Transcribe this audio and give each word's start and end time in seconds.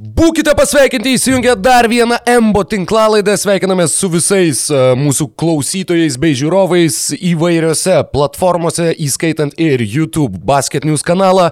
Būkite 0.00 0.54
pasveikinti 0.56 1.10
įsijungę 1.12 1.52
dar 1.60 1.84
vieną 1.84 2.16
Embo 2.32 2.62
tinklalaidą, 2.64 3.34
sveikinamės 3.36 3.92
su 4.00 4.08
visais 4.08 4.62
uh, 4.72 4.94
mūsų 4.96 5.26
klausytojais 5.36 6.14
bei 6.16 6.32
žiūrovais 6.40 6.94
įvairiose 7.18 7.98
platformose, 8.08 8.94
įskaitant 8.96 9.52
ir 9.60 9.84
YouTube 9.84 10.40
Basket 10.48 10.86
News 10.88 11.04
kanalą. 11.04 11.50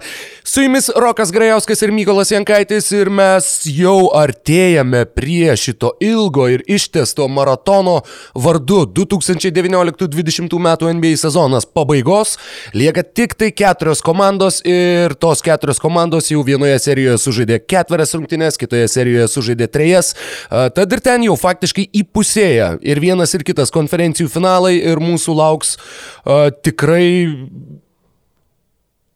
Su 0.48 0.64
jumis 0.64 0.88
Rokas 0.96 1.28
Grajauskas 1.28 1.84
ir 1.84 1.92
Mykolas 1.92 2.32
Jankaitis 2.32 2.88
ir 2.96 3.10
mes 3.12 3.50
jau 3.68 4.08
artėjame 4.16 5.04
prie 5.12 5.52
šito 5.60 5.92
ilgo 6.00 6.48
ir 6.48 6.64
ištesto 6.64 7.28
maratono 7.28 7.98
vardu 8.32 8.86
2019-2020 8.96 10.56
metų 10.70 10.94
NBA 10.96 11.12
sezonas 11.20 11.68
pabaigos. 11.68 12.38
Lieka 12.72 13.04
tik 13.04 13.36
tai 13.36 13.52
keturios 13.52 14.00
komandos 14.00 14.62
ir 14.64 15.18
tos 15.20 15.44
keturios 15.44 15.84
komandos 15.84 16.32
jau 16.32 16.40
vienoje 16.48 16.80
serijoje 16.88 17.20
sužaidė 17.26 17.60
ketverias 17.68 18.16
rungtynes 18.16 18.37
rungtynes, 18.38 18.58
kitoje 18.58 18.88
serijoje 18.88 19.28
sužaidė 19.28 19.68
trejas, 19.68 20.14
tad 20.48 20.92
ir 20.92 21.00
ten 21.00 21.24
jau 21.26 21.36
faktiškai 21.36 21.88
įpusėja. 22.02 22.78
Ir 22.82 23.00
vienas 23.00 23.34
ir 23.34 23.44
kitas 23.44 23.70
konferencijų 23.70 24.28
finalai 24.28 24.78
ir 24.78 24.98
mūsų 24.98 25.34
lauks 25.34 25.76
uh, 25.78 26.50
tikrai 26.62 27.28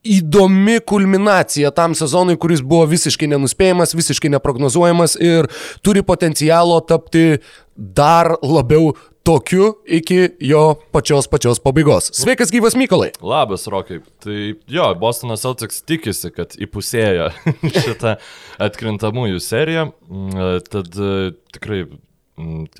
įdomi 0.02 0.80
kulminacija 0.82 1.70
tam 1.70 1.94
sezonui, 1.94 2.36
kuris 2.36 2.60
buvo 2.60 2.86
visiškai 2.90 3.28
nenuspėjamas, 3.30 3.94
visiškai 3.94 4.32
neprognozuojamas 4.34 5.14
ir 5.20 5.46
turi 5.82 6.02
potencialo 6.02 6.80
tapti 6.82 7.38
dar 7.76 8.34
labiau 8.42 8.96
tokiu 9.22 9.74
iki 9.86 10.28
jo 10.40 10.74
pačios 10.92 11.28
pačios 11.30 11.60
pabaigos. 11.62 12.10
Sveikas 12.14 12.50
gyvas 12.52 12.76
Mykolai. 12.78 13.12
Labas, 13.22 13.66
Rokai. 13.70 14.00
Tai 14.22 14.38
jo, 14.68 14.86
Bostonas 15.00 15.44
Celtics 15.44 15.82
tikisi, 15.86 16.32
kad 16.34 16.56
įpusėjo 16.58 17.30
šitą 17.82 18.16
atkrintamųjų 18.62 19.42
seriją. 19.42 19.90
Mm, 20.10 20.64
tad 20.68 20.98
e, 20.98 21.12
tikrai 21.54 21.84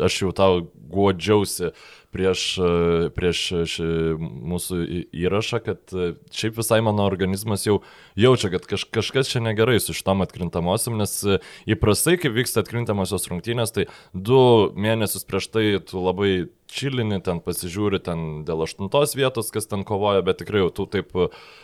aš 0.00 0.22
jau 0.22 0.32
tau 0.32 0.62
godžiausi 0.92 1.72
prieš, 2.12 2.42
e, 2.60 3.08
prieš 3.16 3.40
ši, 3.72 3.86
mūsų 4.20 4.78
įrašą, 5.16 5.60
kad 5.64 5.94
e, 5.96 6.12
šiaip 6.34 6.58
visai 6.60 6.80
mano 6.84 7.06
organizmas 7.08 7.64
jau 7.66 7.80
jaučia, 8.18 8.52
kad 8.52 8.68
kaž, 8.68 8.84
kažkas 8.92 9.32
čia 9.32 9.42
negerai 9.44 9.78
su 9.80 9.96
šitom 9.96 10.24
atkrintamosiam, 10.24 10.98
nes 11.00 11.14
e, 11.24 11.40
įprastai, 11.72 12.18
kai 12.20 12.32
vyksta 12.32 12.64
atkrintamosios 12.64 13.28
rungtynės, 13.32 13.72
tai 13.76 13.88
du 14.12 14.42
mėnesius 14.76 15.28
prieš 15.28 15.48
tai 15.52 15.66
tu 15.88 16.04
labai 16.04 16.32
čilini, 16.72 17.20
ten 17.24 17.42
pasižiūri 17.44 18.00
ten 18.04 18.42
dėl 18.48 18.64
aštuntos 18.66 19.14
vietos, 19.18 19.52
kas 19.54 19.68
ten 19.70 19.84
kovoja, 19.88 20.24
bet 20.26 20.40
tikrai 20.42 20.64
jau 20.64 20.72
tu 20.74 20.88
taip 20.90 21.12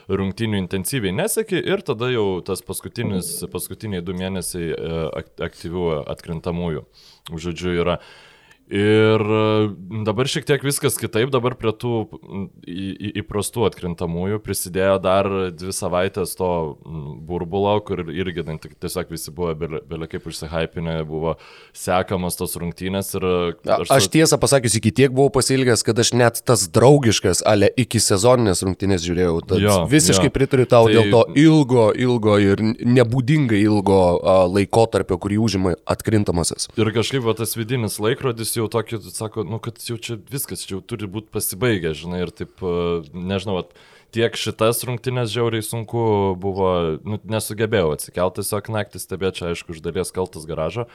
rungtynių 0.08 0.60
intensyviai 0.62 1.14
neseki 1.16 1.58
ir 1.58 1.84
tada 1.86 2.10
jau 2.12 2.26
tas 2.44 2.62
paskutiniai 2.62 4.04
du 4.04 4.16
mėnesiai 4.18 4.72
aktyvių 5.48 5.90
atkrintamųjų, 6.14 6.86
žodžiu, 7.34 7.76
yra. 7.82 8.00
Ir 8.68 9.22
e, 9.24 9.68
dabar 10.04 10.28
šiek 10.28 10.44
tiek 10.44 10.64
viskas 10.66 10.98
kitaip, 11.00 11.30
dabar 11.32 11.54
prie 11.56 11.72
tų 11.72 12.02
įprastų 13.16 13.64
atkrintamųjų 13.70 14.42
prisidėjo 14.44 14.98
dar 15.00 15.28
dvi 15.56 15.72
savaitės 15.72 16.34
to 16.36 16.50
burbulo, 17.24 17.78
kur 17.86 18.02
irgi 18.12 18.44
tiesiog 18.44 19.14
visi 19.14 19.32
buvo 19.32 19.54
belia 19.56 20.08
kaip 20.10 20.26
užsihypinę, 20.28 20.98
buvo 21.08 21.38
sekamas 21.72 22.36
tos 22.36 22.58
rungtynės. 22.60 23.14
Ir 23.16 23.26
aš, 23.64 23.94
aš 23.96 24.10
tiesą 24.12 24.40
pasakius, 24.42 24.76
iki 24.82 24.92
tiek 25.00 25.16
buvau 25.16 25.32
pasilgęs, 25.38 25.86
kad 25.86 26.04
aš 26.04 26.12
net 26.20 26.42
tas 26.44 26.66
draugiškas, 26.68 27.40
ale 27.48 27.72
iki 27.80 28.02
sezoninės 28.04 28.60
rungtynės 28.66 29.06
žiūrėjau. 29.06 29.40
Jo, 29.64 29.78
visiškai 29.88 30.28
jo. 30.28 30.34
pritariu 30.36 30.68
tau 30.68 30.90
tai... 30.90 30.98
dėl 30.98 31.08
to 31.16 31.24
ilgo, 31.40 31.88
ilgo 31.96 32.36
ir 32.44 32.60
nebūdingai 32.84 33.64
ilgo 33.64 34.02
laikotarpio, 34.52 35.16
kurį 35.24 35.40
užima 35.48 35.74
atkrintamasis. 35.88 36.68
Ir 36.76 36.92
kažkaip 36.92 37.24
va, 37.24 37.32
tas 37.38 37.56
vidinis 37.56 37.96
laikrodis 38.02 38.57
jau 38.58 38.66
tokį, 38.72 39.00
sako, 39.14 39.44
nu, 39.48 39.60
kad 39.62 39.78
jau 39.82 39.98
čia 40.02 40.18
viskas, 40.30 40.64
čia 40.66 40.76
jau 40.76 40.82
turi 40.84 41.08
būti 41.10 41.32
pasibaigę, 41.34 41.94
žinai, 41.96 42.24
ir 42.26 42.34
taip, 42.34 42.58
e, 42.62 43.00
nežinau, 43.14 43.60
at, 43.62 43.76
tiek 44.14 44.36
šitas 44.40 44.82
rungtynės 44.88 45.32
žiauriai 45.34 45.64
sunku 45.64 46.02
buvo, 46.40 46.72
nu, 47.04 47.20
nesugebėjau 47.28 47.94
atsikelti 47.96 48.42
tiesiog 48.42 48.70
naktį 48.74 49.02
stebėti, 49.02 49.40
čia 49.40 49.52
aišku, 49.52 49.76
iš 49.76 49.84
dalies 49.84 50.14
kaltas 50.14 50.48
garažo. 50.48 50.88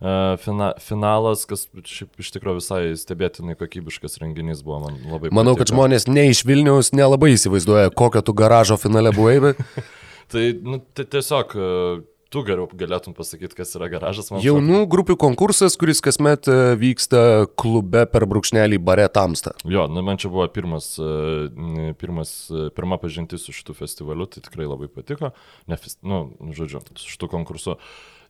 Uh, 0.00 0.38
fina, 0.40 0.70
finalas, 0.80 1.42
kas 1.44 1.66
šiaip 1.68 2.22
iš 2.22 2.30
tikrųjų 2.32 2.56
visai 2.56 2.80
stebėtinai 2.96 3.52
kokybiškas 3.60 4.16
renginys 4.22 4.62
buvo, 4.64 4.78
man 4.86 4.94
labai 5.02 5.28
patiko. 5.28 5.36
Manau, 5.36 5.52
kad 5.60 5.68
žmonės 5.68 6.08
ne 6.08 6.24
iš 6.30 6.40
Vilniaus 6.48 6.94
nelabai 6.96 7.34
įsivaizduoja, 7.34 7.92
kokio 7.92 8.22
tu 8.24 8.32
garažo 8.32 8.78
finale 8.80 9.12
buvai, 9.12 9.34
bet... 9.44 9.60
tai, 10.32 10.46
nu, 10.64 10.80
tai 10.96 11.04
tiesiog 11.04 11.52
uh, 11.58 12.00
tu 12.30 12.42
geriau 12.46 12.68
galėtum 12.78 13.14
pasakyti, 13.16 13.56
kas 13.58 13.74
yra 13.78 13.88
garažas. 13.90 14.30
Jaunų 14.44 14.84
grupių 14.90 15.16
konkursas, 15.20 15.76
kuris 15.80 16.02
kasmet 16.04 16.48
e, 16.50 16.76
vyksta 16.78 17.48
klube 17.58 18.04
per 18.10 18.26
brūkšnelį 18.30 18.78
bare 18.86 19.08
Tamsta. 19.12 19.56
Jo, 19.68 19.88
na, 19.90 20.04
man 20.06 20.20
čia 20.20 20.30
buvo 20.32 20.46
pirmas, 20.52 20.92
e, 21.02 21.90
pirmas, 22.00 22.32
e, 22.52 22.68
pirma 22.76 23.00
pažintis 23.02 23.44
su 23.46 23.54
šitų 23.56 23.76
festivaliu, 23.82 24.28
tai 24.30 24.44
tikrai 24.46 24.70
labai 24.70 24.88
patiko. 24.92 25.34
Ne, 25.70 25.80
nu, 26.06 26.22
žodžiu, 26.56 26.84
su 26.94 27.12
šitų 27.16 27.32
konkursu. 27.34 27.76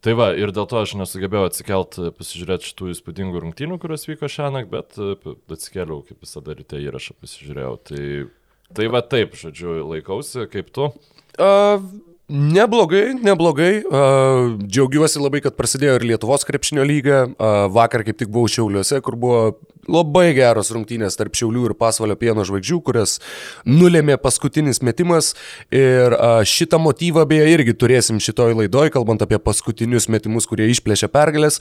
Tai 0.00 0.16
va, 0.16 0.30
ir 0.32 0.48
dėl 0.56 0.64
to 0.64 0.80
aš 0.80 0.96
nesugebėjau 0.96 1.50
atsikelt, 1.50 1.98
pasižiūrėti 2.16 2.70
šitų 2.70 2.94
įspūdingų 2.94 3.42
rungtynių, 3.44 3.76
kurios 3.82 4.08
vyko 4.08 4.30
šią 4.32 4.48
naktį, 4.54 4.70
bet 4.72 5.58
atsikėliau, 5.58 6.00
kaip 6.08 6.24
visada 6.24 6.56
ryte 6.56 6.80
įrašą 6.80 7.18
pasižiūrėjau. 7.20 7.74
Tai, 7.90 8.04
tai 8.78 8.88
va 8.96 9.04
taip, 9.04 9.36
žodžiu, 9.36 9.82
laikausi, 9.90 10.46
kaip 10.48 10.72
tu. 10.72 10.88
Uh, 11.36 11.84
Neblogai, 12.30 13.16
neblogai. 13.26 13.72
Džiaugiuosi 14.62 15.18
labai, 15.18 15.40
kad 15.42 15.56
prasidėjo 15.58 15.96
ir 15.98 16.04
Lietuvos 16.12 16.46
krepšinio 16.46 16.84
lyga. 16.86 17.24
Vakar 17.74 18.04
kaip 18.06 18.20
tik 18.20 18.30
buvau 18.30 18.50
Šiauliuose, 18.50 19.00
kur 19.02 19.16
buvo 19.18 19.40
labai 19.90 20.30
geros 20.36 20.70
rungtynės 20.74 21.18
tarp 21.18 21.36
Šiaulių 21.38 21.70
ir 21.70 21.76
Pasvalio 21.78 22.16
pieno 22.20 22.44
žvaigždžių, 22.46 22.80
kurias 22.86 23.18
nulėmė 23.68 24.16
paskutinis 24.22 24.82
metimas. 24.86 25.34
Ir 25.74 26.16
šitą 26.48 26.80
motyvą 26.82 27.26
beje 27.30 27.48
irgi 27.54 27.74
turėsim 27.76 28.20
šitoj 28.22 28.56
laidoj, 28.62 28.92
kalbant 28.94 29.22
apie 29.24 29.40
paskutinius 29.42 30.08
metimus, 30.12 30.48
kurie 30.50 30.70
išplėšė 30.72 31.10
pergalės. 31.12 31.60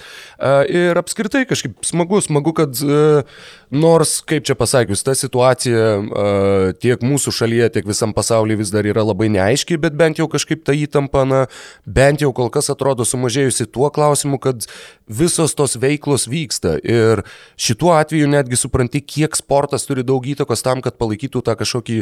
Ir 0.70 1.00
apskritai 1.00 1.46
kažkaip 1.50 1.82
smagu, 1.88 2.22
smagu, 2.24 2.54
kad 2.58 2.78
a, 2.84 3.24
nors, 3.70 4.20
kaip 4.26 4.46
čia 4.48 4.56
pasakius, 4.60 5.04
ta 5.06 5.16
situacija 5.18 6.76
tiek 6.82 7.04
mūsų 7.06 7.34
šalyje, 7.36 7.70
tiek 7.76 7.90
visam 7.90 8.14
pasaulyje 8.18 8.60
vis 8.64 8.74
dar 8.74 8.88
yra 8.90 9.06
labai 9.06 9.30
neaiški, 9.34 9.78
bet 9.82 9.98
bent 10.00 10.20
jau 10.22 10.28
kažkaip 10.32 10.64
ta 10.66 10.76
įtampa, 10.76 11.26
na, 11.30 11.44
bent 11.86 12.24
jau 12.24 12.32
kol 12.36 12.52
kas 12.54 12.72
atrodo 12.74 13.06
sumažėjusi 13.08 13.70
tuo 13.74 13.92
klausimu, 13.94 14.40
kad 14.42 14.66
visos 15.10 15.56
tos 15.58 15.78
veiklos 15.80 16.28
vyksta. 16.30 16.78
Ir 16.84 17.24
šituo 17.60 17.94
atveju 17.98 18.19
netgi 18.28 18.58
supranti, 18.60 19.02
kiek 19.06 19.38
sportas 19.38 19.88
turi 19.88 20.04
daug 20.04 20.26
įtakos 20.28 20.64
tam, 20.66 20.84
kad 20.84 20.98
palaikytų 21.00 21.42
tą 21.48 21.56
kažkokį, 21.60 21.98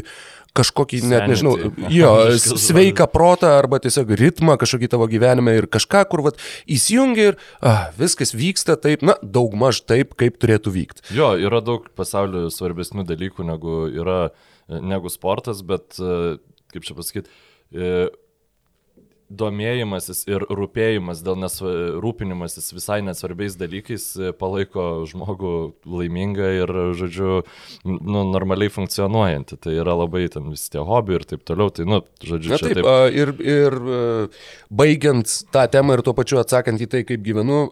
kažkokį 0.58 1.02
Senitį. 1.04 1.14
net 1.14 1.32
nežinau, 1.32 1.54
jo, 2.00 2.12
sveiką 2.40 3.10
protą 3.14 3.54
arba 3.60 3.82
tiesiog 3.84 4.16
ritmą 4.18 4.58
kažkokį 4.62 4.92
tavo 4.96 5.10
gyvenime 5.12 5.58
ir 5.60 5.70
kažką, 5.72 6.04
kur 6.12 6.26
vat, 6.26 6.42
įsijungi 6.66 7.28
ir 7.32 7.40
ah, 7.62 7.90
viskas 8.00 8.34
vyksta 8.38 8.78
taip, 8.82 9.06
na, 9.06 9.18
daugmaž 9.22 9.84
taip, 9.86 10.16
kaip 10.18 10.40
turėtų 10.42 10.74
vykti. 10.74 11.10
Jo, 11.18 11.34
yra 11.38 11.62
daug 11.66 11.90
pasaulio 11.98 12.48
svarbesnių 12.54 13.06
dalykų 13.08 13.46
negu, 13.48 13.82
yra, 13.92 14.22
negu 14.68 15.12
sportas, 15.14 15.62
bet, 15.68 16.00
kaip 16.74 16.88
čia 16.88 16.98
pasakyti, 16.98 17.30
domėjimasis 19.28 20.24
ir 20.30 20.44
rūpėjimas 20.48 21.20
dėl 21.26 21.36
nesrūpinimasis 21.42 22.72
visai 22.76 23.00
nesvarbiais 23.04 23.58
dalykais 23.60 24.06
e, 24.16 24.32
palaiko 24.38 24.86
žmogų 25.10 25.54
laimingą 25.84 26.52
ir, 26.62 26.74
žodžiu, 26.98 27.42
nu, 27.84 28.24
normaliai 28.32 28.72
funkcionuojantį. 28.72 29.60
Tai 29.64 29.74
yra 29.76 29.98
labai 30.00 30.26
ten 30.32 30.48
visi 30.54 30.72
tie 30.74 30.84
hobi 30.84 31.18
ir 31.18 31.28
taip 31.28 31.44
toliau. 31.48 31.74
Tai, 31.74 31.88
nu, 31.90 32.02
žodžiu, 32.24 32.54
Na, 32.56 32.62
taip, 32.62 32.80
taip. 32.80 33.18
Ir, 33.18 33.34
ir 33.44 33.78
baigiant 34.72 35.36
tą 35.54 35.66
temą 35.76 35.98
ir 35.98 36.06
tuo 36.08 36.16
pačiu 36.18 36.40
atsakant 36.42 36.82
į 36.84 36.90
tai, 36.92 37.04
kaip 37.08 37.26
gyvenu, 37.26 37.66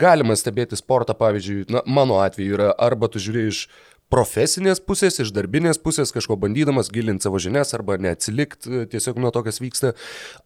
galima 0.00 0.36
stebėti 0.38 0.78
sportą, 0.80 1.16
pavyzdžiui, 1.18 1.66
na, 1.76 1.84
mano 1.86 2.22
atveju 2.24 2.56
yra 2.56 2.72
arba 2.72 3.12
tu 3.12 3.22
žiūri 3.22 3.46
iš 3.52 3.66
profesinės 4.12 4.78
pusės, 4.86 5.18
iš 5.22 5.32
darbinės 5.34 5.80
pusės, 5.82 6.12
kažko 6.14 6.36
bandydamas 6.38 6.92
gilinti 6.94 7.26
savo 7.26 7.40
žinias 7.42 7.74
arba 7.74 7.96
neatsilikti 7.98 8.70
e, 8.70 8.82
tiesiog 8.92 9.18
nuo 9.22 9.32
to, 9.34 9.42
kas 9.46 9.58
vyksta. 9.58 9.92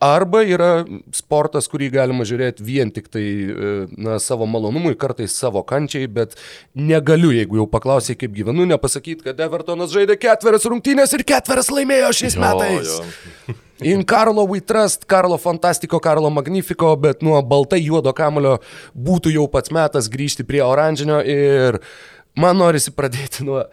Arba 0.04 0.40
yra 0.48 0.70
sportas, 1.16 1.68
kurį 1.68 1.90
galima 1.92 2.24
žiūrėti 2.28 2.64
vien 2.64 2.92
tik 2.94 3.10
tai 3.12 3.24
e, 3.24 3.72
na, 4.00 4.16
savo 4.22 4.48
malonumui, 4.48 4.94
kartais 5.00 5.36
savo 5.36 5.60
kančiai, 5.66 6.08
bet 6.08 6.38
negaliu, 6.72 7.34
jeigu 7.36 7.60
jau 7.60 7.66
paklausai, 7.70 8.16
kaip 8.20 8.32
gyvenu, 8.36 8.64
nepasakyti, 8.70 9.26
kad 9.28 9.42
Evertonas 9.44 9.92
žaidė 9.92 10.16
ketverias 10.20 10.64
rungtynės 10.70 11.12
ir 11.18 11.26
ketverias 11.28 11.68
laimėjo 11.74 12.14
šiais 12.16 12.38
jo, 12.38 12.46
metais. 12.46 12.94
Jo. 12.96 13.58
In 13.90 14.02
Karlo 14.04 14.42
We 14.44 14.60
Trust, 14.60 15.06
Karlo 15.08 15.38
Fantastiko, 15.40 15.96
Karlo 16.04 16.28
Magnifico, 16.32 16.90
bet 17.00 17.22
nuo 17.24 17.38
baltai 17.40 17.78
juodo 17.80 18.12
kamulio 18.12 18.58
būtų 18.92 19.32
jau 19.32 19.46
pats 19.48 19.72
metas 19.72 20.08
grįžti 20.12 20.44
prie 20.44 20.60
oranžinio 20.60 21.22
ir 21.24 21.78
uh, 21.80 21.94
man 22.38 22.60
norisi 22.60 22.92
pradėti 22.94 23.46
nuo, 23.46 23.64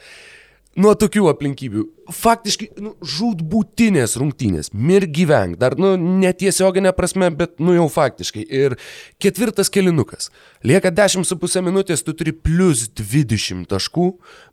nuo 0.78 0.94
tokių 0.98 1.26
aplinkybių. 1.32 1.84
Faktiškai, 2.14 2.68
nu, 2.80 2.94
žudbūtinės 3.04 4.14
rungtynės, 4.22 4.70
mir 4.72 5.08
gyvenk, 5.12 5.58
dar, 5.60 5.76
nu, 5.80 5.96
netiesioginė 5.98 6.94
prasme, 6.96 7.28
bet, 7.36 7.58
nu, 7.60 7.74
jau 7.76 7.88
faktiškai. 7.92 8.46
Ir 8.46 8.78
ketvirtas 9.22 9.72
kelinukas. 9.74 10.30
Lieka 10.68 10.94
10,5 10.96 11.66
minutės, 11.66 12.06
tu 12.06 12.16
turi 12.18 12.32
plus 12.32 12.86
20 12.96 13.68
taškų, 13.74 14.08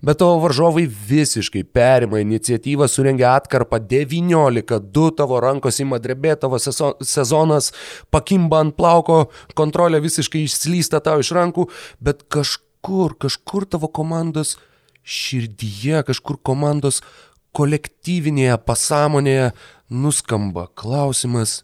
bet 0.05 0.21
tavo 0.23 0.41
varžovai 0.43 0.87
visiškai 0.89 1.63
perima 1.77 2.23
iniciatyvą, 2.25 2.89
surengia 2.91 3.37
atkarpą 3.39 3.83
19-2, 3.85 5.09
tavo 5.21 5.41
rankos 5.45 5.83
ima 5.85 6.01
drebė, 6.03 6.35
tavo 6.41 6.59
sezonas 6.59 7.73
pakimba 8.15 8.65
ant 8.65 8.77
plauko, 8.81 9.27
kontrolė 9.55 10.03
visiškai 10.05 10.47
išslysta 10.49 11.05
tau 11.05 11.21
iš 11.23 11.35
rankų, 11.37 11.69
bet 12.03 12.27
kažkur, 12.85 13.15
kažkur 13.17 13.65
tavo 13.65 13.89
komandos 13.89 14.59
širdyje, 15.05 16.03
kažkur 16.05 16.37
komandos 16.43 17.01
kolektyvinėje 17.57 18.59
pasąmonėje 18.67 19.53
nuskamba 19.89 20.69
klausimas, 20.75 21.63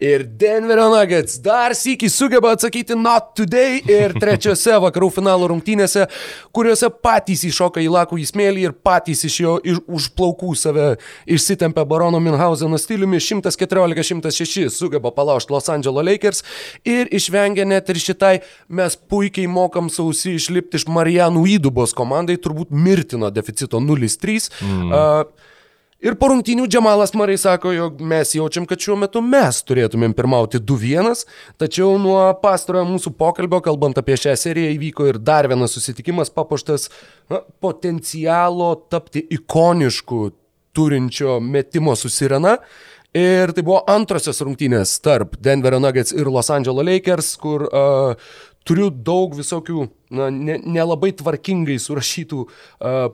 Ir 0.00 0.26
Denverio 0.28 0.90
Nuggets 0.92 1.38
dar 1.40 1.72
sėkiai 1.72 2.12
sugeba 2.12 2.50
atsakyti 2.52 2.96
not 2.98 3.30
today 3.38 3.78
ir 3.88 4.12
trečiose 4.20 4.76
vakarų 4.84 5.08
finalo 5.14 5.48
rungtynėse, 5.48 6.04
kuriuose 6.52 6.90
patys 7.00 7.46
įšoka 7.48 7.80
į 7.80 7.88
lakų 7.94 8.18
į 8.20 8.26
smėlį 8.28 8.66
ir 8.68 8.74
patys 8.84 9.24
iš 9.24 9.38
jo 9.40 9.54
iš, 9.64 9.80
už 9.88 10.10
plaukų 10.18 10.52
save 10.60 10.90
išsitempia 11.24 11.86
Barono 11.88 12.20
Minhauseno 12.20 12.76
stiliumi 12.80 13.22
114-106 13.24 14.68
sugeba 14.76 15.14
palaužti 15.16 15.56
Los 15.56 15.72
Angeles 15.72 16.04
Lakers 16.10 16.44
ir 16.84 17.08
išvengia 17.16 17.64
net 17.64 17.88
ir 17.88 18.02
šitai 18.02 18.34
mes 18.68 19.00
puikiai 19.08 19.48
mokam 19.48 19.88
sausi 19.88 20.36
išlipti 20.36 20.76
iš 20.76 20.90
Marijanų 20.92 21.48
įdubos 21.56 21.96
komandai, 21.96 22.36
turbūt 22.36 22.68
mirtino 22.68 23.32
deficito 23.32 23.80
0-3. 23.80 24.50
Mm. 24.60 24.92
Uh, 24.92 25.54
Ir 26.06 26.14
po 26.14 26.28
rungtynių 26.30 26.68
Džemalas 26.70 27.16
Marai 27.18 27.34
sako, 27.40 27.72
jog 27.74 28.02
mes 28.06 28.30
jaučiam, 28.36 28.62
kad 28.68 28.78
šiuo 28.78 28.94
metu 29.00 29.18
mes 29.26 29.56
turėtumėm 29.66 30.12
pirmauti 30.14 30.60
2-1, 30.62 31.24
tačiau 31.58 31.96
nuo 31.98 32.20
pastarojo 32.38 32.84
mūsų 32.92 33.10
pokalbio, 33.18 33.58
kalbant 33.64 33.98
apie 33.98 34.14
šią 34.22 34.36
seriją, 34.38 34.76
įvyko 34.76 35.08
ir 35.10 35.18
dar 35.18 35.48
vienas 35.50 35.74
susitikimas 35.74 36.30
papuoštas 36.30 36.92
na, 37.32 37.40
potencialo 37.64 38.68
tapti 38.92 39.24
ikonišku 39.34 40.20
turinčio 40.78 41.40
metimo 41.42 41.96
susirena. 41.98 42.60
Ir 43.16 43.50
tai 43.56 43.64
buvo 43.64 43.80
antrosios 43.90 44.42
rungtynės 44.44 44.92
tarp 45.02 45.38
Denverio 45.42 45.80
Nuggets 45.82 46.14
ir 46.14 46.28
Los 46.30 46.52
Angeles 46.52 46.86
Lakers, 46.86 47.32
kur 47.40 47.66
uh, 47.66 48.30
turiu 48.66 48.88
daug 48.90 49.34
visokių 49.36 49.86
na, 50.10 50.28
nelabai 50.30 51.10
ne, 51.10 51.14
ne 51.14 51.18
tvarkingai 51.20 51.76
surašytų 51.82 52.40
uh, 52.42 52.48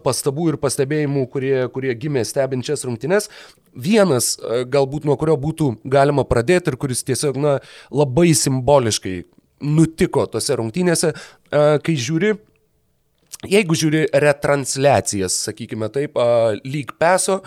pastabų 0.04 0.52
ir 0.52 0.60
pastebėjimų, 0.62 1.26
kurie, 1.32 1.56
kurie 1.74 1.92
gimė 1.98 2.24
stebinčias 2.28 2.86
rungtynes. 2.88 3.28
Vienas, 3.72 4.34
uh, 4.38 4.62
galbūt 4.68 5.08
nuo 5.08 5.18
kurio 5.20 5.36
būtų 5.40 5.74
galima 5.84 6.24
pradėti 6.28 6.72
ir 6.72 6.78
kuris 6.80 7.04
tiesiog 7.08 7.40
na, 7.40 7.58
labai 7.92 8.32
simboliškai 8.38 9.22
nutiko 9.62 10.26
tose 10.30 10.56
rungtynėse, 10.58 11.12
uh, 11.12 11.76
kai 11.84 11.96
žiūri 11.96 12.36
Jeigu 13.42 13.74
žiūri 13.74 14.04
retransliacijas, 14.22 15.34
sakykime 15.48 15.88
taip, 15.90 16.18
lyg 16.62 16.92
peso, 17.00 17.40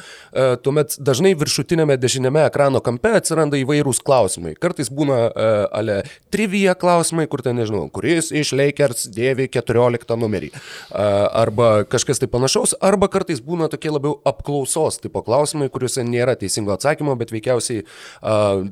tuomet 0.66 0.98
dažnai 1.00 1.32
viršutinėme 1.40 1.96
dešinėme 1.96 2.42
ekrano 2.50 2.82
kampe 2.84 3.14
atsiranda 3.16 3.56
įvairūs 3.62 4.02
klausimai. 4.04 4.58
Kartais 4.60 4.92
būna 4.92 5.30
ale 5.72 6.02
trivija 6.36 6.74
klausimai, 6.76 7.30
kur 7.32 7.40
ten 7.46 7.56
nežinau, 7.56 7.86
kuris 7.96 8.28
iš 8.36 8.52
Lakers 8.60 9.06
dėvi 9.16 9.48
14 9.54 10.18
numerį. 10.20 10.52
Arba 10.92 11.70
kažkas 11.88 12.20
tai 12.20 12.28
panašaus, 12.34 12.76
arba 12.84 13.08
kartais 13.14 13.40
būna 13.40 13.70
tokie 13.72 13.94
labiau 13.94 14.18
apklausos 14.28 15.00
tipo 15.00 15.24
klausimai, 15.24 15.70
kuriuose 15.72 16.04
nėra 16.04 16.36
teisingo 16.40 16.76
atsakymo, 16.76 17.16
bet 17.16 17.32
veikiausiai 17.32 17.86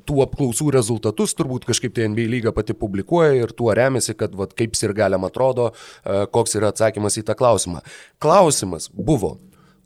tų 0.04 0.20
apklausų 0.28 0.70
rezultatus 0.76 1.38
turbūt 1.40 1.70
kažkaip 1.72 1.96
tai 1.96 2.12
NBA 2.12 2.28
lyga 2.36 2.52
pati 2.52 2.76
publikuoja 2.76 3.40
ir 3.46 3.56
tuo 3.56 3.72
remiasi, 3.72 4.12
kad 4.20 4.36
vat, 4.36 4.52
kaip 4.60 4.76
ir 4.76 4.98
galiam 4.98 5.24
atrodo, 5.24 5.72
koks 6.04 6.60
yra 6.60 6.76
atsakymas 6.76 7.13
atsakymas 7.14 7.22
į 7.22 7.26
tą 7.28 7.36
klausimą. 7.38 7.82
Klausimas 8.20 8.90
buvo, 8.94 9.38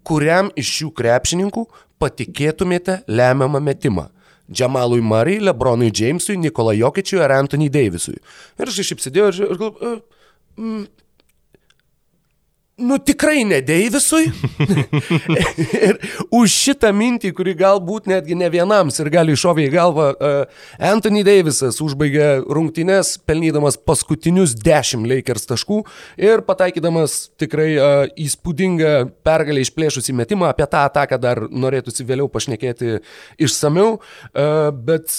kuriam 0.04 0.52
iš 0.56 0.72
šių 0.80 0.92
krepšininkų 0.96 1.66
patikėtumėte 2.00 3.04
lemiamą 3.08 3.60
metimą? 3.62 4.10
Džamalui 4.50 5.02
Murray, 5.02 5.42
Lebronui 5.42 5.92
Jamesui, 5.92 6.38
Nikolai 6.38 6.78
Jokičiui 6.80 7.20
ar 7.20 7.32
Anthony 7.36 7.70
Davisui. 7.70 8.18
Ir 8.58 8.68
aš 8.68 8.80
išip 8.80 9.02
sėdėjau 9.04 9.32
ir 9.34 9.58
galvoju, 9.60 9.98
Nu 12.78 12.98
tikrai 12.98 13.44
ne 13.44 13.58
Deivisui. 13.66 14.28
ir 15.90 15.96
už 16.30 16.54
šitą 16.54 16.92
mintį, 16.94 17.32
kuri 17.34 17.56
galbūt 17.58 18.06
netgi 18.12 18.36
ne 18.38 18.46
vienams 18.54 19.00
ir 19.02 19.10
gali 19.10 19.34
iššovė 19.34 19.64
į 19.66 19.72
galvą, 19.74 20.06
uh, 20.14 20.60
Anthony 20.78 21.24
Davisas 21.26 21.80
užbaigė 21.82 22.28
rungtynes, 22.46 23.16
pelnydamas 23.26 23.80
paskutinius 23.82 24.54
10 24.62 25.08
Lakers 25.10 25.50
taškų 25.50 25.80
ir 26.22 26.44
pataikydamas 26.46 27.16
tikrai 27.42 27.72
uh, 27.80 28.04
įspūdingą 28.14 28.94
pergalę 29.26 29.66
išplėšusį 29.66 30.14
metimą. 30.22 30.52
Apie 30.54 30.70
tą 30.70 30.86
ataką 30.86 31.18
dar 31.24 31.48
norėtųsi 31.50 32.06
vėliau 32.06 32.30
pašnekėti 32.30 33.00
išsameu, 33.42 33.98
uh, 33.98 34.70
bet 34.70 35.18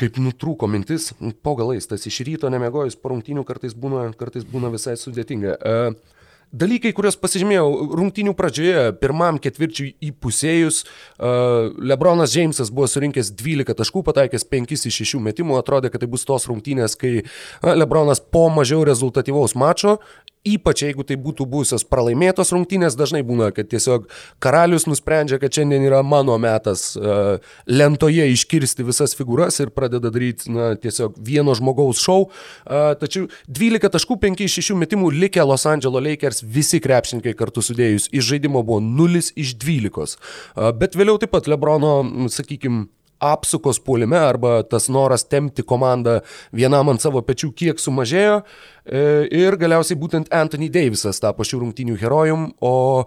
kaip 0.00 0.16
nutrūko 0.20 0.68
mintis, 0.70 1.10
po 1.44 1.56
galais, 1.58 1.88
tas 1.88 2.06
iš 2.08 2.22
ryto 2.28 2.48
nemegojus 2.52 2.96
po 2.96 3.12
rungtynių 3.12 3.44
kartais 3.48 3.76
būna, 3.76 4.08
kartais 4.16 4.46
būna 4.48 4.72
visai 4.72 4.96
sudėtinga. 5.00 5.58
Uh, 5.60 6.16
Dalykai, 6.50 6.90
kuriuos 6.90 7.14
pasižymėjau 7.22 7.66
rungtynių 7.94 8.32
pradžioje, 8.34 8.80
pirmam 8.98 9.36
ketvirčiui 9.38 9.92
įpusėjus, 10.08 10.80
uh, 10.82 11.68
Lebronas 11.78 12.32
Džeimsas 12.34 12.72
buvo 12.74 12.88
surinkęs 12.90 13.30
12 13.38 13.76
taškų, 13.78 14.02
pataikęs 14.08 14.48
5 14.50 14.74
iš 14.74 14.98
6 15.04 15.22
metimų, 15.28 15.60
atrodė, 15.60 15.92
kad 15.94 16.02
tai 16.02 16.08
bus 16.10 16.26
tos 16.26 16.48
rungtynės, 16.50 16.98
kai 16.98 17.20
uh, 17.20 17.70
Lebronas 17.76 18.18
po 18.18 18.48
mažiau 18.50 18.82
rezultatyvaus 18.88 19.54
mačo 19.54 20.00
Ypač 20.40 20.86
jeigu 20.86 21.04
tai 21.04 21.18
būtų 21.20 21.44
būsios 21.52 21.82
pralaimėtos 21.84 22.48
rungtynės, 22.54 22.94
dažnai 22.96 23.20
būna, 23.28 23.50
kad 23.52 23.66
tiesiog 23.68 24.06
karalius 24.40 24.86
nusprendžia, 24.88 25.36
kad 25.36 25.52
šiandien 25.52 25.84
yra 25.84 25.98
mano 26.00 26.38
metas 26.40 26.94
uh, 26.96 27.36
lentoje 27.68 28.24
iškirsti 28.32 28.86
visas 28.88 29.12
figūras 29.18 29.60
ir 29.60 29.68
pradeda 29.76 30.08
daryti 30.08 30.48
na, 30.48 30.70
tiesiog 30.80 31.18
vieno 31.20 31.52
žmogaus 31.58 32.00
šou. 32.00 32.30
Uh, 32.64 32.94
tačiau 32.96 33.28
12 33.52 33.92
taškų 33.92 34.16
5 34.22 34.44
iš 34.46 34.56
6 34.62 34.78
metimų 34.80 35.10
likę 35.18 35.44
Los 35.44 35.66
Angeles 35.68 36.06
Lakers 36.08 36.40
visi 36.40 36.80
krepšininkai 36.80 37.36
kartu 37.36 37.60
sudėjus 37.60 38.08
iš 38.08 38.32
žaidimo 38.32 38.64
buvo 38.64 38.80
0 38.80 39.20
iš 39.36 39.52
12. 39.60 40.16
Uh, 40.56 40.70
bet 40.72 40.96
vėliau 40.96 41.20
taip 41.20 41.36
pat 41.36 41.52
Lebrono, 41.52 41.98
sakykime, 42.32 42.86
apsukos 43.20 43.80
puolime 43.84 44.18
arba 44.18 44.60
tas 44.64 44.88
noras 44.88 45.26
temti 45.28 45.62
komandą 45.62 46.20
vienam 46.56 46.88
ant 46.92 47.02
savo 47.02 47.22
pečių 47.24 47.52
kiek 47.56 47.80
sumažėjo. 47.80 48.40
E, 48.84 49.02
ir 49.42 49.56
galiausiai 49.60 49.98
būtent 50.00 50.32
Anthony 50.34 50.70
Davisas 50.72 51.20
tapo 51.22 51.44
šių 51.46 51.62
rungtynių 51.64 51.98
herojum, 52.00 52.48
o 52.60 53.04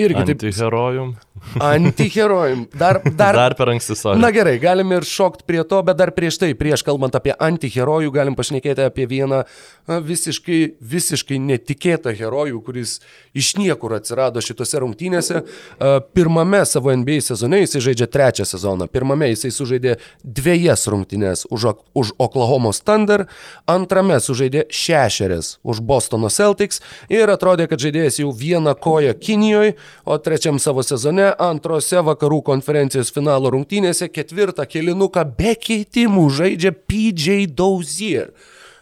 Irgi 0.00 0.24
taip. 0.24 0.40
Antiherojum. 0.40 1.10
Antiherojum. 1.60 2.66
Dar, 2.78 3.00
dar, 3.20 3.34
dar 3.34 3.54
per 3.58 3.68
anksti 3.72 3.96
sorry. 3.96 4.20
Na 4.20 4.30
gerai, 4.32 4.58
galime 4.62 5.00
ir 5.00 5.06
šokti 5.08 5.44
prie 5.48 5.62
to, 5.68 5.80
bet 5.84 5.98
dar 5.98 6.12
prieš 6.16 6.38
tai, 6.40 6.50
prieš 6.58 6.84
kalbant 6.86 7.16
apie 7.16 7.32
antiherojų, 7.36 8.12
galim 8.14 8.36
pašnekėti 8.38 8.84
apie 8.86 9.06
vieną 9.10 9.42
visiškai, 10.06 10.60
visiškai 10.92 11.40
netikėtą 11.42 12.14
herojų, 12.16 12.60
kuris 12.64 12.98
iš 13.36 13.54
niekur 13.60 13.96
atsirado 13.98 14.42
šitose 14.44 14.80
rungtynėse. 14.84 15.42
Pirmame 16.16 16.62
savo 16.68 16.94
NBA 16.94 17.20
sezone 17.30 17.62
jisai 17.64 17.82
žaidžia 17.88 18.08
trečią 18.12 18.46
sezoną. 18.48 18.88
Pirmame 18.92 19.30
jisai 19.32 19.52
sužaidė 19.54 19.96
dviejas 20.24 20.86
rungtynės 20.92 21.46
už, 21.50 21.70
už 21.96 22.14
Oklahoma 22.20 22.72
Thunder, 22.76 23.26
antrame 23.68 24.20
sužaidė 24.22 24.66
šešerias 24.70 25.58
už 25.66 25.80
Bostono 25.84 26.30
Celtics 26.30 26.80
ir 27.12 27.32
atrodė, 27.32 27.66
kad 27.70 27.82
žaidėjas 27.82 28.20
jau 28.22 28.30
vieną 28.36 28.76
koją 28.78 29.16
Kinijoje 29.18 29.74
o 30.04 30.18
trečiam 30.18 30.58
savo 30.62 30.84
sezone 30.86 31.30
antrose 31.38 32.02
vakarų 32.06 32.40
konferencijos 32.46 33.12
finalo 33.14 33.52
rungtynėse 33.54 34.10
ketvirtą 34.12 34.66
kilinuką 34.68 35.24
be 35.38 35.54
keitimų 35.58 36.28
žaidžia 36.38 36.72
PJ 36.74 37.50
Dozier. 37.56 38.32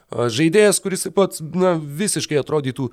Žaidėjas, 0.09 0.79
kuris 0.81 1.05
taip 1.05 1.19
pat 1.19 1.37
na, 1.53 1.75
visiškai 1.77 2.38
atrodytų 2.41 2.88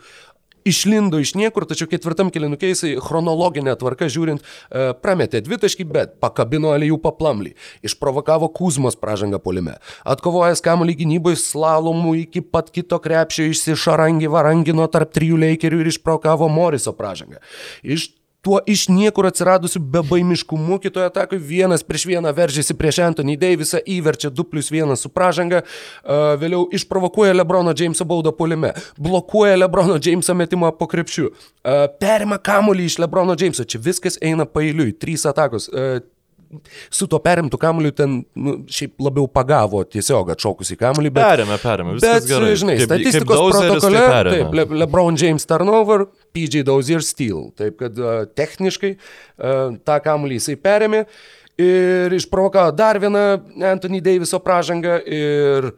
išlindo 0.66 1.20
iš 1.22 1.36
niekur, 1.38 1.68
tačiau 1.70 1.88
ketvirtam 1.90 2.32
kilinukė 2.34 2.72
jisai 2.72 2.96
chronologinė 3.04 3.76
tvarka 3.80 4.10
žiūrint 4.12 4.42
e, 4.42 4.90
prametė 4.98 5.44
dvitaškį, 5.46 5.86
bet 5.94 6.18
pakabino 6.24 6.74
Alijų 6.76 6.98
paplamlį, 7.04 7.54
išprovokavo 7.86 8.50
Kuzmos 8.56 8.98
pražangą 9.00 9.40
polime, 9.44 9.78
atkovojęs 10.10 10.64
kamuolį 10.66 10.98
gynyboje 11.04 11.40
slalomų 11.44 12.16
iki 12.26 12.42
pat 12.42 12.74
kito 12.74 13.00
krepšio 13.04 13.48
išsišarangi 13.52 14.32
varangino 14.32 14.90
tarp 14.92 15.14
trijų 15.16 15.40
leikerių 15.46 15.84
ir 15.84 15.94
išprovokavo 15.94 16.50
Moriso 16.52 16.96
pražangą. 16.98 17.44
Iš 17.86 18.15
tuo 18.46 18.60
iš 18.66 18.88
niekur 18.94 19.26
atsiradusiu 19.26 19.82
bebaimiškumu 19.82 20.78
kitoje 20.80 21.10
atakoje 21.10 21.42
vienas 21.42 21.84
prieš 21.84 22.06
vieną 22.06 22.30
veržėsi 22.38 22.76
prieš 22.78 23.00
Anthony 23.08 23.34
Davisą, 23.42 23.82
įverčia 23.82 24.30
2 24.30 24.46
plus 24.52 24.70
1 24.70 24.94
su 25.02 25.10
pražanga, 25.10 25.64
uh, 25.66 26.36
vėliau 26.38 26.68
išprovokuoja 26.78 27.34
Lebrono 27.34 27.74
Jameso 27.74 28.06
baudą 28.06 28.36
polime, 28.38 28.76
blokuoja 29.02 29.58
Lebrono 29.58 29.98
Jameso 29.98 30.38
metimą 30.38 30.70
po 30.78 30.86
krepšiu, 30.92 31.32
uh, 31.32 31.88
perima 32.02 32.38
kamuolį 32.38 32.86
iš 32.86 33.00
Lebrono 33.02 33.34
Jameso, 33.34 33.66
čia 33.66 33.82
viskas 33.82 34.22
eina 34.22 34.46
pailiui, 34.46 34.94
trys 34.94 35.26
atakos. 35.26 35.72
Su 36.94 37.08
tuo 37.12 37.20
perimtų 37.24 37.60
kamuoliu 37.62 37.92
ten 37.96 38.18
nu, 38.36 38.58
šiaip 38.72 39.00
labiau 39.04 39.28
pagavo 39.32 39.84
tiesiog 39.88 40.34
atšokus 40.36 40.74
į 40.76 40.80
kamuolį. 40.82 41.14
Bet, 41.16 41.28
perėmė, 41.30 41.58
perėmė. 41.64 41.96
Bet, 42.04 42.28
gerai. 42.30 42.52
žinai, 42.60 42.78
kaip, 42.82 42.90
statistikos 42.90 43.42
kaip 43.42 43.56
protokole, 43.56 44.04
tai 44.04 44.24
taip, 44.32 44.60
Le 44.60 44.68
LeBron 44.84 45.20
James 45.22 45.48
turnover, 45.50 46.08
PJ 46.36 46.66
Dozier 46.68 47.04
steal. 47.06 47.50
Taip 47.60 47.80
kad 47.82 47.98
uh, 48.02 48.22
techniškai 48.38 48.96
uh, 48.96 49.76
tą 49.88 50.00
kamuolį 50.06 50.40
jisai 50.40 50.60
perėmė 50.62 51.06
ir 51.62 52.16
išprovokavo 52.18 52.74
dar 52.76 53.00
vieną 53.00 53.26
Anthony 53.72 54.02
Daviso 54.04 54.42
pražangą 54.44 55.00
ir 55.08 55.72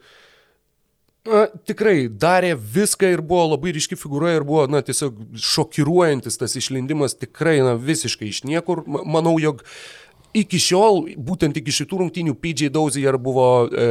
Na, 1.27 1.43
tikrai 1.67 2.07
darė 2.07 2.53
viską 2.55 3.09
ir 3.11 3.21
buvo 3.25 3.49
labai 3.51 3.73
ryški 3.75 3.97
figūra 3.99 4.37
ir 4.37 4.45
buvo, 4.47 4.63
na, 4.71 4.79
tiesiog 4.85 5.17
šokiruojantis 5.43 6.39
tas 6.39 6.55
išlindimas 6.55 7.17
tikrai, 7.19 7.57
na, 7.65 7.73
visiškai 7.75 8.29
iš 8.31 8.45
niekur. 8.47 8.85
Manau, 8.87 9.35
jog 9.41 9.59
uh, 9.59 10.06
iki 10.43 10.59
šiol, 10.61 11.05
būtent 11.17 11.57
iki 11.59 11.73
šitų 11.73 12.03
rungtynių, 12.03 12.35
PJ 12.41 12.71
Dozier 12.73 13.17
buvo 13.21 13.47
e, 13.67 13.87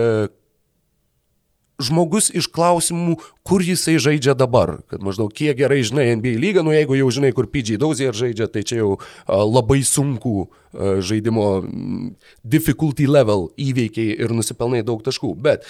žmogus 1.83 2.31
iš 2.35 2.49
klausimų, 2.53 3.19
kur 3.47 3.65
jisai 3.65 3.97
žaidžia 4.03 4.37
dabar. 4.39 4.79
Kad 4.91 5.05
maždaug 5.05 5.33
kiek 5.37 5.57
gerai 5.59 5.83
žinai 5.87 6.09
NBA 6.17 6.37
lygą, 6.41 6.65
nu 6.65 6.75
jeigu 6.75 6.97
jau 6.99 7.11
žinai, 7.19 7.33
kur 7.37 7.49
PJ 7.51 7.81
Dozier 7.83 8.17
žaidžia, 8.17 8.49
tai 8.53 8.65
čia 8.67 8.81
jau 8.81 8.97
a, 8.97 9.43
labai 9.45 9.83
sunku 9.87 10.47
a, 10.47 10.97
žaidimo 11.05 11.67
difficulty 12.45 13.09
level 13.11 13.51
įveikiai 13.61 14.17
ir 14.17 14.35
nusipelnai 14.37 14.83
daug 14.87 15.05
taškų. 15.05 15.35
Bet 15.37 15.69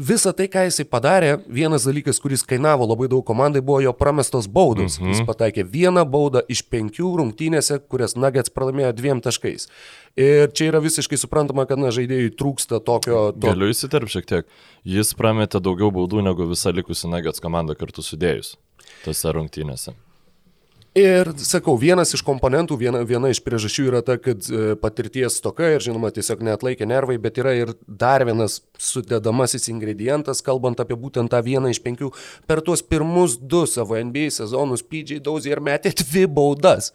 Visa 0.00 0.32
tai, 0.32 0.46
ką 0.48 0.62
jisai 0.64 0.86
padarė, 0.88 1.34
vienas 1.52 1.84
dalykas, 1.84 2.16
kuris 2.22 2.40
kainavo 2.48 2.86
labai 2.88 3.08
daug 3.12 3.24
komandai, 3.26 3.60
buvo 3.60 3.82
jo 3.84 3.92
pramestos 3.92 4.48
baudos. 4.48 4.96
Mm 4.96 5.04
-hmm. 5.04 5.10
Jis 5.12 5.26
pataikė 5.28 5.64
vieną 5.74 6.04
baudą 6.08 6.40
iš 6.48 6.62
penkių 6.72 7.10
rungtynėse, 7.20 7.78
kurias 7.88 8.16
Nuggets 8.16 8.50
pralaimėjo 8.50 8.92
dviem 8.96 9.20
taškais. 9.20 9.68
Ir 10.16 10.50
čia 10.52 10.64
yra 10.72 10.80
visiškai 10.80 11.18
suprantama, 11.18 11.66
kad 11.66 11.78
na, 11.78 11.90
žaidėjui 11.90 12.32
trūksta 12.32 12.80
tokio... 12.80 13.32
To... 13.32 13.46
Galiu 13.46 13.68
įsiterpti 13.68 14.12
šiek 14.12 14.26
tiek. 14.26 14.46
Jis 14.84 15.14
prametė 15.14 15.60
daugiau 15.60 15.90
baudų 15.90 16.22
negu 16.22 16.48
visa 16.48 16.70
likusi 16.70 17.08
Nuggets 17.08 17.40
komanda 17.40 17.74
kartu 17.74 18.02
sudėjus 18.02 18.56
tose 19.04 19.32
rungtynėse. 19.32 19.92
Ir 20.98 21.28
sakau, 21.38 21.76
vienas 21.78 22.10
iš 22.16 22.22
komponentų, 22.26 22.74
viena, 22.74 23.04
viena 23.06 23.28
iš 23.30 23.38
priežasčių 23.46 23.84
yra 23.86 24.00
ta, 24.02 24.16
kad 24.18 24.42
e, 24.50 24.72
patirties 24.74 25.36
toka 25.38 25.68
ir 25.76 25.84
žinoma 25.84 26.10
tiesiog 26.10 26.40
neatlaikė 26.42 26.88
nervai, 26.90 27.14
bet 27.22 27.38
yra 27.38 27.52
ir 27.54 27.70
dar 27.86 28.24
vienas 28.26 28.56
sudedamasis 28.74 29.68
ingredientas, 29.70 30.42
kalbant 30.42 30.82
apie 30.82 30.96
būtent 30.98 31.30
tą 31.30 31.38
vieną 31.46 31.70
iš 31.70 31.78
penkių. 31.84 32.10
Per 32.50 32.62
tuos 32.66 32.82
pirmus 32.82 33.36
du 33.38 33.62
savo 33.70 34.00
NBA 34.02 34.32
sezonus 34.34 34.82
PJ 34.82 35.20
Dozier 35.22 35.62
metė 35.62 35.92
dvi 36.02 36.24
baudas. 36.26 36.90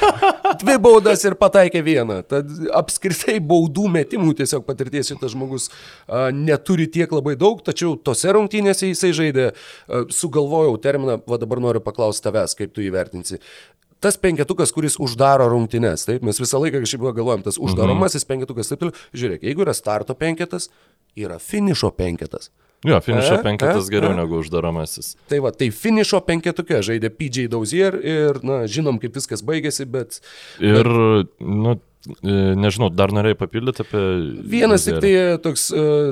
dvi 0.62 0.78
baudas 0.80 1.26
ir 1.28 1.36
pataikė 1.36 1.82
vieną. 1.84 2.22
Tad 2.28 2.48
apskritai 2.80 3.36
baudų 3.44 3.90
metimų 3.92 4.34
tiesiog 4.40 4.64
patirties 4.64 5.12
šitas 5.12 5.34
žmogus 5.34 5.68
a, 5.68 6.30
neturi 6.32 6.88
tiek 6.88 7.12
labai 7.12 7.36
daug, 7.40 7.60
tačiau 7.64 7.92
tose 8.00 8.32
rungtynėse 8.32 8.88
jisai 8.88 9.12
žaidė, 9.16 9.50
a, 9.52 10.04
sugalvojau 10.08 10.78
terminą, 10.80 11.20
va 11.28 11.40
dabar 11.42 11.62
noriu 11.64 11.84
paklausti 11.84 12.24
tavęs, 12.28 12.56
kaip 12.56 12.72
tu 12.72 12.84
įvertinsi 12.84 13.33
mėnesį. 13.34 13.72
Tas 14.04 14.18
penketukas, 14.20 14.68
kuris 14.74 14.98
uždaro 15.00 15.46
rungtynes, 15.48 16.02
taip, 16.04 16.24
mes 16.26 16.36
visą 16.36 16.58
laiką 16.60 16.82
kažkaip 16.82 17.06
galvojam, 17.16 17.40
tas 17.46 17.56
uždaromasis 17.56 18.26
mhm. 18.26 18.28
penketukas, 18.34 18.68
taip 18.68 18.82
toliau. 18.82 18.96
Žiūrėk, 19.16 19.46
jeigu 19.48 19.64
yra 19.64 19.72
starto 19.72 20.16
penketas, 20.18 20.68
yra 21.16 21.38
finišo 21.40 21.88
penketas. 21.96 22.50
Jo, 22.84 22.98
finišo 23.00 23.38
e, 23.38 23.42
penketas 23.46 23.88
e, 23.88 23.94
geriau 23.94 24.12
e. 24.12 24.18
negu 24.18 24.42
uždaromasis. 24.42 25.14
Tai 25.30 25.40
va, 25.46 25.54
tai 25.56 25.70
finišo 25.72 26.20
penketuke 26.26 26.82
žaidė 26.84 27.08
PJ 27.16 27.48
Dauzier 27.54 27.96
ir, 27.96 28.42
na, 28.44 28.64
žinom, 28.68 29.00
kaip 29.00 29.16
viskas 29.16 29.40
baigėsi, 29.46 29.86
bet... 29.88 30.20
Ir, 30.60 30.84
bet... 30.84 31.32
nu, 31.40 31.78
e, 32.20 32.36
nežinau, 32.60 32.90
dar 32.92 33.14
norėjai 33.16 33.40
papildyti 33.40 33.86
apie... 33.86 34.04
Vienas 34.52 34.84
tik 34.84 35.00
tai 35.00 35.14
toks, 35.46 35.70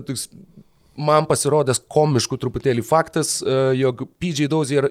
toks 0.08 0.30
man 1.04 1.26
pasirodęs 1.28 1.82
komiškų 1.92 2.38
truputėlį 2.42 2.84
faktas, 2.86 3.40
e, 3.42 3.56
jog 3.80 4.04
PJ 4.22 4.48
Dozier, 4.52 4.88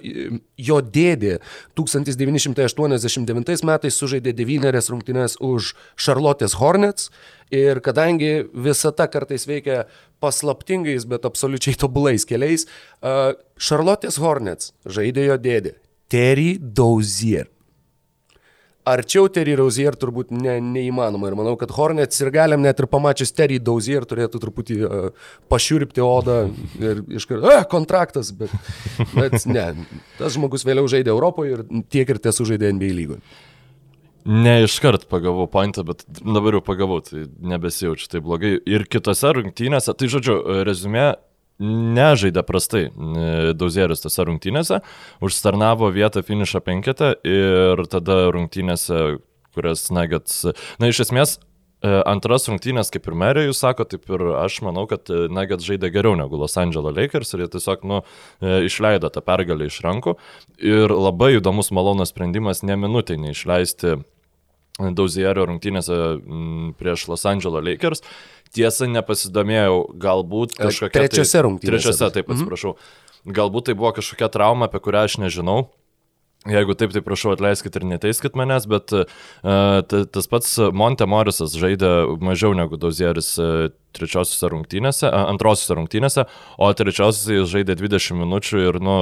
jo 0.59 0.79
dėdė 0.81 1.37
1989 1.79 3.63
metais 3.67 3.99
sužaidė 3.99 4.33
devynerias 4.37 4.91
rungtynes 4.93 5.37
už 5.39 5.73
Charlotte's 5.95 6.57
Hornets. 6.59 7.09
Ir 7.51 7.81
kadangi 7.83 8.45
visata 8.53 9.09
kartais 9.11 9.43
veikia 9.47 9.85
paslaptingais, 10.23 11.03
bet 11.09 11.25
absoliučiai 11.27 11.75
tobulais 11.79 12.27
keliais, 12.27 12.67
e, 12.67 13.15
Charlotte's 13.59 14.19
Hornets 14.21 14.73
žaidė 14.85 15.31
jo 15.31 15.39
dėdė 15.41 15.75
Terry 16.11 16.57
Dozier 16.59 17.47
arčiau 18.87 19.29
Terry 19.33 19.53
Rozier 19.57 19.95
turbūt 19.99 20.31
ne, 20.33 20.57
neįmanoma. 20.63 21.29
Ir 21.29 21.37
manau, 21.37 21.53
kad 21.59 21.73
Hornets 21.75 22.21
ir 22.23 22.31
galim 22.33 22.63
net 22.65 22.79
ir 22.81 22.89
pamačius 22.91 23.33
Terry 23.35 23.59
Dozier 23.61 24.05
turėtų 24.07 24.41
truputį 24.41 24.79
uh, 24.87 25.29
pašiurpti 25.51 26.03
odą 26.05 26.39
ir 26.81 27.03
iškart, 27.19 27.45
ah, 27.51 27.63
kontraktas, 27.69 28.33
bet, 28.35 28.53
bet 29.13 29.45
ne. 29.49 29.69
Tas 30.19 30.35
žmogus 30.37 30.65
vėliau 30.67 30.89
žaidė 30.91 31.13
Europoje 31.13 31.57
ir 31.57 31.65
tiek 31.93 32.09
ir 32.09 32.21
tiesų 32.21 32.51
žaidė 32.53 32.73
NBA 32.75 32.93
lygoje. 32.97 33.23
Ne 34.21 34.59
iškart 34.67 35.07
pagavau 35.09 35.47
pointą, 35.49 35.81
bet 35.87 36.03
dabar 36.21 36.59
jau 36.59 36.61
pagavau, 36.65 36.99
tai 37.01 37.25
nebesijaučiu 37.41 38.09
taip 38.11 38.25
blogai. 38.27 38.53
Ir 38.69 38.85
kitose 38.85 39.31
rungtynėse, 39.33 39.95
tai 39.97 40.09
žodžiu, 40.13 40.35
rezumė, 40.67 41.15
nežaidė 41.61 42.43
prastai 42.47 42.87
Dauzieris 43.57 44.03
tose 44.03 44.25
rungtynėse, 44.27 44.81
užstarnavo 45.23 45.91
vietą 45.93 46.23
finišą 46.25 46.63
penketą 46.65 47.13
ir 47.27 47.85
tada 47.91 48.23
rungtynėse, 48.33 49.21
kurias 49.55 49.89
Nuggets, 49.93 50.45
na 50.79 50.89
iš 50.91 51.03
esmės 51.05 51.35
e, 51.37 51.91
Antras 52.07 52.47
rungtynės, 52.49 52.91
kaip 52.93 53.09
ir 53.09 53.17
merė, 53.19 53.45
jūs 53.49 53.59
sako, 53.61 53.85
taip 53.91 54.07
ir 54.09 54.23
aš 54.39 54.61
manau, 54.65 54.85
kad 54.89 55.11
Nuggets 55.11 55.67
žaidė 55.67 55.91
geriau 55.93 56.15
negu 56.19 56.39
Los 56.39 56.57
Angeles 56.61 56.95
Lakers 56.97 57.35
ir 57.35 57.45
jie 57.45 57.51
tiesiog, 57.57 57.83
nu, 57.91 58.01
e, 58.39 58.61
išleido 58.69 59.11
tą 59.11 59.23
pergalę 59.25 59.67
iš 59.67 59.81
rankų. 59.85 60.15
Ir 60.63 60.95
labai 60.95 61.35
įdomus 61.37 61.73
malonas 61.75 62.15
sprendimas 62.15 62.63
ne 62.63 62.79
minutė 62.79 63.19
neišleisti 63.19 63.99
Dauzierio 64.97 65.47
rungtynėse 65.49 65.97
prieš 66.79 67.07
Los 67.11 67.25
Angeles 67.29 67.65
Lakers. 67.67 68.05
Tiesa, 68.51 68.87
nepasidomėjau, 68.91 69.77
galbūt 70.01 70.57
e, 70.57 70.65
kažkokia... 70.65 71.05
Trečiose 71.05 71.37
tai, 71.37 71.43
rungtynėse. 71.47 71.71
Trečiose, 71.71 72.09
taip, 72.17 72.27
mhm. 72.27 72.39
atsiprašau. 72.39 72.73
Mhm. 72.75 73.35
Galbūt 73.37 73.69
tai 73.69 73.77
buvo 73.77 73.93
kažkokia 73.95 74.31
trauma, 74.33 74.67
apie 74.67 74.81
kurią 74.83 75.05
aš 75.07 75.21
nežinau. 75.21 75.69
Jeigu 76.49 76.73
taip, 76.73 76.89
tai 76.89 77.03
prašau 77.05 77.35
atleiskit 77.35 77.75
ir 77.77 77.83
neteiskit 77.85 78.33
manęs, 78.33 78.65
bet 78.65 78.89
uh, 78.97 79.03
tas 79.85 80.29
pats 80.29 80.55
Monte 80.73 81.05
Morisas 81.05 81.53
žaidė 81.53 82.17
mažiau 82.17 82.55
negu 82.57 82.79
Dozieris 82.81 83.35
uh, 83.37 83.67
trečiosiuose 83.93 84.49
rungtynėse, 84.49 85.05
uh, 85.05 85.27
antrosiuose 85.29 85.77
rungtynėse, 85.77 86.25
o 86.57 86.71
trečiosiuose 86.73 87.37
jis 87.37 87.51
žaidė 87.51 87.75
20 87.77 88.17
minučių 88.23 88.63
ir, 88.71 88.81
nu, 88.81 88.97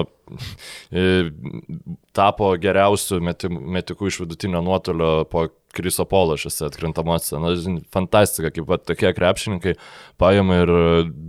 tapo 2.19 2.51
geriausių 2.59 3.21
metikų 3.23 4.11
iš 4.11 4.19
vidutinio 4.25 4.59
nuotolio 4.65 5.13
po 5.31 5.47
Kriso 5.75 6.05
Polo 6.09 6.37
šiose 6.39 6.67
atkrintamosiose. 6.69 7.39
Na, 7.41 7.77
fantastika, 7.93 8.51
kaip 8.53 8.67
pat 8.69 8.87
tokie 8.89 9.11
krepšininkai 9.15 9.75
paėmė 10.21 10.57
ir 10.63 10.73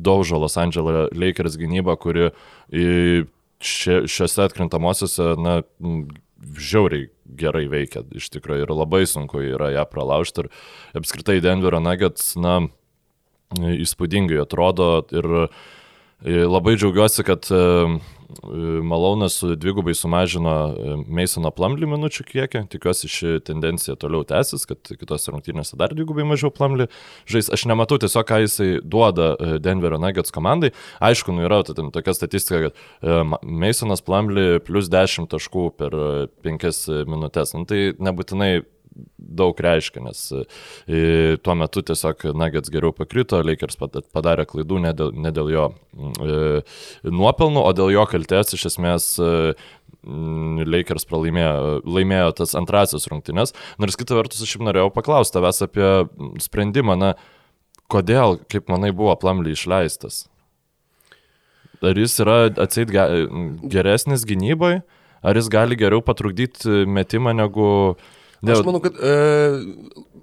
daužo 0.06 0.40
Los 0.40 0.56
Angeles 0.60 1.12
Lakers 1.16 1.58
gynybą, 1.60 1.96
kuri 2.00 2.30
šiose 3.60 4.46
atkrintamosiose, 4.46 5.34
na, 5.40 5.60
žiauriai 6.40 7.10
gerai 7.36 7.66
veikia 7.68 8.02
iš 8.16 8.30
tikrųjų 8.32 8.64
ir 8.64 8.70
labai 8.72 9.02
sunku 9.08 9.42
yra 9.44 9.74
ją 9.74 9.84
pralaužti 9.90 10.46
ir 10.46 10.48
apskritai 10.96 11.42
Denverio 11.44 11.82
Nuggets, 11.84 12.32
na, 12.40 12.62
įspūdingai 13.58 14.40
atrodo 14.40 15.02
ir 15.12 15.28
labai 16.24 16.76
džiaugiuosi, 16.78 17.24
kad 17.28 17.48
Malonas 18.82 19.40
dvigubai 19.56 19.94
sumažino 19.94 20.52
e, 20.52 20.94
Masono 21.06 21.50
Plumly 21.54 21.88
minučių 21.90 22.24
kiekį, 22.28 22.62
tikiuosi 22.72 23.10
ši 23.10 23.34
tendencija 23.46 23.96
toliau 24.00 24.24
tęsis, 24.28 24.66
kad 24.68 24.92
kitose 25.00 25.32
rungtynėse 25.34 25.78
dar 25.80 25.94
dvigubai 25.96 26.26
mažiau 26.28 26.52
Plumly 26.54 26.88
žais. 27.30 27.50
Aš 27.52 27.66
nematau 27.70 28.00
tiesiog, 28.00 28.26
ką 28.28 28.40
jisai 28.44 28.70
duoda 28.82 29.32
e, 29.34 29.58
Denverio 29.62 30.00
Nuggets 30.02 30.34
komandai. 30.34 30.72
Aišku, 31.02 31.34
nu 31.36 31.46
yra 31.48 31.62
ten 31.68 31.92
tokia 31.94 32.14
statistika, 32.16 32.68
kad 32.68 32.80
e, 32.80 33.20
Masonas 33.42 34.04
Plumly 34.04 34.60
plus 34.66 34.90
10 34.92 35.30
taškų 35.30 35.70
per 35.78 35.96
5 36.46 37.06
minutės. 37.10 37.56
Nu, 37.56 37.66
tai 37.68 37.90
nebūtinai 37.98 38.52
daug 39.16 39.60
reiškia, 39.60 40.02
nes 40.04 40.22
e, 40.34 41.36
tuo 41.44 41.56
metu 41.58 41.82
tiesiog 41.86 42.28
Nuggets 42.36 42.72
geriau 42.72 42.94
pakrito, 42.96 43.40
Lakers 43.46 43.78
padarė 43.80 44.46
klaidų 44.50 44.80
ne 44.86 44.94
dėl, 44.96 45.12
ne 45.14 45.32
dėl 45.34 45.50
jo 45.52 45.66
e, 45.70 46.38
nuopelnų, 47.08 47.64
o 47.64 47.74
dėl 47.76 47.92
jo 47.94 48.06
kaltės 48.10 48.56
iš 48.56 48.70
esmės 48.72 49.12
e, 49.22 49.52
Lakers 50.64 51.04
pralaimėjo, 51.08 51.80
laimėjo 51.84 52.30
tas 52.40 52.54
antrasis 52.58 53.08
rungtynes. 53.10 53.52
Nors 53.82 53.98
kita 54.00 54.16
vertus, 54.16 54.40
aš 54.40 54.54
šiaip 54.54 54.64
norėjau 54.68 54.88
paklausti 54.94 55.36
tavęs 55.36 55.60
apie 55.66 55.90
sprendimą, 56.40 56.96
na, 56.96 57.14
kodėl, 57.92 58.38
kaip 58.50 58.70
manai, 58.72 58.94
buvo 58.96 59.12
Plamly 59.20 59.52
išleistas? 59.56 60.24
Ar 61.80 61.96
jis 61.96 62.16
yra 62.20 62.38
atseit 62.60 62.92
geresnis 63.72 64.26
gynybai, 64.28 64.80
ar 65.24 65.36
jis 65.36 65.48
gali 65.52 65.78
geriau 65.80 66.04
patrukdyti 66.04 66.84
metimą 66.88 67.36
negu... 67.36 67.68
Ne, 68.40 68.52
aš 68.54 68.64
manau, 68.64 68.80
kad 68.80 68.96
e, 68.96 69.16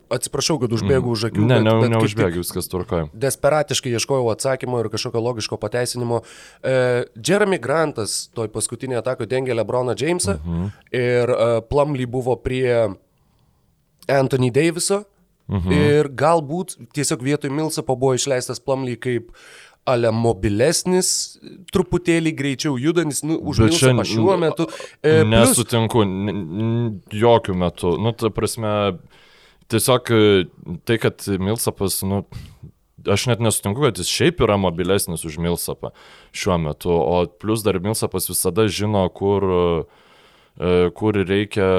Atsiprašau, 0.08 0.56
kad 0.62 0.72
užbėgu 0.72 1.12
už 1.12 1.26
akių. 1.30 1.44
Ne, 1.50 1.58
ne, 1.64 1.74
neužbėgu, 1.92 2.40
viskas 2.40 2.70
tvarkoja. 2.72 3.10
Desperatiškai 3.12 3.92
ieškojau 3.98 4.30
atsakymo 4.32 4.80
ir 4.80 4.90
kažkokio 4.94 5.20
logiško 5.24 5.60
pateisinimo. 5.60 6.22
E, 6.64 6.78
Jeremy 7.20 7.60
Grantas 7.64 8.16
toj 8.36 8.48
paskutinėje 8.54 9.02
atakoje 9.02 9.32
dengė 9.34 9.58
Lebroną 9.58 9.98
Jamesą 10.00 10.38
uh 10.38 10.46
mhm. 10.46 10.64
-huh. 10.64 11.02
ir 11.02 11.36
e, 11.36 11.62
Plumly 11.68 12.08
buvo 12.08 12.36
prie 12.36 12.96
Anthony 14.08 14.52
Daviso. 14.52 15.04
Uh 15.48 15.56
mhm. 15.56 15.70
-huh. 15.70 15.74
Ir 15.74 16.10
galbūt 16.10 16.78
tiesiog 16.94 17.22
vietoj 17.22 17.50
Milsapo 17.50 17.96
buvo 17.96 18.14
išleistas 18.14 18.60
Plumly 18.60 18.96
kaip 18.96 19.32
ale 19.88 20.12
mobilesnis, 20.12 21.10
truputėlį 21.72 22.34
greičiau 22.36 22.76
judantis, 22.82 23.24
nu, 23.26 23.38
už 23.40 23.64
Milsapą 23.68 24.06
šiuo 24.08 24.36
metu. 24.42 24.68
E, 25.02 25.22
nesutinku, 25.28 26.04
jokių 27.16 27.56
metų. 27.64 27.94
Nu, 28.04 28.12
ta 28.18 28.32
prasme, 28.34 28.72
tiesiog 29.72 30.12
e, 30.12 30.24
tai, 30.88 31.00
kad 31.04 31.24
Milsapas, 31.40 32.02
nu, 32.08 32.26
aš 33.08 33.30
net 33.32 33.44
nesutinku, 33.44 33.86
kad 33.88 34.02
jis 34.02 34.12
šiaip 34.12 34.44
yra 34.44 34.60
mobilesnis 34.60 35.24
už 35.28 35.40
Milsapą 35.44 35.94
šiuo 36.36 36.60
metu, 36.68 36.92
o 36.92 37.24
plus 37.40 37.64
dar 37.66 37.80
Milsapas 37.84 38.28
visada 38.32 38.68
žino, 38.68 39.06
kur, 39.16 39.48
e, 40.60 40.78
kur 40.98 41.24
reikia 41.24 41.72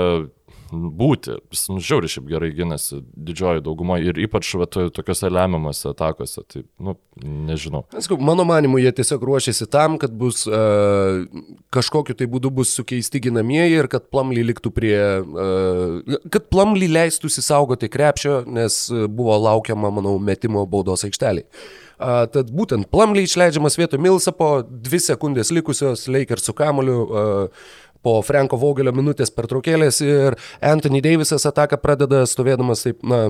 būti. 0.72 1.36
Jis 1.52 1.64
nu, 1.72 1.78
žiauri 1.84 2.10
šiaip 2.10 2.26
gerai 2.28 2.50
gynasi 2.56 3.00
didžioji 3.16 3.62
dauguma 3.64 3.98
ir 4.02 4.18
ypač 4.20 4.50
va, 4.60 4.66
to, 4.70 4.88
tokiuose 4.94 5.30
lemiamuose 5.32 5.88
atakose. 5.90 6.44
Tai, 6.48 6.62
nu, 6.82 6.94
nežinau. 7.22 7.84
Skau, 8.04 8.18
mano 8.20 8.46
manimu, 8.48 8.80
jie 8.82 8.92
tiesiog 9.00 9.24
ruošiasi 9.28 9.68
tam, 9.72 9.98
kad 10.00 10.14
bus 10.14 10.44
uh, 10.50 11.24
kažkokiu 11.74 12.16
tai 12.18 12.28
būdu 12.30 12.52
bus 12.60 12.74
sukeisti 12.76 13.22
ginamieji 13.28 13.80
ir 13.80 13.90
kad 13.92 14.08
Plumly 14.12 14.44
liktų 14.50 14.72
prie... 14.74 15.00
Uh, 15.24 16.20
kad 16.32 16.48
Plumly 16.52 16.90
leistųsi 16.92 17.44
saugoti 17.44 17.90
krepšio, 17.92 18.42
nes 18.46 18.86
buvo 19.08 19.36
laukiama, 19.48 19.92
manau, 20.00 20.16
metimo 20.22 20.66
baudos 20.68 21.06
aikšteliai. 21.08 21.48
Uh, 21.98 22.28
tad 22.30 22.52
būtent 22.54 22.86
Plumly 22.92 23.24
išleidžiamas 23.26 23.74
vietoj 23.74 23.98
Milsapo, 23.98 24.60
dvi 24.68 25.00
sekundės 25.02 25.50
likusios, 25.50 26.06
Lakers 26.06 26.46
su 26.46 26.54
kamoliu. 26.54 26.98
Uh, 27.08 27.86
po 28.02 28.18
Franko 28.26 28.58
Vogelio 28.60 28.92
minutės 28.96 29.32
pertraukėlės 29.34 30.00
ir 30.04 30.38
Anthony 30.64 31.02
Davisas 31.04 31.46
ataką 31.48 31.80
pradeda 31.82 32.24
stovėdamas 32.28 32.86
taip, 32.86 33.02
na, 33.06 33.28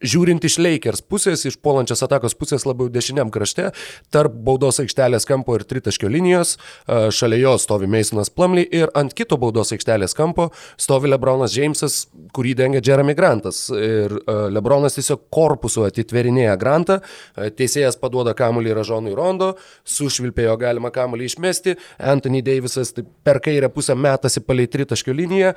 žiūrint 0.00 0.44
iš 0.46 0.56
Lakers 0.60 1.02
pusės, 1.04 1.44
iš 1.48 1.58
puolančios 1.60 2.02
atakos 2.06 2.34
pusės 2.38 2.64
labiau 2.68 2.88
dešiniam 2.92 3.30
krašte, 3.32 3.70
tarp 4.12 4.34
baudos 4.46 4.80
aikštelės 4.82 5.26
kampo 5.28 5.56
ir 5.58 5.66
tritaškio 5.68 6.08
linijos, 6.12 6.56
šalia 6.88 7.40
jo 7.42 7.54
stovi 7.60 7.88
Masonas 7.90 8.32
Plumley 8.32 8.66
ir 8.80 8.92
ant 8.96 9.14
kito 9.16 9.36
baudos 9.40 9.74
aikštelės 9.76 10.16
kampo 10.16 10.48
stovi 10.80 11.10
Lebronas 11.12 11.56
Jamesas, 11.56 12.02
kurį 12.36 12.56
dengia 12.62 12.82
Jeremy 12.84 13.14
Grantas. 13.18 13.66
Ir 13.74 14.16
Lebronas 14.54 14.96
tiesiog 14.96 15.26
korpusu 15.32 15.84
atitverinėja 15.88 16.56
Grantą, 16.60 17.00
teisėjas 17.36 18.00
paduoda 18.00 18.34
kamuolį 18.38 18.74
Ražonui 18.80 19.14
Rondo, 19.16 19.52
sušvilpėjo 19.84 20.56
galima 20.60 20.92
kamuolį 20.94 21.30
išmesti, 21.30 21.76
Anthony 22.00 22.42
Davisas 22.46 22.94
per 22.96 23.42
kairę 23.44 23.68
pusę 23.72 23.96
metasi 23.98 24.42
palei 24.44 24.68
tritaškio 24.70 25.14
liniją 25.16 25.54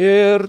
ir 0.00 0.48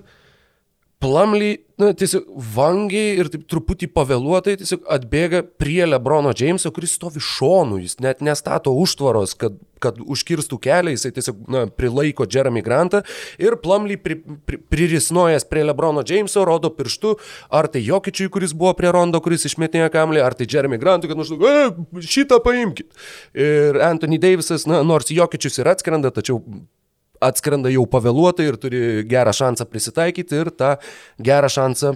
Plumly, 1.04 1.58
na, 1.82 1.90
tiesiog 1.98 2.30
vangiai 2.56 3.18
ir 3.20 3.28
taip 3.32 3.44
truputį 3.52 3.90
pavėluotai 3.92 4.54
tiesiog 4.62 4.86
atbėga 4.96 5.42
prie 5.60 5.84
Lebrono 5.84 6.32
Jameso, 6.32 6.72
kuris 6.72 6.94
stovi 6.96 7.20
šonu, 7.24 7.82
jis 7.84 7.98
net 8.04 8.22
nestato 8.24 8.72
užtvaros, 8.80 9.34
kad, 9.40 9.58
kad 9.84 10.00
užkirstų 10.00 10.60
kelią, 10.64 10.94
jisai 10.96 11.12
tiesiog, 11.18 11.42
na, 11.52 11.64
prilaiko 11.68 12.28
Jeremy 12.30 12.64
Grantą 12.64 13.02
ir 13.42 13.58
Plumly 13.60 13.98
pri, 14.00 14.18
pri, 14.48 14.62
pririsnojęs 14.72 15.48
prie 15.50 15.66
Lebrono 15.68 16.06
Jameso 16.08 16.46
rodo 16.48 16.72
pirštu, 16.72 17.18
ar 17.52 17.68
tai 17.74 17.84
Jokičiui, 17.84 18.30
kuris 18.32 18.56
buvo 18.56 18.72
prie 18.80 18.94
Rondo, 18.96 19.20
kuris 19.24 19.44
išmetinėjo 19.50 19.92
kamelį, 19.98 20.24
ar 20.24 20.38
tai 20.40 20.48
Jeremy 20.48 20.80
Grantui, 20.80 21.12
kad 21.12 21.20
maždaug, 21.20 21.44
e, 21.44 22.08
šitą 22.08 22.40
paimkit. 22.46 22.94
Ir 23.36 23.82
Anthony 23.84 24.22
Davisas, 24.24 24.70
na, 24.70 24.80
nors 24.88 25.12
Jokičius 25.12 25.60
ir 25.60 25.74
atskrenda, 25.74 26.14
tačiau 26.16 26.40
atskrenda 27.24 27.72
jau 27.74 27.86
pavėluotai 27.90 28.50
ir 28.50 28.60
turi 28.62 28.82
gerą 29.10 29.34
šansą 29.36 29.68
prisitaikyti 29.70 30.44
ir 30.44 30.52
tą 30.54 30.76
gerą 31.24 31.52
šansą 31.52 31.96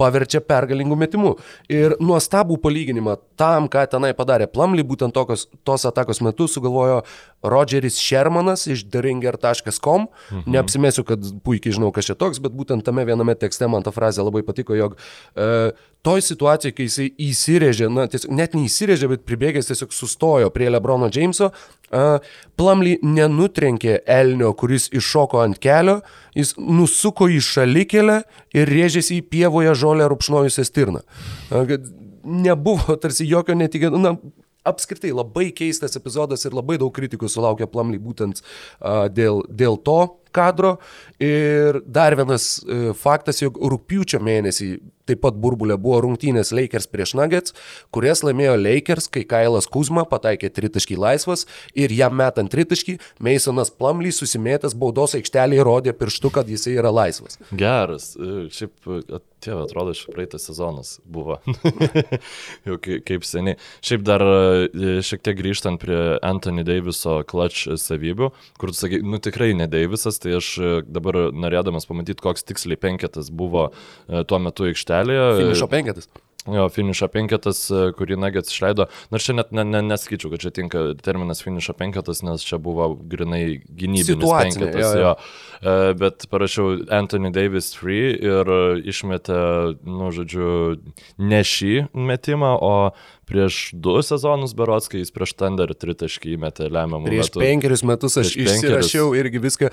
paverčia 0.00 0.40
pergalingų 0.44 0.96
metimų. 0.98 1.32
Ir 1.72 1.94
nuostabų 2.02 2.58
palyginimą 2.62 3.16
tam, 3.38 3.68
ką 3.70 3.84
tenai 3.92 4.12
padarė 4.16 4.48
Plumly, 4.50 4.84
būtent 4.86 5.14
tokios, 5.14 5.46
tos 5.66 5.86
atakos 5.88 6.20
metu 6.24 6.48
sugalvojo 6.50 7.02
Rodžeris 7.44 7.98
Shermanas 8.02 8.66
iš 8.70 8.86
theringer.com. 8.90 10.08
Mhm. 10.08 10.44
Neapsimėsiu, 10.56 11.06
kad 11.08 11.30
puikiai 11.46 11.76
žinau, 11.76 11.92
kas 11.94 12.10
čia 12.10 12.18
toks, 12.18 12.42
bet 12.42 12.56
būtent 12.56 12.84
tame 12.86 13.06
viename 13.06 13.36
tekste 13.38 13.68
man 13.70 13.86
ta 13.86 13.94
frazė 13.94 14.26
labai 14.26 14.44
patiko, 14.46 14.76
jog 14.78 14.98
e, 15.36 15.72
toj 16.04 16.22
situacijai, 16.24 16.74
kai 16.76 16.86
jisai 16.88 17.06
įsirėžė, 17.26 17.88
na, 17.92 18.04
tiesiog, 18.12 18.32
net 18.36 18.54
neįsirėžė, 18.56 19.08
bet 19.14 19.24
pribėgęs 19.28 19.70
tiesiog 19.70 19.94
sustojo 19.96 20.50
prie 20.52 20.68
Lebrono 20.68 21.08
Jameso, 21.12 21.50
uh, 21.50 22.30
Plumly 22.60 22.98
nenutrenkė 23.02 24.02
Elnio, 24.18 24.52
kuris 24.60 24.90
iššoko 24.92 25.40
ant 25.44 25.60
kelio, 25.64 26.00
jis 26.36 26.54
nusuko 26.60 27.30
į 27.32 27.40
šalikelę 27.44 28.20
ir 28.56 28.72
rėžėsi 28.76 29.20
į 29.22 29.26
pievoje 29.32 29.74
žolę 29.80 30.08
rupšnojusią 30.12 30.66
stirną. 30.68 31.04
Uh, 31.48 31.76
nebuvo 32.24 32.96
tarsi 33.02 33.28
jokio 33.30 33.56
netikėtumo, 33.56 34.02
na, 34.04 34.16
apskritai 34.64 35.12
labai 35.12 35.50
keistas 35.56 35.96
epizodas 35.98 36.44
ir 36.44 36.56
labai 36.56 36.78
daug 36.80 36.92
kritikų 36.96 37.28
sulaukė 37.32 37.68
Plumly 37.70 38.00
būtent 38.00 38.40
uh, 38.44 39.06
dėl, 39.12 39.44
dėl 39.48 39.80
to 39.84 39.98
kadro. 40.34 40.78
Ir 41.22 41.80
dar 41.86 42.16
vienas 42.18 42.58
uh, 42.64 42.90
faktas, 42.98 43.42
jog 43.42 43.60
rūpiučio 43.60 44.22
mėnesį 44.24 44.70
taip 45.08 45.20
pat 45.24 45.36
burbulė 45.40 45.76
buvo 45.80 46.00
rungtynės 46.04 46.52
Lakers 46.56 46.88
prieš 46.90 47.14
Nuggets, 47.18 47.54
kurias 47.94 48.24
laimėjo 48.24 48.56
Lakers, 48.60 49.10
kai 49.12 49.24
Kailas 49.28 49.68
Kuzma 49.70 50.06
pataikė 50.08 50.50
tritaškį 50.54 50.96
laisvas 51.00 51.44
ir 51.76 51.92
jam 51.94 52.16
metant 52.16 52.52
tritaškį, 52.52 52.96
Masonas 53.24 53.72
Plumly 53.74 54.14
susimėtęs 54.14 54.76
baudos 54.78 55.16
aikštelėje 55.18 55.66
rodė 55.66 55.94
pirštu, 55.98 56.32
kad 56.34 56.48
jisai 56.48 56.78
yra 56.78 56.92
laisvas. 56.94 57.38
Geras, 57.52 58.14
e, 58.16 58.46
šiaip, 58.54 58.74
tėvė, 59.44 59.66
atrodo, 59.66 59.94
šiaip 59.96 60.16
praeitas 60.16 60.48
sezonas 60.48 60.94
buvo. 61.04 61.40
Jau 62.66 62.78
kaip 62.80 63.28
seniai. 63.28 63.58
Šiaip 63.84 64.06
dar 64.06 64.24
e, 64.24 64.96
šiek 65.04 65.24
tiek 65.24 65.38
grįžtant 65.40 65.82
prie 65.84 66.00
Anthony 66.24 66.64
Daviso 66.66 67.20
clutch 67.28 67.68
savybių, 67.80 68.30
kur 68.60 68.72
tu 68.72 68.80
sakai, 68.80 69.02
nu 69.04 69.20
tikrai 69.22 69.52
ne 69.58 69.68
Davisas, 69.70 70.20
tai 70.22 70.38
aš 70.40 70.50
e, 70.56 70.74
dabar 71.04 71.34
norėdamas 71.46 71.86
pamatyti, 71.90 72.24
koks 72.24 72.48
tiksliai 72.48 72.80
penketas 72.80 73.28
buvo 73.28 73.70
tuo 74.08 74.40
metu 74.40 74.70
aikštelėje. 74.72 75.26
Finišo 75.44 75.72
penketas. 75.72 76.08
Jo, 76.44 76.66
finišo 76.68 77.06
penketas, 77.08 77.62
e, 77.72 77.86
kurį 77.96 78.18
Nuggets 78.20 78.52
išleido. 78.52 78.84
Nors 79.12 79.24
čia 79.24 79.32
net 79.38 79.52
ne, 79.56 79.62
ne, 79.64 79.80
nesakyčiau, 79.86 80.28
kad 80.34 80.42
čia 80.42 80.50
tinka 80.52 80.82
terminas 81.00 81.40
finišo 81.40 81.72
penketas, 81.78 82.20
nes 82.26 82.44
čia 82.44 82.58
buvo 82.60 82.90
grinai 83.08 83.62
gynybinis 83.64 84.28
penketas. 84.28 84.76
Jo, 84.76 85.00
jo. 85.00 85.14
E, 85.64 85.94
bet 85.96 86.26
parašiau 86.28 86.82
Anthony 86.92 87.32
Davis 87.32 87.72
free 87.78 88.12
ir 88.12 88.52
išmetė, 88.84 89.40
nu, 89.88 90.12
žodžiu, 90.12 90.50
ne 91.16 91.40
šį 91.48 91.74
metimą, 91.96 92.52
o 92.60 92.76
prieš 93.28 93.70
du 93.72 93.96
sezonus 94.04 94.54
berots, 94.56 94.88
kai 94.92 95.00
jis 95.00 95.12
prieš 95.14 95.34
Thunder 95.38 95.72
tritaškį 95.74 96.34
įmetė 96.36 96.68
lemiamą. 96.68 97.06
Prieš 97.08 97.30
metu. 97.30 97.42
penkerius 97.42 97.84
metus 97.86 98.18
aš 98.20 98.32
prieš 98.34 98.44
išsirašiau 98.44 99.08
penkerius. 99.10 99.24
irgi 99.24 99.42
viską. 99.44 99.70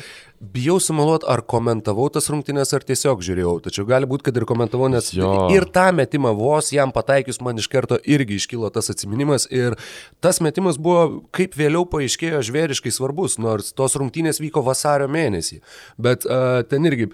Bijau 0.54 0.78
sumaluoti, 0.84 1.28
ar 1.32 1.44
komentavau 1.54 2.08
tas 2.14 2.30
rungtynės, 2.32 2.74
ar 2.78 2.86
tiesiog 2.88 3.24
žiūrėjau. 3.28 3.58
Tačiau 3.68 3.86
gali 3.90 4.10
būti, 4.10 4.28
kad 4.30 4.40
ir 4.40 4.48
komentavau, 4.50 4.90
nes 4.92 5.12
jo. 5.16 5.32
ir 5.56 5.68
tą 5.74 5.90
metimą 5.96 6.34
vos 6.38 6.72
jam 6.74 6.94
pataikius 6.96 7.42
man 7.44 7.60
iš 7.62 7.70
karto 7.72 8.00
irgi 8.02 8.40
iškilo 8.42 8.72
tas 8.74 8.92
atminimas. 8.94 9.48
Ir 9.52 9.78
tas 10.24 10.42
metimas 10.44 10.80
buvo, 10.82 11.22
kaip 11.36 11.56
vėliau 11.60 11.86
paaiškėjo, 11.92 12.42
žvėriškai 12.50 12.94
svarbus, 12.96 13.38
nors 13.42 13.76
tos 13.78 14.00
rungtynės 14.00 14.42
vyko 14.44 14.64
vasario 14.66 15.12
mėnesį. 15.12 15.62
Bet 16.02 16.28
uh, 16.30 16.62
ten 16.68 16.88
irgi 16.90 17.12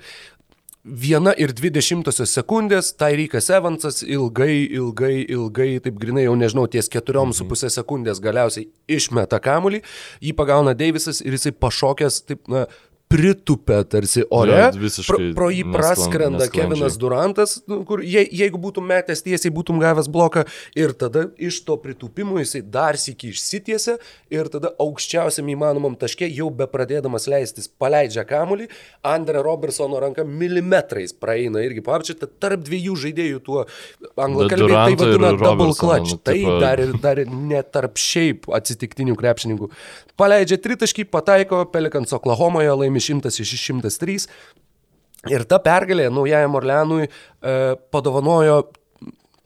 viena 0.88 1.34
ir 1.38 1.52
dvidešimtosios 1.56 2.32
sekundės, 2.38 2.94
Tyreekas 3.00 3.50
Evansas 3.54 4.02
ilgai, 4.06 4.68
ilgai, 4.80 5.26
ilgai, 5.34 5.70
taip 5.84 6.00
grinai 6.02 6.28
jau 6.28 6.36
nežinau, 6.40 6.68
ties 6.72 6.90
keturiom 6.92 7.34
su 7.34 7.44
mhm. 7.44 7.52
pusė 7.52 7.72
sekundės 7.74 8.22
galiausiai 8.24 8.70
išmeta 8.88 9.40
kamulį, 9.44 9.84
jį 10.24 10.36
pagauna 10.38 10.76
Deivisas 10.78 11.22
ir 11.26 11.36
jisai 11.38 11.54
pašokęs, 11.56 12.22
taip, 12.30 12.44
na, 12.52 12.66
pritupia 13.08 13.84
tarsi 13.88 14.24
ore, 14.30 14.58
Jo, 14.58 14.90
pro, 15.08 15.18
pro 15.36 15.48
jį 15.54 15.64
praskrenda 15.72 16.42
nesklandžiai. 16.44 16.68
Kevinas 16.68 16.98
Durantas, 17.00 17.54
nu, 17.70 17.80
kur 17.88 18.02
je, 18.04 18.24
jeigu 18.36 18.60
būtum 18.60 18.84
metęs 18.90 19.24
tiesiai, 19.24 19.52
būtum 19.56 19.80
gavęs 19.80 20.10
bloką 20.12 20.44
ir 20.76 20.92
tada 21.00 21.28
iš 21.40 21.62
to 21.68 21.78
pritupimo 21.80 22.36
jisai 22.42 22.62
dar 22.68 23.00
sėki 23.00 23.32
išsitiesia 23.32 23.96
ir 24.34 24.50
tada 24.52 24.74
aukščiausiam 24.84 25.48
įmanomam 25.54 25.96
taške 26.00 26.28
jau 26.28 26.50
be 26.52 26.68
pradėdamas 26.68 27.30
leistis 27.32 27.70
paleidžia 27.72 28.26
kamuolį, 28.28 28.68
Andre 29.08 29.44
Robertsono 29.46 30.02
ranka 30.04 30.28
milimetrais 30.28 31.16
praeina 31.16 31.64
irgi 31.64 31.86
paapčia, 31.86 32.18
tarp 32.28 32.66
dviejų 32.68 32.98
žaidėjų 33.06 33.44
tuo 33.48 33.64
anglakalbiai 34.20 34.98
tai 34.98 35.00
vadina 35.00 35.32
double 35.32 35.48
Robertsono, 35.48 35.94
clutch. 35.96 36.18
nu, 36.18 36.22
Tai 36.28 36.60
dar 36.60 36.84
ir, 36.84 36.94
dar 37.00 37.24
ir 37.24 37.32
ne 37.32 37.64
tarp 37.64 37.96
šiaip 38.02 38.50
atsitiktinių 38.52 39.16
krepšininkų. 39.16 39.72
Paleidžia 40.20 40.58
tritaškį, 40.60 41.08
pataiko 41.14 41.64
Pelikans 41.72 42.12
Oklahomoje, 42.18 42.72
laimi 42.74 42.97
100 43.04 43.34
iš 43.44 43.54
103. 43.62 44.28
Ir 45.34 45.44
ta 45.50 45.60
pergalė 45.60 46.10
naujajam 46.14 46.56
Orleanui 46.60 47.08
e, 47.08 47.10
padovanojo 47.92 48.62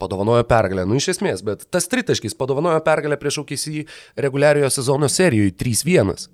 padovanojo 0.02 0.42
pergalę, 0.50 0.84
nu 0.88 0.98
iš 0.98 1.12
esmės, 1.14 1.44
bet 1.46 1.64
tas 1.70 1.86
tritaškis 1.90 2.34
padovanojo 2.38 2.80
pergalę 2.86 3.18
prieš 3.20 3.42
aukėsi 3.42 3.84
reguliariojo 4.24 4.70
sezono 4.74 5.10
serijoje 5.12 5.54
3-1. 5.60 6.26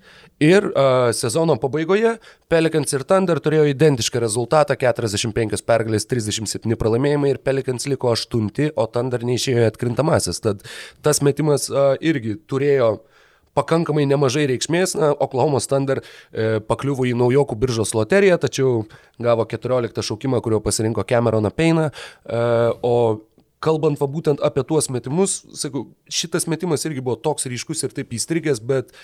Ir 0.44 0.68
uh, 0.70 1.10
sezono 1.16 1.58
pabaigoje 1.60 2.14
Pelikans 2.48 2.94
ir 2.94 3.04
Thunder 3.08 3.40
turėjo 3.44 3.66
identišką 3.72 4.22
rezultatą- 4.22 4.76
45 4.84 5.64
pergalės, 5.68 6.08
37 6.08 6.78
pralaimėjimai 6.80 7.34
ir 7.34 7.42
Pelikans 7.44 7.88
liko 7.90 8.12
8, 8.14 8.70
o 8.76 8.86
Thunder 8.86 9.26
neišėjo 9.26 9.66
į 9.66 9.70
atkrintamasis. 9.72 10.40
Tad 10.40 10.64
tas 11.02 11.20
metimas 11.20 11.68
uh, 11.68 11.96
irgi 12.00 12.38
turėjo 12.48 13.00
pakankamai 13.58 14.06
nemažai 14.08 14.46
reikšmės. 14.52 14.96
Na, 14.98 15.12
Oklahoma 15.26 15.60
Thunder 15.64 16.02
e, 16.02 16.58
pakliuvo 16.64 17.08
į 17.08 17.14
naujokų 17.18 17.58
biržos 17.58 17.94
loteriją, 17.98 18.38
tačiau 18.42 18.84
gavo 19.22 19.46
14 19.50 20.04
šaukimą, 20.10 20.42
kurio 20.44 20.62
pasirinko 20.64 21.06
Cameroną 21.08 21.52
Payną. 21.54 21.88
E, 21.90 22.44
o 22.86 22.94
kalbant 23.64 23.98
va 23.98 24.08
būtent 24.10 24.42
apie 24.44 24.62
tuos 24.66 24.88
metimus, 24.94 25.40
sakau, 25.58 25.88
šitas 26.10 26.46
metimas 26.50 26.84
irgi 26.86 27.02
buvo 27.04 27.18
toks 27.20 27.48
ryškus 27.50 27.86
ir 27.86 27.94
taip 27.96 28.14
įstrigęs, 28.14 28.62
bet 28.62 28.94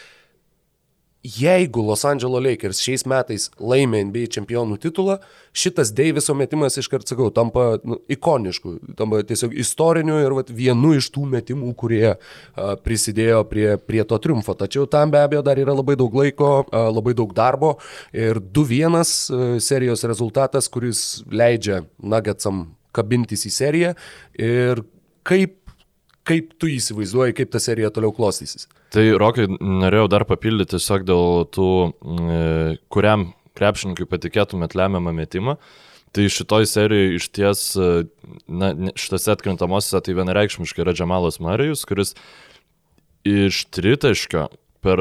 jeigu 1.25 1.83
Los 1.83 2.05
Angeles 2.05 2.43
Lakers 2.45 2.81
šiais 2.85 3.07
metais 3.09 3.49
laimė 3.57 4.03
NBA 4.11 4.29
čempionų 4.35 4.77
titulą, 4.83 5.17
šitas 5.57 5.93
Deiviso 5.97 6.35
metimas 6.37 6.77
iškart, 6.81 7.09
sakau, 7.09 7.31
tampa 7.35 7.79
nu, 7.87 7.97
ikonišku, 8.13 8.77
tampa 8.99 9.23
tiesiog 9.25 9.57
istoriniu 9.65 10.19
ir 10.21 10.37
vat, 10.37 10.53
vienu 10.53 10.93
iš 10.99 11.09
tų 11.15 11.25
metimų, 11.33 11.73
kurie 11.81 12.05
a, 12.13 12.19
prisidėjo 12.85 13.41
prie, 13.49 13.69
prie 13.81 14.05
to 14.05 14.21
triumfo. 14.21 14.57
Tačiau 14.59 14.85
tam 14.91 15.15
be 15.15 15.23
abejo 15.25 15.43
dar 15.47 15.61
yra 15.61 15.77
labai 15.77 15.97
daug 16.01 16.15
laiko, 16.21 16.53
a, 16.69 16.87
labai 16.93 17.17
daug 17.17 17.33
darbo 17.37 17.79
ir 18.13 18.43
2-1 18.45 19.01
a, 19.01 19.05
serijos 19.65 20.05
rezultatas, 20.05 20.69
kuris 20.69 21.25
leidžia 21.33 21.87
Nuggetsam 22.05 22.67
kabintis 22.95 23.49
į 23.49 23.55
seriją 23.55 23.95
ir 24.39 24.85
kaip, 25.25 25.64
kaip 26.29 26.55
tu 26.61 26.71
įsivaizduoji, 26.73 27.37
kaip 27.39 27.53
ta 27.53 27.61
serija 27.63 27.93
toliau 27.95 28.15
klostysis. 28.17 28.69
Tai 28.95 29.05
Rokai, 29.21 29.49
norėjau 29.59 30.09
dar 30.13 30.25
papildyti 30.29 30.77
tiesiog 30.77 31.07
dėl 31.09 31.45
tų, 31.53 31.71
e, 31.93 32.77
kuriam 32.93 33.33
krepšininkui 33.59 34.07
patikėtumėt 34.11 34.77
lemiamą 34.79 35.15
metimą. 35.15 35.59
Tai 36.15 36.29
šitoj 36.31 36.69
serijoje 36.71 37.15
iš 37.19 37.29
ties, 37.35 37.63
e, 37.75 38.07
na, 38.49 38.73
šitose 38.95 39.35
atkrintamosiose 39.35 40.03
tai 40.07 40.17
vienareikšmiškai 40.17 40.85
yra 40.87 40.95
Džamalas 40.95 41.41
Marijus, 41.43 41.85
kuris 41.89 42.15
iš 43.27 43.65
tritaškio 43.75 44.49
per 44.85 45.01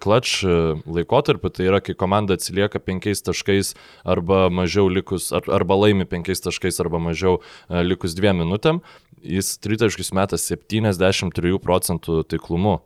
klač 0.00 0.38
e, 0.44 0.56
laikotarpį, 0.86 1.50
tai 1.56 1.66
yra, 1.66 1.80
kai 1.84 1.96
komanda 1.98 2.36
atsilieka 2.36 2.80
penkiais 2.84 3.24
taškais 3.24 3.72
arba 4.04 4.46
mažiau 4.52 4.90
likus, 4.92 5.30
ar, 5.34 5.48
arba 5.50 5.78
laimi 5.80 6.06
penkiais 6.08 6.44
taškais 6.44 6.78
arba 6.84 7.00
mažiau 7.00 7.40
likus 7.68 8.14
dviem 8.14 8.44
minutėm, 8.44 8.82
jis 9.22 9.56
tritaškius 9.62 10.12
meta 10.16 10.38
73 10.40 11.58
procentų 11.62 12.22
taiklumu. 12.30 12.80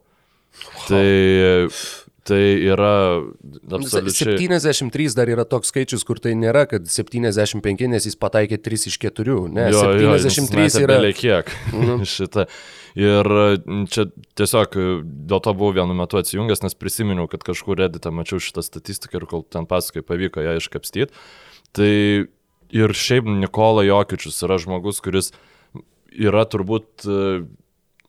Tai, 0.86 1.68
tai 2.24 2.40
yra 2.64 2.92
absoliučiai... 3.76 4.38
73 4.40 5.16
dar 5.18 5.28
yra 5.28 5.44
toks 5.48 5.68
skaičius, 5.72 6.04
kur 6.08 6.20
tai 6.22 6.32
nėra, 6.38 6.64
kad 6.70 6.88
75, 6.88 7.90
nes 7.92 8.08
jis 8.08 8.16
pataikė 8.20 8.58
3 8.64 8.88
iš 8.90 8.96
4. 9.02 9.36
Ne, 9.52 9.68
Jo, 9.74 9.82
jo, 10.00 10.14
jis 10.16 10.30
73 10.38 10.62
metė 10.62 10.84
yra. 10.86 10.98
kiek 11.16 11.52
šitą. 12.16 12.46
Ir 12.96 13.28
čia 13.92 14.06
tiesiog 14.40 14.78
e, 14.80 14.84
dėl 15.04 15.42
to 15.44 15.52
buvau 15.52 15.74
vienu 15.76 15.92
metu 15.98 16.16
atsijungęs, 16.16 16.62
nes 16.64 16.78
prisiminiau, 16.80 17.28
kad 17.28 17.44
kažkur 17.44 17.76
redite 17.82 18.08
mačiau 18.08 18.40
šitą 18.40 18.64
statistiką 18.64 19.20
ir 19.20 19.26
kol 19.28 19.44
ten 19.44 19.68
pasakai 19.68 20.00
pavyko 20.00 20.40
ją 20.40 20.54
iškapstyti. 20.56 21.12
Tai 21.76 21.90
ir 22.72 22.96
šiaip 22.96 23.28
Nikola 23.28 23.84
Jokičius 23.84 24.40
yra 24.48 24.56
žmogus, 24.62 25.02
kuris 25.04 25.28
yra 26.16 26.46
turbūt, 26.48 27.06
e, 27.06 27.44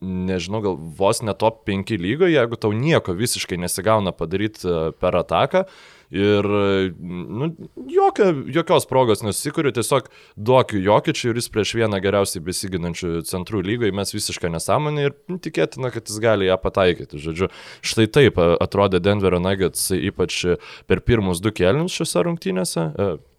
nežinau, 0.04 0.62
gal 0.62 0.80
vos 0.98 1.22
ne 1.26 1.34
top 1.34 1.64
5 1.68 1.96
lygoje, 1.98 2.36
jeigu 2.36 2.58
tau 2.60 2.72
nieko 2.72 3.14
visiškai 3.18 3.58
nesigauna 3.60 4.14
padaryti 4.16 4.66
e, 4.68 4.80
per 4.98 5.18
ataką. 5.18 5.64
Ir, 6.08 6.46
e, 6.46 6.92
nu, 6.98 7.50
jokio, 7.92 8.30
jokios 8.54 8.86
progos 8.88 9.20
nesikuriu, 9.26 9.74
tiesiog 9.76 10.06
duok 10.40 10.72
Jokičiui 10.80 11.34
ir 11.34 11.40
jis 11.42 11.50
prieš 11.52 11.74
vieną 11.76 12.00
geriausiai 12.00 12.44
besiginančių 12.46 13.20
centrų 13.28 13.60
lygoje 13.66 13.92
mes 13.92 14.14
visiškai 14.16 14.48
nesąmonė 14.54 15.08
ir 15.10 15.16
tikėtina, 15.44 15.92
kad 15.92 16.08
jis 16.08 16.22
gali 16.24 16.48
ją 16.48 16.56
pataikyti. 16.62 17.20
Žodžiu, 17.20 17.50
štai 17.84 18.08
taip 18.08 18.40
atrodė 18.40 19.02
Denverio 19.04 19.42
Nuggets, 19.42 19.90
ypač 19.92 20.44
per 20.88 21.04
pirmus 21.04 21.44
du 21.44 21.52
kelnius 21.52 21.98
šiuose 21.98 22.24
rungtynėse. 22.30 22.88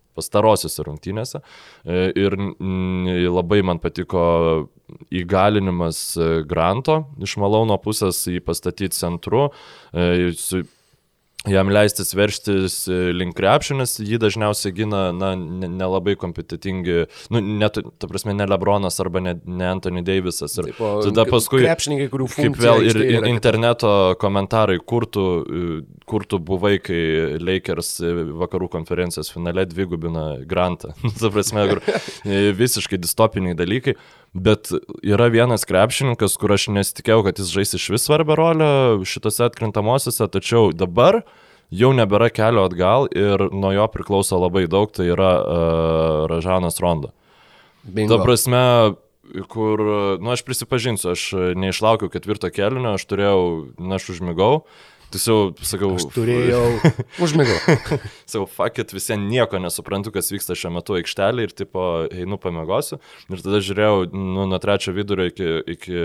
E, 0.09 0.19
pastarosiuose 0.19 0.85
rungtynėse. 0.87 1.41
E, 1.85 2.09
Ir 2.19 2.35
labai 3.29 3.61
man 3.65 3.79
patiko 3.79 4.69
įgalinimas 5.13 6.01
e, 6.17 6.29
Granto 6.49 7.03
iš 7.21 7.37
Malauno 7.41 7.77
pusės 7.81 8.25
jį 8.27 8.41
pastatyti 8.45 8.97
centru. 8.97 9.49
Jam 11.47 11.69
leistis 11.71 12.09
verštis 12.17 12.73
e, 12.91 12.95
link 13.15 13.31
krepšinės, 13.37 13.93
jį 14.03 14.17
dažniausiai 14.19 14.73
gina, 14.75 15.05
na, 15.15 15.29
ne- 15.39 15.69
nelabai 15.71 16.17
kompetitingi, 16.19 17.05
nu, 17.31 17.39
net, 17.61 17.79
ta 17.79 18.09
prasme, 18.11 18.33
ne 18.35 18.43
Lebronas 18.49 18.99
arba 18.99 19.21
ne, 19.23 19.37
ne 19.47 19.69
Anthony 19.69 20.03
Davisas. 20.03 20.57
Ir 20.59 20.67
Taip, 20.73 20.81
o 20.83 20.91
tada 21.07 21.23
paskui, 21.31 21.63
kaip 21.63 22.59
vėl 22.59 22.83
ir 22.89 22.99
yra 23.05 23.21
in- 23.23 23.29
interneto 23.37 23.93
komentarai, 24.19 24.81
kur 24.83 25.07
tu, 25.07 25.25
e, 25.47 25.79
kur 26.11 26.27
tu 26.27 26.41
buvai, 26.43 26.75
kai 26.83 26.99
Lakers 27.39 27.93
e, 28.03 28.11
vakarų 28.43 28.67
konferencijos 28.75 29.31
finale 29.31 29.63
dvigubina 29.71 30.41
Grantą. 30.43 30.91
Ta 31.23 31.31
prasme, 31.31 31.69
kur 31.71 31.83
visiškai 32.59 32.99
distopiniai 32.99 33.55
dalykai. 33.55 33.95
Bet 34.29 34.69
yra 35.01 35.25
vienas 35.33 35.63
krepšininkas, 35.65 36.35
kur 36.37 36.51
aš 36.53 36.67
nesitikėjau, 36.75 37.23
kad 37.25 37.39
jis 37.41 37.49
žais 37.49 37.71
iš 37.79 37.87
vis 37.95 38.03
svarbę 38.05 38.35
rolę 38.37 38.67
šitose 39.09 39.47
atkrintamosiose, 39.47 40.27
tačiau 40.29 40.69
dabar 40.69 41.23
jau 41.69 41.91
nebėra 41.95 42.29
kelio 42.33 42.65
atgal 42.67 43.07
ir 43.13 43.49
nuo 43.53 43.71
jo 43.75 43.85
priklauso 43.93 44.39
labai 44.41 44.65
daug, 44.71 44.91
tai 44.93 45.09
yra 45.13 45.31
uh, 45.39 46.27
Ražanas 46.31 46.81
Rondo. 46.83 47.13
Bingo. 47.83 48.17
Ta 48.17 48.25
prasme, 48.25 48.63
kur, 49.51 49.83
nu 50.21 50.33
aš 50.33 50.43
prisipažinsiu, 50.45 51.13
aš 51.13 51.25
neišlaukiau 51.57 52.11
ketvirto 52.11 52.49
kelio, 52.53 52.83
aš 52.95 53.05
turėjau, 53.09 53.41
na 53.79 53.99
aš 53.99 54.11
užmigau. 54.15 54.65
Tiesiog, 55.09 55.57
sakau, 55.65 55.93
Aš 55.97 56.05
turėjau. 56.13 56.61
Užmigau. 57.25 57.55
Sakau, 58.29 58.45
fakit, 58.45 58.91
visiems 58.93 59.25
nieko 59.25 59.57
nesuprantu, 59.61 60.13
kas 60.13 60.29
vyksta 60.29 60.57
šiuo 60.57 60.71
metu 60.75 60.97
aikštelė 60.99 61.47
ir 61.47 61.55
tipo 61.57 61.85
einu 62.13 62.37
pamiegosiu. 62.41 62.99
Ir 63.33 63.41
tada 63.41 63.61
žiūrėjau 63.65 64.05
nu, 64.13 64.45
nuo 64.51 64.59
trečio 64.61 64.93
vidurio 64.93 65.25
iki, 65.31 65.49
iki 65.73 65.97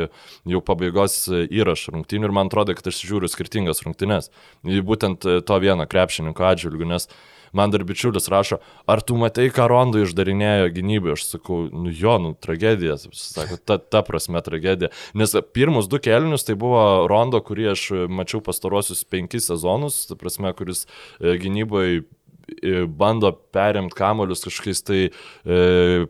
jau 0.54 0.62
pabaigos 0.64 1.18
įrašų 1.28 1.98
rungtynių 1.98 2.30
ir 2.30 2.36
man 2.38 2.48
atrodo, 2.48 2.76
kad 2.78 2.88
aš 2.88 3.02
žiūriu 3.04 3.28
skirtingas 3.28 3.84
rungtynes. 3.84 4.30
Į 4.64 4.80
būtent 4.88 5.28
to 5.44 5.60
vieną 5.60 5.84
krepšininko 5.90 6.48
atžvilgių, 6.54 6.88
nes 6.94 7.10
man 7.56 7.72
dar 7.72 7.84
bičiulis 7.86 8.28
rašo, 8.32 8.58
ar 8.90 9.02
tu 9.06 9.16
matai, 9.20 9.48
ką 9.54 9.68
Rondo 9.70 10.02
išdarinėjo 10.04 10.72
gynybai? 10.74 11.14
Aš 11.14 11.28
sakau, 11.30 11.64
nu 11.72 11.92
jo, 11.94 12.16
nu 12.22 12.34
tragedija, 12.34 12.98
sako, 13.14 13.58
ta, 13.62 13.78
ta 13.78 14.02
prasme 14.06 14.42
tragedija. 14.44 14.90
Nes 15.18 15.36
pirmus 15.56 15.88
du 15.90 16.00
kelnius 16.02 16.46
tai 16.46 16.58
buvo 16.58 17.06
Rondo, 17.10 17.40
kurį 17.44 17.70
aš 17.74 17.86
mačiau 18.10 18.42
pastarosius 18.44 19.04
penkis 19.08 19.48
sezonus, 19.50 20.04
ta 20.10 20.18
prasme, 20.18 20.52
kuris 20.58 20.84
e, 20.84 21.36
gynybai 21.40 21.88
e, 22.00 22.84
bando 22.90 23.32
perimti 23.54 23.96
kamolius 23.98 24.44
kažkokiais 24.46 24.84
tai 24.86 25.00
e, 25.08 26.06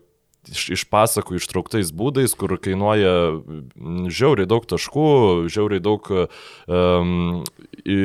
iš, 0.53 0.65
iš 0.77 0.85
pasakų 0.93 1.39
ištrauktais 1.39 1.93
būdais, 1.97 2.35
kur 2.39 2.57
kainuoja 2.63 3.15
mm, 3.39 4.11
žiauriai 4.13 4.49
daug 4.51 4.67
taškų, 4.69 5.07
žiauriai 5.53 5.83
daug 5.85 6.09
um, 6.15 7.43
i, 7.85 7.99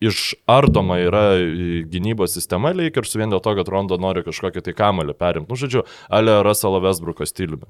išardoma 0.00 0.98
yra 1.04 1.24
gynybos 1.92 2.34
sistema 2.36 2.72
Lakers 2.76 3.14
vien 3.18 3.32
dėl 3.32 3.42
to, 3.44 3.54
kad 3.58 3.68
Rondo 3.68 4.00
nori 4.00 4.24
kažkokį 4.26 4.64
tai 4.64 4.74
kamalį 4.76 5.16
perimti. 5.18 5.50
Nu, 5.52 5.60
žodžiu, 5.60 5.84
Ale 6.08 6.40
Russell 6.46 6.80
Westbrooko 6.80 7.28
stiliumi. 7.28 7.68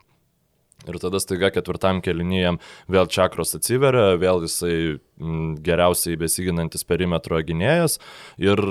Ir 0.89 0.97
tada 0.97 1.21
staiga 1.21 1.51
ketvirtam 1.53 2.01
kelinyjam 2.01 2.57
vėl 2.89 3.09
čakros 3.13 3.53
atsiveria, 3.59 4.15
vėl 4.21 4.47
jisai 4.47 4.77
m, 5.21 5.59
geriausiai 5.61 6.17
besiginantis 6.21 6.87
perimetro 6.89 7.37
gynėjas. 7.45 7.99
Ir 8.41 8.63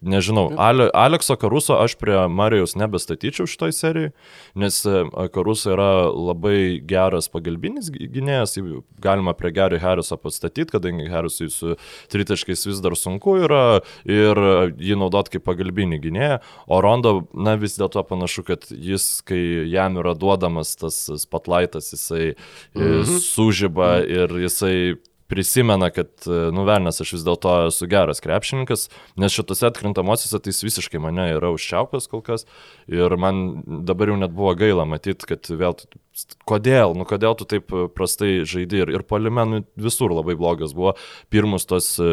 nežinau, 0.00 0.50
Ale, 0.56 0.90
Alekso 0.94 1.36
Karuso 1.36 1.76
aš 1.82 1.96
prie 2.00 2.16
Marijos 2.28 2.76
nebestatyčiau 2.78 3.48
šitoj 3.50 3.74
serijai, 3.74 4.12
nes 4.58 4.78
e, 4.86 5.02
Karuso 5.34 5.72
yra 5.74 5.90
labai 6.10 6.80
geras 6.86 7.30
pagalbinis 7.32 7.90
gynėjas, 7.90 8.56
galima 9.02 9.34
prie 9.38 9.52
Gary 9.56 9.80
Harriso 9.82 10.18
pastatyti, 10.20 10.70
kadangi 10.74 11.08
Harrisui 11.10 11.50
su 11.52 11.76
tritaškais 12.12 12.66
vis 12.68 12.82
dar 12.84 12.96
sunku 12.98 13.36
yra 13.44 13.80
ir 14.08 14.40
jį 14.78 14.98
naudot 15.00 15.30
kaip 15.32 15.44
pagalbinį 15.48 16.00
gynėją, 16.06 16.40
o 16.70 16.80
Rondo, 16.84 17.14
na 17.34 17.56
vis 17.60 17.78
dėlto 17.80 18.04
panašu, 18.08 18.46
kad 18.48 18.66
jis, 18.70 19.20
kai 19.26 19.40
jam 19.70 19.98
yra 20.00 20.14
duodamas 20.18 20.76
tas 20.80 21.02
spotlightas, 21.24 21.92
jisai 21.96 22.34
mhm. 22.76 23.20
sužyba 23.24 23.92
ir 24.06 24.36
jisai 24.46 24.76
prisimena, 25.30 25.90
kad, 25.94 26.10
e, 26.26 26.40
nuvelnės, 26.54 27.00
aš 27.02 27.14
vis 27.16 27.24
dėlto 27.26 27.54
esu 27.68 27.88
geras 27.90 28.22
krepšininkas, 28.24 28.88
nes 29.20 29.34
šitose 29.34 29.68
atkrintamosiose 29.70 30.40
tai 30.42 30.52
jis 30.52 30.64
visiškai 30.66 31.00
mane 31.02 31.28
yra 31.36 31.52
užčiaupęs 31.54 32.10
kol 32.10 32.24
kas 32.26 32.46
ir 32.90 33.14
man 33.20 33.62
dabar 33.86 34.12
jau 34.12 34.18
net 34.20 34.34
buvo 34.36 34.54
gaila 34.58 34.86
matyti, 34.88 35.28
kad 35.30 35.50
vėl, 35.50 35.76
kodėl, 36.50 36.96
nu 36.98 37.06
kodėl 37.08 37.36
tu 37.38 37.46
taip 37.48 37.70
prastai 37.96 38.42
žaidži 38.42 38.84
ir, 38.84 38.94
ir 38.98 39.06
polimenų 39.06 39.64
visur 39.78 40.14
labai 40.14 40.36
blogas 40.40 40.74
buvo 40.76 40.96
pirmus 41.30 41.68
tos 41.70 41.94
e, 42.02 42.10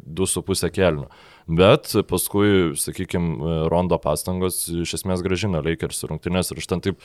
du 0.00 0.30
su 0.30 0.44
pusę 0.46 0.72
kelnių. 0.72 1.10
Bet 1.50 1.90
paskui, 2.06 2.76
sakykime, 2.78 3.66
Rondo 3.72 3.96
pastangos 3.98 4.68
iš 4.70 4.92
esmės 5.00 5.22
gražino 5.24 5.58
Lakers 5.64 6.04
rungtynės 6.06 6.52
ir 6.52 6.60
aš 6.62 6.68
ten 6.70 6.82
taip, 6.84 7.00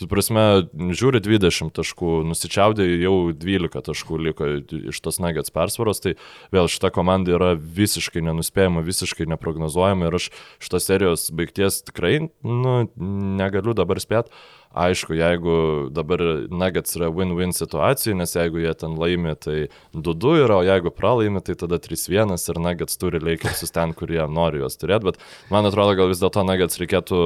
tu 0.00 0.08
prasme, 0.08 0.44
žiūri 0.72 1.20
20 1.20 1.74
taškų, 1.76 2.12
nusičiaudė 2.30 2.86
jau 3.02 3.12
12 3.36 3.84
taškų 3.90 4.20
liko 4.24 4.48
iš 4.78 5.02
tos 5.04 5.20
nagets 5.20 5.52
persvaros, 5.52 6.00
tai 6.00 6.14
vėl 6.54 6.70
šita 6.72 6.88
komanda 6.96 7.34
yra 7.36 7.50
visiškai 7.60 8.24
nenuspėjama, 8.24 8.86
visiškai 8.86 9.28
neprognozuojama 9.34 10.08
ir 10.08 10.16
aš 10.16 10.30
šitos 10.64 10.88
serijos 10.88 11.26
baigties 11.36 11.82
tikrai, 11.90 12.14
nu, 12.40 12.78
negaliu 12.96 13.76
dabar 13.76 14.00
spėti. 14.00 14.32
Aišku, 14.70 15.16
jeigu 15.18 15.52
dabar 15.90 16.20
Nuggets 16.46 16.94
yra 16.94 17.08
win-win 17.10 17.50
situacija, 17.50 18.14
nes 18.14 18.36
jeigu 18.36 18.60
jie 18.62 18.70
ten 18.78 18.92
laimi, 18.94 19.32
tai 19.34 19.56
2-2 19.96 20.44
yra, 20.44 20.60
o 20.60 20.62
jeigu 20.62 20.92
pralaimi, 20.94 21.42
tai 21.42 21.56
tada 21.58 21.80
3-1 21.82 22.36
ir 22.38 22.60
Nuggets 22.62 23.00
turi 23.00 23.18
Lakersus 23.18 23.74
ten, 23.74 23.90
kur 23.98 24.12
jie 24.14 24.22
nori 24.30 24.62
juos 24.62 24.78
turėti, 24.78 25.08
bet 25.10 25.18
man 25.50 25.66
atrodo, 25.66 25.96
gal 25.98 26.12
vis 26.12 26.22
dėlto 26.22 26.46
Nuggets 26.46 26.78
reikėtų, 26.78 27.18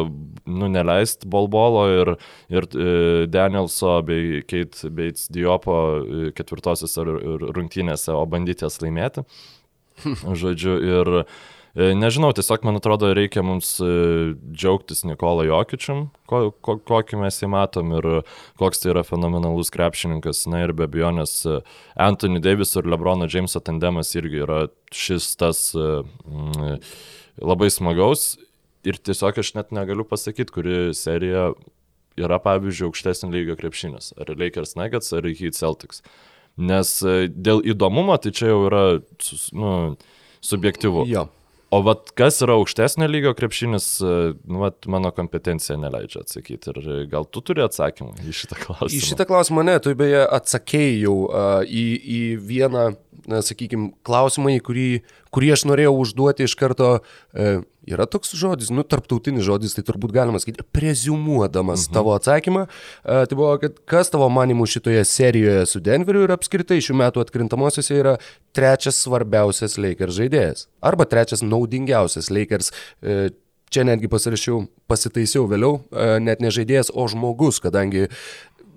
nu, 0.49 0.71
neleisti 0.73 1.29
bolbolo 1.29 1.85
ir, 1.93 2.15
ir 2.49 2.69
e, 2.73 2.89
Danielso 3.29 3.99
bei 4.09 4.41
Kate 4.49 4.89
Bates 4.89 5.29
Diopo 5.29 5.77
e, 6.01 6.31
ketvirtosios 6.33 6.97
rungtynėse, 6.97 8.17
o 8.17 8.25
bandyti 8.25 8.65
jas 8.65 8.81
laimėti. 8.81 9.29
Žodžiu, 10.41 10.81
ir 10.81 11.13
nežinau, 11.75 12.31
tiesiog 12.35 12.63
man 12.67 12.79
atrodo 12.79 13.09
reikia 13.17 13.43
mums 13.43 13.73
e, 13.83 13.89
džiaugtis 14.55 15.03
Nikola 15.09 15.43
Jokičium, 15.49 16.05
ko, 16.31 16.53
ko, 16.63 16.77
kokį 16.79 17.19
mes 17.19 17.41
jį 17.43 17.49
matom 17.51 17.91
ir 17.99 18.09
koks 18.61 18.83
tai 18.83 18.93
yra 18.93 19.03
fenomenalus 19.07 19.73
krepšininkas. 19.75 20.45
Na 20.53 20.63
ir 20.63 20.75
be 20.77 20.87
abejonės 20.87 21.35
e, 21.51 21.59
Anthony 21.99 22.39
Davis 22.45 22.77
ir 22.79 22.87
Lebrono 22.87 23.27
Jameso 23.27 23.63
tandemas 23.65 24.15
irgi 24.15 24.45
yra 24.47 24.61
šis 24.95 25.33
tas 25.41 25.67
mm, 25.75 26.79
labai 27.43 27.73
smagaus. 27.75 28.37
Ir 28.87 29.01
tiesiog 29.01 29.43
aš 29.43 29.55
net 29.59 29.75
negaliu 29.75 30.07
pasakyti, 30.07 30.55
kuri 30.55 30.81
serija 30.95 31.51
yra, 32.21 32.39
pavyzdžiui, 32.39 32.93
aukštesnio 32.93 33.35
lygio 33.35 33.59
krepšinis. 33.59 34.13
Ar 34.21 34.31
Lakers 34.39 34.77
Nuggets, 34.79 35.11
ar 35.17 35.27
Heat 35.27 35.59
Celtics. 35.59 36.05
Nes 36.55 37.01
dėl 37.35 37.65
įdomumo 37.67 38.15
tai 38.23 38.31
čia 38.31 38.53
jau 38.53 38.67
yra 38.69 38.85
nu, 39.57 39.73
subjektivu. 40.45 41.09
Jo. 41.11 41.33
O 41.75 41.81
vat 41.83 42.13
kas 42.19 42.39
yra 42.45 42.55
aukštesnio 42.61 43.09
lygio 43.11 43.33
krepšinis, 43.35 43.89
e, 43.99 44.15
nu, 44.47 44.61
vat, 44.63 44.87
mano 44.91 45.11
kompetencija 45.15 45.77
neleidžia 45.81 46.23
atsakyti. 46.23 46.71
Ir 46.71 47.07
gal 47.11 47.27
tu 47.27 47.43
turi 47.43 47.65
atsakymą 47.65 48.15
į 48.23 48.35
šitą 48.43 48.61
klausimą? 48.61 48.95
Į 48.95 49.03
šitą 49.09 49.27
klausimą 49.29 49.67
ne, 49.67 49.77
tu 49.83 49.95
beje 49.99 50.23
atsakėjai 50.39 50.97
jau 51.03 51.17
uh, 51.27 51.61
į, 51.67 51.85
į 51.99 52.21
vieną, 52.47 52.87
sakykime, 53.27 53.91
klausimą, 54.07 54.55
į 54.55 54.65
kurį, 54.69 54.89
kurį 55.35 55.55
aš 55.57 55.67
norėjau 55.73 55.97
užduoti 56.05 56.47
iš 56.47 56.57
karto. 56.61 56.99
Uh, 57.35 57.65
yra 57.91 58.07
toks 58.11 58.35
žodis, 58.39 58.71
nu, 58.75 58.85
tarptautinis 58.87 59.45
žodis, 59.47 59.77
tai 59.77 59.85
turbūt 59.87 60.15
galima 60.15 60.41
sakyti, 60.43 60.65
prezumuodamas 60.75 61.87
mhm. 61.87 61.95
tavo 61.97 62.15
atsakymą. 62.17 62.67
Uh, 62.67 63.23
tai 63.29 63.39
buvo, 63.39 63.53
kad 63.63 63.79
kas 63.91 64.13
tavo 64.13 64.29
manimų 64.33 64.69
šitoje 64.71 65.05
serijoje 65.09 65.69
su 65.71 65.83
Denveriu 65.85 66.25
ir 66.27 66.35
apskritai 66.35 66.81
šių 66.85 66.99
metų 67.05 67.25
atkrintamosiose 67.25 68.01
yra 68.01 68.19
trečias 68.57 69.01
svarbiausias 69.05 69.79
Lakers 69.81 70.19
žaidėjas. 70.19 70.69
Arba 70.85 71.09
trečias 71.09 71.45
naudingiausias 71.45 72.33
Lakers. 72.35 72.73
Uh, 73.03 73.33
Čia 73.75 73.83
netgi 73.83 74.07
pasirašiau, 74.07 74.61
pasitaisiau 74.87 75.49
vėliau, 75.51 75.81
net 76.23 76.39
ne 76.45 76.51
žaidėjas, 76.55 76.93
o 76.95 77.09
žmogus, 77.11 77.57
kadangi 77.65 78.05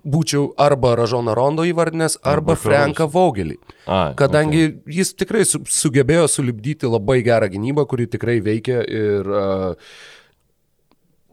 būčiau 0.06 0.52
arba 0.62 0.96
Ražoną 1.00 1.36
Rondo 1.38 1.66
įvardinęs, 1.68 2.20
arba, 2.22 2.54
arba 2.54 2.60
Franką 2.62 3.08
Vogelį. 3.12 3.58
A, 3.88 4.12
kadangi 4.20 4.66
okay. 4.68 5.00
jis 5.00 5.16
tikrai 5.16 5.46
su, 5.48 5.64
sugebėjo 5.72 6.28
sulibdyti 6.32 6.90
labai 6.90 7.22
gerą 7.26 7.50
gynybą, 7.54 7.88
kuri 7.90 8.10
tikrai 8.12 8.40
veikia 8.44 8.84
ir 8.84 9.32
uh, 9.32 9.92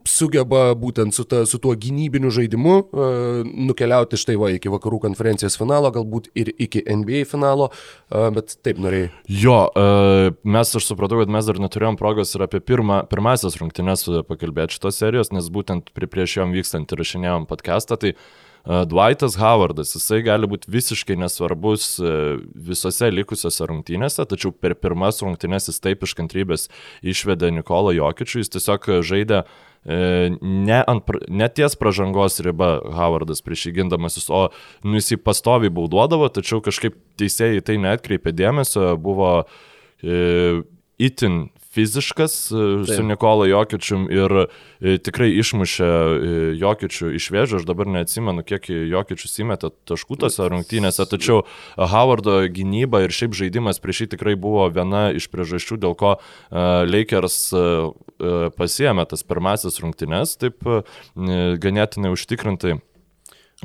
sugeba 0.05 0.69
būtent 0.77 1.15
su, 1.15 1.25
ta, 1.27 1.43
su 1.49 1.59
tuo 1.61 1.73
gynybiniu 1.79 2.29
žaidimu 2.33 2.75
uh, 2.77 3.41
nukeliauti 3.43 4.19
štai 4.19 4.37
va 4.39 4.51
iki 4.53 4.71
vakarų 4.71 5.01
konferencijos 5.07 5.57
finalo, 5.59 5.91
galbūt 5.95 6.29
ir 6.37 6.53
iki 6.61 6.83
NBA 6.85 7.25
finalo, 7.29 7.71
uh, 7.71 8.29
bet 8.35 8.57
taip 8.65 8.79
norėjai. 8.81 9.11
Jo, 9.41 9.59
uh, 9.67 10.29
mes 10.45 10.75
aš 10.77 10.89
supratau, 10.91 11.19
kad 11.23 11.33
mes 11.33 11.49
dar 11.49 11.59
neturėjom 11.61 11.99
progos 11.99 12.35
ir 12.37 12.45
apie 12.45 12.61
pirmą, 12.63 13.03
pirmasias 13.11 13.59
rungtynes 13.61 14.07
pakalbėti 14.29 14.77
šitos 14.77 15.01
serijos, 15.01 15.33
nes 15.35 15.51
būtent 15.51 15.91
prie 15.97 16.09
prieš 16.11 16.39
jom 16.39 16.55
vykstant 16.55 16.95
įrašinėjom 16.95 17.49
podcastą, 17.49 17.99
tai 17.99 18.15
uh, 18.15 18.33
Dwightas 18.65 19.35
Howardas, 19.37 19.91
jisai 19.93 20.23
gali 20.25 20.47
būti 20.49 20.71
visiškai 20.73 21.13
nesvarbus 21.21 21.99
e, 22.01 22.13
visose 22.67 23.11
likusiose 23.13 23.67
rungtynėse, 23.69 24.25
tačiau 24.25 24.49
per 24.49 24.73
pirmas 24.79 25.21
rungtynės 25.21 25.69
jis 25.69 25.77
taip 25.83 26.01
iš 26.07 26.15
kantrybės 26.17 26.65
išvedė 27.05 27.51
Nikolą 27.53 27.93
Jokičių, 27.93 28.41
jis 28.41 28.49
tiesiog 28.55 28.89
žaidė 29.05 29.43
e, 29.43 30.33
ne, 30.41 30.79
ant, 30.81 31.13
ne 31.29 31.49
ties 31.53 31.77
pražangos 31.77 32.39
riba 32.41 32.79
Howardas 32.97 33.45
prieš 33.45 33.67
įgindamasis, 33.69 34.31
o 34.33 34.47
nu, 34.81 34.97
jis 34.97 35.13
jį 35.13 35.21
pastoviai 35.21 35.69
bauduodavo, 35.69 36.31
tačiau 36.33 36.63
kažkaip 36.65 36.97
teisėjai 37.21 37.61
tai 37.69 37.77
netkreipė 37.85 38.33
dėmesio, 38.33 38.95
buvo 38.97 39.35
e, 40.01 40.63
itin 40.97 41.51
fiziškas 41.75 42.35
e, 42.51 42.55
Taip. 42.85 42.95
su 42.95 43.03
Nikola 43.03 43.47
Jokičium 43.49 44.07
ir 44.11 44.35
e, 44.45 44.95
tikrai 45.03 45.29
išmušė 45.41 45.89
e, 45.89 46.31
Jokičių 46.61 47.11
iš 47.19 47.27
vėžio. 47.35 47.59
Aš 47.59 47.67
dabar 47.67 47.89
neatsimenu, 47.91 48.45
kiek 48.47 48.69
Jokičius 48.71 49.35
įmetė 49.43 49.71
taškų 49.89 50.19
tose 50.23 50.47
rungtynėse, 50.51 51.05
tačiau 51.11 51.43
Howardo 51.75 52.39
gynyba 52.51 53.03
ir 53.05 53.15
šiaip 53.15 53.35
žaidimas 53.37 53.81
prieš 53.83 54.05
jį 54.05 54.09
tikrai 54.15 54.37
buvo 54.39 54.67
viena 54.73 55.09
iš 55.15 55.27
priežasčių, 55.33 55.79
dėl 55.83 55.95
ko 55.99 56.15
Lakers 56.51 57.39
pasiemė 58.55 59.05
tas 59.11 59.25
pirmasis 59.27 59.79
rungtynės 59.83 60.37
taip 60.39 60.63
ganėtinai 61.15 62.13
užtikrintai. 62.15 62.77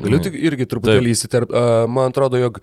Galiu 0.01 0.21
tik 0.23 0.37
irgi 0.39 0.67
truputėlį 0.71 1.15
įsiterpti. 1.15 1.65
Man 1.91 2.13
atrodo, 2.13 2.39
jog 2.41 2.61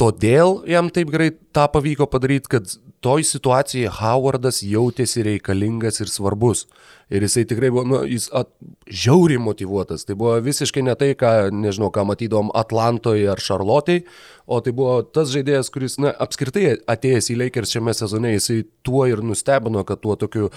todėl 0.00 0.62
jam 0.70 0.88
taip 0.94 1.10
gerai 1.12 1.32
tą 1.54 1.66
pavyko 1.72 2.08
padaryti, 2.10 2.50
kad 2.56 2.70
toj 3.02 3.24
situacijai 3.26 3.90
Howardas 3.98 4.62
jautėsi 4.64 5.24
reikalingas 5.26 6.00
ir 6.02 6.10
svarbus. 6.10 6.66
Ir 7.12 7.26
jisai 7.26 7.44
tikrai 7.48 7.68
buvo, 7.74 7.84
nu, 7.88 7.98
jis 8.08 8.28
at, 8.32 8.48
žiauriai 8.88 9.40
motivuotas. 9.42 10.06
Tai 10.08 10.16
buvo 10.20 10.36
visiškai 10.44 10.84
ne 10.86 10.94
tai, 10.98 11.10
ką, 11.18 11.50
nežinau, 11.52 11.90
ką 11.92 12.06
matydom 12.08 12.52
Atlantoje 12.56 13.26
ar 13.28 13.42
Šarlotėje, 13.42 14.06
o 14.46 14.60
tai 14.64 14.72
buvo 14.76 15.02
tas 15.04 15.32
žaidėjas, 15.34 15.68
kuris, 15.74 15.98
na, 16.00 16.14
apskritai 16.24 16.78
atėjęs 16.88 17.28
į 17.34 17.38
Lakers 17.44 17.74
šiame 17.74 17.94
sezone, 17.96 18.32
jisai 18.38 18.62
tuo 18.86 19.04
ir 19.10 19.20
nustebino, 19.26 19.84
kad 19.88 20.00
tuo 20.04 20.16
tokiu 20.16 20.48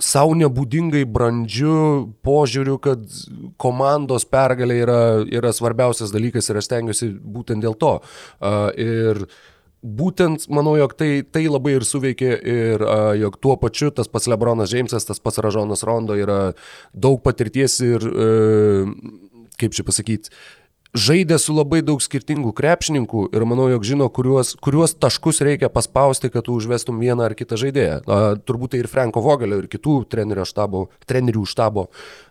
savo 0.00 0.34
nebūdingai 0.38 1.04
brandžiu 1.10 1.74
požiūriu, 2.24 2.78
kad 2.82 3.04
komandos 3.60 4.24
pergalė 4.28 4.80
yra, 4.84 5.00
yra 5.28 5.52
svarbiausias 5.54 6.12
dalykas 6.14 6.48
ir 6.50 6.60
aš 6.60 6.70
stengiuosi 6.70 7.10
būtent 7.20 7.64
dėl 7.64 7.76
to. 7.80 7.96
Uh, 8.40 8.70
ir 8.80 9.26
būtent 9.82 10.46
manau, 10.52 10.74
jog 10.76 10.94
tai, 10.98 11.22
tai 11.24 11.46
labai 11.48 11.78
ir 11.78 11.86
suveikė 11.88 12.30
ir 12.52 12.84
uh, 12.84 13.12
jog 13.16 13.38
tuo 13.40 13.56
pačiu 13.60 13.90
tas 13.94 14.10
pats 14.12 14.28
Lebronas 14.28 14.72
Džeimsas, 14.72 15.08
tas 15.08 15.22
pats 15.22 15.40
Ražonas 15.40 15.84
Rondo 15.88 16.16
yra 16.18 16.52
daug 16.92 17.20
patirties 17.24 17.78
ir, 17.84 18.04
uh, 18.04 18.90
kaip 19.60 19.76
čia 19.76 19.86
pasakyti, 19.86 20.34
žaidė 20.96 21.38
su 21.38 21.54
labai 21.54 21.80
daug 21.86 22.02
skirtingų 22.02 22.52
krepšininkų 22.56 23.26
ir 23.36 23.44
manau, 23.48 23.68
jog 23.70 23.84
žino, 23.86 24.08
kuriuos, 24.10 24.56
kuriuos 24.62 24.96
taškus 24.98 25.42
reikia 25.46 25.70
paspausti, 25.72 26.30
kad 26.32 26.46
tu 26.46 26.56
užvestum 26.58 26.98
vieną 27.02 27.28
ar 27.28 27.36
kitą 27.38 27.58
žaidėją. 27.60 28.00
A, 28.06 28.20
turbūt 28.36 28.74
tai 28.74 28.82
ir 28.82 28.90
Franko 28.90 29.22
Vogelio, 29.24 29.60
ir 29.62 29.70
kitų 29.70 30.00
trenerių 30.10 30.46
štabo, 30.48 30.88
trenerių 31.10 31.46
štabo 31.48 31.88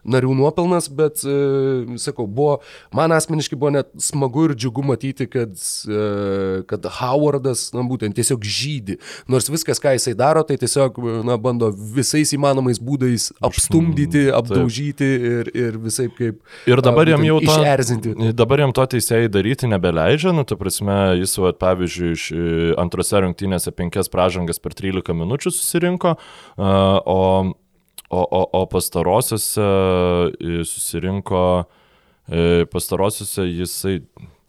narių 0.09 0.33
nuopelnas, 0.37 0.89
bet, 0.91 1.21
e, 1.27 1.97
sakau, 2.01 2.25
buvo, 2.27 2.59
man 2.95 3.13
asmeniškai 3.15 3.57
buvo 3.59 3.71
net 3.75 3.89
smagu 4.01 4.47
ir 4.49 4.55
džiugu 4.55 4.83
matyti, 4.85 5.27
kad, 5.29 5.53
e, 5.87 6.63
kad 6.69 6.87
Howardas, 6.99 7.69
na, 7.75 7.83
būtent 7.87 8.15
tiesiog 8.17 8.43
žydi. 8.43 8.97
Nors 9.29 9.49
viskas, 9.51 9.81
ką 9.81 9.93
jisai 9.97 10.15
daro, 10.17 10.43
tai 10.47 10.57
tiesiog, 10.61 10.97
na, 11.27 11.37
bando 11.37 11.71
visais 11.71 12.33
įmanomais 12.35 12.81
būdais 12.81 13.29
apstumdyti, 13.43 14.27
apdaužyti 14.35 15.09
ir, 15.33 15.51
ir 15.53 15.79
visai 15.83 16.09
kaip... 16.15 16.41
Ir 16.69 16.83
dabar 16.85 17.11
jam 17.11 17.23
jau 17.27 17.39
to... 17.43 17.53
Išerzinti. 17.53 18.15
Dabar 18.33 18.48
dabar 18.49 18.63
jam 18.63 18.71
to 18.73 18.81
teisėjai 18.89 19.29
daryti 19.29 19.67
nebeleidžia, 19.69 20.31
nu, 20.33 20.41
ta 20.41 20.55
prasme, 20.57 20.95
jis, 21.19 21.35
va, 21.37 21.51
pavyzdžiui, 21.53 22.13
iš 22.17 22.23
antrose 22.81 23.19
rungtynėse 23.21 23.69
penkias 23.77 24.09
pražangas 24.09 24.57
per 24.57 24.73
13 24.73 25.13
minučių 25.13 25.51
susirinko, 25.53 26.15
o, 26.57 27.19
o, 28.09 28.23
o, 28.23 28.41
o 28.41 28.61
pastarosiuose 28.71 29.67
susirinko, 30.65 31.43
e, 32.25 32.65
pastarosiuose 32.73 33.45
jisai, 33.45 33.99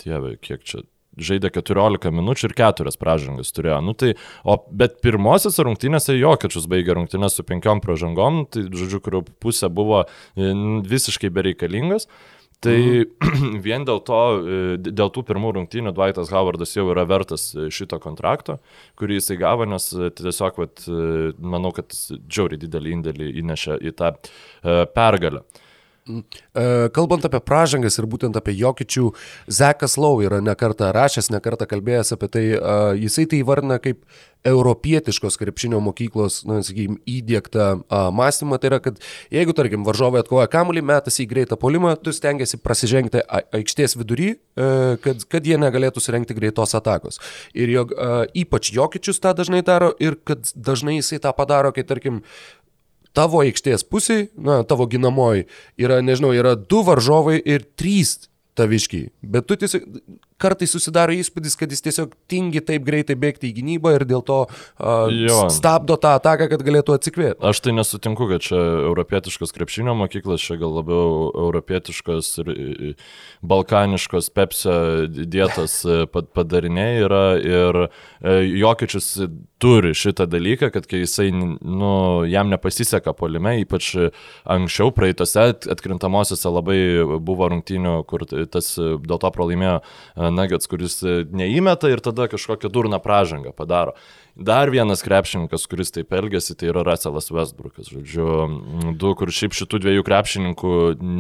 dieve, 0.00 0.38
kiek 0.40 0.64
čia 0.64 0.80
žaidė 1.20 1.52
14 1.52 2.08
minučių 2.16 2.48
ir 2.48 2.56
4 2.56 2.96
pražangas 2.96 3.52
turėjo. 3.52 3.82
Nu, 3.84 3.92
tai, 3.92 4.14
o, 4.48 4.56
bet 4.72 5.02
pirmosiose 5.04 5.68
rungtynėse 5.68 6.16
Jokiečius 6.16 6.70
baigė 6.72 6.96
rungtynės 6.96 7.36
su 7.36 7.44
penkiom 7.44 7.84
pražangom, 7.84 8.46
tai 8.48 8.64
žodžiu, 8.64 9.04
kurių 9.04 9.26
pusė 9.44 9.68
buvo 9.68 10.06
e, 10.06 10.54
visiškai 10.88 11.28
bereikalingas. 11.36 12.08
Tai 12.60 12.76
mm. 12.76 13.60
vien 13.66 13.86
dėl 13.88 14.02
to, 14.04 14.20
e, 14.36 14.58
dėl 14.84 15.12
tų 15.14 15.24
pirmų 15.30 15.54
rungtynių 15.56 15.94
Dwightas 15.96 16.32
Howardas 16.34 16.76
jau 16.76 16.90
yra 16.92 17.06
vertas 17.08 17.50
e, 17.54 17.70
šito 17.72 17.96
kontrakto, 18.02 18.58
kurį 19.00 19.16
jisai 19.16 19.38
gavo, 19.40 19.64
nes 19.68 19.88
e, 19.96 20.10
tiesiog, 20.12 20.60
vat, 20.60 20.84
manau, 21.40 21.72
kad 21.76 21.96
džiauriai 22.20 22.60
didelį 22.60 22.94
indėlį 22.98 23.32
įnešė 23.40 23.80
į 23.80 23.96
tą 23.96 24.12
pergalę. 24.96 25.44
Kalbant 26.96 27.26
apie 27.28 27.38
pražangas 27.44 27.98
ir 28.00 28.06
būtent 28.10 28.34
apie 28.36 28.54
Jokičių, 28.58 29.10
Zekas 29.52 29.94
Lau 30.00 30.16
yra 30.24 30.40
nekarta 30.42 30.88
rašęs, 30.96 31.28
nekarta 31.30 31.68
kalbėjęs 31.70 32.16
apie 32.16 32.28
tai, 32.32 32.42
jisai 32.98 33.28
tai 33.30 33.42
įvardina 33.44 33.78
kaip 33.84 34.00
europietiškos 34.46 35.36
krepšinio 35.36 35.80
mokyklos, 35.84 36.40
na, 36.48 36.60
sakykime, 36.64 36.98
įdėktą 37.08 37.66
a, 37.82 38.02
mąstymą. 38.14 38.58
Tai 38.60 38.70
yra, 38.70 38.78
kad 38.84 39.00
jeigu, 39.32 39.54
tarkim, 39.56 39.84
varžovai 39.84 40.22
atkovoja 40.22 40.48
kamuolį, 40.52 40.84
metasi 40.90 41.24
į 41.26 41.30
greitą 41.34 41.58
polimą, 41.60 41.92
tu 42.00 42.14
stengiasi 42.16 42.60
prasižengti 42.62 43.20
aikštės 43.28 43.98
vidury, 44.00 44.32
a, 44.56 44.96
kad, 45.04 45.26
kad 45.30 45.48
jie 45.48 45.60
negalėtų 45.60 46.02
surenkti 46.04 46.36
greitos 46.38 46.72
atakos. 46.78 47.20
Ir 47.52 47.72
jog 47.74 47.92
a, 47.96 48.24
ypač 48.32 48.72
Jokičius 48.76 49.20
tą 49.20 49.34
dažnai 49.36 49.60
daro 49.66 49.92
ir 50.00 50.16
kad 50.24 50.48
dažnai 50.56 50.98
jisai 51.00 51.20
tą 51.20 51.34
padaro, 51.36 51.74
kai, 51.76 51.84
tarkim, 51.88 52.22
tavo 53.16 53.42
aikštės 53.44 53.84
pusiai, 53.84 54.28
na, 54.38 54.62
tavo 54.64 54.86
ginamoji, 54.90 55.48
yra, 55.80 56.00
nežinau, 56.04 56.32
yra 56.36 56.56
du 56.56 56.84
varžovai 56.86 57.40
ir 57.42 57.66
trys 57.78 58.30
taviškiai. 58.58 59.10
Bet 59.22 59.48
tu 59.48 59.58
tiesiog 59.58 59.86
kartais 60.40 60.72
susidaro 60.74 61.14
įspūdis, 61.16 61.56
kad 61.60 61.72
jis 61.72 61.84
tiesiog 61.86 62.14
tingi 62.30 62.62
taip 62.64 62.84
greitai 62.86 63.16
bėgti 63.20 63.50
į 63.50 63.56
gynybą 63.60 63.94
ir 63.98 64.06
dėl 64.08 64.24
to 64.26 64.40
uh, 64.46 65.48
stabdo 65.52 65.98
tą 66.00 66.16
ataką, 66.18 66.48
kad 66.52 66.64
galėtų 66.66 66.96
atsikvėpti. 66.96 67.40
Aš 67.50 67.62
tai 67.64 67.74
nesutinku, 67.76 68.28
kad 68.30 68.44
čia 68.44 68.58
europietiškos 68.88 69.54
krepšinio 69.56 69.94
mokyklos, 69.98 70.42
čia 70.44 70.58
gal 70.60 70.74
labiau 70.80 71.30
europietiškos 71.46 72.32
ir 72.42 72.52
balkaniškos 73.40 74.30
pepsio 74.34 74.74
dietos 75.08 75.80
e, 75.84 76.04
padariniai 76.10 77.00
yra 77.04 77.24
ir 77.40 77.80
e, 77.86 77.88
Jokičius 78.60 79.12
turi 79.60 79.92
šitą 79.96 80.24
dalyką, 80.30 80.70
kad 80.72 80.86
kai 80.88 81.02
jisai, 81.02 81.28
nu, 81.32 81.92
jam 82.28 82.48
nepasiseka 82.52 83.12
polime, 83.16 83.58
ypač 83.60 83.92
anksčiau 84.48 84.92
praeitose 84.96 85.50
atkrintamosiose 85.74 86.52
labai 86.52 86.78
buvo 87.20 87.50
rungtynių, 87.52 87.98
kur 88.08 88.24
tas 88.24 88.72
dėl 88.78 89.20
to 89.20 89.32
pralaimėjo 89.36 89.76
e, 89.80 90.29
Nuggets, 90.34 90.68
kuris 90.70 91.00
e, 91.02 91.20
neįmeta 91.26 91.90
ir 91.92 92.02
tada 92.04 92.28
kažkokią 92.30 92.70
durną 92.72 93.00
pražangą 93.02 93.54
padaro. 93.56 93.96
Dar 94.40 94.70
vienas 94.72 95.02
krepšininkas, 95.04 95.66
kuris 95.68 95.90
taip 95.92 96.14
elgesi, 96.16 96.54
tai 96.56 96.70
yra 96.70 96.80
Russellas 96.86 97.28
Westbrookas. 97.28 97.90
Žodžiu, 97.92 98.94
du, 98.96 99.12
kur 99.18 99.28
šiaip 99.36 99.52
šitų 99.52 99.80
dviejų 99.84 100.04
krepšininkų 100.06 100.70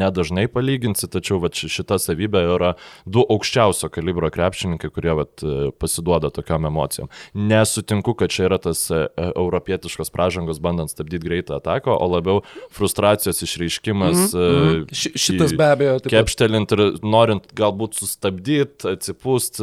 nedažnai 0.00 0.46
palyginsi, 0.48 1.04
tačiau 1.12 1.36
vat, 1.42 1.52
šita 1.52 1.98
savybė 2.00 2.40
yra 2.54 2.70
du 3.04 3.20
aukščiausio 3.20 3.90
kalibro 3.92 4.30
krepšininkai, 4.32 4.88
kurie 4.94 5.12
vat, 5.18 5.44
pasiduoda 5.76 6.30
tokiam 6.32 6.64
emocijom. 6.70 7.10
Nesutinku, 7.36 8.14
kad 8.16 8.32
čia 8.32 8.46
yra 8.48 8.60
tas 8.62 8.86
e, 8.88 9.02
e, 9.04 9.28
europietiškos 9.34 10.08
pražangos 10.14 10.62
bandant 10.64 10.88
stabdyti 10.88 11.28
greitą 11.28 11.58
ataką, 11.60 11.92
o 11.92 12.08
labiau 12.08 12.40
frustracijos 12.72 13.42
išreiškimas. 13.44 14.32
Mm 14.32 14.40
-hmm. 14.40 14.94
Ši, 14.96 15.12
šitas 15.26 15.52
be 15.60 15.68
abejo. 15.74 15.98
Kepštelint 16.08 16.72
ir 16.72 16.84
norint 17.02 17.52
galbūt 17.52 18.00
sustabdyti, 18.00 18.88
atsipūst 18.96 19.60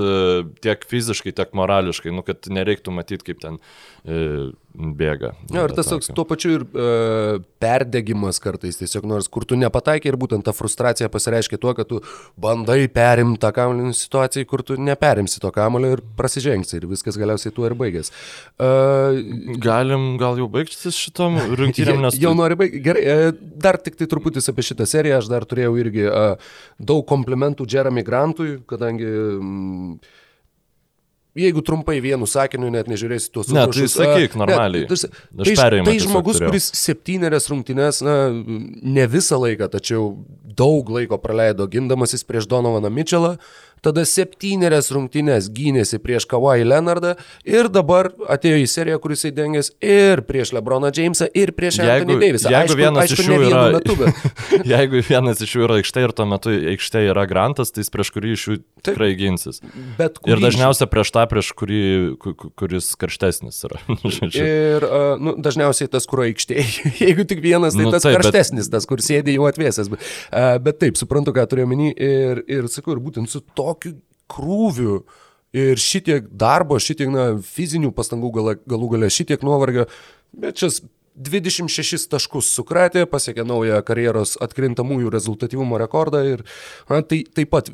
tiek 0.61 0.85
fiziškai, 0.85 1.33
tiek 1.33 1.53
morališkai, 1.57 2.13
nu, 2.13 2.21
kad 2.21 2.45
nereiktų 2.45 2.93
matyti, 2.93 3.31
kaip 3.31 3.41
ten 3.41 3.46
ten 3.47 3.59
e, 4.05 4.51
bėga. 4.77 5.31
Ja, 5.49 5.63
ir 5.65 5.73
tas 5.75 5.89
toks 5.89 6.11
tuo 6.13 6.23
pačiu 6.27 6.51
ir 6.53 6.63
e, 6.67 7.39
perdegimas 7.61 8.37
kartais 8.41 8.77
tiesiog, 8.77 9.07
nors 9.09 9.29
kur 9.31 9.45
tu 9.47 9.57
nepataikai 9.57 10.11
ir 10.11 10.17
būtent 10.19 10.45
ta 10.45 10.53
frustracija 10.53 11.09
pasireiškia 11.13 11.57
tuo, 11.61 11.73
kad 11.77 11.89
tu 11.89 12.01
bandai 12.39 12.85
perimti 12.93 13.41
tą 13.41 13.51
kamuolį 13.55 13.95
situaciją, 13.97 14.47
kur 14.49 14.63
tu 14.67 14.77
neperimsi 14.81 15.41
to 15.43 15.51
kamuolio 15.55 15.95
ir 15.95 16.03
prasižengsi 16.19 16.77
ir 16.77 16.87
viskas 16.91 17.17
galiausiai 17.19 17.55
tuo 17.55 17.65
ir 17.69 17.77
baigės. 17.79 18.13
E, 18.61 18.69
Galim 19.63 20.09
gal 20.21 20.37
jau 20.41 20.49
baigti 20.51 20.93
šitom 20.93 21.41
rungtynėm, 21.59 22.05
nes... 22.05 22.19
Jau 22.21 22.35
nori 22.37 22.59
baigti. 22.59 22.83
Gerai, 22.85 23.03
e, 23.07 23.33
dar 23.57 23.81
tik 23.81 23.97
tai 23.99 24.09
truputis 24.11 24.53
apie 24.53 24.65
šitą 24.67 24.87
seriją, 24.89 25.23
aš 25.23 25.33
dar 25.33 25.47
turėjau 25.49 25.73
irgi 25.81 26.05
e, 26.05 26.23
daug 26.77 27.03
komplimentų 27.09 27.67
Jeremy 27.73 28.05
Grantui, 28.05 28.55
kadangi... 28.69 29.11
Mm, 29.41 30.15
jeigu 31.37 31.61
trumpai 31.65 31.97
vienu 32.03 32.27
sakiniu 32.29 32.71
net 32.73 32.89
nežiūrėsi 32.91 33.31
tuos 33.33 33.51
ne, 33.53 33.65
tai 33.71 33.87
sakyk 33.91 34.37
normaliai. 34.39 34.87
Ne, 34.87 34.97
tai, 34.97 35.53
tai, 35.55 35.81
tai 35.85 35.95
žmogus, 36.03 36.39
turėjau. 36.39 36.51
kuris 36.51 36.69
septynerias 36.77 37.49
rungtynes, 37.51 38.01
na, 38.05 38.17
ne 38.97 39.07
visą 39.11 39.39
laiką, 39.41 39.69
tačiau 39.77 40.11
daug 40.57 40.89
laiko 40.93 41.19
praleido 41.21 41.67
gindamasis 41.71 42.25
prieš 42.27 42.49
Donovaną 42.49 42.91
Mitchellą, 42.93 43.35
tada 43.85 44.05
septynerias 44.07 44.89
rungtynės 44.93 45.49
gynėsi 45.53 45.99
prieš 46.03 46.27
Kawhi 46.29 46.65
Leonardą 46.67 47.15
ir 47.47 47.69
dabar 47.73 48.09
atėjo 48.29 48.61
į 48.63 48.67
seriją, 48.71 48.99
kuris 49.03 49.25
įdengęs 49.29 49.73
ir 49.83 50.23
prieš 50.27 50.53
Lebroną 50.57 50.91
Jamesą, 50.95 51.29
ir 51.37 51.53
prieš 51.57 51.81
Anthony 51.83 52.17
Davisą. 52.21 52.51
Jeigu 52.53 52.73
aišku, 52.73 52.79
vienas 52.81 53.13
aišku, 53.13 53.37
yra, 53.47 53.63
metu, 53.75 53.97
bet... 53.99 54.23
jeigu 54.73 55.03
vienas 55.07 55.43
iš 55.43 55.55
jų 55.55 55.67
yra 55.67 55.79
aikštė 55.81 56.07
ir 56.07 56.15
tuo 56.17 56.27
metu 56.29 56.53
aikštė 56.73 57.03
yra 57.11 57.27
Grantas, 57.29 57.73
tai 57.73 57.85
jis 57.85 57.93
prieš 57.93 58.13
kurį 58.15 58.33
iš 58.35 58.47
jų 58.47 58.57
tikrai 58.87 59.11
ginsis. 59.19 59.61
Ir 60.27 60.41
dažniausiai 60.43 60.89
prieš 60.91 61.13
tą, 61.15 61.25
prieš 61.29 61.51
kurį, 61.57 61.81
kuris 62.59 62.91
karštesnis 62.99 63.61
yra. 63.67 63.81
ir 64.41 64.87
uh, 64.87 65.15
nu, 65.21 65.35
dažniausiai 65.43 65.91
tas, 65.91 66.07
kur 66.09 66.23
aikštė, 66.25 66.59
jeigu 67.05 67.27
tik 67.29 67.43
vienas, 67.45 67.77
tai 67.77 67.87
nu, 67.87 67.93
tas 67.95 68.05
taip, 68.05 68.17
karštesnis, 68.19 68.67
bet... 68.67 68.77
tas, 68.77 68.89
kur 68.89 69.03
sėdi 69.03 69.37
jau 69.37 69.47
atvėsęs. 69.49 69.91
Bet, 69.93 70.09
bet 70.65 70.81
taip, 70.83 70.99
suprantu, 70.99 71.33
ką 71.35 71.47
turiu 71.51 71.67
menį 71.69 71.91
ir, 71.93 72.43
ir 72.59 72.69
sakau, 72.71 72.95
ir 72.95 73.03
būtent 73.03 73.31
su 73.31 73.43
to 73.57 73.66
tokiu 73.67 73.97
krūviu 74.31 75.01
ir 75.55 75.79
šitiek 75.81 76.27
darbo, 76.31 76.79
šitiek 76.81 77.11
na, 77.11 77.29
fizinių 77.43 77.93
pastangų 77.95 78.31
galą, 78.35 78.55
galų 78.67 78.93
galę, 78.95 79.09
šitiek 79.13 79.43
nuovargio, 79.47 79.87
bet 80.35 80.59
čia 80.59 80.71
26 81.17 82.09
taškus 82.11 82.51
sukratė, 82.53 83.07
pasiekė 83.09 83.45
naują 83.47 83.79
karjeros 83.85 84.35
atkrintamųjų 84.43 85.11
rezultatyvumo 85.13 85.79
rekordą 85.81 86.21
ir 86.35 86.43
na, 86.89 87.01
tai 87.01 87.23
taip 87.25 87.53
pat 87.55 87.71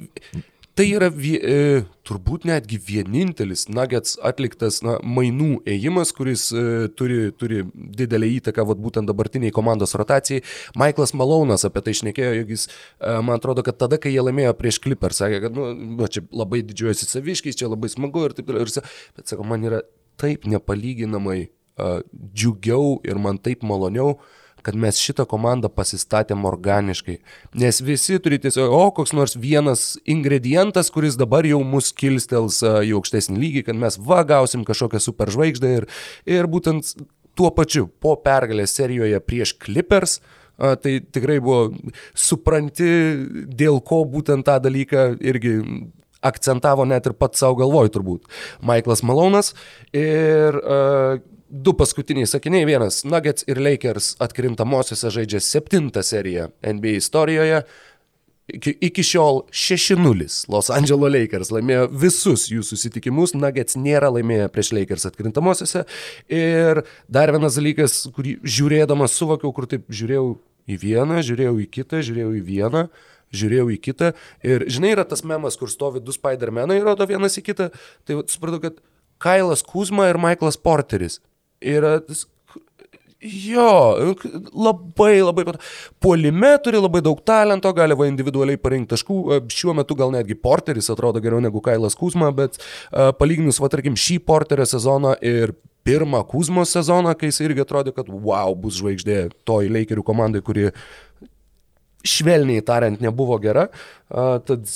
Tai 0.74 0.88
yra 0.90 1.06
vie, 1.14 1.36
e, 1.38 1.82
turbūt 2.02 2.48
netgi 2.50 2.80
vienintelis 2.82 3.68
Nuggets 3.70 4.16
atliktas 4.26 4.80
na, 4.82 4.96
mainų 5.06 5.60
ėjimas, 5.70 6.10
kuris 6.18 6.48
e, 6.50 6.64
turi, 6.98 7.28
turi 7.38 7.60
didelį 8.00 8.32
įtaką 8.40 8.66
vat, 8.72 8.82
būtent 8.82 9.06
dabartiniai 9.12 9.54
komandos 9.54 9.94
rotacijai. 10.00 10.42
Michaelas 10.74 11.14
Malonas 11.14 11.68
apie 11.70 11.86
tai 11.86 11.94
išnekėjo, 11.94 12.34
jog 12.40 12.56
jis, 12.56 12.66
e, 12.98 13.14
man 13.22 13.38
atrodo, 13.38 13.62
kad 13.68 13.78
tada, 13.86 14.02
kai 14.02 14.16
jie 14.16 14.26
laimėjo 14.26 14.58
prieš 14.58 14.82
Clipper, 14.82 15.14
sakė, 15.14 15.44
kad 15.46 15.60
nu, 15.60 15.70
nu, 15.78 16.10
čia 16.10 16.26
labai 16.34 16.64
didžiuojasi 16.66 17.12
saviškiais, 17.12 17.62
čia 17.62 17.70
labai 17.70 17.94
smagu 17.94 18.26
ir 18.26 18.34
taip 18.34 18.50
toliau. 18.50 18.66
Bet 19.14 19.30
sako, 19.30 19.46
man 19.46 19.70
yra 19.70 19.86
taip 20.18 20.50
nepalyginamai 20.50 21.44
uh, 21.46 22.00
džiugiau 22.34 22.98
ir 23.06 23.22
man 23.22 23.38
taip 23.46 23.62
maloniau, 23.62 24.18
uh, 24.18 24.43
kad 24.64 24.78
mes 24.80 25.00
šitą 25.02 25.26
komandą 25.30 25.70
pasistatėm 25.72 26.46
organiškai. 26.50 27.18
Nes 27.60 27.82
visi 27.84 28.20
turi 28.24 28.40
tiesiog, 28.44 28.72
o 28.72 28.92
koks 28.96 29.16
nors 29.16 29.36
vienas 29.40 29.94
ingredientas, 30.10 30.92
kuris 30.94 31.18
dabar 31.20 31.48
jau 31.48 31.62
mus 31.68 31.92
kilstels 31.96 32.62
į 32.64 32.96
aukštesnį 32.98 33.40
lygį, 33.40 33.66
kad 33.70 33.80
mes 33.80 34.00
va 34.00 34.24
gausim 34.28 34.64
kažkokią 34.68 35.02
superžvaigždę 35.04 35.74
ir, 35.82 35.90
ir 36.30 36.50
būtent 36.52 36.96
tuo 37.38 37.50
pačiu 37.56 37.90
po 38.02 38.16
pergalės 38.22 38.76
serijoje 38.78 39.20
prieš 39.26 39.58
Clippers 39.62 40.20
tai 40.58 41.00
tikrai 41.02 41.40
buvo, 41.42 41.74
supranti, 42.14 42.86
dėl 43.50 43.82
ko 43.86 44.04
būtent 44.06 44.46
tą 44.46 44.60
dalyką 44.62 45.08
irgi 45.26 45.58
akcentavo 46.24 46.86
net 46.88 47.10
ir 47.10 47.18
pats 47.20 47.42
savo 47.44 47.58
galvoj 47.60 47.92
turbūt. 47.94 48.30
Michaelas 48.64 49.04
Malonas 49.04 49.52
ir 49.92 50.60
uh, 50.62 51.18
du 51.54 51.74
paskutiniai 51.78 52.28
sakiniai. 52.28 52.66
Vienas, 52.66 53.04
Nuggets 53.06 53.46
ir 53.50 53.62
Lakers 53.62 54.14
atkrintamosiose 54.24 55.12
žaidžia 55.14 55.42
septintą 55.44 56.02
seriją 56.06 56.50
NBA 56.66 56.98
istorijoje. 56.98 57.62
Iki, 58.54 58.74
iki 58.90 59.04
šiol 59.08 59.46
6-0 59.56 60.26
Los 60.52 60.68
Angeles 60.74 61.14
Lakers 61.14 61.52
laimėjo 61.54 61.86
visus 61.96 62.50
jų 62.52 62.66
susitikimus, 62.68 63.36
Nuggets 63.38 63.78
nėra 63.80 64.10
laimėję 64.12 64.50
prieš 64.52 64.74
Lakers 64.76 65.08
atkrintamosiose. 65.08 65.86
Ir 66.28 66.84
dar 67.08 67.32
vienas 67.32 67.56
dalykas, 67.60 68.02
kurį 68.18 68.40
žiūrėdamas 68.44 69.16
suvokiau, 69.16 69.54
kur 69.56 69.70
taip 69.72 69.86
žiūrėjau 69.88 70.34
į 70.68 70.80
vieną, 70.82 71.22
žiūrėjau 71.24 71.56
į 71.64 71.70
kitą, 71.78 72.02
žiūrėjau 72.04 72.34
į 72.36 72.44
vieną, 72.50 72.88
žiūrėjau 73.32 73.68
į 73.78 73.82
kitą. 73.88 74.12
Ir 74.44 74.66
žinai, 74.74 74.96
yra 74.98 75.06
tas 75.08 75.24
memas, 75.24 75.56
kur 75.60 75.72
stovi 75.72 76.04
du 76.04 76.16
Spider-Manai 76.16 76.82
ir 76.82 76.90
rodo 76.90 77.08
vienas 77.08 77.40
į 77.40 77.46
kitą. 77.48 77.70
Tai 78.04 78.24
supratau, 78.28 78.60
kad 78.66 78.82
Kailas 79.24 79.64
Kuzma 79.64 80.10
ir 80.12 80.20
Michaelas 80.20 80.60
Porteris. 80.60 81.22
Yra 81.64 81.98
Jo, 83.24 83.96
labai, 84.52 85.22
labai. 85.24 85.46
Puolime 86.04 86.50
turi 86.64 86.80
labai 86.82 87.00
daug 87.06 87.22
talento, 87.24 87.72
gali 87.76 87.96
va 87.96 88.08
individualiai 88.10 88.60
parinkti 88.60 88.92
taškų. 88.98 89.20
E, 89.32 89.38
šiuo 89.54 89.76
metu 89.78 89.96
gal 89.96 90.12
netgi 90.12 90.36
Porteris 90.36 90.92
atrodo 90.92 91.22
geriau 91.24 91.40
negu 91.44 91.62
Kailas 91.64 91.96
Kuzma, 91.96 92.34
bet 92.36 92.60
uh, 92.60 93.14
palyginus, 93.16 93.62
va 93.64 93.72
tarkim, 93.72 93.96
šį 93.96 94.20
Porterio 94.28 94.68
sezoną 94.68 95.16
ir 95.24 95.56
pirmą 95.88 96.26
Kuzmos 96.28 96.76
sezoną, 96.76 97.16
kai 97.16 97.32
jis 97.32 97.40
irgi 97.48 97.64
atrodė, 97.64 97.96
kad 97.96 98.12
wow, 98.12 98.52
bus 98.60 98.82
žvaigždė 98.82 99.22
toj 99.48 99.72
Lakerių 99.72 100.04
komandai, 100.04 100.44
kuri 100.44 100.68
švelniai 102.04 102.64
tariant 102.68 103.00
nebuvo 103.00 103.38
gera, 103.40 103.70
tad 104.46 104.68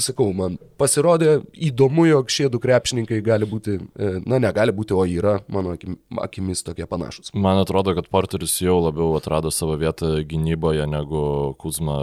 sakau, 0.00 0.30
man 0.36 0.56
pasirodė 0.80 1.42
įdomu, 1.68 2.06
jog 2.08 2.30
šie 2.32 2.46
du 2.52 2.60
krepšininkai 2.62 3.18
gali 3.24 3.48
būti, 3.48 3.76
e, 3.76 4.12
na 4.24 4.38
negali 4.40 4.72
būti, 4.72 4.96
o 4.96 5.04
yra 5.04 5.36
mano 5.52 5.74
akim, 5.76 5.98
akimis 6.22 6.64
tokie 6.64 6.86
panašus. 6.88 7.34
Man 7.36 7.60
atrodo, 7.60 7.92
kad 7.98 8.08
Porteris 8.12 8.54
jau 8.62 8.78
labiau 8.80 9.12
atrado 9.18 9.52
savo 9.52 9.76
vietą 9.80 10.14
gynyboje 10.24 10.86
negu 10.88 11.54
Kuzma 11.60 11.98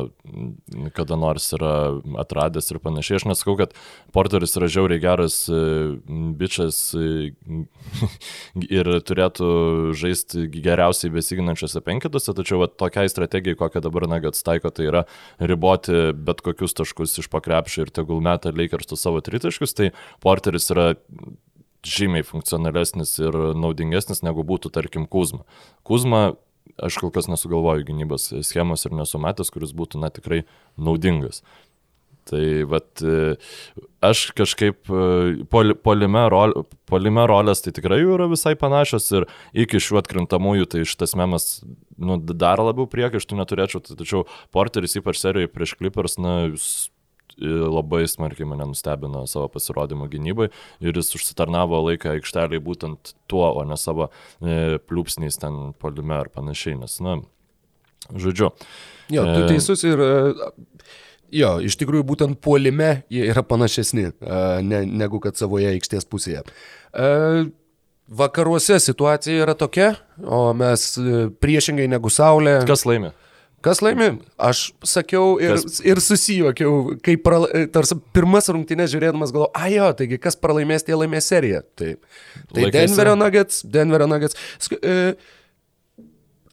kada 0.94 1.18
nors 1.18 1.50
yra 1.58 1.74
atradęs 2.22 2.70
ir 2.72 2.82
panašiai. 2.84 3.18
Aš 3.22 3.28
nesakau, 3.32 3.58
kad 3.58 3.74
Porteris 4.14 4.54
yra 4.60 4.70
žiauriai 4.72 5.02
geras 5.02 5.40
e, 5.50 5.64
bičias 6.38 6.80
e, 6.94 7.34
ir 8.80 8.92
turėtų 9.02 9.50
žaisti 9.98 10.46
geriausiai 10.54 11.14
besiginančiose 11.18 11.82
penketose, 11.82 12.38
tačiau 12.38 12.62
va, 12.62 12.70
tokiai 12.70 13.10
strategijai, 13.10 13.58
kokią 13.58 13.82
dabar 13.82 14.06
Nagats 14.14 14.46
taiko, 14.46 14.70
tai 14.70 14.92
yra 14.92 15.06
riboti 15.42 16.14
bet 16.14 16.46
kokius 16.46 16.78
taškus 16.84 17.18
iš 17.24 17.32
pakrepšio 17.32 17.88
ir 17.88 17.96
tegul 17.96 18.22
meta 18.24 18.52
Lakerstų 18.54 19.00
savo 19.00 19.24
tritaškus, 19.24 19.74
tai 19.74 19.92
Porteris 20.24 20.70
yra 20.74 20.94
žymiai 21.84 22.24
funkcionalesnis 22.24 23.18
ir 23.20 23.36
naudingesnis 23.60 24.24
negu 24.24 24.46
būtų, 24.48 24.72
tarkim, 24.74 25.08
Kuzma. 25.08 25.44
Kuzma, 25.88 26.36
aš 26.80 27.00
kol 27.02 27.12
kas 27.16 27.28
nesugalvoju 27.32 27.88
gynybos 27.90 28.30
schemos 28.48 28.86
ir 28.88 28.96
nesu 28.96 29.20
matęs, 29.20 29.52
kuris 29.54 29.76
būtų, 29.76 30.00
na, 30.04 30.12
tikrai 30.14 30.44
naudingas. 30.80 31.44
Tai 32.30 32.44
vat, 32.72 33.04
aš 34.06 34.20
kažkaip 34.38 34.88
poli, 35.52 35.76
polime, 35.76 36.22
rol, 36.32 36.56
polime 36.88 37.26
rolės 37.28 37.64
tai 37.66 37.74
tikrai 37.76 38.00
jų 38.00 38.14
yra 38.16 38.30
visai 38.32 38.54
panašios 38.60 39.10
ir 39.12 39.28
iki 39.66 39.82
šių 39.84 40.00
atkrintamųjų 40.00 40.70
tai 40.72 40.86
šitas 40.88 41.18
memas 41.20 41.50
nu, 42.00 42.18
dar 42.24 42.64
labiau 42.64 42.88
priekaištų 42.90 43.42
neturėčiau, 43.42 43.84
tačiau 43.92 44.24
Porteris 44.56 44.96
ypač 45.00 45.20
serijoje 45.20 45.52
prieš 45.52 45.76
Clippers, 45.80 46.16
na, 46.22 46.38
jis 46.54 46.88
labai 47.42 48.08
smarkiai 48.08 48.46
mane 48.46 48.68
nustebino 48.70 49.26
savo 49.28 49.48
pasirodymo 49.50 50.08
gynybai 50.12 50.50
ir 50.84 50.98
jis 50.98 51.16
užsitarnavo 51.18 51.80
laiką 51.88 52.14
aikšteliai 52.18 52.62
būtent 52.62 53.16
tuo, 53.28 53.46
o 53.50 53.64
ne 53.66 53.78
savo 53.78 54.10
e, 54.42 54.78
pliūpsniais 54.78 55.40
ten 55.42 55.74
polime 55.82 56.20
ar 56.20 56.30
panašiai, 56.34 56.78
nes, 56.80 57.00
na, 57.04 57.18
žodžiu. 58.12 58.52
Jo, 59.14 59.26
tu 59.26 59.48
teisus 59.50 59.84
ir 59.88 60.04
Jo, 61.34 61.56
iš 61.66 61.78
tikrųjų 61.82 62.06
būtent 62.06 62.40
puolime 62.44 63.04
jie 63.14 63.26
yra 63.32 63.42
panašesni 63.48 64.12
ne, 64.62 64.84
negu 64.86 65.22
kad 65.24 65.40
savoje 65.40 65.72
aikštės 65.74 66.06
pusėje. 66.10 66.44
Vakaruose 68.14 68.78
situacija 68.84 69.46
yra 69.46 69.56
tokia, 69.58 69.94
o 70.22 70.52
mes 70.58 70.90
e, 71.00 71.28
priešingai 71.42 71.88
negu 71.90 72.12
Saulė. 72.12 72.58
Kas 72.68 72.84
laimė? 72.86 73.14
Kas 73.64 73.80
laimi? 73.80 74.10
Aš 74.44 74.66
sakiau 74.84 75.38
ir, 75.40 75.56
kas... 75.56 75.80
ir 75.88 76.02
susijokiau, 76.04 76.98
kai 77.04 77.16
prala... 77.24 77.48
E, 77.56 77.70
tarsi 77.72 77.96
pirmas 78.16 78.52
rungtynės 78.52 78.92
žiūrėdamas 78.92 79.32
galvoju, 79.32 79.54
a 79.56 79.70
jo, 79.72 79.88
taigi 80.02 80.20
kas 80.22 80.36
pralaimės, 80.36 80.84
tie 80.84 80.98
laimės 81.00 81.32
seriją. 81.32 81.64
Tai 81.80 81.94
Laikėsi. 81.94 82.74
Denverio 82.76 83.16
Nuggets, 83.22 83.64
Denverio 83.72 84.10
Nuggets. 84.12 84.38
E, 84.84 84.98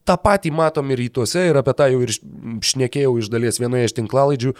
tą 0.08 0.16
patį 0.20 0.52
matom 0.56 0.90
ir 0.92 1.04
rytuose 1.04 1.48
ir 1.50 1.58
apie 1.60 1.74
tą 1.76 1.90
jau 1.92 2.02
ir 2.04 2.14
šnekėjau 2.66 3.16
iš 3.20 3.32
dalies 3.32 3.60
vienoje 3.62 3.90
iš 3.90 3.96
tinklalaidžių 4.00 4.54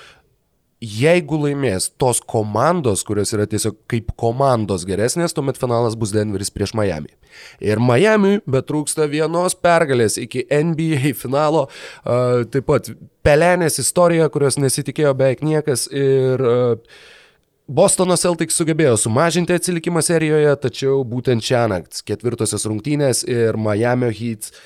jeigu 0.81 1.37
laimės 1.43 1.91
tos 2.01 2.23
komandos, 2.25 3.03
kurios 3.05 3.35
yra 3.37 3.45
tiesiog 3.49 3.77
kaip 3.91 4.15
komandos 4.21 4.87
geresnės, 4.89 5.35
tuomet 5.37 5.61
finalas 5.61 5.97
bus 6.01 6.15
Denveris 6.17 6.51
prieš 6.53 6.73
Miami. 6.79 7.13
Ir 7.61 7.83
Miami 7.85 8.41
betrūksta 8.49 9.05
vienos 9.13 9.57
pergalės 9.61 10.17
iki 10.21 10.47
NBA 10.49 11.13
finalo, 11.21 11.67
uh, 11.69 12.43
taip 12.49 12.69
pat 12.73 12.91
pelenės 13.27 13.81
istorija, 13.83 14.31
kurios 14.33 14.57
nesitikėjo 14.61 15.15
beveik 15.15 15.45
niekas 15.45 15.87
ir 15.93 16.49
uh, 16.49 17.01
Bostono 17.71 18.17
Celtics 18.19 18.57
sugebėjo 18.59 18.97
sumažinti 18.99 19.55
atsilikimą 19.55 20.01
serijoje, 20.03 20.57
tačiau 20.65 21.05
būtent 21.07 21.45
šią 21.45 21.69
naktį 21.71 22.09
ketvirtosios 22.09 22.65
rungtynės 22.67 23.21
ir 23.29 23.61
Miami 23.61 24.09
Heat 24.17 24.49
uh, 24.49 24.65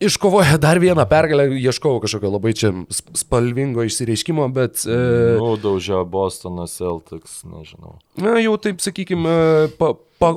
Iškovoja 0.00 0.60
dar 0.62 0.78
vieną 0.78 1.02
pergalę, 1.10 1.48
ieškojau 1.58 1.98
kažkokio 2.04 2.30
labai 2.30 2.52
čia 2.54 2.70
spalvingo 3.18 3.82
išsireiškimo, 3.82 4.46
bet... 4.54 4.84
E, 4.86 4.98
Nudaužė 5.40 6.04
Bostonas 6.06 6.76
Celtics, 6.78 7.40
nežinau. 7.48 7.96
Na, 8.22 8.36
jau 8.38 8.54
taip, 8.62 8.78
sakykime, 8.84 9.34
pa, 9.80 9.96
pa, 10.22 10.36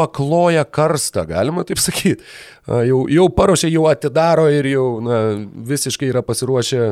pakloja 0.00 0.64
karstą, 0.64 1.26
galima 1.28 1.64
taip 1.68 1.80
sakyti. 1.82 2.24
Jau, 2.86 3.00
jau 3.10 3.24
paruošė, 3.34 3.70
jau 3.72 3.86
atidaro 3.90 4.44
ir 4.52 4.68
jau 4.70 4.84
na, 5.02 5.16
visiškai 5.66 6.10
yra 6.12 6.20
pasiruošę 6.22 6.84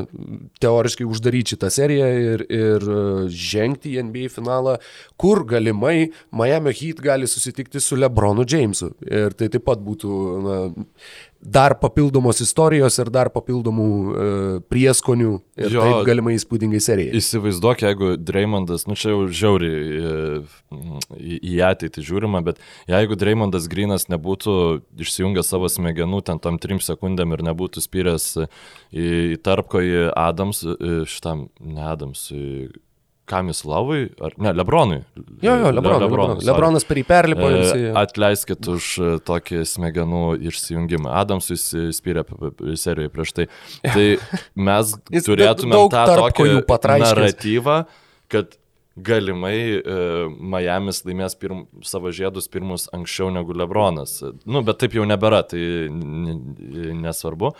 teoriškai 0.63 1.07
uždaryti 1.07 1.55
šitą 1.55 1.69
seriją 1.71 2.09
ir, 2.19 2.45
ir 2.51 2.87
e, 2.89 3.03
žengti 3.31 3.93
į 3.95 4.07
NBA 4.09 4.33
finalą, 4.35 4.79
kur 5.21 5.45
galimai 5.47 6.09
Miami 6.35 6.75
Heat 6.75 7.03
gali 7.05 7.29
susitikti 7.31 7.83
su 7.85 8.01
Lebronu 8.01 8.47
Jamesu. 8.49 8.91
Ir 9.07 9.37
tai 9.39 9.51
taip 9.53 9.69
pat 9.69 9.85
būtų 9.85 10.17
na, 10.47 10.59
dar 11.41 11.75
papildomos 11.79 12.41
istorijos 12.43 12.99
ir 12.99 13.11
dar 13.15 13.31
papildomų 13.31 13.89
e, 13.89 14.25
prieskonių 14.71 15.31
ir 15.61 15.77
jo, 15.77 15.85
taip 15.85 16.09
galimai 16.09 16.35
įspūdingai 16.35 16.81
serijai. 16.83 17.15
Įsivaizduok, 17.19 17.85
jeigu 17.87 18.11
Dreymondas, 18.19 18.89
nu 18.91 18.97
čia 18.99 19.13
jau 19.13 19.29
žiauriai 19.31 20.01
e, 20.01 20.41
į, 21.15 21.39
į 21.39 21.61
ateitį 21.69 22.05
žiūrima, 22.11 22.43
bet 22.47 22.59
jeigu 22.91 23.19
Dreymondas 23.19 23.71
Grinas 23.71 24.09
nebūtų 24.11 24.57
išsijungęs 25.07 25.55
savo 25.55 25.71
smegenų 25.71 26.25
ten 26.27 26.43
tom 26.43 26.59
trim 26.63 26.83
sekundėm 26.83 27.37
ir 27.37 27.47
nebūtų 27.53 27.85
spyręs 27.87 28.29
į, 28.43 28.49
į 28.99 29.41
tarpkojį 29.47 30.09
Adams, 30.19 30.65
e, 30.67 31.01
šitam, 31.07 31.49
ne 31.63 31.87
Adams, 31.87 32.29
kam 32.33 32.88
jis 33.53 33.63
Lavui, 33.69 34.07
ar 34.25 34.35
ne, 34.41 34.53
Lebronui. 34.57 35.01
Jo, 35.45 35.55
jo, 35.61 35.73
Lebronui. 35.75 36.01
Le, 36.01 36.07
Lebronas, 36.07 36.45
Lebronas 36.49 36.87
per 36.89 37.01
jį 37.01 37.05
perlipo. 37.09 37.49
E, 37.49 37.59
jisai... 37.63 37.83
Atleiskit 38.03 38.71
už 38.75 38.91
e, 38.99 39.11
tokį 39.29 39.65
smegenų 39.69 40.23
išsijungimą. 40.51 41.13
Adamsui 41.23 41.59
spyrė 41.95 42.25
serijoje 42.81 43.13
prieš 43.15 43.35
tai. 43.37 43.49
Tai 43.85 44.07
mes 44.69 44.95
turėtume 45.27 45.83
tą 45.95 46.07
tokį 46.25 46.49
naratyvą, 47.05 47.83
kad 48.33 48.59
galimai 49.05 49.57
e, 49.79 49.97
Miamis 50.29 51.03
laimės 51.07 51.37
pirm, 51.41 51.65
savo 51.87 52.13
žiedus 52.15 52.49
pirmus 52.53 52.89
anksčiau 52.95 53.31
negu 53.35 53.57
Lebronas. 53.57 54.19
Nu, 54.49 54.63
bet 54.67 54.81
taip 54.83 54.97
jau 54.99 55.07
nebėra, 55.09 55.43
tai 55.49 55.61
nesvarbu. 55.89 57.53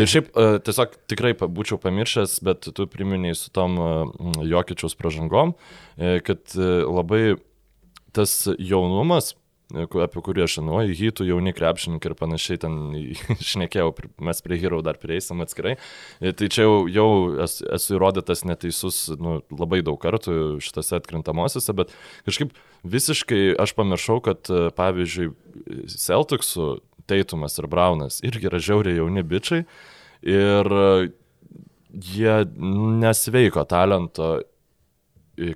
Ir 0.00 0.10
šiaip 0.10 0.30
e, 0.32 0.48
tiesiog 0.66 0.96
tikrai 1.10 1.34
būčiau 1.40 1.80
pamiršęs, 1.82 2.38
bet 2.46 2.70
tu 2.76 2.88
priminiai 2.90 3.36
su 3.38 3.52
tom 3.54 3.78
e, 3.80 3.90
Jokičiaus 4.50 4.98
pražangom, 4.98 5.54
e, 5.96 6.18
kad 6.26 6.42
e, 6.56 6.72
labai 6.86 7.24
tas 8.16 8.34
jaunumas 8.58 9.34
apie 9.70 10.22
kurį 10.24 10.44
aš 10.44 10.56
žinau, 10.58 10.80
hitų 10.82 11.26
jauni 11.28 11.52
krepšininkai 11.56 12.10
ir 12.10 12.16
panašiai 12.18 12.60
ten 12.62 12.76
šnekėjau, 13.50 13.92
mes 14.26 14.42
prie 14.44 14.58
Hero 14.62 14.80
dar 14.86 14.98
prieisim 15.00 15.42
atskirai. 15.44 15.76
E, 16.20 16.32
tai 16.36 16.50
čia 16.52 16.66
jau, 16.66 16.74
jau 16.90 17.08
esu, 17.46 17.94
įrodytas 17.96 18.44
neteisus 18.48 19.02
nu, 19.20 19.38
labai 19.54 19.82
daug 19.86 20.00
kartų 20.02 20.58
šitose 20.64 20.98
atkrintamosiose, 21.00 21.76
bet 21.78 21.94
kažkaip 22.28 22.54
visiškai 22.82 23.42
aš 23.60 23.74
pamiršau, 23.78 24.20
kad 24.24 24.50
pavyzdžiui 24.76 25.32
Celticsų 25.94 26.70
Teitumas 27.10 27.58
ir 27.58 27.66
Braunas 27.70 28.20
irgi 28.26 28.46
yra 28.50 28.60
žiauriai 28.62 29.00
jauni 29.00 29.24
bičiai 29.26 29.64
ir 30.22 30.68
jie 31.90 32.34
nesveiko 33.02 33.64
talento 33.66 34.36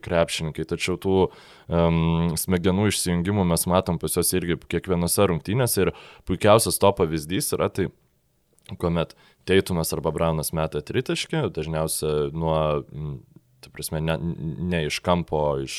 krepšininkai, 0.04 0.66
tačiau 0.70 0.96
tų 1.00 1.18
um, 1.26 2.32
smegenų 2.40 2.88
išsijungimų 2.92 3.46
mes 3.52 3.66
matom 3.70 4.00
pas 4.02 4.16
juos 4.16 4.32
irgi 4.36 4.58
kiekvienose 4.68 5.28
rungtynėse 5.30 5.86
ir 5.86 5.92
puikiausias 6.28 6.80
to 6.82 6.90
pavyzdys 6.96 7.52
yra 7.56 7.70
tai, 7.72 7.90
kuomet 8.80 9.14
Teitumas 9.44 9.92
arba 9.92 10.12
Braunas 10.14 10.54
meta 10.56 10.80
tritaškį, 10.80 11.42
dažniausiai 11.52 12.30
nuo, 12.32 12.56
tai 13.60 13.72
prasme, 13.74 14.00
ne, 14.04 14.16
ne 14.72 14.84
iš 14.88 15.00
kampo, 15.04 15.42
iš 15.64 15.76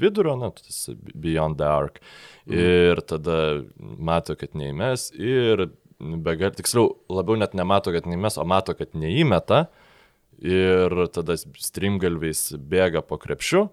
vidurio, 0.00 0.36
na, 0.40 0.48
tas 0.56 0.86
beyond 1.12 1.60
the 1.60 1.68
arc. 1.68 2.00
Mm. 2.48 2.56
Ir 2.56 3.02
tada 3.04 3.38
mato, 3.78 4.36
kad 4.40 4.56
neįmes 4.56 5.10
ir, 5.20 5.66
begal, 6.00 6.54
tiksliau, 6.56 6.94
labiau 7.12 7.36
net 7.40 7.56
nemato, 7.56 7.92
kad 7.94 8.08
neįmes, 8.08 8.40
o 8.40 8.46
mato, 8.48 8.76
kad 8.78 8.96
neįmeta. 8.96 9.66
Ir 10.42 10.94
tada 11.14 11.36
strimgalviais 11.38 12.52
bėga 12.58 13.04
po 13.06 13.18
krepšiu, 13.20 13.68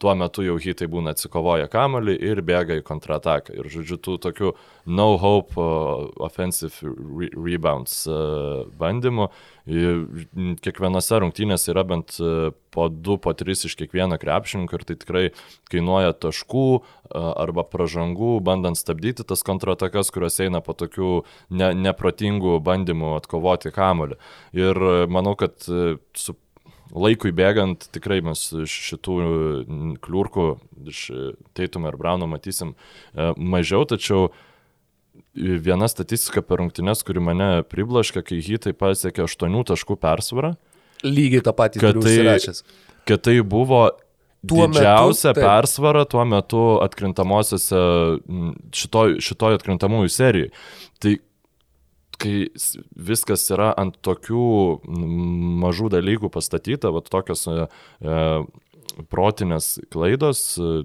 tuo 0.00 0.14
metu 0.16 0.44
jau 0.44 0.56
hitai 0.60 0.88
būna 0.90 1.12
atsikovoja 1.14 1.68
kamalį 1.70 2.14
ir 2.30 2.40
bėga 2.46 2.78
į 2.80 2.84
kontrataką. 2.88 3.52
Ir 3.58 3.68
žodžiu, 3.72 3.98
tų 4.00 4.16
tokių 4.24 4.52
no 4.96 5.08
hope 5.20 5.60
uh, 5.60 6.08
offensive 6.24 6.80
re 6.80 7.28
rebounds 7.36 8.02
uh, 8.08 8.64
bandymų. 8.80 9.28
Kiekvienose 10.64 11.20
rungtynėse 11.20 11.70
yra 11.74 11.84
bent 11.86 12.16
uh, 12.24 12.48
po 12.72 12.88
2, 12.88 13.18
po 13.22 13.34
3 13.36 13.68
iš 13.68 13.76
kiekvieno 13.78 14.16
krepšininko 14.22 14.80
ir 14.80 14.86
tai 14.88 14.96
tikrai 15.04 15.24
kainuoja 15.70 16.16
taškų 16.16 16.66
uh, 16.80 16.82
arba 17.36 17.66
pražangų, 17.68 18.38
bandant 18.46 18.80
stabdyti 18.80 19.26
tas 19.28 19.44
kontratakas, 19.46 20.12
kurios 20.14 20.40
eina 20.40 20.64
po 20.64 20.72
tokių 20.72 21.12
ne, 21.52 21.74
neprotingų 21.76 22.56
bandymų 22.64 23.18
atkovoti 23.20 23.74
kamalį. 23.76 24.16
Ir 24.56 24.80
uh, 24.80 25.02
manau, 25.12 25.36
kad 25.36 25.60
su 25.60 26.40
laikui 26.94 27.32
bėgant 27.36 27.88
tikrai 27.94 28.20
mes 28.24 28.42
šitų 28.68 29.16
kliurkų 30.02 30.46
iš 30.90 31.02
Teitumo 31.56 31.90
ir 31.90 31.98
Brauno 32.00 32.28
matysim 32.30 32.74
e, 32.74 33.30
mažiau, 33.36 33.86
tačiau 33.88 34.30
viena 35.34 35.88
statistika 35.90 36.42
per 36.42 36.60
rungtynes, 36.60 37.04
kuri 37.06 37.22
mane 37.22 37.50
priblaškė, 37.70 38.24
kai 38.26 38.40
hitai 38.44 38.74
pasiekė 38.76 39.24
8 39.26 39.64
taškų 39.72 39.96
persvarą. 40.00 40.54
Lygiai 41.06 41.42
tą 41.44 41.54
patį, 41.56 41.80
kad 41.82 42.00
tai, 42.04 42.16
kad 43.08 43.22
tai 43.24 43.36
buvo 43.46 43.84
tuo 44.46 44.66
didžiausia 44.68 45.32
metu, 45.32 45.44
persvara 45.44 46.04
tuo 46.08 46.24
metu 46.28 46.62
atkrintamosiose 46.84 47.80
šitoj, 48.76 49.18
šitoj 49.24 49.58
atkrintamųjų 49.58 50.12
serijai. 50.12 50.52
Tai 51.00 51.14
kai 52.20 52.34
viskas 53.10 53.46
yra 53.54 53.70
ant 53.80 53.96
tokių 54.04 54.44
mažų 55.64 55.90
dalykų 55.96 56.30
pastatyta, 56.32 56.92
va 56.94 57.02
tokios 57.06 57.46
e, 57.48 57.66
e, 57.66 58.20
protinės 59.10 59.78
klaidos, 59.92 60.44
e, 60.60 60.84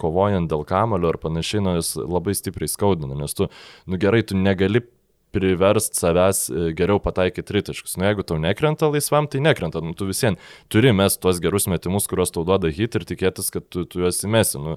kovojant 0.00 0.48
dėl 0.50 0.64
kamulio 0.68 1.12
ar 1.12 1.20
panašiai, 1.22 1.62
nu, 1.64 1.76
jis 1.78 1.94
labai 2.00 2.34
stipriai 2.38 2.70
skaudina, 2.70 3.16
nes 3.18 3.36
tu, 3.36 3.48
nu 3.86 4.00
gerai, 4.00 4.22
tu 4.26 4.38
negali 4.38 4.84
priverst 5.32 5.96
savęs 5.96 6.44
e, 6.50 6.66
geriau 6.76 7.00
pataikyti 7.02 7.46
tritaškus. 7.48 7.96
Nu, 7.96 8.06
jeigu 8.08 8.24
tau 8.26 8.38
nekrenta 8.40 8.90
laisvam, 8.92 9.28
tai 9.30 9.40
nekrenta. 9.44 9.80
Nu, 9.84 9.94
tu 9.96 10.08
visiems 10.08 10.40
turi 10.72 10.92
mes 10.96 11.16
tuos 11.20 11.40
gerus 11.42 11.68
metimus, 11.72 12.08
kuriuos 12.10 12.34
tau 12.34 12.44
duoda 12.48 12.70
hit 12.72 12.98
ir 12.98 13.06
tikėtis, 13.08 13.48
kad 13.54 13.66
tu, 13.72 13.86
tu 13.88 14.04
juos 14.04 14.20
įmesi. 14.26 14.60
Nu, 14.60 14.76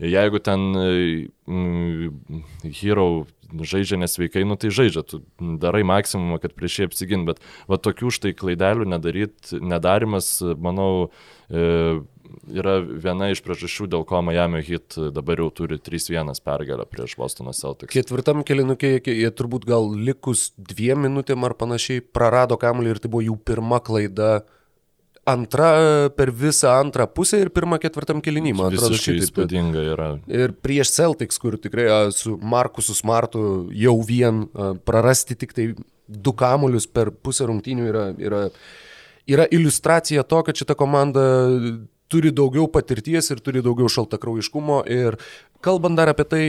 jeigu 0.00 0.40
ten 0.44 0.64
mm, 0.80 2.40
hero 2.80 3.06
žaidžia 3.52 3.98
nesveikai, 4.00 4.44
nu 4.48 4.56
tai 4.60 4.70
žaidžia, 4.74 5.02
tu 5.06 5.22
darai 5.38 5.82
maksimumą, 5.86 6.40
kad 6.42 6.54
prieš 6.56 6.80
jį 6.80 6.88
apsigint, 6.90 7.26
bet 7.28 7.42
va 7.70 7.80
tokių 7.80 8.12
štai 8.14 8.34
klaidelių 8.38 8.88
nedaryt, 8.92 9.52
nedarimas, 9.60 10.38
manau, 10.62 11.10
e, 11.50 12.00
yra 12.50 12.78
viena 12.82 13.30
iš 13.32 13.42
priežasčių, 13.44 13.88
dėl 13.90 14.06
ko 14.08 14.22
Miami 14.24 14.62
Heat 14.66 14.98
dabar 15.14 15.42
jau 15.42 15.50
turi 15.62 15.80
3-1 15.82 16.42
pergalę 16.44 16.86
prieš 16.88 17.16
Bostono 17.20 17.54
Celtics. 17.56 17.92
Ketvirtam 17.94 18.44
kelinukė, 18.46 18.98
jie 19.02 19.30
turbūt 19.34 19.66
gal 19.68 19.90
likus 19.94 20.50
dviem 20.56 21.06
minutėm 21.08 21.46
ar 21.48 21.56
panašiai 21.58 22.04
prarado 22.04 22.58
kamuolį 22.60 22.94
ir 22.94 23.02
tai 23.02 23.12
buvo 23.12 23.26
jų 23.26 23.36
pirma 23.50 23.80
klaida 23.84 24.40
antra 25.30 25.70
per 26.16 26.32
visą 26.34 26.74
antrą 26.80 27.06
pusę 27.10 27.40
ir 27.44 27.52
pirmą 27.54 27.78
ketvirtam 27.82 28.22
kelinį, 28.24 28.54
man 28.58 28.74
atrodo, 28.74 28.98
šitai 28.98 29.24
įspūdinga 29.24 29.86
yra. 29.94 30.10
Ir 30.30 30.54
prieš 30.62 30.92
Celtics, 30.96 31.40
kur 31.40 31.58
tikrai 31.60 31.88
su 32.16 32.36
Markusu 32.42 32.96
Smartu 32.98 33.44
jau 33.76 33.96
vien 34.06 34.44
prarasti 34.86 35.38
tik 35.38 35.56
tai 35.56 35.70
du 36.10 36.34
kamuolius 36.34 36.88
per 36.90 37.12
pusę 37.14 37.46
rungtynių 37.48 37.88
yra, 37.90 38.04
yra, 38.18 38.42
yra 39.30 39.46
iliustracija 39.54 40.26
to, 40.26 40.42
kad 40.46 40.58
šita 40.58 40.76
komanda 40.78 41.24
turi 42.10 42.32
daugiau 42.34 42.66
patirties 42.70 43.30
ir 43.30 43.40
turi 43.44 43.62
daugiau 43.64 43.90
šaltakraujiškumo. 43.92 44.80
Ir 44.90 45.16
kalbant 45.64 45.98
dar 45.98 46.10
apie 46.12 46.26
tai, 46.28 46.44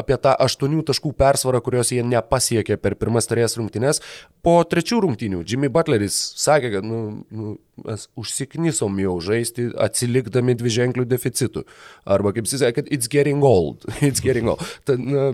apie 0.00 0.16
tą 0.22 0.32
aštuonių 0.46 0.84
taškų 0.90 1.12
persvarą, 1.18 1.60
kurios 1.64 1.92
jie 1.94 2.04
nepasiekė 2.06 2.78
per 2.80 2.96
pirmas 3.00 3.28
tarės 3.30 3.58
rungtynes, 3.60 4.02
po 4.46 4.56
trečių 4.64 5.02
rungtynių 5.06 5.42
Jimmy 5.44 5.70
Butleris 5.72 6.16
sakė, 6.40 6.72
kad 6.78 6.86
nu, 6.86 7.02
nu, 7.34 7.56
mes 7.84 8.08
užsiknisom 8.20 8.98
jau 9.02 9.18
žaisti 9.24 9.68
atsilikdami 9.88 10.56
dviženklių 10.60 11.06
deficitų. 11.10 11.66
Arba 12.08 12.34
kaip 12.36 12.48
jis 12.48 12.64
sakė, 12.64 12.86
it's 12.88 13.10
getting 13.10 13.44
old. 13.46 13.86
It's 14.10 14.24
getting 14.24 14.48
old. 14.48 14.64
Tad, 14.88 15.02
na, 15.04 15.30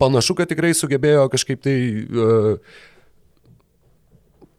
panašu, 0.00 0.34
kad 0.38 0.50
tikrai 0.50 0.72
sugebėjo 0.76 1.28
kažkaip 1.32 1.62
tai 1.64 1.76
uh, 2.08 2.80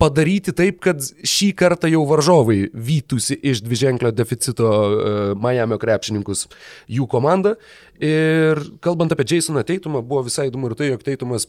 padaryti 0.06 0.54
taip, 0.56 0.80
kad 0.86 1.02
šį 1.02 1.52
kartą 1.58 1.90
jau 1.90 2.04
varžovai 2.10 2.70
vytųsi 2.74 3.38
iš 3.42 3.64
dviženklio 3.66 4.14
deficito 4.16 4.70
uh, 4.70 5.28
Miami 5.42 5.80
krepšininkus 5.82 6.46
jų 6.92 7.10
komandą. 7.12 7.56
Ir 8.04 8.62
kalbant 8.86 9.14
apie 9.16 9.26
Jasoną 9.36 9.66
Teitumą, 9.66 10.04
buvo 10.06 10.26
visai 10.28 10.50
įdomu 10.52 10.70
ir 10.70 10.78
tai, 10.78 10.92
jog 10.94 11.06
Teitumas 11.06 11.48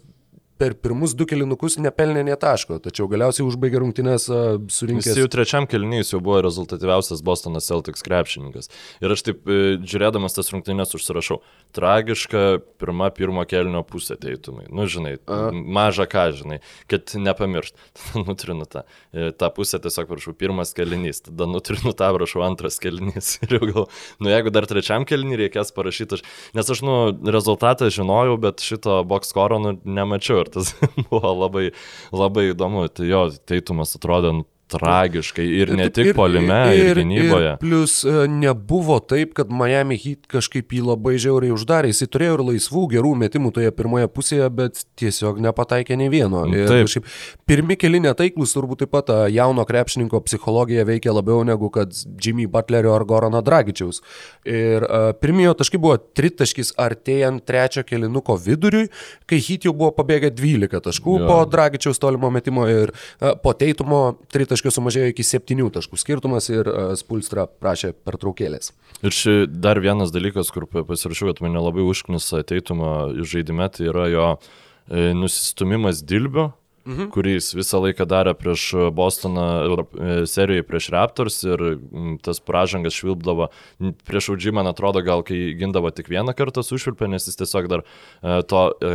per 0.59 0.75
pirmus 0.81 1.13
du 1.17 1.27
kilinukus 1.29 1.77
nepelnė 1.83 2.23
nie 2.27 2.37
taško, 2.41 2.79
tačiau 2.85 3.09
galiausiai 3.11 3.45
užbaigė 3.45 3.81
rungtynės 3.83 4.27
surinkęs. 4.73 5.11
Jis 5.11 5.21
jau 5.21 5.29
trečiam 5.33 5.67
kilinys 5.69 6.15
jau 6.15 6.21
buvo 6.25 6.39
rezultatyviausias 6.47 7.21
Bostono 7.27 7.61
Celtics 7.61 8.05
krepšininkas. 8.07 8.71
Ir 9.05 9.13
aš 9.13 9.25
taip 9.27 9.45
e, 9.45 9.77
žiūrėdamas 9.85 10.37
tas 10.37 10.49
rungtynės 10.55 10.97
užsirašau. 10.97 11.43
Tragiška 11.77 12.45
pirma 12.81 13.11
pirmo 13.17 13.45
kelnio 13.49 13.83
pusė 13.87 14.17
teitumai. 14.21 14.65
Nu, 14.73 14.89
žinai, 14.89 15.17
A. 15.29 15.51
maža 15.53 16.09
ką, 16.09 16.31
žinai, 16.41 16.61
kad 16.91 17.13
nepamiršt. 17.21 17.77
Tada 18.01 18.25
nutrinu 18.25 18.69
tą. 18.71 18.87
E, 19.13 19.29
tą 19.37 19.53
pusę 19.53 19.81
tiesiog 19.85 20.09
prašau, 20.09 20.33
pirmas 20.41 20.73
kelinys, 20.77 21.21
tada 21.27 21.49
nutrinu 21.51 21.93
tą, 21.97 22.11
prašau, 22.17 22.47
antras 22.49 22.81
kelinys. 22.83 23.37
Ir 23.45 23.59
jau 23.59 23.69
gal, 23.69 23.89
nu 24.25 24.33
jeigu 24.33 24.55
dar 24.55 24.69
trečiam 24.71 25.05
kelinį 25.09 25.43
reikės 25.45 25.75
parašyti, 25.77 26.17
aš, 26.17 26.25
nes 26.57 26.73
aš, 26.73 26.83
nu, 26.87 26.97
rezultatą 27.37 27.91
žinojau, 27.93 28.41
bet 28.41 28.65
šito 28.65 29.03
box 29.09 29.35
skoro, 29.35 29.61
nu, 29.63 29.77
nemačiau 29.85 30.46
tas 30.55 30.75
buvo 31.09 31.33
labai, 31.45 31.71
labai 32.15 32.51
įdomu. 32.53 32.87
Tai 32.93 33.09
jo, 33.09 33.23
teitumas 33.49 33.97
atrodė 33.99 34.35
nu, 34.39 34.47
tragiškai 34.73 35.47
ir 35.61 35.71
ne 35.79 35.87
tik 35.95 36.11
polime, 36.17 36.59
ir, 36.75 36.91
ir 36.91 37.01
gynyboje. 37.01 37.53
Ir 37.55 37.61
plus 37.63 38.01
e, 38.05 38.15
nebuvo 38.31 38.99
taip, 38.99 39.37
kad 39.39 39.51
Miami 39.53 39.99
Heat 40.01 40.27
kažkaip 40.31 40.75
jį 40.75 40.83
labai 40.89 41.15
žiauriai 41.23 41.55
uždarė. 41.55 41.93
Jis 41.93 42.11
turėjo 42.11 42.39
ir 42.39 42.43
laisvų 42.49 42.83
gerų 42.97 43.13
metimų 43.23 43.53
toje 43.55 43.71
pirmoje 43.77 44.11
pusėje, 44.11 44.49
bet 44.59 44.83
tiesiog 44.99 45.39
nepataikė 45.45 45.99
nei 46.01 46.11
vieno. 46.13 46.43
Ir 46.51 46.67
taip. 46.71 46.89
Kažkaip, 46.89 47.11
pirmi 47.47 47.77
keli 47.79 48.01
netaiklus 48.03 48.57
turbūt 48.57 48.83
taip 48.83 48.93
pat 48.97 49.13
jauno 49.33 49.67
krepšininko 49.69 50.23
psichologija 50.27 50.87
veikia 50.89 51.15
labiau 51.15 51.47
negu 51.47 51.71
kad 51.71 51.95
Jimmy 51.95 52.49
Butlerio 52.51 52.97
ar 52.97 53.07
Gorano 53.07 53.43
Dragičiaus. 53.47 54.03
Ir 54.51 54.83
uh, 54.83 55.13
pirmiejo 55.21 55.55
taškai 55.63 55.83
buvo 55.83 56.01
tritaškis 56.19 56.75
artėjant 56.83 57.47
trečio 57.47 57.87
kelinuko 57.87 58.35
viduriui, 58.43 58.91
kai 59.31 59.39
Heat 59.39 59.69
jau 59.69 59.77
buvo 59.77 59.93
pabėgę 59.95 60.33
12 60.35 60.83
taškų 60.91 61.19
jo. 61.21 61.31
po 61.31 61.39
Dragičiaus 61.55 62.03
tolimo 62.03 62.33
metimo 62.35 62.67
ir 62.71 62.91
uh, 62.91 63.37
po 63.39 63.55
teitumo 63.55 64.03
tritaškis 64.33 64.56
tritaškių 64.57 64.73
sumažėjo 64.73 65.13
iki 65.13 65.25
septynių 65.27 65.69
taškų 65.75 65.99
skirtumas 66.01 66.49
ir 66.49 66.69
uh, 66.69 66.95
Spulstra 66.97 67.45
prašė 67.47 67.93
pertraukėlės. 68.07 68.73
Ir 69.05 69.13
ši 69.13 69.35
dar 69.49 69.81
vienas 69.85 70.13
dalykas, 70.15 70.49
kur 70.51 70.65
pasirašiau, 70.67 71.29
kad 71.29 71.43
mane 71.45 71.61
labai 71.61 71.85
užknisa 71.85 72.41
ateitumą 72.41 73.13
žaidime, 73.21 73.69
tai 73.69 73.91
yra 73.91 74.07
jo 74.09 74.29
e, 74.89 75.13
nusistumimas 75.13 76.01
Dilbio 76.01 76.55
mhm. 76.87 77.09
kurį 77.15 77.37
jis 77.37 77.51
visą 77.59 77.81
laiką 77.83 78.07
darė 78.09 78.33
prieš 78.39 78.65
Bostoną 78.97 79.47
e, 79.67 80.17
serijoje 80.31 80.65
prieš 80.67 80.89
Raptors 80.95 81.39
ir 81.47 81.65
tas 82.25 82.41
pražangas 82.41 82.97
švilpdavo. 82.97 83.51
Prieš 84.09 84.31
Audžį, 84.35 84.55
man 84.57 84.71
atrodo, 84.71 85.03
gal 85.07 85.25
kai 85.27 85.53
gindavo 85.59 85.91
tik 85.95 86.11
vieną 86.13 86.35
kartą 86.37 86.65
sušvilpė, 86.67 87.09
nes 87.11 87.29
jis 87.29 87.39
tiesiog 87.41 87.69
dar 87.73 87.85
e, 87.85 88.41
to 88.49 88.63
e, 88.71 88.93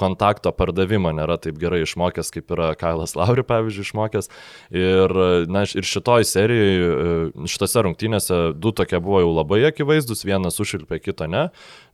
kontakto 0.00 0.52
pardavimo 0.56 1.12
nėra 1.16 1.38
taip 1.42 1.60
gerai 1.60 1.82
išmokęs, 1.84 2.32
kaip 2.34 2.52
yra 2.56 2.72
Kailas 2.78 3.16
Lauri, 3.18 3.44
pavyzdžiui, 3.46 3.86
išmokęs. 3.86 4.30
Ir, 4.76 5.16
na, 5.52 5.64
ir 5.66 5.86
šitoj 5.86 6.26
serijoje, 6.28 7.46
šitose 7.50 7.84
rungtynėse 7.86 8.40
du 8.56 8.72
tokie 8.76 9.00
buvo 9.02 9.22
jau 9.22 9.32
labai 9.34 9.62
akivaizdus, 9.70 10.24
vienas 10.26 10.58
sušvilpė, 10.58 11.00
kito 11.04 11.28
ne. 11.30 11.46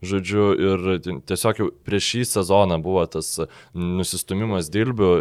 Žodžiu, 0.03 0.47
ir 0.53 0.85
tiesiog 1.29 1.61
jau 1.61 1.69
prieš 1.87 2.09
šį 2.13 2.23
sezoną 2.33 2.79
buvo 2.83 3.05
tas 3.11 3.35
nusistumimas 3.73 4.71
dilbių 4.73 5.11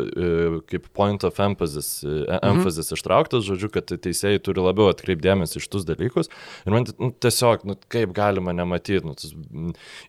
kaip 0.68 0.88
point 0.96 1.24
of 1.24 1.40
emphasis, 1.40 2.02
mhm. 2.04 2.38
emphasis 2.52 2.90
mhm. 2.90 2.98
ištrauktas, 2.98 3.46
žodžiu, 3.48 3.70
kad 3.72 3.92
teisėjai 3.92 4.42
turi 4.44 4.64
labiau 4.64 4.90
atkreipdėmės 4.92 5.56
iš 5.60 5.68
tus 5.72 5.86
dalykus. 5.88 6.30
Ir 6.66 6.76
man 6.76 6.86
nu, 6.98 7.10
tiesiog, 7.22 7.66
nu, 7.68 7.76
kaip 7.92 8.14
galima 8.16 8.54
nematyti. 8.56 9.04
Nu, 9.06 9.16
tas, 9.18 9.34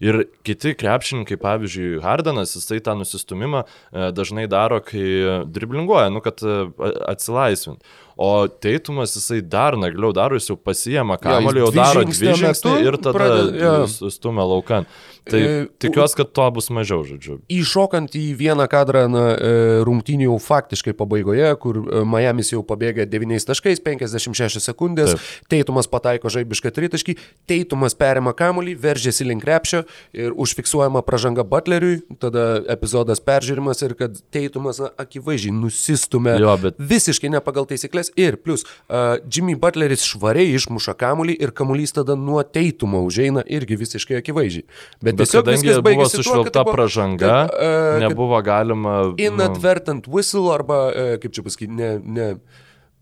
ir 0.03 0.23
kiti 0.47 0.75
krepšininkai, 0.79 1.39
pavyzdžiui, 1.41 2.01
Hardanas, 2.03 2.55
jisai 2.57 2.81
tą 2.83 2.97
nusistumimą 2.99 3.63
e, 3.65 4.09
dažnai 4.15 4.47
daro, 4.51 4.81
kai 4.83 5.05
driblinguoja, 5.49 6.11
nu, 6.13 6.23
kad 6.25 6.43
e, 6.43 6.63
atsilaisvint. 7.09 7.83
O 8.17 8.47
Teitumas 8.47 9.15
jisai 9.17 9.41
dar 9.41 9.77
nagliau 9.79 10.13
daro, 10.13 10.37
jis 10.37 10.51
jau 10.51 10.57
pasijama 10.59 11.17
kamuolį, 11.21 11.63
jau 11.65 11.71
daro 11.73 12.05
dvi 12.05 12.37
žingsnį 12.43 12.75
ir 12.85 12.99
tada 13.01 13.15
pradeda, 13.17 13.57
ja. 13.57 14.11
stumia 14.13 14.45
laukan. 14.47 14.89
Tai 15.23 15.39
e, 15.39 15.51
tikiuosi, 15.79 16.17
kad 16.19 16.31
to 16.35 16.45
bus 16.51 16.67
mažiau, 16.73 17.03
žodžiu. 17.07 17.37
Įšokant 17.51 18.15
į 18.19 18.23
vieną 18.35 18.65
kadrą 18.71 19.05
na, 19.07 19.21
e, 19.31 19.51
rungtynių 19.87 20.35
faktiškai 20.43 20.91
pabaigoje, 20.99 21.47
kur 21.63 21.79
e, 21.79 22.01
Miami's 22.07 22.51
jau 22.51 22.59
pabėga 22.67 23.05
9 23.07 23.47
taškais, 23.47 23.79
56 23.83 24.59
sekundės, 24.59 25.15
Taip. 25.15 25.47
Teitumas 25.53 25.87
pataiko 25.87 26.31
žaibišką 26.33 26.73
tritaškį, 26.75 27.15
Teitumas 27.47 27.95
perima 27.95 28.33
kamuolį, 28.35 28.75
veržiasi 28.83 29.29
link 29.29 29.45
krepšio 29.47 29.85
ir 30.11 30.35
užfiksuojama 30.35 31.03
pražanga 31.07 31.47
Butleriui, 31.47 32.01
tada 32.19 32.59
epizodas 32.75 33.23
peržiūrimas 33.23 33.83
ir 33.87 33.95
kad 33.99 34.19
Teitumas 34.35 34.83
na, 34.83 34.91
akivaizdžiai 34.99 35.55
nusistumė 35.55 36.35
jo, 36.43 36.57
bet... 36.65 36.83
visiškai 36.83 37.31
ne 37.31 37.39
pagal 37.43 37.69
taisyklės 37.71 38.02
rungtynės 38.03 38.11
ir 38.17 38.37
plus 38.41 38.63
uh, 38.63 39.17
Jimmy 39.29 39.55
Butleris 39.55 40.03
švariai 40.03 40.53
išmuša 40.55 40.95
kamuolį 40.97 41.37
ir 41.39 41.51
kamuolys 41.51 41.93
tada 41.93 42.15
nuo 42.15 42.43
teitumo 42.43 43.03
užeina 43.05 43.43
irgi 43.47 43.77
visiškai 43.77 44.19
akivaizdžiai. 44.19 44.65
Bet, 45.01 45.15
Bet 45.15 45.23
tiesiog 45.23 45.47
viskas 45.47 45.81
buvo 45.83 46.09
sušvilpta 46.09 46.65
pražanga, 46.65 47.47
kad, 47.47 47.55
uh, 47.55 47.99
nebuvo 48.03 48.41
galima... 48.41 49.13
Inadvertent 49.17 50.07
whistle 50.07 50.53
arba, 50.53 50.89
uh, 50.91 51.15
kaip 51.21 51.33
čia 51.33 51.43
pasakyti, 51.43 51.73
ne... 51.73 51.97
ne 52.03 52.29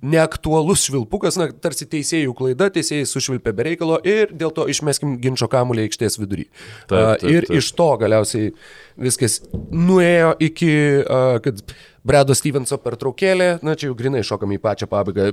neaktualus 0.01 0.87
švilpukas, 0.87 1.35
na, 1.37 1.45
tarsi 1.61 1.85
teisėjų 1.85 2.33
klaida, 2.33 2.71
teisėjai 2.73 3.05
sušvilpė 3.05 3.51
be 3.53 3.67
reikalo 3.67 3.99
ir 4.01 4.31
dėl 4.33 4.49
to 4.55 4.65
išmeskim 4.71 5.19
ginčio 5.21 5.45
kamuolį 5.51 5.83
aikštės 5.85 6.17
vidury. 6.17 6.47
Taip, 6.89 6.95
taip, 6.95 7.21
taip. 7.21 7.27
Ir 7.29 7.45
iš 7.59 7.69
to 7.77 7.89
galiausiai 8.01 8.49
viskas 8.97 9.37
nuėjo 9.53 10.33
iki, 10.41 10.73
kad 11.45 11.61
Bredo 12.07 12.33
Stevenso 12.33 12.79
pertraukėlė, 12.81 13.59
na 13.61 13.75
čia 13.77 13.91
jau 13.91 13.95
grinai 13.97 14.23
šokam 14.25 14.49
į 14.55 14.57
pačią 14.63 14.87
pabaigą. 14.89 15.27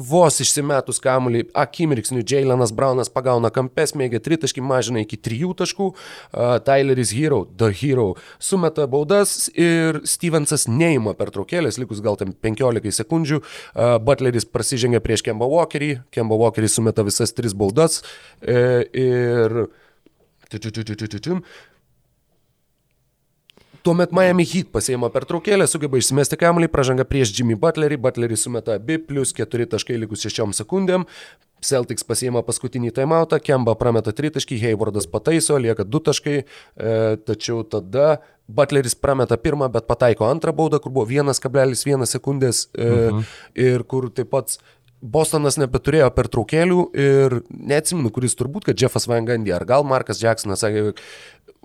Vos 0.00 0.40
išsimetus 0.40 1.00
kamuolį, 1.04 1.42
akimirksniu 1.52 2.22
Jailenas 2.24 2.72
Braunas 2.76 3.12
pagauna 3.12 3.50
kampes, 3.52 3.92
mėgia 3.98 4.22
tritaškį, 4.24 4.64
mažina 4.64 5.02
iki 5.04 5.18
trijų 5.20 5.52
taškų. 5.60 5.90
Uh, 5.92 6.56
Tyleris 6.64 7.12
Hero, 7.16 7.42
The 7.60 7.68
Hero, 7.82 8.08
sumeta 8.40 8.88
baudas 8.88 9.50
ir 9.52 10.00
Stevensas 10.08 10.64
neima 10.72 11.12
pertraukėlės, 11.18 11.76
likus 11.82 12.00
gal 12.04 12.16
tam 12.16 12.32
15 12.32 12.96
sekundžių. 13.02 13.42
Uh, 13.42 13.96
Butleris 14.00 14.48
prasižengia 14.48 15.02
prieš 15.04 15.26
Kemba 15.26 15.48
Walkerį, 15.52 15.98
Kemba 16.16 16.40
Walkeris 16.40 16.78
sumeta 16.80 17.04
visas 17.04 17.36
tris 17.36 17.56
baudas 17.56 18.00
uh, 18.00 18.80
ir... 18.96 19.66
Tuomet 23.86 24.10
Miami 24.10 24.42
Heat 24.42 24.72
pasiema 24.74 25.06
pertraukėlę, 25.14 25.68
sugeba 25.70 26.00
išsimesti 26.00 26.34
kamuolį, 26.40 26.66
pražanga 26.72 27.04
prieš 27.06 27.30
Jimmy 27.36 27.54
Butlerį, 27.62 28.00
Butlerį 28.02 28.34
sumeta 28.40 28.74
abi, 28.80 28.96
plus 28.98 29.30
4 29.38 29.68
taškai 29.76 30.00
likus 30.02 30.24
6 30.26 30.56
sekundėm. 30.58 31.04
Celtics 31.62 32.02
pasiema 32.02 32.42
paskutinį 32.42 32.90
timeoutą, 32.96 33.38
Kemba 33.38 33.76
prameta 33.78 34.10
3 34.10 34.34
taškai, 34.34 34.58
Haywardas 34.64 35.06
pataiso, 35.12 35.54
lieka 35.62 35.86
2 35.86 36.02
taškai, 36.10 36.34
e, 36.42 36.96
tačiau 37.30 37.62
tada 37.62 38.16
Butleris 38.50 38.98
prameta 38.98 39.38
pirmą, 39.38 39.70
bet 39.70 39.86
pataiko 39.86 40.26
antrą 40.26 40.50
baudą, 40.50 40.82
kur 40.82 40.90
buvo 40.90 41.06
1,1 41.06 42.10
sekundės 42.10 42.66
e, 42.74 42.90
mhm. 42.90 43.22
ir 43.68 43.86
kur 43.86 44.10
taip 44.10 44.34
pat 44.34 44.58
Bostonas 45.06 45.58
nebeturėjo 45.60 46.08
pertraukėlių 46.16 46.82
ir 46.98 47.34
neatsimenu, 47.52 48.10
kuris 48.14 48.34
turbūt, 48.38 48.64
kad 48.70 48.80
Jeffas 48.80 49.04
Van 49.06 49.26
Gundy 49.28 49.52
ar 49.52 49.66
gal 49.68 49.84
Markas 49.86 50.22
Jacksonas 50.22 50.64
sakė, 50.64 50.94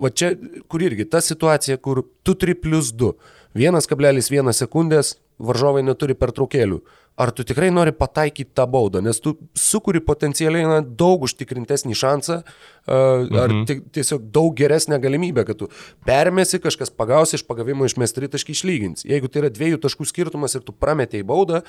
va 0.02 0.10
čia, 0.10 0.32
kur 0.68 0.82
irgi 0.82 1.06
ta 1.08 1.22
situacija, 1.22 1.78
kur 1.78 2.02
tu 2.26 2.34
turi 2.34 2.56
plus 2.58 2.92
2, 2.98 3.12
1,1 3.58 4.52
sekundės, 4.56 5.16
varžovai 5.42 5.82
neturi 5.86 6.16
pertraukėlių 6.18 6.80
ar 7.16 7.30
tu 7.30 7.44
tikrai 7.44 7.68
nori 7.72 7.92
pataikyti 7.92 8.54
tą 8.56 8.64
baudą, 8.70 9.02
nes 9.04 9.20
tu 9.20 9.34
sukuri 9.58 10.00
potencialiai 10.04 10.64
na, 10.68 10.78
daug 10.80 11.26
užtikrintesnį 11.26 11.96
šansą, 11.98 12.38
uh, 12.42 13.26
ar 13.42 13.52
mhm. 13.52 13.82
tiesiog 13.92 14.24
daug 14.32 14.54
geresnę 14.56 14.96
galimybę, 15.02 15.44
kad 15.48 15.60
tu 15.60 15.68
permesi, 16.08 16.60
kažkas 16.62 16.92
pagaus 16.96 17.34
iš 17.36 17.44
pagavimo 17.48 17.88
išmesti 17.88 18.22
tritaškį 18.22 18.56
išlygins. 18.56 19.06
Jeigu 19.08 19.28
tai 19.28 19.44
yra 19.44 19.52
dviejų 19.52 19.82
taškų 19.84 20.08
skirtumas 20.08 20.56
ir 20.56 20.64
tu 20.64 20.72
prametėjai 20.72 21.28
baudą, 21.28 21.62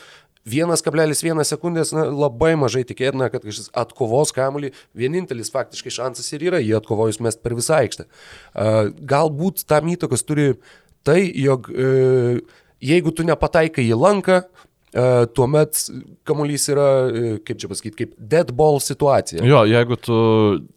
1,1 0.50 1.44
sekundės 1.48 1.94
na, 1.96 2.08
labai 2.08 2.54
mažai 2.60 2.86
tikėtina, 2.88 3.30
kad 3.34 3.44
kažkas 3.44 3.72
atkovos 3.84 4.32
kamuolį, 4.36 4.72
vienintelis 4.96 5.52
faktiškai 5.54 5.94
šansas 6.00 6.32
ir 6.36 6.50
yra 6.52 6.64
jį 6.64 6.78
atkovojus 6.80 7.20
mest 7.24 7.44
per 7.44 7.56
visą 7.60 7.82
aikštę. 7.84 8.08
Uh, 8.08 8.90
galbūt 8.96 9.68
tam 9.68 9.92
įtakos 9.92 10.24
turi 10.28 10.54
tai, 11.04 11.20
jog 11.36 11.68
uh, 11.72 12.40
jeigu 12.84 13.12
tu 13.16 13.26
nepataikai 13.28 13.86
į 13.88 13.98
lanką, 14.00 14.44
tuomet 15.34 15.80
kamuolys 16.28 16.68
yra, 16.70 16.88
uh, 17.10 17.36
kaip 17.46 17.62
čia 17.62 17.70
pasakyti, 17.72 17.96
kaip 18.04 18.16
dead 18.18 18.54
ball 18.56 18.82
situacija. 18.84 19.44
Jo, 19.48 19.64
jeigu 19.70 19.98
tu... 20.00 20.18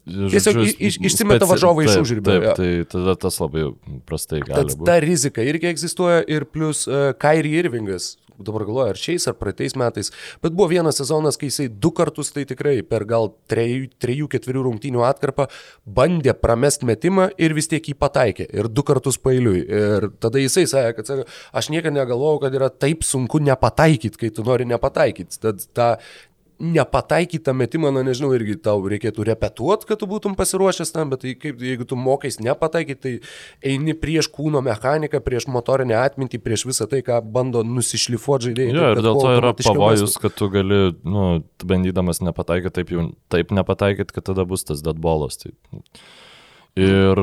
Tiesiog 0.07 0.61
iš, 0.65 0.99
išsimeta 1.01 1.43
speci... 1.43 1.51
varžovą 1.53 1.87
iš 1.87 1.99
užribio. 2.01 2.37
Taip, 2.37 2.61
tai 2.61 2.71
tada 2.91 3.17
tas 3.27 3.41
labai 3.43 3.69
prastai 4.09 4.41
gali 4.45 4.73
būti. 4.73 4.87
Ta 4.89 4.99
rizika 5.05 5.45
irgi 5.45 5.71
egzistuoja 5.73 6.23
ir 6.25 6.49
plus 6.49 6.87
uh, 6.89 7.11
Kairi 7.21 7.53
Irvingas, 7.61 8.15
dabar 8.39 8.67
galvoju, 8.67 8.93
ar 8.95 9.01
šiais, 9.01 9.27
ar 9.31 9.37
praeitais 9.39 9.77
metais, 9.79 10.13
bet 10.43 10.55
buvo 10.57 10.69
vienas 10.73 11.01
sezonas, 11.01 11.39
kai 11.41 11.51
jisai 11.51 11.69
du 11.71 11.93
kartus, 11.97 12.33
tai 12.35 12.47
tikrai 12.49 12.79
per 12.87 13.07
gal 13.09 13.33
trejų, 13.51 13.91
trejų 14.03 14.31
ketverių 14.33 14.67
rungtynių 14.69 15.05
atkarpą 15.09 15.49
bandė 15.87 16.37
pramest 16.39 16.87
metimą 16.87 17.31
ir 17.41 17.57
vis 17.57 17.71
tiek 17.73 17.87
jį 17.87 17.97
pataikė. 18.01 18.49
Ir 18.57 18.71
du 18.73 18.85
kartus 18.87 19.19
pailiui. 19.23 19.65
Ir 19.67 20.11
tada 20.23 20.43
jisai 20.43 20.67
sakė, 20.71 20.95
kad 20.99 21.11
sako, 21.11 21.27
aš 21.57 21.73
niekada 21.75 21.97
negalvojau, 21.99 22.45
kad 22.47 22.57
yra 22.59 22.71
taip 22.73 23.05
sunku 23.07 23.41
nepataikyti, 23.45 24.21
kai 24.21 24.33
tu 24.35 24.47
nori 24.47 24.69
nepataikyti. 24.69 25.41
Tad 25.43 25.67
ta 25.77 25.91
nepataikytą 26.61 27.53
metimą, 27.53 27.91
na 27.93 28.03
nežinau, 28.07 28.31
irgi 28.37 28.57
tau 28.65 28.81
reikėtų 28.89 29.27
repetuoti, 29.29 29.89
kad 29.89 30.01
tu 30.01 30.09
būtum 30.09 30.37
pasiruošęs 30.39 30.93
tam, 30.95 31.11
bet 31.13 31.23
tai 31.25 31.35
kaip, 31.37 31.61
jeigu 31.61 31.85
tu 31.89 31.99
mokais 32.01 32.39
nepataikyti, 32.41 33.01
tai 33.03 33.73
eini 33.73 33.97
prieš 33.99 34.31
kūno 34.33 34.63
mechaniką, 34.65 35.21
prieš 35.25 35.49
motorinę 35.53 35.99
atmintį, 36.01 36.41
prieš 36.45 36.67
visą 36.71 36.89
tai, 36.91 37.03
ką 37.07 37.21
bando 37.35 37.65
nusišlifuoti 37.67 38.51
žaidėjai. 38.51 38.73
Ja, 38.73 38.95
ir 38.95 39.03
dėl 39.05 39.21
to 39.21 39.35
yra 39.37 39.53
pavojus, 39.61 40.17
kad 40.23 40.37
tu 40.39 40.49
gali, 40.53 40.81
nu, 41.05 41.27
bandydamas 41.65 42.23
nepataikyti, 42.25 42.75
taip 42.81 42.95
jau 42.95 43.09
taip 43.33 43.53
nepataikyti, 43.57 44.17
kad 44.17 44.31
tada 44.33 44.49
bus 44.49 44.65
tas 44.69 44.85
deadballas. 44.87 45.43
Tai... 45.43 45.53
Ir 46.77 47.23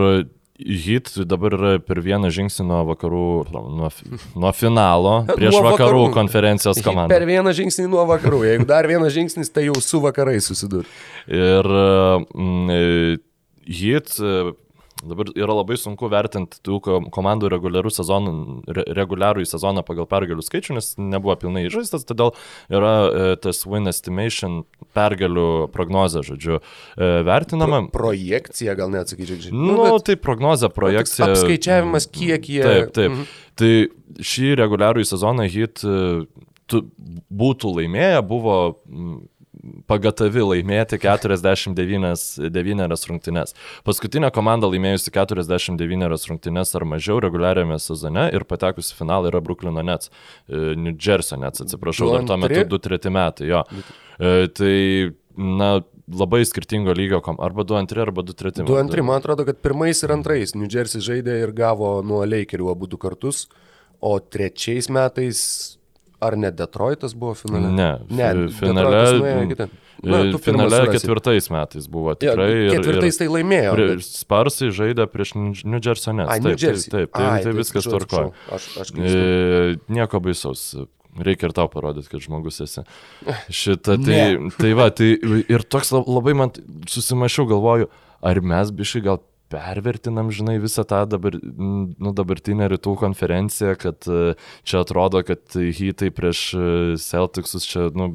Hit 0.60 1.10
dabar 1.26 1.56
yra 1.58 1.70
per 1.82 1.98
vieną 2.06 2.30
žingsnį 2.34 2.68
nuo 2.70 2.84
vakarų, 2.92 3.28
nuo, 3.54 3.90
nuo 4.38 4.52
finalo 4.54 5.14
prieš 5.38 5.56
nuo 5.56 5.64
vakarų, 5.66 5.74
vakarų 5.74 6.04
konferencijos 6.14 6.82
komandą. 6.86 7.16
Per 7.16 7.26
vieną 7.30 7.56
žingsnį 7.58 7.88
nuo 7.90 8.06
vakarų, 8.10 8.44
jeigu 8.52 8.68
dar 8.70 8.88
vienas 8.90 9.16
žingsnis, 9.16 9.50
tai 9.54 9.66
jau 9.72 9.80
su 9.82 10.02
vakarai 10.04 10.38
susidur. 10.46 10.86
Ir 11.26 11.74
mm, 11.74 13.22
Hit 13.64 14.18
Dabar 15.04 15.32
yra 15.36 15.58
labai 15.60 15.78
sunku 15.80 16.08
vertinti 16.12 16.62
tų 16.64 16.80
komandų 17.14 17.52
reguliarų 17.54 17.92
sezonų, 17.94 18.34
re, 18.72 18.86
reguliarų 19.00 19.44
į 19.44 19.50
sezoną 19.52 19.84
pagal 19.88 20.08
pergalių 20.10 20.46
skaičių, 20.46 20.78
nes 20.78 20.94
nebuvo 21.02 21.36
pilnai 21.42 21.66
žaistas, 21.74 22.06
todėl 22.08 22.34
yra 22.72 22.94
e, 23.04 23.28
tas 23.44 23.64
win 23.68 23.92
estimation 23.92 24.62
pergalių 24.96 25.68
prognozė, 25.74 26.24
žodžiu, 26.28 26.62
e, 26.96 27.12
vertinama. 27.28 27.84
Pro, 27.92 28.14
projekcija 28.14 28.76
gal 28.78 28.92
net 28.94 29.12
sakyčiau. 29.12 29.52
Nu, 29.52 29.74
nu 29.74 29.84
bet, 29.84 30.08
tai 30.10 30.18
prognozė, 30.20 30.70
projekcija. 30.74 31.32
Apskaičiavimas, 31.34 32.08
kiek 32.14 32.50
jie. 32.50 32.64
Taip, 32.64 32.96
taip. 32.96 33.12
Mhm. 33.12 33.30
Tai 33.60 33.74
šį 34.34 34.56
reguliarų 34.58 35.04
į 35.04 35.10
sezoną 35.10 35.48
hit 35.52 35.84
e, 35.86 36.26
būtų 36.74 37.74
laimėję, 37.78 38.22
buvo 38.26 38.58
pagatavi 39.88 40.44
laimėti 40.44 41.00
49 41.02 43.08
rungtynes. 43.10 43.56
Paskutinė 43.88 44.32
komanda 44.36 44.68
laimėjusi 44.72 45.14
49 45.16 46.28
rungtynes 46.32 46.76
ar 46.76 46.86
mažiau 46.90 47.22
reguliariame 47.24 47.80
sezone 47.82 48.28
ir 48.36 48.46
patekusi 48.50 48.96
finalą 48.98 49.32
yra 49.32 49.42
Brooklyno 49.44 49.84
Nets, 49.86 50.12
e, 50.50 50.76
New 50.76 50.98
Jersey 51.00 51.40
Nets, 51.40 51.64
atsiprašau, 51.64 52.12
dar 52.18 52.28
tuo 52.28 52.40
metu 52.42 52.66
2-3 52.76 53.14
metai, 53.14 53.50
jo. 53.52 53.64
E, 54.20 54.48
tai, 54.54 54.76
na, 55.38 55.70
labai 56.12 56.44
skirtingo 56.46 56.96
lygio, 56.98 57.22
arba 57.40 57.64
2-2, 57.68 58.02
arba 58.04 58.26
2-3. 58.28 58.66
2-2, 58.68 59.06
man 59.06 59.22
atrodo, 59.22 59.48
kad 59.48 59.62
pirmais 59.64 60.04
ir 60.04 60.16
antrais 60.16 60.56
New 60.58 60.68
Jersey 60.68 61.04
žaidė 61.04 61.40
ir 61.46 61.56
gavo 61.56 61.96
nuo 62.06 62.24
Lakerių 62.28 62.74
abu 62.74 62.90
du 62.92 63.00
kartus, 63.00 63.46
o 64.04 64.18
trečiais 64.20 64.92
metais 64.92 65.40
Ar 66.24 66.38
ne 66.40 66.52
Detroitas 66.56 67.16
buvo 67.18 67.34
finale? 67.38 67.72
Ne, 67.76 67.90
ne 68.10 68.48
finale. 68.60 69.68
Na, 70.04 70.38
finale 70.38 70.80
ketvirtais 70.92 71.48
metais 71.54 71.86
buvo 71.88 72.16
tikrai. 72.20 72.50
Ja, 72.66 72.72
ketvirtais 72.76 73.20
tai 73.22 73.30
laimėjo. 73.32 73.76
Prie, 73.78 73.86
bet... 73.94 74.08
Sparsai 74.08 74.72
žaidė 74.76 75.06
prieš 75.12 75.36
New 75.38 75.80
Jersey 75.80 76.16
Nets. 76.18 76.34
Ai, 76.34 76.42
taip, 76.44 76.60
Jersey. 76.60 76.90
taip, 76.92 77.12
taip, 77.12 77.14
tai, 77.16 77.28
Ai, 77.30 77.38
tai, 77.44 77.52
tai 77.52 77.56
viskas 77.62 77.88
tvarko. 77.88 78.24
Aš, 78.58 78.68
aš 78.84 78.92
e, 79.00 79.78
nieko 79.94 80.20
baisaus. 80.24 80.66
Reikia 81.24 81.46
ir 81.46 81.54
tau 81.56 81.70
parodyti, 81.70 82.10
kad 82.10 82.24
žmogus 82.26 82.58
esi. 82.66 82.84
Šitą, 83.62 84.00
tai, 84.02 84.24
tai 84.58 84.74
va, 84.80 84.90
tai 84.92 85.14
ir 85.22 85.64
toks 85.64 85.94
labai 85.94 86.34
man 86.36 86.52
susimašiau, 86.90 87.48
galvoju, 87.54 87.92
ar 88.26 88.42
mes 88.44 88.74
biškai 88.76 89.04
gal 89.06 89.22
pervertinam, 89.54 90.32
žinai, 90.34 90.58
visą 90.62 90.86
tą 90.90 91.04
dabar, 91.10 91.38
nu, 91.44 92.14
dabartinę 92.16 92.68
rytų 92.74 92.96
konferenciją, 93.02 93.76
kad 93.80 94.08
e, 94.10 94.34
čia 94.66 94.82
atrodo, 94.82 95.22
kad 95.28 95.54
hitai 95.54 96.10
prieš 96.16 96.42
e, 96.58 96.64
Celticsus 97.02 97.68
čia, 97.70 97.88
nu, 97.94 98.10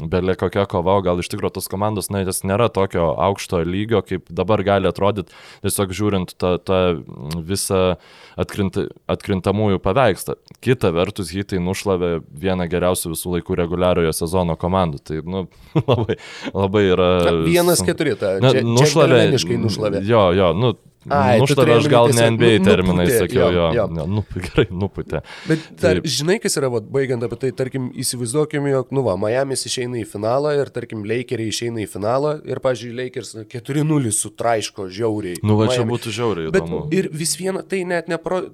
belė 0.00 0.36
kokia 0.40 0.64
kova, 0.70 0.96
o 0.96 1.04
gal 1.04 1.20
iš 1.20 1.30
tikrųjų 1.32 1.58
tos 1.58 1.68
komandos, 1.72 2.10
na, 2.12 2.24
jas 2.24 2.42
nėra 2.48 2.70
tokio 2.72 3.12
aukšto 3.20 3.62
lygio, 3.66 4.00
kaip 4.06 4.30
dabar 4.32 4.64
gali 4.66 4.88
atrodyti, 4.90 5.36
tiesiog 5.66 5.94
žiūrint 5.96 6.34
tą, 6.40 6.56
tą 6.64 6.80
visą 7.46 7.82
atkrint, 8.40 8.78
atkrintamųjų 9.10 9.80
paveikslą. 9.84 10.36
Kita 10.64 10.92
vertus, 10.96 11.32
hitai 11.34 11.60
nušlavė 11.62 12.12
vieną 12.40 12.66
geriausių 12.70 13.12
visų 13.14 13.36
laikų 13.36 13.58
reguliariojo 13.60 14.14
sezono 14.16 14.56
komandų. 14.60 15.02
Tai, 15.04 15.20
nu, 15.28 15.44
labai, 15.90 16.16
labai 16.54 16.84
yra... 16.88 17.10
Na, 17.26 17.34
vienas 17.44 17.84
keturi, 17.84 18.16
ta. 18.20 18.36
Nušlavė. 18.40 19.22
nušlavė. 19.60 20.04
Jo, 20.08 20.24
jo, 20.36 20.50
nu, 20.56 20.69
Ai, 21.08 21.38
nuštavė 21.40 21.78
aš 21.78 21.86
gal 21.88 22.10
ne 22.12 22.26
NBA 22.34 22.50
nu, 22.60 22.64
terminai 22.66 23.06
nuputė, 23.06 23.20
sakiau, 23.22 23.46
jo, 23.54 23.68
jo. 23.72 23.84
jo 23.96 24.04
nu, 24.10 24.24
gerai, 24.46 24.66
nuputė. 24.82 25.22
Bet 25.48 25.62
dar, 25.80 25.96
Taip. 25.96 26.08
žinai, 26.12 26.36
kas 26.42 26.58
yra, 26.60 26.68
vat, 26.74 26.90
baigiant 26.92 27.24
apie 27.24 27.38
tai, 27.40 27.52
tarkim, 27.56 27.88
įsivaizduokim, 28.04 28.68
jog, 28.68 28.92
nu 28.92 29.04
va, 29.06 29.16
Miami's 29.20 29.64
išeina 29.70 30.02
į 30.02 30.04
finalą 30.10 30.52
ir, 30.58 30.72
tarkim, 30.74 31.06
Lakeriai 31.08 31.54
išeina 31.54 31.80
į 31.86 31.88
finalą 31.88 32.34
ir, 32.44 32.60
pažiūrėjau, 32.60 32.98
Lakers 33.00 33.32
4-0 33.48 34.12
sutraiško 34.12 34.90
žiauriai. 34.92 35.40
Nu, 35.40 35.56
va, 35.56 35.70
Miami. 35.70 35.78
čia 35.78 35.88
būtų 35.88 36.12
žiauriai. 36.18 36.52
Bet 36.52 36.68
įdomu. 36.68 36.82
ir 36.92 37.08
vis 37.16 37.32
viena, 37.40 37.64
tai 37.64 37.86
net 37.88 38.12
nepro 38.12 38.44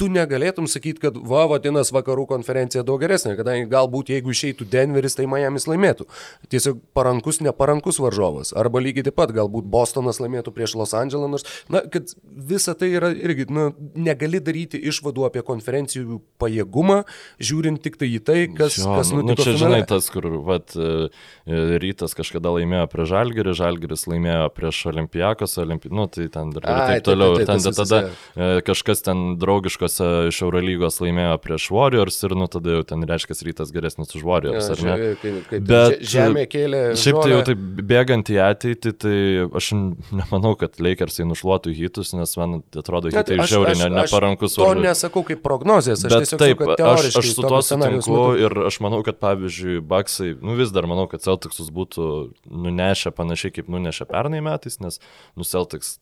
tu 0.00 0.08
negalėtum 0.10 0.66
sakyti, 0.70 1.00
kad 1.04 1.16
va, 1.16 1.44
vadinas 1.50 1.92
vakarų 1.94 2.26
konferencija 2.30 2.82
daug 2.86 3.02
geresnė, 3.02 3.36
kadangi 3.38 3.68
galbūt 3.70 4.10
jeigu 4.14 4.32
išeitų 4.34 4.66
Denveris, 4.72 5.14
tai 5.18 5.28
Miami's 5.30 5.68
laimėtų. 5.70 6.08
Tiesiog 6.50 6.80
parankus, 6.96 7.38
neparankus 7.44 8.00
varžovas. 8.02 8.50
Arba 8.58 8.82
lygiai 8.82 9.06
taip 9.06 9.18
pat, 9.20 9.30
galbūt 9.36 9.68
Bostonas 9.70 10.18
laimėtų 10.22 10.54
prieš 10.56 10.74
Los 10.80 10.94
Andželą, 10.98 11.28
nors, 11.30 11.46
na, 11.70 11.84
kad 11.90 12.10
visa 12.24 12.74
tai 12.78 12.90
yra 12.98 13.12
irgi, 13.14 13.46
na, 13.54 13.68
negali 13.94 14.42
daryti 14.42 14.80
išvadų 14.90 15.28
apie 15.28 15.44
konferencijų 15.46 16.18
pajėgumą, 16.42 17.04
žiūrint 17.38 17.82
tik 17.84 18.00
tai 18.00 18.10
į 18.16 18.20
tai, 18.26 18.38
kas, 18.50 18.80
jo, 18.82 18.90
kas 18.98 19.14
nu, 19.14 19.22
nutiko. 19.22 19.38
Na, 19.38 19.46
čia 19.46 19.54
finale. 19.54 19.62
žinai 19.62 19.88
tas, 19.94 20.10
kur, 20.10 20.26
vat, 20.48 20.74
e, 20.74 21.78
rytas 21.82 22.18
kažkada 22.18 22.56
laimėjo 22.56 22.88
prieš 22.90 23.12
Žalgirį, 23.14 23.54
Žalgiris 23.62 24.06
laimėjo 24.10 24.50
prieš 24.56 24.82
Olimpijakos, 24.90 25.54
Olimpi... 25.62 25.92
nu, 25.94 26.08
tai 26.10 26.26
ten 26.34 26.50
ir, 26.50 26.66
ir 26.66 26.82
taip 26.90 27.06
toliau. 27.06 27.38
Ten, 27.44 27.62
tada 27.70 28.02
e, 28.08 28.50
kažkas 28.66 29.04
ten 29.06 29.24
draugiško 29.38 29.83
Eurolygose 29.84 30.28
iš 30.28 30.40
Eurolygos 30.42 30.98
laimėjo 31.02 31.36
prieš 31.42 31.68
Warriors 31.72 32.16
ir 32.24 32.34
nu 32.38 32.46
tada 32.48 32.76
jau 32.76 32.84
ten 32.84 33.04
reiškia 33.04 33.36
rytas 33.46 33.72
geresnis 33.72 34.14
už 34.14 34.24
Warriors, 34.24 34.68
ja, 34.68 34.74
ar 34.74 34.82
ne? 34.84 35.14
Kaip, 35.20 35.38
kaip 35.50 35.66
Bet 35.68 36.02
žemė 36.02 36.44
kėlė. 36.50 36.82
Šiaip 36.96 37.20
tai 37.20 37.30
jau 37.30 37.40
taip 37.48 37.58
bėgant 37.90 38.30
į 38.30 38.38
ateitį, 38.44 38.92
tai 39.04 39.16
aš 39.60 39.70
nemanau, 39.74 40.54
kad 40.58 40.78
Lakersai 40.80 41.26
nušluotų 41.28 41.74
hitus, 41.74 42.14
nes 42.16 42.36
man 42.40 42.62
atrodo, 42.74 43.12
hitai 43.12 43.40
žiauriai 43.44 43.78
ne, 43.82 43.90
neparankus. 44.00 44.56
To 44.58 44.72
nesakau 44.78 45.24
kaip 45.26 45.42
prognozijas, 45.44 46.04
aš 46.06 46.16
tiesiog 46.24 46.42
taip, 46.42 46.64
sakau, 46.64 46.92
aš, 46.94 47.10
aš 47.20 47.32
su 47.34 47.44
to 47.44 47.62
sutinku 47.68 48.22
ir 48.40 48.58
aš 48.70 48.80
manau, 48.84 49.02
kad 49.06 49.20
pavyzdžiui, 49.22 49.82
Baksai, 49.84 50.32
nu 50.40 50.56
vis 50.58 50.72
dar 50.74 50.88
manau, 50.90 51.06
kad 51.10 51.24
Celticsus 51.24 51.70
būtų 51.74 52.10
nunešę 52.48 53.14
panašiai 53.14 53.54
kaip 53.58 53.70
nunešė 53.72 54.08
pernai 54.10 54.42
metais, 54.44 54.80
nes 54.82 55.00
nu 55.36 55.46
Celtics 55.46 55.98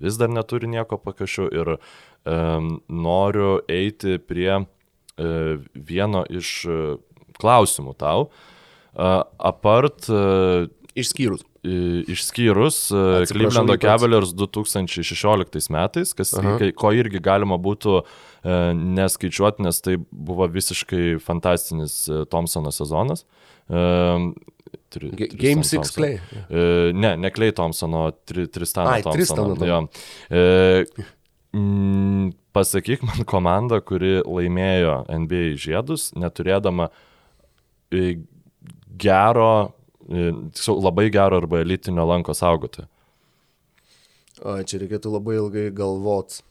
vis 0.00 0.18
dar 0.20 0.32
neturi 0.32 0.68
nieko 0.70 0.98
pakašių 1.00 1.48
ir 1.52 1.76
noriu 2.24 3.58
eiti 3.68 4.18
prie 4.18 4.52
uh, 4.56 5.64
vieno 5.74 6.24
iš 6.30 6.52
uh, 6.68 6.84
klausimų 7.40 7.96
tau. 8.00 8.28
Uh, 8.94 9.24
apart. 9.38 10.06
Išskyrus. 10.94 11.42
Išskyrus 11.64 12.78
Clevelando 13.30 13.74
Cavaliers 13.80 14.34
2016 14.36 15.70
metais, 15.72 16.12
kas, 16.12 16.34
Aha. 16.36 16.58
ko 16.76 16.90
irgi 16.92 17.22
galima 17.24 17.56
būtų 17.56 18.02
neskaičiuoti, 18.44 19.64
nes 19.64 19.80
tai 19.80 19.94
buvo 20.12 20.44
visiškai 20.52 21.16
fantastinis 21.24 22.02
Thompsono 22.28 22.68
sezonas. 22.68 23.24
Tri, 24.94 25.10
Game 25.10 25.64
6 25.64 25.94
Clay. 25.94 26.20
E, 26.50 26.92
ne, 26.94 27.16
ne 27.16 27.30
Clay 27.30 27.52
Thompsono, 27.52 28.10
tri, 28.24 28.46
Tristano 28.46 28.88
Ai, 28.88 29.02
Thompsono. 29.02 29.54
Tristano. 29.54 29.88
E, 30.30 30.84
mm, 31.54 32.32
pasakyk 32.54 33.04
man 33.06 33.26
komandą, 33.28 33.80
kuri 33.86 34.18
laimėjo 34.22 35.02
NBA 35.24 35.54
žiedus, 35.60 36.10
neturėdama 36.18 36.90
e, 37.94 38.16
gero, 39.00 39.74
e, 40.08 40.32
labai 40.70 41.08
gero 41.14 41.42
arba 41.42 41.62
elitinio 41.64 42.06
lanko 42.08 42.36
saugotojo. 42.36 42.88
O, 44.42 44.58
čia 44.66 44.82
reikėtų 44.82 45.14
labai 45.14 45.38
ilgai 45.38 45.68
galvoti 45.74 46.42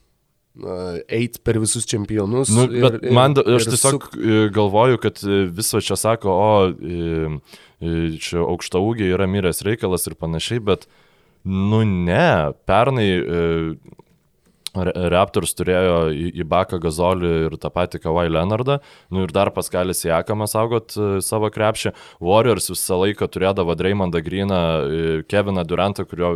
eit 1.10 1.40
per 1.42 1.58
visus 1.58 1.82
čempionus. 1.90 2.50
Nu, 2.54 2.68
ir, 2.70 3.00
ir, 3.02 3.10
man, 3.14 3.34
aš 3.34 3.66
tiesiog 3.72 4.04
su... 4.06 4.20
E, 4.22 4.44
galvoju, 4.54 5.00
kad 5.02 5.18
viso 5.50 5.80
čia 5.82 5.96
sako, 5.98 6.30
o 6.30 6.52
čia 8.22 8.44
aukšta 8.44 8.78
ūgiai 8.78 9.16
yra 9.16 9.26
miręs 9.30 9.64
reikalas 9.66 10.06
ir 10.06 10.14
panašiai, 10.14 10.62
bet, 10.62 10.86
nu 11.44 11.82
ne, 11.84 12.54
pernai 12.70 13.08
Raptors 14.74 15.54
turėjo 15.54 15.98
į, 16.10 16.44
Baką 16.50 16.80
Gazolį 16.82 17.30
ir 17.46 17.56
tą 17.62 17.70
patį 17.74 18.00
Kawhi 18.02 18.32
Leonardą, 18.32 18.80
nu 19.14 19.22
ir 19.24 19.32
dar 19.34 19.52
Paskalis 19.54 20.02
Jakamas 20.02 20.54
saugot 20.56 20.96
uh, 20.98 21.18
savo 21.22 21.50
krepšį. 21.54 21.92
Warriors 22.24 22.70
visą 22.72 22.98
laiką 23.04 23.28
turėdavo 23.30 23.76
Dreymondą 23.78 24.22
Greeną, 24.24 24.60
uh, 24.82 25.22
Keviną 25.30 25.64
Durantą, 25.68 26.06
kurio 26.10 26.32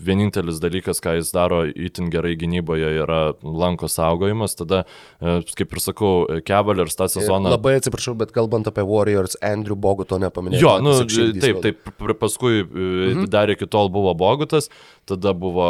vienintelis 0.00 0.60
dalykas, 0.60 1.00
ką 1.00 1.16
jis 1.18 1.32
daro 1.32 1.62
itin 1.68 2.10
gerai 2.12 2.34
gynyboje, 2.40 2.92
yra 3.04 3.20
lanko 3.40 3.88
saugojimas. 3.88 4.58
Tada, 4.60 4.84
uh, 5.20 5.40
kaip 5.56 5.72
ir 5.76 5.84
sakau, 5.84 6.12
Cavaliers 6.46 6.98
tą 6.98 7.08
sezoną. 7.08 7.54
Labai 7.56 7.78
atsiprašau, 7.80 8.16
bet 8.20 8.36
kalbant 8.36 8.68
apie 8.68 8.84
Warriors, 8.84 9.38
Andrew 9.40 9.78
Boguto 9.80 10.20
nepaminėjau. 10.20 10.60
Jo, 10.60 10.76
nu, 10.84 10.96
taip, 11.40 11.64
taip, 11.64 11.92
paskui 12.20 12.60
mhm. 12.66 13.26
dar 13.32 13.52
iki 13.52 13.68
tol 13.70 13.88
buvo 13.92 14.12
Bogutas, 14.18 14.68
tada 15.10 15.32
buvo 15.36 15.68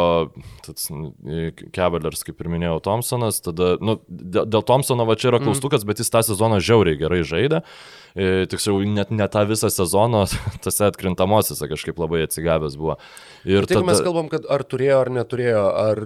Cavaliers, 1.75 2.23
kaip 2.27 2.41
ir 2.41 2.51
minėjau, 2.53 2.79
Thompsonas, 2.85 3.41
tada, 3.43 3.73
nu, 3.83 3.97
dėl, 4.07 4.47
dėl 4.49 4.65
Thompsono 4.67 5.07
va 5.09 5.17
čia 5.17 5.31
yra 5.31 5.41
mhm. 5.41 5.49
klaustukas, 5.49 5.83
mm. 5.83 5.91
bet 5.91 6.03
jis 6.03 6.13
tą 6.13 6.23
sezoną 6.29 6.61
žiauriai 6.63 6.99
gerai 7.01 7.21
žaidė. 7.27 7.63
E, 8.11 8.45
tiksliau, 8.51 8.81
net 8.91 9.13
ne 9.15 9.27
tą 9.31 9.45
visą 9.49 9.71
sezoną, 9.71 10.25
tose 10.65 10.87
atkrintamosiose 10.89 11.69
kažkaip 11.71 11.99
labai 12.01 12.25
atsigavęs 12.27 12.77
buvo. 12.79 12.97
Ir 13.47 13.65
tai 13.65 13.79
tada... 13.79 13.87
mes 13.91 14.03
kalbam, 14.03 14.31
kad 14.31 14.47
ar 14.51 14.65
turėjo 14.67 15.01
ar 15.05 15.13
neturėjo, 15.21 15.65
ar 15.85 16.05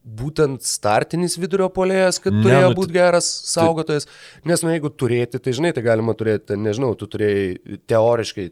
būtent 0.00 0.64
startinis 0.64 1.34
vidurio 1.36 1.66
polėjas, 1.72 2.16
kad 2.24 2.32
turėjo 2.32 2.70
ne, 2.70 2.72
nu, 2.72 2.76
būti 2.78 2.94
geras 2.94 3.26
saugotojas. 3.50 4.06
Nes, 4.48 4.62
nu, 4.64 4.70
jeigu 4.72 4.88
turėti, 4.88 5.40
tai 5.42 5.52
žinai, 5.56 5.74
tai 5.76 5.82
galima 5.84 6.14
turėti, 6.16 6.56
nežinau, 6.56 6.94
tu 6.96 7.08
turėjai 7.10 7.76
teoriškai 7.90 8.46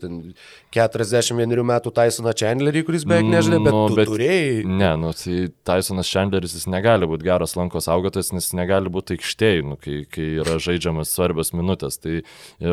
41 0.76 1.64
metų 1.70 1.92
Tysoną 1.96 2.34
Chandlerį, 2.36 2.82
kuris 2.84 3.06
beveik 3.08 3.30
nežinai, 3.32 3.62
bet 3.64 3.76
nu, 3.76 3.86
tu 3.88 3.96
bet, 3.96 4.10
turėjai. 4.12 4.50
Ne, 4.68 4.90
nu, 5.00 5.14
tai 5.16 5.38
Tysonas 5.70 6.12
Chandleris 6.12 6.58
jis 6.58 6.68
negali 6.68 7.08
būti 7.08 7.28
geras 7.30 7.56
lanko 7.56 7.80
saugotojas, 7.84 8.34
nes 8.36 8.50
negali 8.58 8.92
būti 8.92 9.16
aikštėje, 9.16 9.64
nu, 9.70 9.80
kai, 9.80 10.02
kai 10.12 10.28
yra 10.44 10.60
žaidžiamas 10.60 11.14
svarbios 11.16 11.54
minutės. 11.56 11.96
Tai 12.04 12.20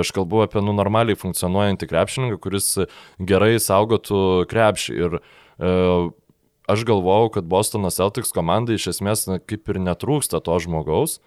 aš 0.04 0.12
kalbu 0.20 0.44
apie, 0.50 0.60
nu, 0.66 0.76
normaliai 0.76 1.20
funkcionuojantį 1.20 1.92
krepšininką, 1.94 2.44
kuris 2.44 2.74
gerai 3.24 3.56
saugotų 3.64 4.22
krepšį. 4.52 5.00
Ir, 5.00 5.20
uh, 5.64 6.12
aš 6.72 6.86
galvojau, 6.88 7.32
kad 7.38 7.47
Bostono 7.49 7.91
Celtics 7.93 8.34
komandai 8.36 8.80
iš 8.80 8.89
esmės 8.95 9.26
na, 9.30 9.39
kaip 9.39 9.70
ir 9.72 9.82
netrūksta 9.84 10.41
to 10.45 10.57
žmogaus, 10.63 11.20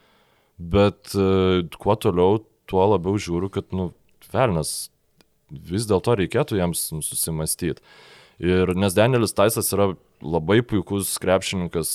bet 0.58 1.14
uh, 1.16 1.64
kuo 1.78 1.96
toliau, 2.00 2.42
tuo 2.68 2.84
labiau 2.92 3.18
žiūriu, 3.20 3.50
kad, 3.52 3.70
nu, 3.72 3.92
velnas, 4.32 4.90
vis 5.48 5.88
dėlto 5.88 6.18
reikėtų 6.18 6.58
jiems 6.58 6.88
susimastyti. 7.06 7.82
Ir 8.38 8.70
nes 8.78 8.94
Danielis 8.94 9.34
Taisas 9.34 9.72
yra 9.74 9.92
labai 10.22 10.60
puikus 10.66 11.16
krepšininkas 11.22 11.92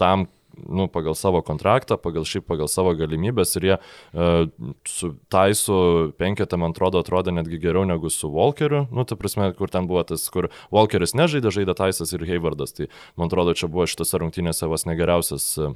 tam, 0.00 0.28
nu, 0.66 0.88
pagal 0.92 1.16
savo 1.18 1.42
kontraktą, 1.46 1.98
pagal 2.00 2.26
šiaip 2.28 2.48
pagal 2.48 2.70
savo 2.70 2.94
galimybės 2.98 3.54
ir 3.58 3.68
jie 3.68 3.76
uh, 3.78 4.48
su 4.88 5.12
Taisu 5.32 5.78
penketą, 6.20 6.58
man 6.60 6.74
atrodo, 6.74 7.02
atrodė 7.04 7.34
netgi 7.36 7.60
geriau 7.62 7.86
negu 7.88 8.10
su 8.12 8.30
Walkeriu, 8.32 8.86
nu, 8.90 9.06
ta 9.08 9.18
prasme, 9.20 9.50
kur 9.58 9.72
ten 9.72 9.88
buvo 9.90 10.04
tas, 10.08 10.26
kur 10.34 10.50
Walkeris 10.74 11.16
nežaidė, 11.18 11.52
žaidė 11.54 11.78
Taisas 11.78 12.14
ir 12.16 12.26
Haywardas, 12.28 12.76
tai 12.76 12.90
man 13.16 13.30
atrodo, 13.30 13.56
čia 13.58 13.70
buvo 13.70 13.88
šitose 13.88 14.20
rungtynėse 14.22 14.68
vos 14.70 14.88
negeriausias 14.88 15.50
uh, 15.62 15.74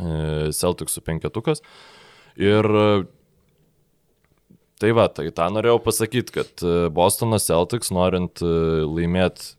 Celticsų 0.00 1.02
penketukas. 1.04 1.64
Ir 2.40 2.66
uh, 2.70 3.08
Tai 4.80 4.94
va, 4.96 5.10
tai 5.12 5.26
tą 5.36 5.46
norėjau 5.52 5.76
pasakyti, 5.84 6.32
kad 6.32 6.62
e, 6.64 6.88
Bostonas 6.96 7.44
Celtics 7.50 7.90
norint 7.92 8.40
e, 8.40 8.48
laimėti 8.88 9.50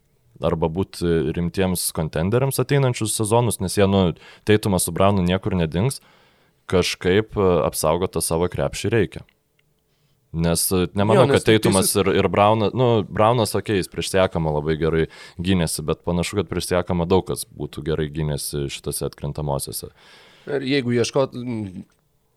arba 0.48 0.70
būti 0.72 1.34
rimtiems 1.36 1.90
kontenderiams 1.98 2.62
ateinančius 2.62 3.16
sezonus, 3.18 3.60
nes 3.64 3.78
jie, 3.78 3.88
nu, 3.90 4.12
Teitumas 4.48 4.88
su 4.88 4.96
Braunu 4.96 5.26
niekur 5.26 5.56
nedings, 5.58 6.02
kažkaip 6.72 7.38
e, 7.38 7.52
apsaugoti 7.68 8.24
savo 8.24 8.50
krepšį 8.52 8.92
reikia. 8.94 9.24
Nes 10.32 10.64
nemanau, 10.96 11.26
jo, 11.26 11.28
nes 11.28 11.42
kad 11.42 11.50
Teitumas 11.50 11.90
ir, 12.00 12.08
ir 12.16 12.28
Braunas, 12.32 12.72
nu, 12.78 13.02
Braunas, 13.04 13.52
okei, 13.52 13.76
okay, 13.76 13.82
jis 13.82 13.92
prieš 13.92 14.14
Siekamą 14.14 14.54
labai 14.56 14.78
gerai 14.80 15.08
gynėsi, 15.44 15.84
bet 15.84 16.06
panašu, 16.08 16.38
kad 16.40 16.52
prieš 16.52 16.70
Siekamą 16.70 17.08
daug 17.10 17.26
kas 17.28 17.44
būtų 17.44 17.84
gerai 17.90 18.08
gynėsi 18.14 18.70
šitose 18.72 19.10
atkrintamosiose. 19.10 19.92
Ir 20.48 20.64
jeigu 20.64 20.96
ieškot 20.96 21.36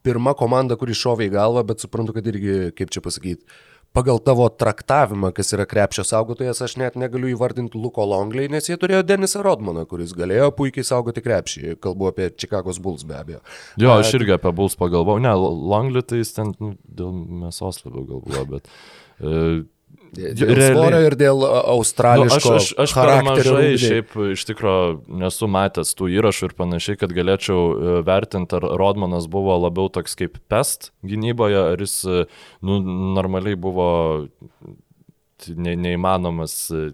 pirma 0.04 0.34
komanda, 0.36 0.74
kuri 0.80 0.96
šovė 0.98 1.28
į 1.28 1.34
galvą, 1.36 1.62
bet 1.70 1.86
suprantu, 1.86 2.16
kad 2.18 2.26
irgi, 2.28 2.74
kaip 2.76 2.90
čia 2.92 3.00
pasakyti, 3.04 3.46
pagal 3.94 4.18
tavo 4.24 4.48
traktavimą, 4.50 5.30
kas 5.34 5.54
yra 5.54 5.66
krepšio 5.70 6.04
saugotojas, 6.06 6.60
aš 6.66 6.76
net 6.80 6.96
negaliu 6.98 7.30
įvardinti 7.32 7.78
Luko 7.78 8.06
Longley, 8.10 8.50
nes 8.50 8.66
jie 8.68 8.76
turėjo 8.80 9.04
Denisą 9.06 9.44
Rodmaną, 9.46 9.86
kuris 9.90 10.14
galėjo 10.16 10.50
puikiai 10.58 10.86
saugoti 10.86 11.22
krepšį. 11.24 11.76
Kalbu 11.84 12.10
apie 12.10 12.30
Čikagos 12.34 12.80
Bulls 12.82 13.06
be 13.06 13.18
abejo. 13.20 13.44
Jo, 13.80 13.94
aš 14.00 14.16
irgi 14.18 14.34
apie 14.34 14.52
Bulls 14.56 14.74
pagalvojau. 14.80 15.22
Ne, 15.22 15.34
Longley 15.74 16.02
tai 16.02 16.24
jis 16.24 16.34
ten 16.34 16.50
nu, 16.58 16.74
dėl 16.84 17.14
mėsos 17.44 17.84
labiau 17.86 18.08
galvojo, 18.10 18.48
bet... 18.56 18.74
Uh, 19.22 19.62
Dėl 20.14 20.52
Realiai. 20.54 20.74
svorio 20.76 21.00
ir 21.02 21.16
dėl 21.18 21.42
australiško 21.44 22.52
nu, 22.52 22.58
aš, 22.60 22.68
aš, 22.68 22.68
aš 22.84 22.94
charakterio. 22.94 23.54
Aš 23.58 23.82
šiaip 23.82 24.14
iš 24.34 24.44
tikrųjų 24.50 25.18
nesu 25.22 25.48
matęs 25.50 25.90
tų 25.98 26.10
įrašų 26.18 26.50
ir 26.50 26.54
panašiai, 26.58 26.98
kad 27.00 27.14
galėčiau 27.16 27.58
e, 27.58 27.96
vertinti, 28.06 28.58
ar 28.58 28.68
Rodmanas 28.78 29.26
buvo 29.30 29.56
labiau 29.58 29.90
toks 29.92 30.14
kaip 30.20 30.38
pest 30.50 30.92
gynyboje, 31.06 31.58
ar 31.74 31.82
jis 31.82 31.96
e, 32.06 32.24
nu, 32.66 32.78
normaliai 33.16 33.58
buvo 33.58 33.88
ne, 35.48 35.74
neįmanomas 35.86 36.56
e, 36.70 36.86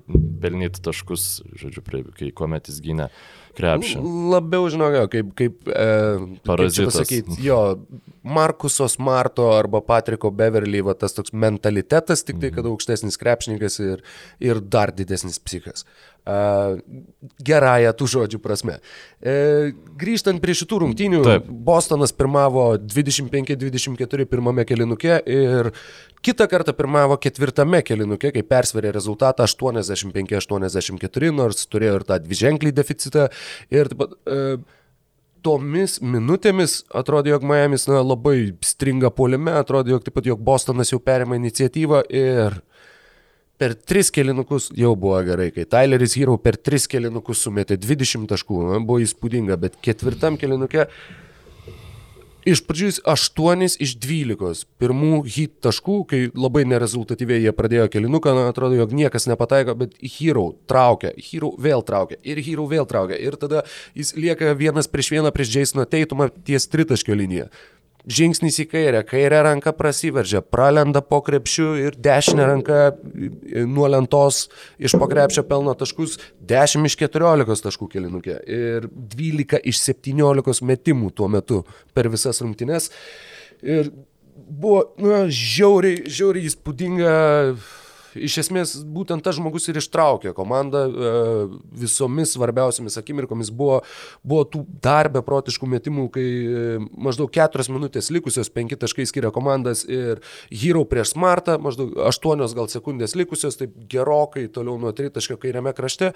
pelnyti 0.42 0.82
taškus, 0.84 1.28
žodžiu, 1.61 1.84
prie, 1.86 2.05
kai 2.16 2.32
kuomet 2.36 2.72
jis 2.72 2.80
gynė 2.84 3.11
krepšį. 3.59 4.01
Labiau 4.32 4.68
žinau, 4.72 4.90
kaip, 5.12 5.34
kaip, 5.38 5.59
e, 5.68 5.88
Parazitas. 6.46 6.96
kaip 6.96 7.26
pasakyti, 7.26 7.38
jo, 7.44 7.61
Markuso 8.22 8.88
Smarto 8.88 9.48
arba 9.55 9.80
Patriko 9.84 10.30
Beverly, 10.30 10.82
va, 10.84 10.94
tas 10.98 11.16
toks 11.16 11.32
mentalitetas, 11.32 12.24
tik 12.26 12.40
tai, 12.40 12.53
kad 12.53 12.64
mhm. 12.64 12.74
aukštesnis 12.74 13.20
krepšininkas 13.20 13.80
ir, 13.80 14.05
ir 14.44 14.61
dar 14.61 14.92
didesnis 14.96 15.40
psichas. 15.40 15.86
Gerąją 16.26 17.92
tų 17.96 18.08
žodžių 18.14 18.40
prasme. 18.42 18.78
E, 19.20 19.72
grįžtant 20.00 20.40
prie 20.42 20.54
šitų 20.56 20.80
rungtynių, 20.84 21.22
Taip. 21.26 21.46
Bostonas 21.48 22.12
pirmavo 22.16 22.74
25-24 22.78 24.26
pirmame 24.30 24.66
kelinuke 24.68 25.16
ir 25.24 25.70
kitą 26.24 26.46
kartą 26.50 26.74
pirmavo 26.76 27.16
ketvirtame 27.20 27.80
kelinuke, 27.86 28.32
kai 28.36 28.44
persverė 28.46 28.92
rezultatą 28.94 29.48
85-84, 29.48 31.32
nors 31.34 31.64
turėjo 31.72 32.00
ir 32.00 32.06
tą 32.08 32.20
dviženklį 32.22 32.74
deficitą. 32.76 33.30
Ir 33.72 33.90
taip 33.90 34.04
pat 34.04 34.14
e, 34.28 34.44
tomis 35.44 35.98
minutėmis 36.04 36.82
atrodė, 36.96 37.34
jog 37.34 37.46
Miami's 37.48 37.86
na, 37.88 38.02
labai 38.04 38.52
stringa 38.64 39.10
polime, 39.14 39.54
atrodė, 39.60 39.96
jog 39.96 40.04
taip 40.06 40.18
pat, 40.18 40.28
jog 40.28 40.42
Bostonas 40.44 40.92
jau 40.92 41.00
perėmė 41.02 41.40
iniciatyvą 41.40 42.04
ir 42.12 42.60
per 43.61 43.76
tris 43.76 44.08
kelinukus 44.14 44.70
jau 44.76 44.94
buvo 44.96 45.20
gerai, 45.26 45.50
kai 45.54 45.66
Tyleris 45.68 46.16
Hero 46.16 46.38
per 46.40 46.56
tris 46.56 46.88
kelinukus 46.90 47.44
sumetė 47.44 47.76
20 47.80 48.30
taškų, 48.30 48.62
man 48.72 48.86
buvo 48.88 49.02
įspūdinga, 49.04 49.61
bet 49.61 49.76
ketvirtam 49.84 50.40
kelinuke 50.40 50.88
Iš 52.48 52.62
pradžių 52.64 52.86
jis 52.88 52.98
8 53.04 53.64
iš 53.84 53.90
12 54.00 54.62
pirmų 54.80 55.18
hit 55.28 55.58
taškų, 55.61 55.96
kai 56.08 56.20
labai 56.32 56.62
nerezultatyviai 56.70 57.42
jie 57.44 57.52
pradėjo 57.52 57.90
kelinuką, 57.92 58.32
man 58.36 58.48
atrodo, 58.48 58.78
jog 58.78 58.94
niekas 58.96 59.28
nepataiko, 59.28 59.74
bet 59.82 59.98
Hero 60.00 60.46
traukia, 60.70 61.12
Hero 61.20 61.52
vėl 61.61 61.84
traukia 61.84 62.16
ir 62.24 62.40
Hero 62.46 62.64
vėl 62.70 62.88
traukia. 62.88 63.18
Ir 63.20 63.36
tada 63.40 63.66
jis 63.92 64.14
lieka 64.16 64.54
vienas 64.56 64.88
prieš 64.88 65.12
vieną 65.18 65.34
prieš 65.36 65.52
Jasoną 65.58 65.84
Teitumą 65.84 66.30
ties 66.48 66.64
tritaškio 66.72 67.18
liniją 67.20 67.50
žingsnis 68.09 68.61
į 68.64 68.66
kairę, 68.70 69.03
kairė 69.09 69.42
ranka 69.46 69.72
prasiveržia, 69.76 70.42
pralenda 70.42 71.03
po 71.05 71.20
krepšiu 71.24 71.70
ir 71.80 71.96
dešinė 72.01 72.46
ranka 72.48 72.80
nuo 73.68 73.88
lentos 73.90 74.46
iš 74.80 74.96
po 75.01 75.09
krepšio 75.11 75.44
pelno 75.48 75.74
taškus 75.78 76.18
10 76.51 76.88
iš 76.88 76.98
14 77.01 77.66
taškų 77.66 77.90
kelinukė 77.94 78.38
ir 78.46 78.88
12 78.90 79.61
iš 79.70 79.82
17 79.90 80.64
metimų 80.70 81.12
tuo 81.16 81.28
metu 81.32 81.64
per 81.94 82.11
visas 82.12 82.40
rungtynes. 82.44 82.90
Ir 83.61 83.92
buvo, 84.34 84.84
na, 85.01 85.26
žiauriai, 85.28 86.07
žiauriai 86.09 86.48
įspūdinga 86.48 87.14
iš 88.14 88.38
esmės 88.44 88.74
būtent 88.84 89.24
tas 89.24 89.36
žmogus 89.38 89.68
ir 89.70 89.78
ištraukė 89.80 90.32
komandą 90.36 90.84
e, 90.88 91.12
visomis 91.82 92.34
svarbiausiamis 92.36 92.98
akimirkomis. 93.00 93.52
Buvo, 93.54 93.80
buvo 94.26 94.44
tų 94.50 94.64
dar 94.82 95.11
beprotiškų 95.12 95.70
metimų, 95.76 96.06
kai 96.14 96.26
e, 96.26 96.76
maždaug 96.94 97.32
keturios 97.34 97.70
minutės 97.72 98.11
likusios, 98.14 98.52
penki 98.52 98.78
taškai 98.80 99.08
skiria 99.08 99.32
komandas 99.34 99.84
ir 99.88 100.22
Hero 100.50 100.84
prieš 100.88 101.14
Smartą, 101.14 101.58
maždaug 101.62 101.96
aštuonios 102.11 102.54
gal 102.56 102.70
sekundės 102.72 103.16
likusios, 103.18 103.58
taip 103.61 103.74
gerokai 103.90 104.46
toliau 104.52 104.78
nuo 104.80 104.94
tritaškio 104.96 105.38
kairiame 105.40 105.74
krašte 105.76 106.14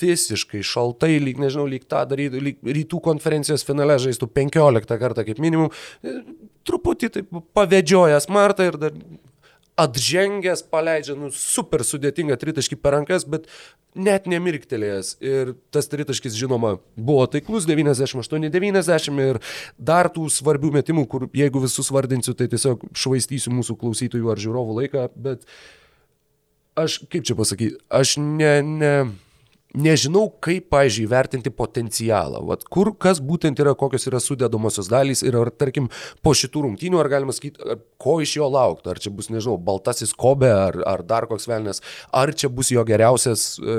visiškai 0.00 0.62
šaltai, 0.64 1.16
lyg 1.22 1.40
nežinau, 1.42 1.66
lyg 1.68 1.84
tą 1.90 2.04
darytų, 2.08 2.40
lyg 2.42 2.70
rytų 2.78 3.00
konferencijos 3.04 3.64
finale 3.66 3.98
žaistų 4.00 4.28
15 4.30 4.98
kartą 5.00 5.24
kaip 5.26 5.42
minimum, 5.42 5.72
e, 6.02 6.14
truputį 6.68 7.10
taip 7.16 7.36
pavedžiojęs 7.56 8.28
Martą 8.32 8.70
ir 8.70 8.78
dar 8.80 8.96
atžengęs 9.82 10.64
paleidžia 10.72 11.16
nu, 11.18 11.30
super 11.34 11.84
sudėtingą 11.86 12.36
tritaškį 12.40 12.78
per 12.80 12.96
rankas, 12.96 13.26
bet 13.28 13.48
net 13.98 14.28
nemirktelėjęs. 14.30 15.14
Ir 15.24 15.54
tas 15.74 15.90
tritaškis, 15.92 16.36
žinoma, 16.38 16.76
buvo 16.96 17.26
taiklus 17.30 17.66
98-90 17.68 19.20
ir 19.26 19.40
dar 19.78 20.10
tų 20.12 20.28
svarbių 20.32 20.72
metimų, 20.78 21.06
kur 21.10 21.28
jeigu 21.36 21.64
visus 21.64 21.92
vardinsiu, 21.94 22.36
tai 22.38 22.48
tiesiog 22.52 22.88
švaistysiu 22.96 23.52
mūsų 23.54 23.78
klausytojų 23.82 24.32
ar 24.32 24.40
žiūrovų 24.42 24.78
laiką, 24.80 25.08
bet 25.28 25.44
aš, 26.78 27.02
kaip 27.12 27.28
čia 27.28 27.38
pasakyti, 27.38 27.82
aš 27.92 28.16
ne... 28.22 28.54
ne 28.62 28.96
nežinau, 29.78 30.26
kaip, 30.42 30.68
pažiūrėjau, 30.72 31.10
vertinti 31.12 31.52
potencialą. 31.54 32.42
Vat 32.48 32.64
kur, 32.72 32.92
kas 33.00 33.20
būtent 33.24 33.60
yra, 33.62 33.74
kokios 33.78 34.06
yra 34.10 34.20
sudėdamosios 34.22 34.90
dalys 34.92 35.24
ir 35.24 35.36
ar, 35.40 35.52
tarkim, 35.54 35.88
po 36.24 36.34
šitų 36.36 36.66
rungtynių, 36.66 37.00
ar 37.00 37.10
galima 37.12 37.34
sakyti, 37.36 37.78
ko 38.02 38.18
iš 38.24 38.36
jo 38.38 38.50
laukti. 38.52 38.92
Ar 38.92 39.00
čia 39.02 39.12
bus, 39.14 39.30
nežinau, 39.32 39.56
baltasis 39.62 40.14
kobe, 40.18 40.50
ar, 40.52 40.78
ar 40.88 41.04
dar 41.08 41.28
koks 41.30 41.48
velnės, 41.50 41.82
ar 42.12 42.34
čia 42.36 42.52
bus 42.52 42.72
jo 42.74 42.84
geriausias 42.88 43.54
e, 43.56 43.78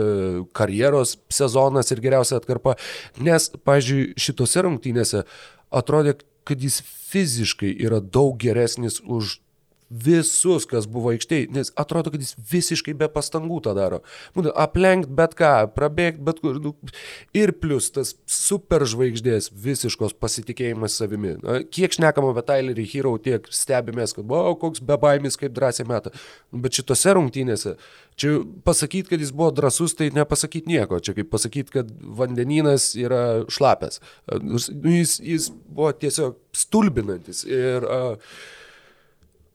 karjeros 0.55 1.17
sezonas 1.33 1.93
ir 1.93 2.03
geriausia 2.03 2.39
atkarpa. 2.41 2.77
Nes, 3.23 3.51
pažiūrėjau, 3.67 4.17
šitose 4.23 4.65
rungtynėse 4.65 5.25
atrodė, 5.73 6.17
kad 6.43 6.59
jis 6.59 6.81
fiziškai 6.83 7.71
yra 7.85 8.01
daug 8.03 8.35
geresnis 8.41 8.99
už 8.99 9.37
visus, 9.93 10.65
kas 10.69 10.87
buvo 10.89 11.11
aikštėje, 11.13 11.49
nes 11.53 11.69
atrodo, 11.79 12.11
kad 12.13 12.21
jis 12.23 12.33
visiškai 12.49 12.95
be 12.97 13.07
pastangų 13.11 13.59
tą 13.65 13.73
daro. 13.77 13.99
Būtent 14.33 14.55
aplenkt 14.59 15.11
bet 15.13 15.35
ką, 15.37 15.51
prabėgt 15.75 16.21
bet 16.25 16.39
kur. 16.41 16.57
Nu, 16.63 16.73
ir 17.37 17.53
plus 17.61 17.91
tas 17.93 18.15
superžvaigždės 18.29 19.51
visiškos 19.53 20.15
pasitikėjimas 20.21 20.97
savimi. 20.97 21.35
Kiek 21.73 21.93
šnekam 21.93 22.29
apie 22.31 22.45
Tylerį 22.47 22.87
Hero, 22.93 23.13
tiek 23.21 23.45
stebimės, 23.53 24.15
kad, 24.17 24.25
wow, 24.29 24.57
koks 24.59 24.81
bebaimis, 24.85 25.37
kaip 25.39 25.53
drąsiai 25.55 25.87
meta. 25.89 26.13
Bet 26.51 26.79
šitose 26.79 27.13
rungtynėse, 27.17 27.75
čia 28.19 28.39
pasakyti, 28.65 29.11
kad 29.13 29.21
jis 29.21 29.33
buvo 29.35 29.51
drasus, 29.53 29.93
tai 29.99 30.09
nepasakyti 30.15 30.73
nieko. 30.73 31.01
Čia 31.03 31.17
kaip 31.19 31.29
pasakyti, 31.33 31.77
kad 31.77 31.93
vandenynas 32.01 32.93
yra 32.99 33.23
šlapęs. 33.53 34.01
Nu, 34.41 34.61
jis, 34.97 35.19
jis 35.21 35.51
buvo 35.69 35.93
tiesiog 36.01 36.39
stulbinantis. 36.57 37.45
Ir 37.49 37.85
uh, 37.85 38.35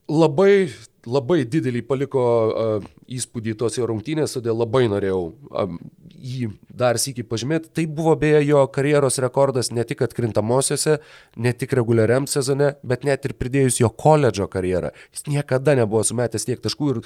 labai, 0.08 0.68
labai 1.06 1.42
didelį 1.48 1.84
paliko 1.88 2.24
uh, 2.24 2.88
įspūdį 3.08 3.54
tos 3.60 3.78
jo 3.78 3.88
rungtynės, 3.88 4.34
todėl 4.36 4.58
labai 4.58 4.86
norėjau 4.90 5.20
um, 5.28 5.78
jį 6.18 6.50
dar 6.78 6.98
sėki 7.00 7.24
pažymėti, 7.26 7.70
tai 7.74 7.84
buvo 7.90 8.14
beje 8.18 8.42
jo 8.48 8.64
karjeros 8.74 9.20
rekordas 9.22 9.70
ne 9.74 9.84
tik 9.86 10.02
atkrintamosiose, 10.06 10.98
ne 11.36 11.52
tik 11.54 11.74
reguliariam 11.78 12.26
sezone, 12.30 12.74
bet 12.82 13.06
net 13.08 13.28
ir 13.28 13.36
pridėjus 13.38 13.80
jo 13.82 13.90
koledžo 13.90 14.48
karjerą. 14.50 14.92
Jis 15.14 15.28
niekada 15.30 15.76
nebuvo 15.78 16.02
sumetęs 16.06 16.48
tiek 16.48 16.62
taškų 16.64 16.90
ir 16.94 17.00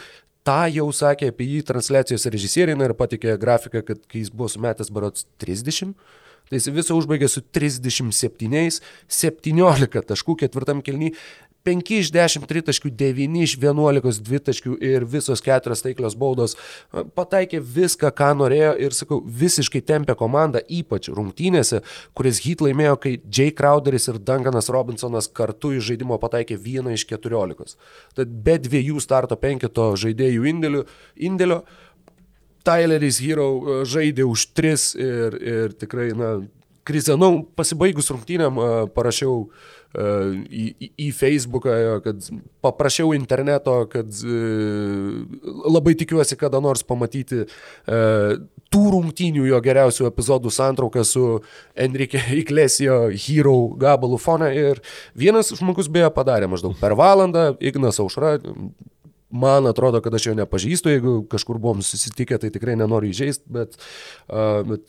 tą 0.46 0.64
jau 0.72 0.88
sakė 0.94 1.30
apie 1.32 1.48
jį 1.50 1.62
transliacijos 1.68 2.26
režisieriai 2.32 2.88
ir 2.88 2.96
patikė 2.98 3.36
grafiką, 3.40 3.84
kad 3.86 4.03
kai 4.09 4.24
jis 4.24 4.32
buvo 4.32 4.50
sumetęs 4.53 4.92
barots 4.94 5.26
30, 5.42 5.94
tai 6.50 6.59
jis 6.59 6.68
visą 6.74 6.98
užbaigė 6.98 7.30
su 7.30 7.44
37, 7.55 8.82
17 9.09 10.07
taškų 10.12 10.38
ketvirtam 10.44 10.82
kelny. 10.84 11.12
5 11.67 11.93
iš 11.99 12.11
10 12.15 12.47
tritaškių, 12.51 12.91
9 12.99 13.39
iš 13.43 13.55
11 13.63 14.23
dvitaškių 14.27 14.77
ir 14.83 15.07
visos 15.09 15.43
keturios 15.45 15.85
taiklios 15.85 16.17
baudos. 16.19 16.57
Pataikė 17.17 17.61
viską, 17.63 18.11
ką 18.19 18.33
norėjo 18.41 18.73
ir, 18.83 18.97
sakau, 18.97 19.21
visiškai 19.23 19.83
tempė 19.87 20.17
komandą, 20.19 20.63
ypač 20.67 21.11
rungtynėse, 21.13 21.83
kuris 22.19 22.43
hit 22.47 22.65
laimėjo, 22.65 22.97
kai 23.03 23.15
Jay 23.27 23.55
Crowderis 23.55 24.09
ir 24.11 24.19
Duncanas 24.19 24.71
Robinsonas 24.73 25.31
kartu 25.31 25.75
iš 25.77 25.93
žaidimo 25.93 26.19
pataikė 26.23 26.59
1 26.59 26.93
iš 26.97 27.07
14. 27.13 27.79
Tad 28.19 28.35
be 28.45 28.59
dviejų 28.63 29.03
starto 29.03 29.39
penkito 29.39 29.93
žaidėjų 29.99 30.51
indėlių, 30.53 30.85
indėlio 31.31 31.63
Tyleris 32.67 33.19
Hero 33.23 33.83
žaidė 33.89 34.27
už 34.29 34.51
3 34.55 34.91
ir, 35.03 35.39
ir 35.43 35.79
tikrai, 35.79 36.11
na, 36.15 36.35
krizenau, 36.89 37.43
pasibaigus 37.57 38.11
rungtynėm 38.12 38.59
parašiau 38.95 39.47
į, 39.93 40.64
į, 40.72 40.89
į 41.07 41.09
Facebooką, 41.14 41.74
kad 42.05 42.28
paprašiau 42.64 43.12
interneto, 43.16 43.74
kad 43.93 44.09
labai 45.68 45.95
tikiuosi 46.01 46.39
kada 46.41 46.62
nors 46.64 46.85
pamatyti 46.87 47.45
tų 48.72 48.85
rungtynių 48.95 49.45
jo 49.51 49.61
geriausių 49.64 50.09
epizodų 50.09 50.53
santrauką 50.55 51.05
su 51.05 51.26
Enrique 51.76 52.22
Iglesio 52.41 53.05
Hero 53.12 53.57
gabalų 53.80 54.18
fone. 54.22 54.49
Ir 54.57 54.80
vienas 55.18 55.53
žmogus 55.59 55.93
beje 55.93 56.09
padarė 56.16 56.49
maždaug 56.51 56.78
per 56.80 56.97
valandą, 56.99 57.53
Ignas 57.61 58.01
Aušra, 58.01 58.39
man 59.33 59.68
atrodo, 59.68 60.01
kad 60.05 60.14
aš 60.16 60.30
jo 60.30 60.35
nepažįstu, 60.41 60.93
jeigu 60.93 61.14
kažkur 61.33 61.61
buvom 61.61 61.85
susitikę, 61.85 62.41
tai 62.41 62.53
tikrai 62.53 62.76
nenoriu 62.80 63.12
įžeisti, 63.12 63.45
bet, 63.53 63.76
uh, 64.28 64.61
bet 64.68 64.89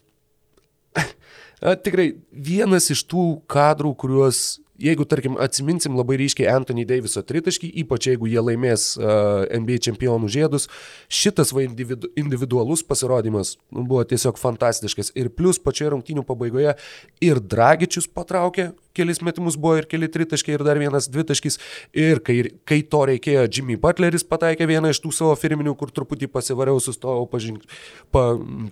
tikrai 1.83 2.11
vienas 2.31 2.89
iš 2.93 3.05
tų 3.07 3.27
kadrų, 3.51 3.93
kuriuos 3.99 4.43
jeigu, 4.83 5.05
tarkim, 5.07 5.37
atsiminsim 5.41 5.95
labai 5.97 6.17
ryškiai 6.21 6.49
Anthony 6.51 6.85
Daviso 6.87 7.23
tritaškį, 7.25 7.69
ypač 7.83 8.09
jeigu 8.09 8.29
jie 8.29 8.41
laimės 8.43 8.93
uh, 8.97 9.45
NBA 9.53 9.79
čempionų 9.87 10.29
žiedus, 10.33 10.67
šitas 11.11 11.53
va 11.55 11.65
individu, 11.67 12.09
individualus 12.19 12.83
pasirodymas 12.85 13.55
nu, 13.69 13.85
buvo 13.85 14.03
tiesiog 14.07 14.39
fantastiškas. 14.41 15.13
Ir 15.19 15.31
plus 15.33 15.61
pačioje 15.61 15.93
rungtynių 15.93 16.25
pabaigoje 16.27 16.75
ir 17.23 17.41
Dragičius 17.53 18.09
patraukė 18.09 18.71
kelis 18.93 19.21
metimus 19.25 19.57
buvo 19.59 19.77
ir 19.79 19.87
keli 19.89 20.07
tritaškiai 20.11 20.57
ir 20.57 20.63
dar 20.65 20.79
vienas 20.81 21.09
dvitaškis. 21.11 21.57
Ir 21.97 22.21
kai, 22.25 22.37
kai 22.67 22.81
to 22.85 23.03
reikėjo, 23.09 23.45
Jimmy 23.49 23.77
Butleris 23.81 24.25
pataikė 24.27 24.67
vieną 24.69 24.93
iš 24.93 25.01
tų 25.03 25.13
savo 25.15 25.33
firminių, 25.39 25.73
kur 25.79 25.91
truputį 25.93 26.29
pasivariau, 26.33 26.81
sustojau, 26.83 27.25
pažink, 27.31 27.65
pa, 28.13 28.25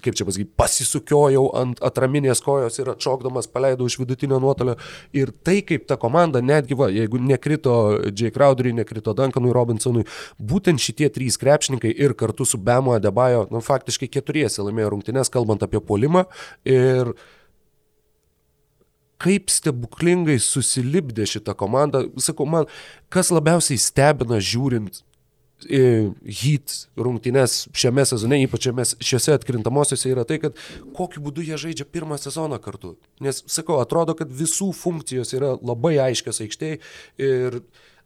kaip 0.05 0.17
čia 0.17 0.27
pasakyti, 0.27 0.51
pasisukiojau 0.61 1.47
ant 1.61 1.81
atraminės 1.85 2.43
kojos 2.45 2.79
ir 2.81 2.93
atšokdamas 2.93 3.49
paleidau 3.51 3.89
iš 3.89 3.97
vidutinio 4.01 4.39
nuotolio. 4.43 4.77
Ir 5.17 5.33
tai 5.45 5.59
kaip 5.65 5.87
ta 5.89 5.97
komanda, 6.01 6.43
netgi 6.45 6.77
va, 6.77 6.91
jeigu 6.93 7.21
nekrito 7.21 7.75
Jay 8.11 8.33
Crowderiui, 8.33 8.77
nekrito 8.81 9.15
Duncanui 9.17 9.53
Robinsonui, 9.55 10.05
būtent 10.37 10.81
šitie 10.81 11.09
trys 11.13 11.39
krepšininkai 11.41 11.93
ir 11.97 12.15
kartu 12.17 12.45
su 12.47 12.61
Bemo 12.61 12.95
Adebayo, 12.97 13.47
nu 13.51 13.63
faktiškai 13.65 14.09
keturiesi 14.11 14.63
laimėjo 14.65 14.95
rungtynės, 14.95 15.33
kalbant 15.33 15.65
apie 15.65 15.81
polimą. 15.83 16.27
Ir 16.67 17.15
kaip 19.21 19.53
stebuklingai 19.53 20.39
susilipdė 20.41 21.27
šitą 21.29 21.55
komandą. 21.57 22.07
Sakau, 22.21 22.47
man 22.49 22.67
kas 23.13 23.31
labiausiai 23.33 23.79
stebina 23.81 24.41
žiūrint 24.41 25.03
hit 25.61 26.73
rungtynes 26.97 27.67
šiame 27.77 28.05
sezone, 28.07 28.39
ypač 28.45 28.67
šiuose 29.03 29.35
atkrintamosiose, 29.35 30.09
yra 30.09 30.25
tai, 30.27 30.39
kad 30.41 30.57
kokiu 30.97 31.21
būdu 31.25 31.45
jie 31.45 31.59
žaidžia 31.59 31.85
pirmą 31.85 32.17
sezoną 32.21 32.59
kartu. 32.63 32.95
Nes, 33.21 33.43
sakau, 33.51 33.79
atrodo, 33.81 34.15
kad 34.17 34.31
visų 34.31 34.71
funkcijos 34.77 35.33
yra 35.37 35.53
labai 35.61 35.97
aiškios 36.01 36.41
aikštėje 36.45 36.79
ir 37.21 37.61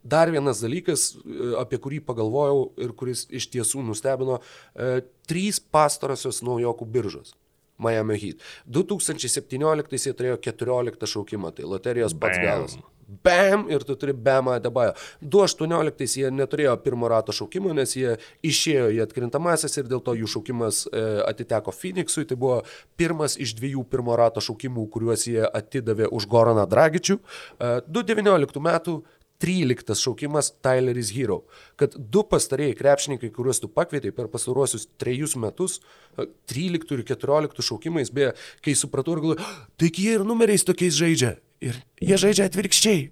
dar 0.06 0.30
vienas 0.30 0.60
dalykas, 0.62 1.14
apie 1.60 1.80
kurį 1.82 2.02
pagalvojau 2.06 2.68
ir 2.82 2.92
kuris 2.98 3.26
iš 3.34 3.48
tiesų 3.54 3.82
nustebino, 3.88 4.38
e, 4.76 5.00
trys 5.26 5.58
pastarosios 5.60 6.44
naujokų 6.46 6.86
biržos. 6.92 7.34
Miami 7.78 8.18
Heat. 8.20 8.44
2017 8.66 10.04
jie 10.06 10.14
turėjo 10.16 10.42
14 10.50 11.10
šaukimą, 11.14 11.54
tai 11.56 11.68
loterijos 11.68 12.16
pats 12.16 12.38
Bam. 12.38 12.46
galas. 12.46 12.78
Bam 13.06 13.68
ir 13.70 13.84
tu 13.86 13.94
turi 13.94 14.12
Bamą 14.12 14.58
Debajo. 14.58 14.96
2018 15.22 16.18
jie 16.18 16.30
neturėjo 16.34 16.74
pirmo 16.82 17.06
rato 17.10 17.34
šaukimo, 17.34 17.70
nes 17.74 17.94
jie 17.94 18.16
išėjo 18.42 18.88
į 18.96 18.98
atkrintamasis 19.04 19.78
ir 19.78 19.86
dėl 19.86 20.02
to 20.02 20.16
jų 20.18 20.30
šaukimas 20.32 20.82
e, 20.90 21.04
atiteko 21.22 21.74
Phoenixui. 21.74 22.26
Tai 22.26 22.38
buvo 22.40 22.56
pirmas 22.98 23.38
iš 23.38 23.54
dviejų 23.60 23.84
pirmo 23.92 24.16
rato 24.18 24.42
šaukimų, 24.42 24.88
kuriuos 24.90 25.28
jie 25.30 25.44
atidavė 25.46 26.10
už 26.10 26.26
Goraną 26.32 26.66
Dragičių. 26.66 27.18
E, 27.20 27.70
2019 27.86 28.64
metų 28.66 28.96
13 29.42 29.96
šaukimas 30.00 30.52
Tyleris 30.64 31.12
Hero. 31.16 31.42
Kad 31.80 31.96
du 31.96 32.24
pastarėjai 32.26 32.76
krepšininkai, 32.78 33.32
kuriuos 33.34 33.60
tu 33.62 33.70
pakvietei 33.72 34.14
per 34.14 34.30
pastaruosius 34.32 34.88
trejus 35.00 35.36
metus, 35.40 35.80
13 36.16 36.94
ir 36.96 37.04
14 37.08 37.66
šaukimais, 37.68 38.12
beje, 38.14 38.32
kai 38.64 38.76
supratau 38.78 39.16
ir 39.16 39.24
galvoju, 39.24 39.42
ah, 39.44 39.58
taigi 39.80 40.08
jie 40.08 40.16
ir 40.18 40.24
numeriais 40.28 40.64
tokiais 40.66 40.96
žaidžia. 40.96 41.36
Ir 41.64 41.76
jie 42.04 42.16
žaidžia 42.20 42.46
atvirkščiai. 42.50 43.04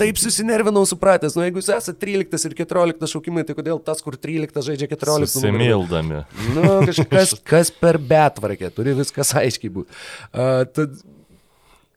Taip 0.00 0.18
susinervinau 0.18 0.82
supratęs, 0.90 1.36
nu 1.38 1.44
jeigu 1.46 1.60
jūs 1.60 1.70
esate 1.70 2.00
13 2.02 2.48
ir 2.48 2.56
14 2.58 3.12
šaukimai, 3.14 3.44
tai 3.46 3.54
kodėl 3.56 3.78
tas, 3.84 4.02
kur 4.02 4.18
13 4.18 4.66
žaidžia 4.66 4.88
14? 4.90 5.36
Susimildami. 5.36 6.24
Nu, 6.56 6.64
kažkas 6.88 7.36
kas 7.46 7.70
per 7.70 8.00
betvarkę, 8.02 8.72
turi 8.74 8.96
viskas 8.98 9.30
aiškiai 9.38 9.74
būti. 9.78 10.02
Uh, 10.34 10.64
tad 10.74 10.98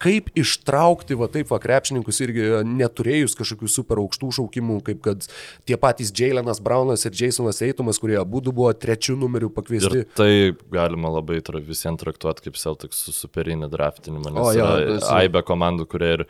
kaip 0.02 0.30
ištraukti, 0.38 1.16
va 1.18 1.28
taip, 1.32 1.50
va 1.52 1.60
krepšininkus 1.62 2.20
irgi 2.26 2.48
neturėjus 2.68 3.36
kažkokių 3.40 3.70
super 3.72 4.02
aukštų 4.04 4.32
šaukimų, 4.40 4.80
kaip 4.90 5.02
kad 5.06 5.28
tie 5.68 5.78
patys 5.80 6.12
Jailenas 6.16 6.60
Braunas 6.64 7.06
ir 7.08 7.16
Jasonas 7.16 7.62
Eitumas, 7.66 8.00
kurie 8.02 8.18
abu 8.20 8.44
buvo 8.46 8.72
trečių 8.76 9.16
numerių 9.22 9.50
pakviesti. 9.56 10.04
Ir 10.04 10.10
tai 10.18 10.30
galima 10.74 11.14
labai 11.16 11.40
tra, 11.46 11.62
visiems 11.64 12.02
traktuoti 12.04 12.48
kaip 12.48 12.60
Celtics 12.60 13.06
su 13.08 13.16
superinė 13.16 13.70
draftinimą, 13.72 14.34
nes 14.36 14.44
o, 14.44 14.52
jo, 14.56 14.68
yra 14.84 15.12
aibė 15.22 15.44
komandų, 15.48 15.88
kurie 15.90 16.12
ir 16.20 16.26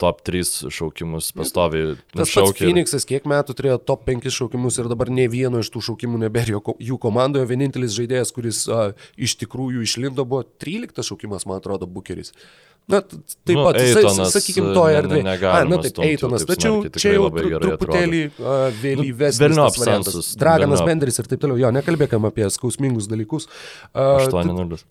top 0.00 0.22
3 0.26 0.70
šaukimus 0.72 1.32
pastoviai. 1.36 1.96
Tas 2.14 2.32
šaukė. 2.32 2.68
Phoenixas 2.68 3.06
kiek 3.08 3.26
metų 3.28 3.56
turėjo 3.58 3.78
top 3.82 4.06
5 4.08 4.30
šaukimus 4.32 4.78
ir 4.78 4.90
dabar 4.92 5.10
ne 5.12 5.26
vieno 5.32 5.62
iš 5.62 5.72
tų 5.74 5.84
šaukimų 5.90 6.22
nebėra 6.26 6.60
jų 6.62 6.98
komandoje. 7.02 7.48
Vienintelis 7.50 7.96
žaidėjas, 7.98 8.34
kuris 8.36 8.64
a, 8.70 8.92
iš 9.16 9.36
tikrųjų 9.42 9.84
išlindo, 9.86 10.26
buvo 10.28 10.44
13 10.62 11.02
šaukimas, 11.12 11.48
man 11.48 11.62
atrodo, 11.62 11.90
Bukeris. 11.90 12.32
Na, 12.90 12.98
taip 13.00 13.56
nu, 13.56 13.62
pat, 13.62 13.76
Eitonas, 13.78 14.32
sakykime, 14.34 14.72
toje 14.74 14.96
erdvėje. 14.98 15.24
Ne, 15.26 15.36
na, 15.70 15.78
taip, 15.84 16.00
Eitonas, 16.02 16.44
tačiau 16.48 16.80
čia 16.96 17.14
jau 17.14 17.28
tru, 17.30 17.52
truputėlį 17.62 18.22
uh, 18.32 18.64
vėlyvesnis 18.82 19.54
nu, 19.54 19.68
variantas. 19.78 20.32
Draganas 20.40 20.82
Benderis 20.86 21.22
ir 21.22 21.30
taip 21.30 21.44
toliau. 21.44 21.60
Jo, 21.62 21.70
nekalbėkam 21.74 22.26
apie 22.28 22.48
skausmingus 22.52 23.06
dalykus. 23.10 23.46
Uh, 23.94 24.18
8-0. 24.26 24.82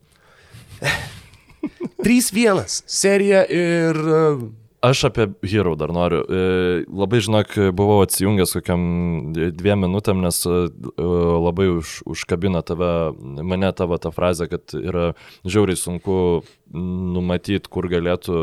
3-1 2.01 2.79
serija 2.89 3.43
ir 3.51 3.99
uh, 4.01 4.47
Aš 4.82 5.03
apie 5.11 5.27
Hero 5.45 5.75
dar 5.77 5.91
noriu. 5.93 6.23
E, 6.25 6.38
labai, 6.89 7.19
žinok, 7.21 7.53
buvau 7.77 7.99
atsijungęs 8.01 8.55
kokiam 8.55 8.82
dviem 9.53 9.84
minutėm, 9.86 10.23
nes 10.25 10.39
e, 10.49 10.55
labai 10.97 11.67
už, 11.75 11.99
užkabina 12.09 12.63
tave, 12.65 12.89
mane 13.45 13.69
tavo 13.77 13.99
ta 14.01 14.09
frazė, 14.15 14.49
kad 14.49 14.73
yra 14.73 15.11
žiauriai 15.45 15.77
sunku 15.77 16.15
numatyti, 16.73 17.69
kur 17.69 17.86
galėtų 17.93 18.41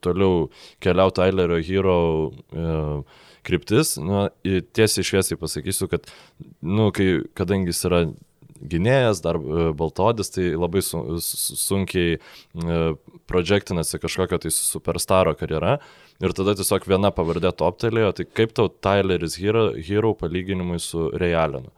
toliau 0.00 0.48
keliauti 0.80 1.20
Tylerio 1.20 1.60
Hero 1.68 1.98
e, 2.32 2.72
kryptis. 3.44 3.98
Nu, 4.00 4.24
tiesiai 4.48 5.04
šviesiai 5.04 5.40
pasakysiu, 5.40 5.90
kad, 5.92 6.08
nu, 6.64 6.88
kai, 6.96 7.10
kadangi 7.36 7.74
jis 7.74 7.84
yra 7.90 8.06
gynėjas, 8.60 9.22
dar 9.24 9.38
e, 9.38 9.70
baltodis, 9.78 10.32
tai 10.34 10.50
labai 10.58 10.82
su, 10.84 11.00
sunkiai 11.22 12.18
e, 12.18 12.78
projektinasi 13.30 14.00
kažkokio 14.02 14.40
tai 14.44 14.52
superstaro 14.54 15.34
karjera. 15.38 15.78
Ir 16.18 16.34
tada 16.34 16.56
tiesiog 16.58 16.88
viena 16.90 17.12
pavardė 17.14 17.52
toptelėjo, 17.54 18.14
tai 18.18 18.26
kaip 18.26 18.54
tau 18.56 18.70
Tyleris 18.70 19.38
Hero, 19.38 19.70
Hero 19.76 20.14
palyginimui 20.18 20.80
su 20.82 21.10
Realinu? 21.14 21.70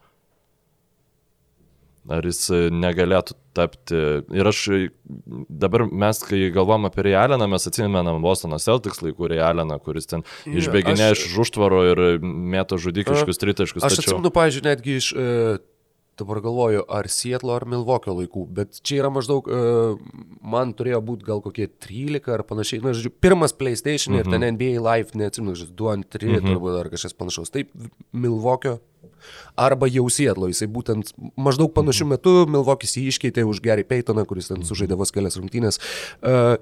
Ar 2.09 2.25
jis 2.25 2.47
negalėtų 2.73 3.35
tapti. 3.53 3.97
Ir 4.33 4.47
aš 4.47 4.61
dabar 5.29 5.85
mes, 5.85 6.21
kai 6.25 6.47
galvom 6.53 6.87
apie 6.89 7.05
Realiną, 7.09 7.47
mes 7.51 7.67
atsimenam 7.67 8.21
Bostono 8.23 8.59
Celtics 8.61 9.01
laikų 9.03 9.31
Realiną, 9.33 9.77
kuris 9.83 10.09
ten 10.09 10.25
išbėginė 10.49 11.11
iš 11.15 11.25
užtvaro 11.43 11.83
ir 11.91 12.03
mėto 12.21 12.79
žudikiškus 12.81 13.41
tritaškus. 13.41 13.85
Aš 13.85 13.99
tačiau... 13.99 14.15
atsimenu, 14.15 14.33
pažiūrėjau, 14.35 14.71
netgi 14.71 14.97
iš 15.01 15.11
uh, 15.13 15.61
dabar 16.21 16.41
galvoju, 16.43 16.85
ar 16.89 17.09
Sietlo 17.11 17.55
ar 17.57 17.65
Milvokio 17.69 18.15
laikų, 18.17 18.45
bet 18.57 18.79
čia 18.85 19.01
yra 19.01 19.11
maždaug, 19.13 19.49
uh, 19.49 19.97
man 20.41 20.75
turėjo 20.77 21.01
būti 21.07 21.27
gal 21.27 21.43
kokie 21.43 21.67
13 21.67 22.31
ar 22.35 22.45
panašiai, 22.47 22.83
na, 22.85 22.95
žodžiu, 22.97 23.13
pirmas 23.23 23.55
PlayStation 23.57 24.15
mhm. 24.15 24.21
ir 24.21 24.31
ten 24.31 24.47
NBA 24.55 24.77
Live, 24.79 25.17
neatsimenu, 25.17 25.57
2 25.57 25.91
ant 25.95 26.07
3 26.13 26.37
mhm. 26.37 26.53
turbūt 26.53 26.79
ar 26.83 26.91
kažkas 26.93 27.17
panašaus. 27.17 27.53
Taip, 27.53 27.73
Milvokio 28.13 28.79
arba 29.59 29.89
jau 29.91 30.05
Sietlo, 30.13 30.49
jisai 30.49 30.67
būtent 30.71 31.11
maždaug 31.39 31.73
panašiu 31.75 32.07
mhm. 32.07 32.15
metu 32.15 32.35
Milvokis 32.49 32.97
jį 32.97 33.09
iškeitė 33.11 33.45
už 33.49 33.61
Gary 33.65 33.85
Paytoną, 33.87 34.25
kuris 34.29 34.51
ten 34.51 34.65
sužaidė 34.67 34.97
vos 34.99 35.13
kelias 35.13 35.37
rungtynės. 35.39 35.81
Uh, 36.21 36.55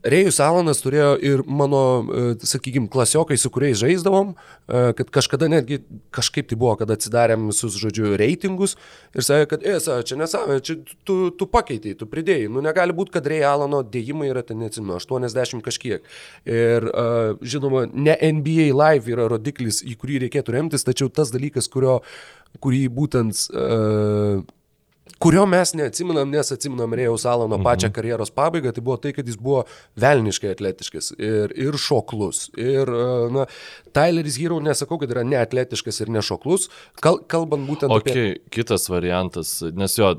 Rėjus 0.00 0.38
Alanas 0.40 0.78
turėjo 0.80 1.10
ir 1.20 1.42
mano, 1.44 1.80
e, 2.08 2.22
sakykime, 2.48 2.88
klasiokai, 2.92 3.36
su 3.36 3.50
kuriais 3.52 3.76
žaisdavom, 3.82 4.32
e, 4.32 4.82
kad 4.96 5.10
kažkada 5.12 5.50
netgi 5.52 5.82
kažkaip 6.14 6.48
tai 6.48 6.56
buvo, 6.56 6.72
kad 6.80 6.92
atsidarėm 6.94 7.50
visus, 7.50 7.76
žodžiu, 7.76 8.14
reitingus 8.20 8.78
ir 9.12 9.26
sakė, 9.26 9.48
kad, 9.50 9.66
esa, 9.76 9.98
čia 10.06 10.16
nesavė, 10.16 10.56
čia 10.64 10.78
tu, 11.04 11.18
tu 11.36 11.48
pakeitėjai, 11.52 11.98
tu 12.00 12.08
pridėjai. 12.08 12.48
Nu, 12.48 12.64
negali 12.64 12.96
būti, 12.96 13.12
kad 13.18 13.28
Rėjus 13.28 13.50
Alano 13.50 13.82
dėjimai 13.84 14.30
yra, 14.30 14.44
ten 14.46 14.62
neatsimenu, 14.64 14.96
80 14.96 15.60
kažkiek. 15.66 16.08
Ir, 16.48 16.88
e, 16.88 17.08
žinoma, 17.44 17.84
ne 17.92 18.16
NBA 18.16 18.70
Live 18.72 19.12
yra 19.12 19.28
rodiklis, 19.28 19.82
į 19.84 19.98
kurį 20.00 20.22
reikėtų 20.24 20.56
remtis, 20.56 20.86
tačiau 20.88 21.12
tas 21.12 21.34
dalykas, 21.34 21.68
kurio, 21.68 22.00
kurį 22.64 22.86
būtent 22.90 23.44
uh, 23.52 24.40
kurio 25.18 25.46
mes 25.48 25.72
neatsiminam, 25.74 26.30
nes 26.30 26.52
atsiminam 26.54 26.94
Rėjaus 26.96 27.24
Alano 27.28 27.56
mhm. 27.56 27.66
pačią 27.66 27.90
karjeros 27.94 28.32
pabaigą, 28.34 28.72
tai 28.76 28.84
buvo 28.84 28.96
tai, 29.00 29.12
kad 29.16 29.28
jis 29.28 29.38
buvo 29.40 29.64
velniškai 30.00 30.52
atletiškas 30.54 31.12
ir, 31.18 31.54
ir 31.58 31.78
šoklus. 31.80 32.46
Ir, 32.60 32.90
e, 32.90 33.30
na, 33.34 33.46
Tyleris 33.96 34.38
Hero 34.40 34.60
nesakau, 34.64 35.00
kad 35.00 35.12
yra 35.14 35.24
neatletiškas 35.28 36.02
ir 36.04 36.12
nešoklus, 36.14 36.68
kal, 37.02 37.20
kalbant 37.30 37.66
būtent 37.68 37.94
okay, 37.94 38.36
apie... 38.36 38.52
Kitas 38.54 38.86
variantas, 38.92 39.56
nes 39.76 39.96
jo, 39.98 40.12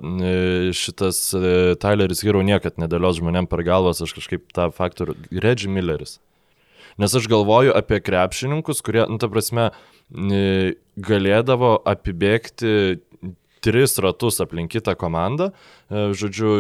šitas 0.77 1.23
e, 1.37 1.53
Tyleris 1.81 2.25
Hero 2.25 2.43
niekad 2.45 2.81
nedėlios 2.81 3.21
žmonėm 3.21 3.49
per 3.51 3.65
galvas, 3.67 4.03
aš 4.03 4.15
kažkaip 4.17 4.49
tą 4.55 4.71
faktorių, 4.75 5.17
Reggie 5.43 5.71
Milleris. 5.71 6.19
Nes 6.99 7.13
aš 7.15 7.25
galvoju 7.31 7.71
apie 7.77 8.01
krepšininkus, 8.03 8.81
kurie, 8.83 9.05
nu, 9.07 9.15
ta 9.21 9.29
prasme, 9.31 9.69
galėdavo 10.11 11.77
apibėgti 11.87 12.99
tris 13.61 13.97
ratus 14.01 14.41
aplink 14.41 14.71
kitą 14.73 14.95
komandą, 14.97 15.51
e, 15.51 16.07
žodžiu, 16.17 16.53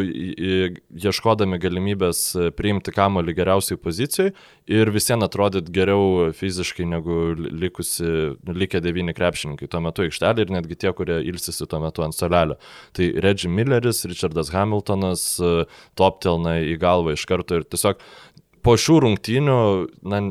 ieškodami 1.01 1.57
galimybės 1.61 2.21
e, 2.35 2.49
priimti 2.53 2.93
kamolį 2.93 3.35
geriausiai 3.39 3.79
pozicijai 3.81 4.33
ir 4.69 4.91
visiems 4.93 5.25
atrodyt 5.25 5.71
geriau 5.73 6.29
fiziškai 6.37 6.85
negu 6.91 7.33
likusi, 7.35 8.37
likę 8.45 8.83
devyni 8.85 9.15
krepšininkai 9.17 9.69
tuo 9.71 9.81
metu 9.83 10.05
aikštelė 10.05 10.45
ir 10.45 10.53
netgi 10.57 10.77
tie, 10.85 10.93
kurie 10.97 11.19
ilsisi 11.31 11.65
tuo 11.65 11.81
metu 11.83 12.05
ant 12.05 12.17
solelio. 12.17 12.59
Tai 12.93 13.09
Reggie 13.25 13.49
Milleris, 13.49 14.05
Richardas 14.05 14.53
Hamiltonas 14.53 15.25
e, 15.41 15.53
toptelna 15.97 16.59
į 16.61 16.77
galvą 16.81 17.17
iš 17.17 17.25
karto 17.29 17.61
ir 17.61 17.65
tiesiog 17.65 18.01
po 18.61 18.77
šių 18.77 19.01
rungtynių, 19.07 19.59
na, 20.05 20.21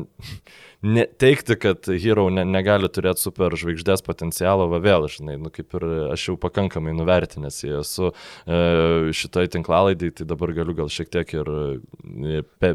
ne, 0.81 1.05
teikti, 1.05 1.55
kad 1.61 1.89
Hero 2.01 2.27
ne, 2.33 2.45
negali 2.47 2.89
turėti 2.91 3.23
super 3.25 3.55
žvaigždės 3.57 4.03
potencialo, 4.05 4.67
va 4.71 4.81
vėl, 4.83 5.07
žinai, 5.11 5.37
nu, 5.41 5.51
kaip 5.53 5.75
ir 5.79 5.87
aš 6.15 6.29
jau 6.31 6.37
pakankamai 6.41 6.95
nuvertinęs 6.97 7.63
jį 7.65 7.75
esu 7.81 8.11
e, 8.11 8.61
šitoj 9.15 9.51
tinklalaidai, 9.57 10.13
tai 10.17 10.29
dabar 10.29 10.53
galiu 10.57 10.77
gal 10.77 10.91
šiek 10.91 11.11
tiek 11.13 11.35
ir 11.37 11.51
e, 11.51 12.41
pe, 12.61 12.73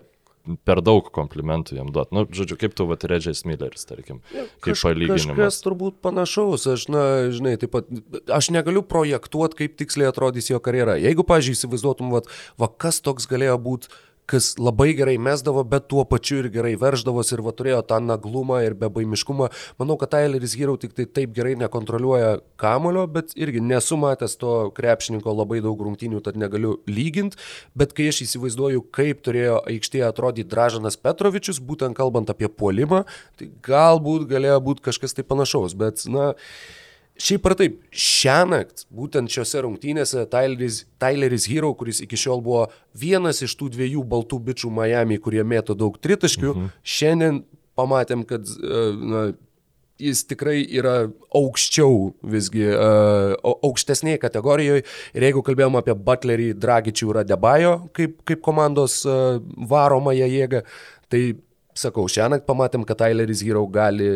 per 0.66 0.80
daug 0.84 1.09
komplimentų 1.14 1.78
jam 1.80 1.90
duoti. 1.94 2.14
Nu, 2.14 2.24
žodžiu, 2.30 2.59
kaip 2.61 2.74
tu, 2.78 2.86
va, 2.86 2.98
Redžiais 3.11 3.42
Milleris, 3.48 3.86
tarkim, 3.88 4.20
kaip 4.30 4.72
Kaž, 4.72 4.84
palyginimas. 4.86 5.26
Kažkas 5.32 5.62
turbūt 5.64 5.98
panašaus, 6.04 6.66
aš, 6.76 6.86
na, 6.92 7.04
žinai, 7.34 7.57
taip 7.61 7.74
pat, 7.74 7.90
aš 8.32 8.52
negaliu 8.54 8.84
projektuoti, 8.86 9.64
kaip 9.64 9.78
tiksliai 9.82 10.11
atrodys 10.12 10.52
jo 10.52 10.62
karjera. 10.62 10.98
Jeigu, 11.02 11.26
pažiūrėjau, 11.26 11.59
įsivaizduotum, 11.59 12.14
va, 12.14 12.22
va, 12.62 12.70
kas 12.70 13.02
toks 13.04 13.26
galėjo 13.30 13.59
būti 13.66 13.90
kas 14.31 14.55
labai 14.59 14.91
gerai 14.99 15.16
mesdavo, 15.22 15.62
bet 15.66 15.87
tuo 15.91 16.05
pačiu 16.09 16.41
ir 16.43 16.49
gerai 16.55 16.74
verždavosi 16.81 17.37
ir 17.37 17.43
va 17.47 17.53
turėjo 17.57 17.81
tą 17.89 18.01
naglumą 18.03 18.61
ir 18.66 18.77
bebaimiškumą. 18.79 19.49
Manau, 19.81 19.97
kad 20.01 20.12
Tyleris 20.14 20.57
Hero 20.59 20.77
tik 20.81 20.97
tai 20.97 21.07
taip 21.07 21.35
gerai 21.37 21.55
nekontroliuoja 21.61 22.41
kamulio, 22.61 23.07
bet 23.11 23.35
irgi 23.39 23.62
nesu 23.62 23.99
matęs 24.01 24.37
to 24.41 24.55
krepšininko 24.77 25.35
labai 25.35 25.61
daug 25.64 25.83
rungtynių, 25.87 26.22
tad 26.27 26.39
negaliu 26.41 26.77
lyginti, 26.91 27.39
bet 27.79 27.95
kai 27.97 28.11
aš 28.12 28.24
įsivaizduoju, 28.27 28.87
kaip 28.95 29.22
turėjo 29.27 29.61
aikštėje 29.70 30.09
atrodyti 30.09 30.51
Dražanas 30.51 30.99
Petrovičius, 31.01 31.62
būtent 31.62 31.97
kalbant 31.99 32.33
apie 32.33 32.51
puolimą, 32.51 33.05
tai 33.39 33.53
galbūt 33.66 34.27
galėjo 34.33 34.59
būti 34.66 34.89
kažkas 34.91 35.16
tai 35.16 35.27
panašaus, 35.27 35.79
bet 35.79 36.05
na... 36.11 36.33
Šiaip 37.16 37.46
ar 37.48 37.54
taip, 37.56 37.78
šią 37.96 38.40
naktį, 38.50 38.84
būtent 38.92 39.32
šiuose 39.32 39.62
rungtynėse, 39.64 40.26
Tyleris, 40.32 40.82
Tyleris 41.00 41.46
Hero, 41.48 41.72
kuris 41.78 42.02
iki 42.04 42.18
šiol 42.20 42.42
buvo 42.44 42.66
vienas 42.96 43.40
iš 43.46 43.54
tų 43.56 43.70
dviejų 43.72 44.02
baltų 44.10 44.40
bičių 44.50 44.72
Miami, 44.76 45.16
kurie 45.22 45.40
mėto 45.40 45.76
daug 45.78 45.96
tritaškių, 45.96 46.52
mhm. 46.52 46.74
šiandien 46.84 47.40
pamatėm, 47.76 48.24
kad 48.28 48.44
e, 48.44 48.82
na, 49.00 49.22
jis 50.00 50.26
tikrai 50.28 50.58
yra 50.76 51.06
aukščiau 51.36 52.10
visgi, 52.34 52.66
uh, 52.68 53.32
aukštesnėje 53.64 54.20
kategorijoje. 54.20 54.84
Ir 55.16 55.24
jeigu 55.24 55.40
kalbėjom 55.44 55.78
apie 55.80 55.94
Butlerį, 55.96 56.50
Dragičių 56.60 57.08
ir 57.14 57.20
Adebajo 57.22 57.70
kaip, 57.96 58.18
kaip 58.28 58.42
komandos 58.44 58.98
uh, 59.08 59.38
varomąją 59.70 60.28
jėgą, 60.28 60.60
tai 61.12 61.22
sakau, 61.76 62.04
šią 62.12 62.28
naktį 62.32 62.48
pamatėm, 62.48 62.84
kad 62.88 63.00
Tyleris 63.00 63.40
Hero 63.44 63.64
gali 63.72 64.10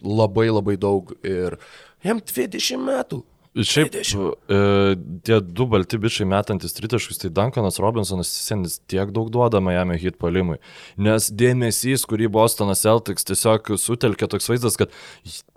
labai 0.00 0.48
labai 0.48 0.78
daug 0.80 1.12
ir 1.20 1.58
uh, 1.58 1.68
Jam 2.04 2.20
20 2.20 2.82
metų. 2.84 3.22
Šiaip 3.56 3.94
e, 3.96 4.56
tie 5.24 5.36
du 5.40 5.64
balti 5.72 5.96
bičiai 5.96 6.26
metantis 6.28 6.76
tritaškus, 6.76 7.22
tai 7.22 7.30
Duncanas 7.32 7.80
Robinsonas 7.80 8.28
senis 8.28 8.76
tiek 8.84 9.08
daug 9.16 9.30
duoda 9.32 9.62
Miami 9.64 9.96
hit 10.02 10.18
palimui. 10.20 10.58
Nes 11.00 11.30
dėmesys, 11.32 12.04
kurį 12.08 12.28
Bostonas 12.34 12.84
Celtics 12.84 13.24
tiesiog 13.24 13.72
sutelkė 13.80 14.28
toks 14.28 14.50
vaizdas, 14.52 14.76
kad 14.76 14.92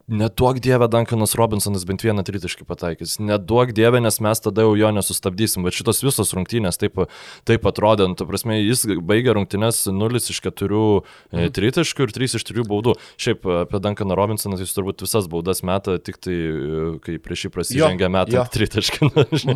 Neduok 0.10 0.60
dievę 0.60 0.88
Duncanas 0.90 1.36
Robinsonas 1.38 1.84
bent 1.86 2.02
vieną 2.02 2.24
tritaškį 2.26 2.66
pataikys. 2.66 3.20
Neduok 3.22 3.76
dievę, 3.78 4.00
nes 4.02 4.18
mes 4.24 4.42
tada 4.42 4.64
jau 4.66 4.72
jo 4.80 4.90
nesustabdysim. 4.96 5.62
Bet 5.68 5.76
šitos 5.78 6.02
visos 6.02 6.34
rungtynės 6.34 6.82
taip, 6.82 6.98
taip 7.46 7.68
atrodė. 7.70 8.08
Nu, 8.10 8.18
ta 8.18 8.26
prasme, 8.26 8.58
jis 8.58 8.88
baigė 9.06 9.36
rungtynės 9.38 9.84
0 9.94 10.18
iš 10.18 10.40
4 10.48 10.80
mm. 11.30 11.52
tritaškių 11.54 12.08
ir 12.08 12.14
3 12.16 12.38
iš 12.40 12.46
3 12.50 12.66
baudų. 12.72 12.96
Šiaip 13.22 13.46
apie 13.60 13.82
Duncaną 13.86 14.18
Robinsoną 14.18 14.58
jis 14.58 14.74
turbūt 14.74 15.06
visas 15.06 15.30
baudas 15.30 15.62
meta, 15.68 16.00
tik 16.02 16.18
tai 16.18 16.40
kai 17.06 17.20
prieš 17.22 17.46
jį 17.46 17.54
prasižengė 17.54 18.10
metą 18.10 18.48
tritaškį. 18.56 19.12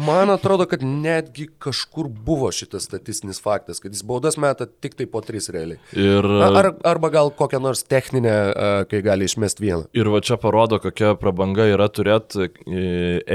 Man 0.05 0.35
atrodo, 0.35 0.69
kad 0.69 0.85
netgi 0.85 1.47
kažkur 1.65 2.11
buvo 2.13 2.51
šitas 2.53 2.85
statistinis 2.91 3.41
faktas, 3.41 3.81
kad 3.81 3.97
jis 3.97 4.05
baudas 4.05 4.37
meta 4.37 4.69
tik 4.69 4.99
tai 5.01 5.09
po 5.09 5.23
3 5.25 5.49
realiai. 5.57 5.81
Ir... 5.97 6.29
Ar, 6.45 6.75
arba 6.85 7.09
gal 7.13 7.33
kokią 7.33 7.63
nors 7.63 7.81
techninę, 7.89 8.37
kai 8.91 9.01
gali 9.01 9.25
išmesti 9.25 9.65
vieną. 9.65 9.89
Ir 9.97 10.13
va 10.13 10.21
čia 10.21 10.37
parodo, 10.43 10.79
kokia 10.83 11.15
prabanga 11.19 11.65
yra 11.71 11.87
turėti 11.91 12.49
e, 12.49 12.83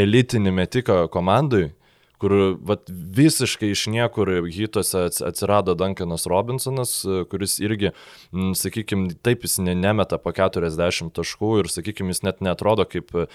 elitinį 0.05 0.53
metiką 0.61 1.01
komandai, 1.13 1.71
kur 2.19 2.35
vat, 2.67 2.91
visiškai 2.91 3.71
iš 3.73 3.87
niekur 3.95 4.31
hitose 4.53 5.07
atsirado 5.27 5.77
Duncanas 5.79 6.27
Robinsonas, 6.31 6.95
e, 7.07 7.23
kuris 7.31 7.59
irgi, 7.63 7.95
sakykime, 8.59 9.15
taip 9.25 9.47
jis 9.47 9.59
ne, 9.65 9.77
nemeta 9.79 10.21
po 10.21 10.35
40 10.37 11.15
taškų 11.17 11.53
ir, 11.63 11.73
sakykime, 11.73 12.13
jis 12.15 12.25
net 12.27 12.43
netrodo 12.45 12.87
kaip 12.91 13.15
e, 13.15 13.29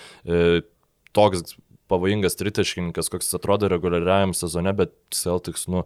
toks 1.16 1.56
pavojingas 1.92 2.38
tritaškininkas, 2.40 3.10
koks 3.12 3.34
atrodo 3.38 3.70
reguliariajam 3.72 4.34
sezone, 4.38 4.74
bet 4.78 4.94
Celtics, 5.14 5.68
nu, 5.72 5.84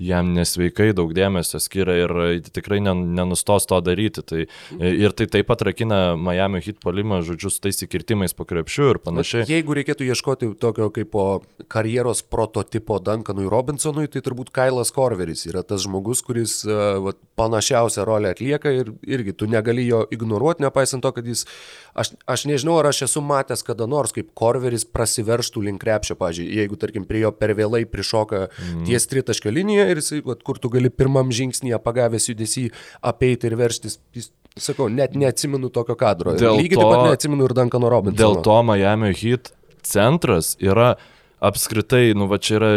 jam 0.00 0.32
nesveikai 0.34 0.90
daug 0.96 1.12
dėmesio 1.16 1.60
skiria 1.62 1.96
ir 2.04 2.14
tikrai 2.50 2.80
nenustos 2.82 3.68
to 3.70 3.80
daryti. 3.84 4.24
Tai, 4.26 4.44
ir 4.80 5.14
tai 5.16 5.28
taip 5.30 5.48
pat 5.50 5.64
rakina 5.68 6.00
Miami 6.16 6.62
hit 6.64 6.80
polimą, 6.82 7.20
žodžiu, 7.26 7.52
su 7.52 7.62
tais 7.64 7.84
įkirtimais 7.86 8.34
po 8.36 8.46
krepšiu 8.48 8.90
ir 8.94 9.00
panašiai. 9.04 9.46
Jeigu 9.50 9.76
reikėtų 9.76 10.08
ieškoti 10.08 10.50
tokio 10.60 10.90
kaip 10.94 11.12
po 11.12 11.26
karjeros 11.70 12.22
prototipo 12.22 13.00
Duncanui 13.02 13.48
Robinsonui, 13.50 14.08
tai 14.10 14.22
turbūt 14.24 14.52
Kailas 14.54 14.92
Korveris 14.94 15.46
yra 15.50 15.64
tas 15.66 15.84
žmogus, 15.84 16.22
kuris 16.26 16.60
va, 16.66 17.14
panašiausią 17.40 18.04
rolę 18.08 18.34
atlieka 18.34 18.72
ir 18.74 18.92
irgi 19.06 19.34
tu 19.36 19.48
negali 19.50 19.86
jo 19.88 20.04
ignoruoti, 20.12 20.64
nepaisant 20.64 21.04
to, 21.04 21.12
kad 21.16 21.26
jis, 21.26 21.46
aš, 21.94 22.14
aš 22.30 22.46
nežinau, 22.50 22.78
ar 22.80 22.90
aš 22.92 23.04
esu 23.08 23.22
matęs 23.24 23.64
kada 23.66 23.88
nors, 23.90 24.14
kaip 24.16 24.32
Korveris 24.38 24.86
prasiverštų 24.88 25.64
link 25.68 25.82
krepšio, 25.82 26.16
pažiūrėjau, 26.20 26.60
jeigu 26.60 26.78
tarkim 26.80 27.06
prie 27.08 27.24
jo 27.24 27.32
per 27.34 27.54
vėlai 27.58 27.82
prišoka 27.88 28.46
mm. 28.48 28.84
ties 28.88 29.08
tritaškio 29.10 29.52
liniją 29.54 29.89
ir 29.92 30.02
jisai, 30.02 30.20
vat, 30.26 30.42
kur 30.46 30.60
tu 30.62 30.70
gali 30.72 30.90
pirmam 30.92 31.32
žingsnėje 31.34 31.80
pagavęs 31.84 32.30
judesį 32.32 32.66
apeiti 33.12 33.50
ir 33.50 33.56
verštis, 33.60 33.98
jis 34.16 34.30
sakau, 34.58 34.88
net 34.92 35.14
neatsimenu 35.18 35.70
tokio 35.74 35.96
kadro. 35.98 36.34
Dėl 36.38 36.58
Lygiai 36.60 36.78
to, 36.78 36.84
taip 36.84 36.96
pat 36.96 37.12
neatsimenu 37.12 37.46
ir 37.46 37.56
Dankano 37.56 37.92
Robinsono. 37.92 38.20
Dėl 38.20 38.42
to 38.46 38.58
Miami 38.66 39.14
Heat 39.16 39.52
centras 39.86 40.56
yra 40.60 40.94
apskritai, 41.40 42.10
nu 42.18 42.28
va 42.30 42.40
čia 42.42 42.58
yra 42.58 42.72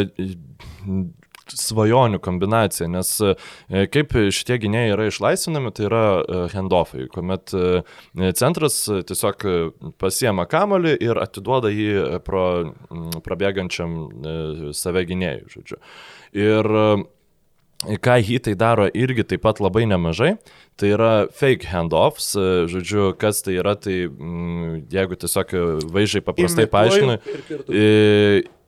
svajonių 1.53 2.19
kombinacija, 2.23 2.87
nes 2.89 3.09
e, 3.21 3.33
kaip 3.91 4.15
šitie 4.33 4.57
gynėjai 4.63 4.93
yra 4.95 5.07
išlaisvinami, 5.09 5.73
tai 5.75 5.87
yra 5.89 6.03
handoffai, 6.53 7.07
kuomet 7.11 7.53
centras 8.39 8.79
tiesiog 8.87 9.45
pasiema 10.01 10.47
kamolį 10.49 10.95
ir 11.03 11.19
atiduoda 11.21 11.71
jį 11.73 12.21
pro, 12.25 12.45
prabėgančiam 13.25 13.99
save 14.77 15.05
gynėjui, 15.09 15.51
žodžiu. 15.57 15.81
Ir 16.33 16.69
ką 17.83 18.17
hitai 18.23 18.55
daro 18.55 18.87
irgi 18.87 19.25
taip 19.27 19.43
pat 19.43 19.59
labai 19.59 19.83
nemažai, 19.89 20.37
tai 20.79 20.93
yra 20.95 21.11
fake 21.35 21.67
handoffs, 21.69 22.31
žodžiu, 22.71 23.11
kas 23.19 23.43
tai 23.45 23.57
yra, 23.59 23.75
tai 23.75 24.05
mm, 24.07 24.85
jeigu 24.93 25.17
tiesiog 25.19 25.53
vaizdžiai 25.93 26.25
paprastai 26.25 26.67
paaiškinu, 26.71 27.17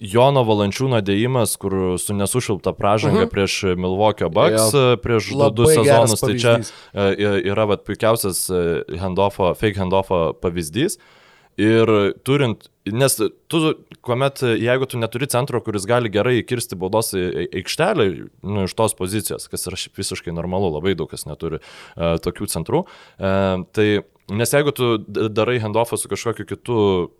Jono 0.06 0.44
Valančiūno 0.44 0.99
dėjimas, 1.07 1.56
kur 1.57 1.95
su 2.02 2.14
nesušilta 2.14 2.73
pražanga 2.76 3.15
uh 3.15 3.22
mhm. 3.22 3.27
-huh. 3.27 3.31
prieš 3.31 3.64
Milwaukee 3.80 4.30
Bucks 4.30 4.73
ja. 4.73 4.98
prieš 4.98 5.31
du 5.56 5.65
sezonus, 5.65 6.19
tai 6.19 6.39
čia 6.39 6.60
yra 6.94 7.65
vat, 7.65 7.85
puikiausias 7.88 8.49
handoffo, 8.99 9.53
fake 9.53 9.80
handoffo 9.80 10.34
pavyzdys. 10.41 10.99
Ir 11.61 11.91
turint 12.27 12.69
Nes 12.86 13.15
tu, 13.49 13.60
kuomet, 14.06 14.44
jeigu 14.61 14.86
tu 14.86 14.99
neturi 15.02 15.26
centro, 15.26 15.57
kuris 15.65 15.88
gali 15.90 16.11
gerai 16.14 16.44
kirsti 16.45 16.77
baudos 16.77 17.15
aikštelę, 17.18 18.06
nu, 18.45 18.65
iš 18.68 18.76
tos 18.77 18.94
pozicijos, 18.98 19.48
kas 19.49 19.65
yra 19.72 19.80
visiškai 19.98 20.34
normalu, 20.36 20.69
labai 20.76 20.94
daug 20.98 21.10
kas 21.10 21.26
neturi 21.26 21.57
uh, 21.57 22.19
tokių 22.22 22.45
centrų, 22.53 22.84
uh, 22.86 23.65
tai 23.73 23.88
Nes 24.26 24.49
jeigu 24.49 24.72
tu 24.73 24.97
darai 25.07 25.60
handoffą 25.61 25.99
su 26.02 26.10
kažkokiu 26.10 26.47
kitu 26.49 26.76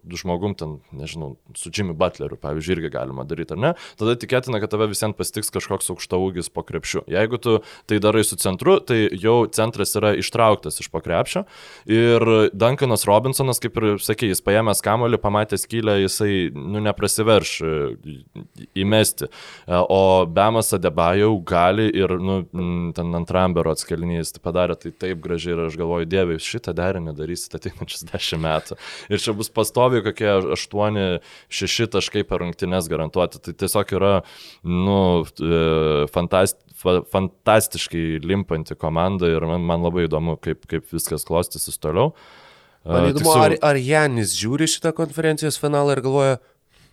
žmogum, 0.10 0.56
ten, 0.57 0.80
nežinau, 0.90 1.36
su 1.53 1.69
Jimmy 1.69 1.94
Butleriu, 1.94 2.34
pavyzdžiui, 2.41 2.80
irgi 2.80 2.90
galima 2.95 3.22
daryti, 3.30 3.53
ar 3.53 3.60
ne, 3.61 3.72
tada 3.99 4.15
tikėtina, 4.18 4.57
kad 4.64 4.72
tave 4.73 4.88
visiems 4.90 5.14
pasitiks 5.14 5.53
kažkoks 5.53 5.91
aukšta 5.94 6.18
ūgis 6.18 6.49
po 6.49 6.64
krepšiu. 6.65 7.03
Jeigu 7.14 7.38
tu 7.38 7.60
tai 7.86 7.99
darai 8.02 8.23
su 8.26 8.40
centru, 8.41 8.80
tai 8.82 9.03
jau 9.22 9.36
centras 9.53 9.94
yra 9.99 10.15
ištrauktas 10.18 10.82
iš 10.82 10.90
po 10.90 11.03
krepšio 11.06 11.44
ir 11.86 12.26
Duncanas 12.57 13.06
Robinsonas, 13.06 13.61
kaip 13.61 13.77
ir 13.77 14.02
sakė, 14.02 14.32
jis 14.34 14.41
paėmęs 14.45 14.82
kamolį, 14.86 15.22
pamatęs 15.22 15.68
kylę, 15.69 15.99
jisai, 16.07 16.49
nu, 16.57 16.82
neprasiverš 16.88 17.53
e, 17.61 17.76
įmesti. 18.82 19.30
E, 19.30 19.77
o 19.77 20.26
Bemas 20.26 20.73
Adebajau 20.73 21.38
gali 21.45 21.86
ir, 21.94 22.18
nu, 22.18 22.41
ten 22.98 23.14
antram 23.22 23.53
bero 23.53 23.77
atskelinys 23.77 24.34
tai 24.34 24.41
padarė 24.49 24.80
tai 24.82 24.95
taip 25.06 25.22
gražiai 25.22 25.53
ir 25.53 25.65
aš 25.68 25.80
galvoju, 25.80 26.10
dievai, 26.10 26.41
šitą 26.41 26.73
darė 26.73 26.94
derinį 26.95 27.15
darysit 27.17 27.57
ateinančius 27.57 28.05
10 28.13 28.41
metų. 28.43 28.77
Ir 29.11 29.22
čia 29.22 29.35
bus 29.38 29.51
pastovi 29.53 30.03
kokie 30.05 30.30
8-6 30.55 31.91
taškai 31.95 32.26
per 32.27 32.43
rungtynes 32.43 32.89
garantuoti. 32.91 33.41
Tai 33.43 33.55
tiesiog 33.65 33.93
yra, 33.97 34.13
nu, 34.63 34.97
e, 35.26 36.07
fantast, 36.13 36.59
fantastiškai 36.85 38.22
limpanti 38.23 38.77
komanda 38.80 39.30
ir 39.31 39.45
man, 39.47 39.63
man 39.65 39.85
labai 39.85 40.07
įdomu, 40.09 40.39
kaip, 40.41 40.65
kaip 40.69 40.89
viskas 40.93 41.26
klostysis 41.27 41.80
toliau. 41.81 42.13
Man 42.85 43.09
įdomu, 43.09 43.23
Tiksliau... 43.23 43.45
ar, 43.47 43.55
ar 43.72 43.80
Janis 43.81 44.35
žiūri 44.38 44.67
šitą 44.69 44.91
konferencijos 44.97 45.57
finalą 45.57 45.95
ir 45.95 46.03
galvoja, 46.05 46.35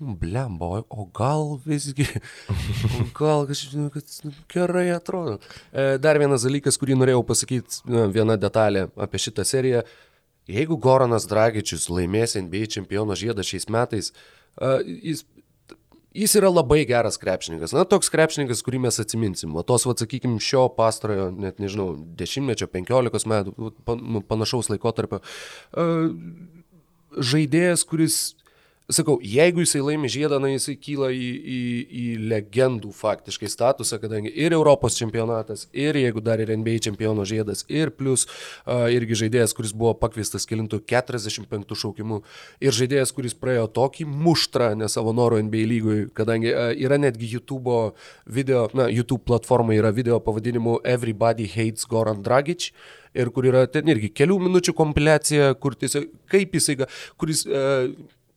blemba, 0.02 0.82
o 0.88 1.06
gal 1.14 1.58
visgi, 1.64 2.06
o 2.50 3.04
gal 3.16 3.46
kažkaip, 3.48 3.90
kad 3.94 4.14
nu, 4.26 4.32
gerai 4.52 4.88
atrodo. 4.94 5.38
E, 5.72 5.96
dar 6.02 6.20
vienas 6.20 6.46
dalykas, 6.46 6.78
kurį 6.80 6.98
norėjau 6.98 7.22
pasakyti, 7.28 7.82
viena 8.14 8.38
detalė 8.40 8.88
apie 9.00 9.22
šitą 9.22 9.46
seriją. 9.48 9.84
Jeigu 10.50 10.76
Goranas 10.82 11.28
Dragičius 11.30 11.86
laimės 11.92 12.34
NBA 12.34 12.66
čempiono 12.74 13.14
žiedą 13.18 13.46
šiais 13.46 13.68
metais, 13.70 14.10
e, 14.58 14.74
jis 15.12 15.24
jis 16.14 16.34
yra 16.36 16.50
labai 16.52 16.82
geras 16.88 17.16
krepšininkas. 17.20 17.72
Na, 17.72 17.84
toks 17.88 18.10
krepšininkas, 18.12 18.62
kurį 18.64 18.82
mes 18.86 19.00
atsiminsim. 19.00 19.54
O 19.56 19.64
tos, 19.66 19.86
va, 19.88 19.94
sakykime, 19.96 20.40
šio 20.42 20.66
pastarojo, 20.76 21.30
net 21.32 21.60
nežinau, 21.62 21.94
dešimtmečio, 22.18 22.68
penkiolikos 22.72 23.26
metų, 23.30 23.72
nu, 23.96 24.22
panašaus 24.28 24.68
laikotarpio. 24.72 25.22
Žaidėjas, 27.32 27.86
kuris 27.88 28.18
sakau, 28.90 29.18
jeigu 29.22 29.62
jisai 29.62 29.82
laimi 29.84 30.08
žiedą, 30.10 30.38
na 30.42 30.50
jisai 30.50 30.74
kyla 30.80 31.10
į, 31.14 31.28
į, 31.38 31.60
į 32.02 32.04
legendų 32.32 32.90
faktiškai 32.96 33.50
statusą, 33.50 33.98
kadangi 34.02 34.32
ir 34.34 34.54
Europos 34.56 34.96
čempionatas, 34.98 35.66
ir 35.72 35.96
jeigu 36.00 36.22
dar 36.24 36.42
ir 36.42 36.50
NBA 36.56 36.80
čempiono 36.88 37.24
žiedas, 37.28 37.64
ir 37.70 37.92
plus 37.94 38.26
uh, 38.26 38.88
irgi 38.92 39.18
žaidėjas, 39.24 39.54
kuris 39.56 39.74
buvo 39.76 39.94
pakviestas 40.00 40.48
kilintų 40.50 40.82
45 40.90 41.76
šaukimų, 41.82 42.22
ir 42.64 42.76
žaidėjas, 42.76 43.14
kuris 43.14 43.36
praėjo 43.38 43.68
tokį 43.76 44.08
muštrą 44.10 44.72
ne 44.78 44.90
savo 44.92 45.14
noro 45.16 45.38
NBA 45.42 45.66
lygui, 45.74 45.98
kadangi 46.16 46.50
uh, 46.50 46.70
yra 46.74 46.98
netgi 47.00 47.30
YouTube 47.36 47.92
video, 48.26 48.66
na, 48.76 48.88
YouTube 48.90 49.22
platforma 49.28 49.76
yra 49.78 49.92
video 49.94 50.18
pavadinimu 50.22 50.80
Everybody 50.82 51.46
Hates 51.50 51.86
Goran 51.88 52.24
Dragic 52.24 52.72
ir 53.14 53.28
kur 53.30 53.44
yra 53.44 53.66
ten 53.68 53.88
irgi 53.92 54.08
kelių 54.16 54.38
minučių 54.46 54.74
kompiliacija, 54.76 55.52
kur 55.60 55.76
tiesiog 55.78 56.08
kaip 56.32 56.56
jisai, 56.56 56.78
kuris 57.20 57.44
uh, 57.46 57.92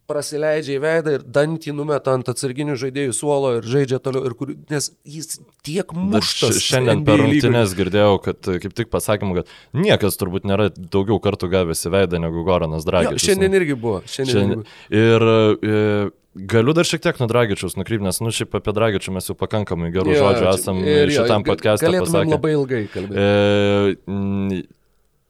prasileidžia 0.10 0.78
į 0.78 0.82
veidą 0.84 1.14
ir 1.18 1.24
dantį 1.38 1.74
numeta 1.76 2.14
ant 2.16 2.30
atsarginių 2.32 2.76
žaidėjų 2.82 3.16
suolo 3.16 3.56
ir 3.60 3.70
žaidžia 3.70 4.00
toliau, 4.04 4.26
ir 4.30 4.36
kur, 4.38 4.52
nes 4.72 4.92
jis 5.04 5.40
tiek 5.66 5.94
muštas. 5.96 6.60
Šiandien 6.64 7.06
per 7.08 7.24
rungtynės 7.24 7.76
girdėjau, 7.78 8.20
kad 8.26 8.52
kaip 8.66 8.76
tik 8.78 8.92
pasakym, 8.94 9.34
kad 9.40 9.50
niekas 9.78 10.20
turbūt 10.22 10.46
nėra 10.50 10.70
daugiau 10.76 11.18
kartų 11.24 11.50
gavęs 11.54 11.86
į 11.88 11.96
veidą 11.98 12.22
negu 12.22 12.46
Goranas 12.48 12.88
Dragis. 12.88 13.24
Šiandien 13.26 13.58
irgi 13.62 13.80
buvo. 13.80 14.04
Šiandien 14.06 14.36
šiandien, 14.36 14.68
irgi 14.90 15.26
buvo. 15.26 15.66
Ir, 15.66 15.66
ir 15.66 16.12
e, 16.12 16.14
Galiu 16.36 16.74
dar 16.76 16.84
šiek 16.84 17.00
tiek 17.00 17.20
nuo 17.22 17.30
Dragičiaus 17.32 17.78
nukrypti, 17.80 18.04
nes, 18.04 18.18
nu, 18.20 18.28
šiaip 18.36 18.58
apie 18.60 18.74
Dragičių 18.76 19.14
mes 19.16 19.30
jau 19.30 19.38
pakankamai 19.40 19.88
gerų 19.96 20.18
jo, 20.18 20.20
žodžių 20.20 20.50
esam 20.52 20.82
šitam 21.16 21.46
podcast'e 21.48 21.94
pasakę. 21.96 22.34
labai 22.34 22.52
ilgai 22.58 22.82
kalbėti. 22.92 23.24
E, 23.24 24.66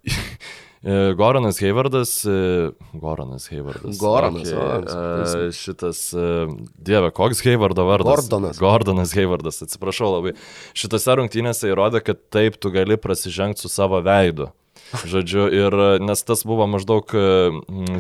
E, 0.06 0.35
Goranas 1.18 1.58
Heivardas. 1.62 2.26
E, 2.26 2.72
Goranas 2.94 3.48
Heivardas. 3.50 3.98
Goranas. 3.98 4.52
Okay. 4.54 5.52
Šitas, 5.52 6.14
e, 6.14 6.28
Dieve, 6.78 7.10
koks 7.12 7.42
Heivardo 7.46 7.88
vardas? 7.88 8.22
Gordonas. 8.22 8.60
Gordonas 8.62 9.16
Heivardas, 9.18 9.64
atsiprašau 9.66 10.12
labai. 10.14 10.36
Šitose 10.78 11.18
rungtynėse 11.18 11.72
įrodė, 11.72 12.04
kad 12.06 12.22
taip 12.30 12.60
tu 12.62 12.70
gali 12.76 13.00
prasižengti 13.02 13.66
su 13.66 13.72
savo 13.74 14.04
veidu. 14.06 14.52
Žodžiu, 15.10 15.48
ir 15.50 15.76
nes 16.06 16.22
tas 16.22 16.46
buvo 16.46 16.68
maždaug 16.70 17.10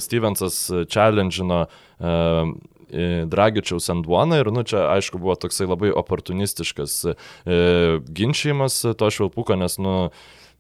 Stevensas 0.03 0.59
challenge'ino 0.93 1.63
Dragičiaus 3.25 3.89
Anduoną 3.89 4.37
ir, 4.39 4.51
nu, 4.53 4.63
čia 4.67 4.85
aišku 4.93 5.19
buvo 5.19 5.35
toksai 5.39 5.65
labai 5.67 5.89
oportunistiškas 5.89 6.93
uh, 7.09 7.17
ginčiamas 8.05 8.77
to 8.95 9.09
švilpuko, 9.11 9.57
nes, 9.59 9.79
nu, 9.81 9.95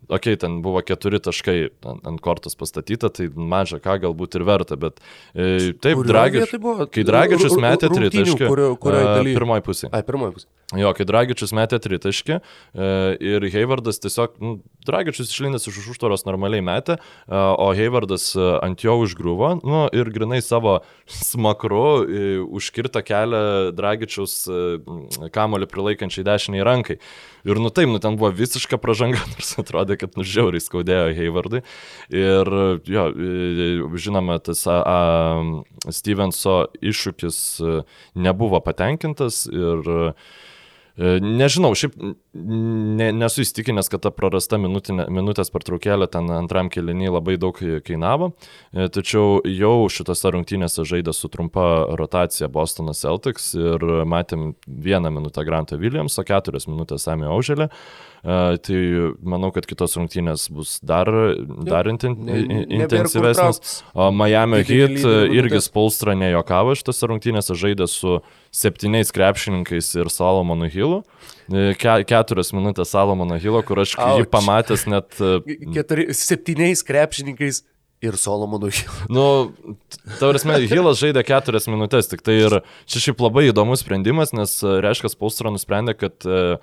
okei, 0.07 0.35
okay, 0.35 0.39
ten 0.41 0.59
buvo 0.65 0.81
keturi 0.85 1.19
taškai 1.23 1.57
ant, 1.85 2.03
ant 2.07 2.21
kortos 2.23 2.57
pastatyta, 2.59 3.11
tai 3.13 3.29
maža 3.35 3.79
ką 3.83 3.97
galbūt 4.05 4.39
ir 4.39 4.45
verta, 4.47 4.77
bet 4.79 5.01
e, 5.33 5.73
taip, 5.83 6.03
Dragičius, 6.07 6.55
kai 6.93 7.05
Dragičius 7.07 7.57
metė 7.61 7.91
tritaškį, 7.93 8.51
pirmoji 9.35 9.65
pusė. 9.65 9.91
Ai, 9.91 10.03
pirmoji 10.07 10.37
pusė. 10.39 10.49
Jo, 10.75 10.91
kai 10.97 11.05
Dragičius 11.05 11.53
metė 11.55 11.79
tritaškį 11.83 12.35
e, 12.35 12.41
ir 13.33 13.47
Heivardas 13.53 14.01
tiesiog, 14.03 14.39
nu, 14.41 14.55
Dragičius 14.85 15.29
išlindęs 15.33 15.69
iš 15.69 15.91
užtvaros 15.93 16.25
normaliai 16.25 16.63
metė, 16.65 16.97
e, 16.97 17.37
o 17.37 17.69
Heivardas 17.77 18.31
ant 18.65 18.81
jo 18.85 18.97
užgriuvo, 19.03 19.55
nu, 19.65 19.85
ir 19.93 20.09
grinai 20.13 20.41
savo 20.45 20.79
smakru 21.05 21.85
e, 22.05 22.25
užkirta 22.41 23.03
kelią 23.05 23.71
Dragičius 23.75 24.35
e, 24.49 24.59
kamolį 25.33 25.69
prilaikančiai 25.71 26.25
dešiniai 26.27 26.65
rankai. 26.65 26.99
Ir 27.45 27.59
nu 27.61 27.69
taip, 27.69 27.91
nu 27.91 28.01
ten 28.01 28.17
buvo 28.17 28.31
visiška 28.33 28.79
pražanga, 28.81 29.21
nors 29.33 29.53
atrodė, 29.61 29.94
kad 30.01 30.17
nužiauriai 30.19 30.63
skaudėjo 30.63 31.11
Haywardui. 31.17 31.61
Ir 32.13 32.51
jo, 32.89 33.05
žinoma, 33.99 34.39
tas 34.43 34.65
a, 34.69 34.79
a, 34.81 35.91
Stevenso 35.95 36.57
iššūkis 36.81 37.39
e, 37.61 37.77
nebuvo 38.27 38.61
patenkintas 38.65 39.45
ir 39.51 39.95
E, 40.95 41.17
nežinau, 41.19 41.73
šiaip 41.75 41.95
ne, 41.99 43.09
nesu 43.11 43.43
įstikinęs, 43.43 43.89
kad 43.91 44.05
ta 44.05 44.11
prarasta 44.15 44.55
minutinė, 44.61 45.09
minutės 45.11 45.51
pertraukėlė 45.51 46.07
ten 46.11 46.31
antram 46.31 46.69
kelinį 46.71 47.11
labai 47.17 47.35
daug 47.41 47.59
kainavo, 47.83 48.31
e, 48.71 48.87
tačiau 48.95 49.41
jau 49.43 49.73
šitose 49.91 50.31
rungtynėse 50.37 50.87
žaidė 50.87 51.11
su 51.15 51.27
trumpa 51.33 51.67
rotacija 51.99 52.47
Bostonas 52.47 53.03
Celtics 53.03 53.51
ir 53.59 53.83
matėm 54.07 54.53
vieną 54.67 55.11
minutę 55.17 55.43
Grantą 55.47 55.81
Williamsą, 55.81 56.23
keturias 56.27 56.69
minutės 56.71 57.09
Samį 57.09 57.27
Auželę. 57.35 57.67
Uh, 57.67 58.14
tai 58.25 58.79
manau, 59.21 59.51
kad 59.53 59.67
kitos 59.69 59.93
rungtynės 59.99 60.47
bus 60.53 60.77
dar, 60.85 61.09
dar 61.67 61.89
inten, 61.91 62.15
ne, 62.25 62.63
intensyvesnės. 62.81 63.83
O 63.93 64.09
Miami 64.15 64.63
Heat 64.65 65.05
irgi 65.35 65.61
Spolstra 65.61 66.15
nejokavo 66.17 66.73
šitose 66.77 67.11
rungtynėse, 67.11 67.57
žaidė 67.59 67.87
su 67.91 68.17
septyniais 68.55 69.13
krepšininkais 69.15 69.91
ir 69.99 70.09
Salomonu 70.13 70.71
Hilu. 70.71 71.03
Ke, 71.77 71.99
keturias 72.09 72.49
minutės 72.57 72.95
Salomono 72.95 73.37
Hilo, 73.37 73.61
kur 73.65 73.83
aš 73.83 73.93
Auč. 74.01 74.23
jį 74.23 74.29
pamatęs 74.33 74.87
net... 74.89 75.21
Keturi, 75.75 76.09
septyniais 76.17 76.81
krepšininkais 76.87 77.61
Ir 78.03 78.17
Solomonu 78.19 78.69
Hillu. 78.69 79.05
Nu, 79.09 79.25
tavrasme, 80.19 80.57
Hillas 80.67 80.99
žaidė 80.99 81.23
keturias 81.25 81.69
minutės, 81.71 82.09
tik 82.11 82.25
tai 82.25 82.35
ir 82.41 82.57
čia 82.91 83.01
šiaip 83.07 83.23
labai 83.23 83.47
įdomus 83.49 83.85
sprendimas, 83.85 84.33
nes 84.35 84.57
e, 84.61 84.73
reiškia, 84.83 85.13
Paustro 85.19 85.53
nusprendė, 85.53 85.95
kad, 85.97 86.27
e, 86.27 86.57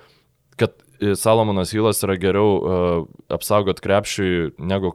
kad 0.61 0.77
Salomonas 1.19 1.73
Hilas 1.73 2.01
yra 2.05 2.15
geriau 2.19 2.49
uh, 2.57 3.05
apsaugot 3.33 3.81
krepšiui 3.83 4.53
negu 4.57 4.93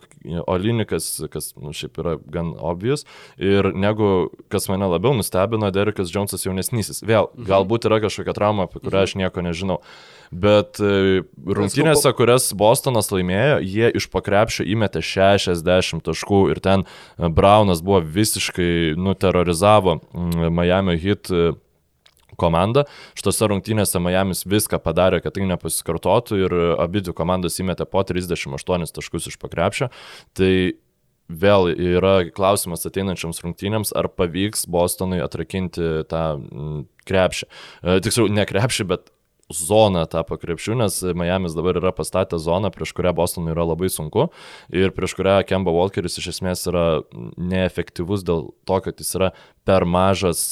Olinikas, 0.49 1.11
kas 1.33 1.53
nu, 1.59 1.73
šiaip 1.77 1.99
yra 2.03 2.17
gan 2.33 2.53
obvious, 2.57 3.05
ir 3.37 3.71
negu, 3.77 4.29
kas 4.53 4.69
mane 4.73 4.89
labiau 4.89 5.17
nustebino, 5.19 5.71
Derekas 5.75 6.13
Jonesas 6.15 6.47
jaunesnysis. 6.47 7.03
Vėl, 7.05 7.31
mhm. 7.33 7.49
galbūt 7.51 7.89
yra 7.91 8.01
kažkokia 8.05 8.37
trauma, 8.37 8.69
apie 8.69 8.83
kurią 8.85 9.05
aš 9.07 9.17
nieko 9.21 9.45
nežinau. 9.45 9.81
Bet 10.29 10.81
uh, 10.85 11.23
rungtynėse, 11.59 12.13
kurias 12.17 12.51
Bostonas 12.59 13.13
laimėjo, 13.15 13.63
jie 13.65 13.93
iš 13.97 14.11
pakrepšio 14.13 14.67
įmetė 14.69 15.01
60 15.05 16.05
taškų 16.05 16.43
ir 16.53 16.61
ten 16.65 16.85
Braunas 17.17 17.81
buvo 17.85 18.03
visiškai 18.05 18.99
nuterorizavo 19.01 20.01
Miami 20.53 20.99
hit. 21.01 21.33
Uh, 21.33 21.57
komanda. 22.41 22.87
Šitose 23.19 23.51
rungtynėse 23.53 24.01
Miamis 24.03 24.45
viską 24.49 24.81
padarė, 24.83 25.23
kad 25.25 25.37
tai 25.37 25.49
nepasikartotų 25.51 26.43
ir 26.45 26.59
abi 26.79 27.05
dvi 27.05 27.17
komandos 27.17 27.59
įmetė 27.63 27.89
po 27.91 28.05
38 28.07 28.95
taškus 28.99 29.33
iš 29.33 29.41
pakrepšio. 29.43 29.91
Tai 30.39 30.53
vėl 31.29 31.69
yra 31.75 32.15
klausimas 32.33 32.87
ateinančiams 32.89 33.43
rungtynėms, 33.45 33.93
ar 33.97 34.09
pavyks 34.09 34.65
Bostonui 34.71 35.21
atrakinti 35.21 36.07
tą 36.09 36.25
mm, 36.39 36.83
krepšį. 37.09 37.49
E, 37.49 38.01
tiksliau, 38.05 38.31
ne 38.33 38.47
krepšį, 38.49 38.89
bet 38.89 39.13
zoną 39.49 40.05
tapo 40.11 40.37
krepšių, 40.37 40.77
nes 40.83 40.99
Miami's 41.17 41.55
dabar 41.57 41.79
yra 41.81 41.93
pastatę 41.97 42.37
zoną, 42.41 42.71
prieš 42.73 42.93
kurią 42.97 43.15
Bostonui 43.17 43.55
yra 43.55 43.65
labai 43.65 43.89
sunku 43.93 44.29
ir 44.69 44.93
prieš 44.97 45.17
kurią 45.17 45.39
Kemba 45.49 45.73
Walkeris 45.73 46.19
iš 46.21 46.35
esmės 46.35 46.67
yra 46.69 47.01
neefektyvus 47.41 48.27
dėl 48.29 48.51
to, 48.69 48.81
kad 48.85 49.01
jis 49.01 49.15
yra 49.17 49.31
per 49.65 49.89
mažas 49.89 50.43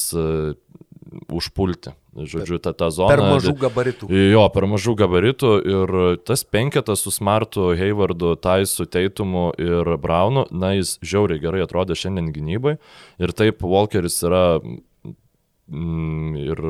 užpulti. 1.32 1.92
Žodžiu, 2.16 2.58
tą, 2.62 2.72
tą 2.72 2.88
zoną. 2.90 3.10
Per 3.12 3.22
mažų 3.22 3.52
gabaritų. 3.60 4.08
Jo, 4.32 4.46
per 4.52 4.64
mažų 4.70 4.94
gabaritų 4.96 5.50
ir 5.68 5.92
tas 6.26 6.42
penketas 6.48 7.04
su 7.04 7.12
Smartu, 7.12 7.68
Haywardu, 7.76 8.34
Taisu, 8.40 8.86
Teitumu 8.88 9.50
ir 9.60 9.96
Braunu, 10.00 10.46
na, 10.50 10.72
jis 10.78 10.96
žiauriai 11.04 11.42
gerai 11.42 11.64
atrodė 11.66 11.98
šiandien 11.98 12.32
gynybai. 12.34 12.78
Ir 13.20 13.34
taip, 13.36 13.60
Walkeris 13.66 14.16
yra 14.24 14.46
mm, 14.62 16.32
ir 16.40 16.64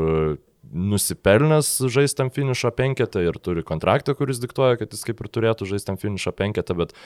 nusipelnęs 0.66 1.70
žaistam 1.92 2.32
finišo 2.34 2.72
penketą 2.74 3.22
ir 3.24 3.38
turi 3.42 3.62
kontraktą, 3.66 4.16
kuris 4.18 4.42
diktuoja, 4.42 4.80
kad 4.80 4.92
jis 4.92 5.06
kaip 5.06 5.22
ir 5.22 5.30
turėtų 5.32 5.70
žaistam 5.70 5.98
finišo 6.00 6.34
penketą, 6.36 6.76
bet 6.82 6.96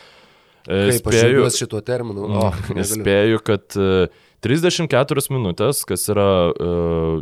e, 0.65 0.89
Kaip 0.91 1.03
spėju, 1.03 1.45
šituo 1.55 1.83
terminu. 1.85 2.25
O, 2.25 2.49
oh, 2.49 2.61
spėju, 2.89 3.43
kad 3.45 3.77
uh, 3.77 4.25
34 4.45 5.27
minutės, 5.35 5.83
kas 5.89 6.07
yra 6.13 6.29
uh, 6.51 7.21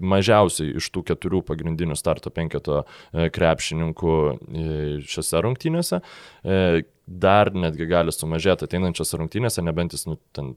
mažiausiai 0.00 0.76
iš 0.80 0.88
tų 0.94 1.02
keturių 1.10 1.42
pagrindinių 1.48 1.96
starto 1.98 2.32
penketo 2.34 2.82
uh, 2.82 3.26
krepšininkų 3.34 4.16
uh, 4.30 5.04
šiose 5.04 5.44
rungtynėse. 5.46 6.02
Dar 7.10 7.50
netgi 7.50 7.88
gali 7.90 8.12
sumažėti 8.14 8.68
ateinančiose 8.68 9.18
rungtynėse, 9.18 9.64
nebent 9.66 9.96
jis 9.96 10.04
nu, 10.06 10.14
ten, 10.36 10.52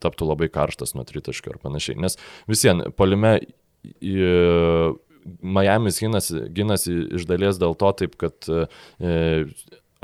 taptų 0.00 0.30
labai 0.30 0.48
karštas 0.48 0.94
nuo 0.96 1.04
tritaškio 1.04 1.52
ar 1.52 1.58
panašiai. 1.60 1.98
Nes 2.00 2.16
visien, 2.48 2.80
polime 2.96 3.34
uh, 3.44 4.96
Miami's 5.42 5.98
ginasi, 6.00 6.46
ginasi 6.54 6.94
iš 7.16 7.26
dalies 7.28 7.58
dėl 7.60 7.74
to 7.78 7.90
taip, 7.98 8.16
kad 8.20 8.46
e, 8.46 8.66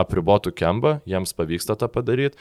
apribotų 0.02 0.52
kembą, 0.58 0.96
jiems 1.08 1.34
pavyksta 1.38 1.76
tą 1.80 1.88
padaryti, 1.92 2.38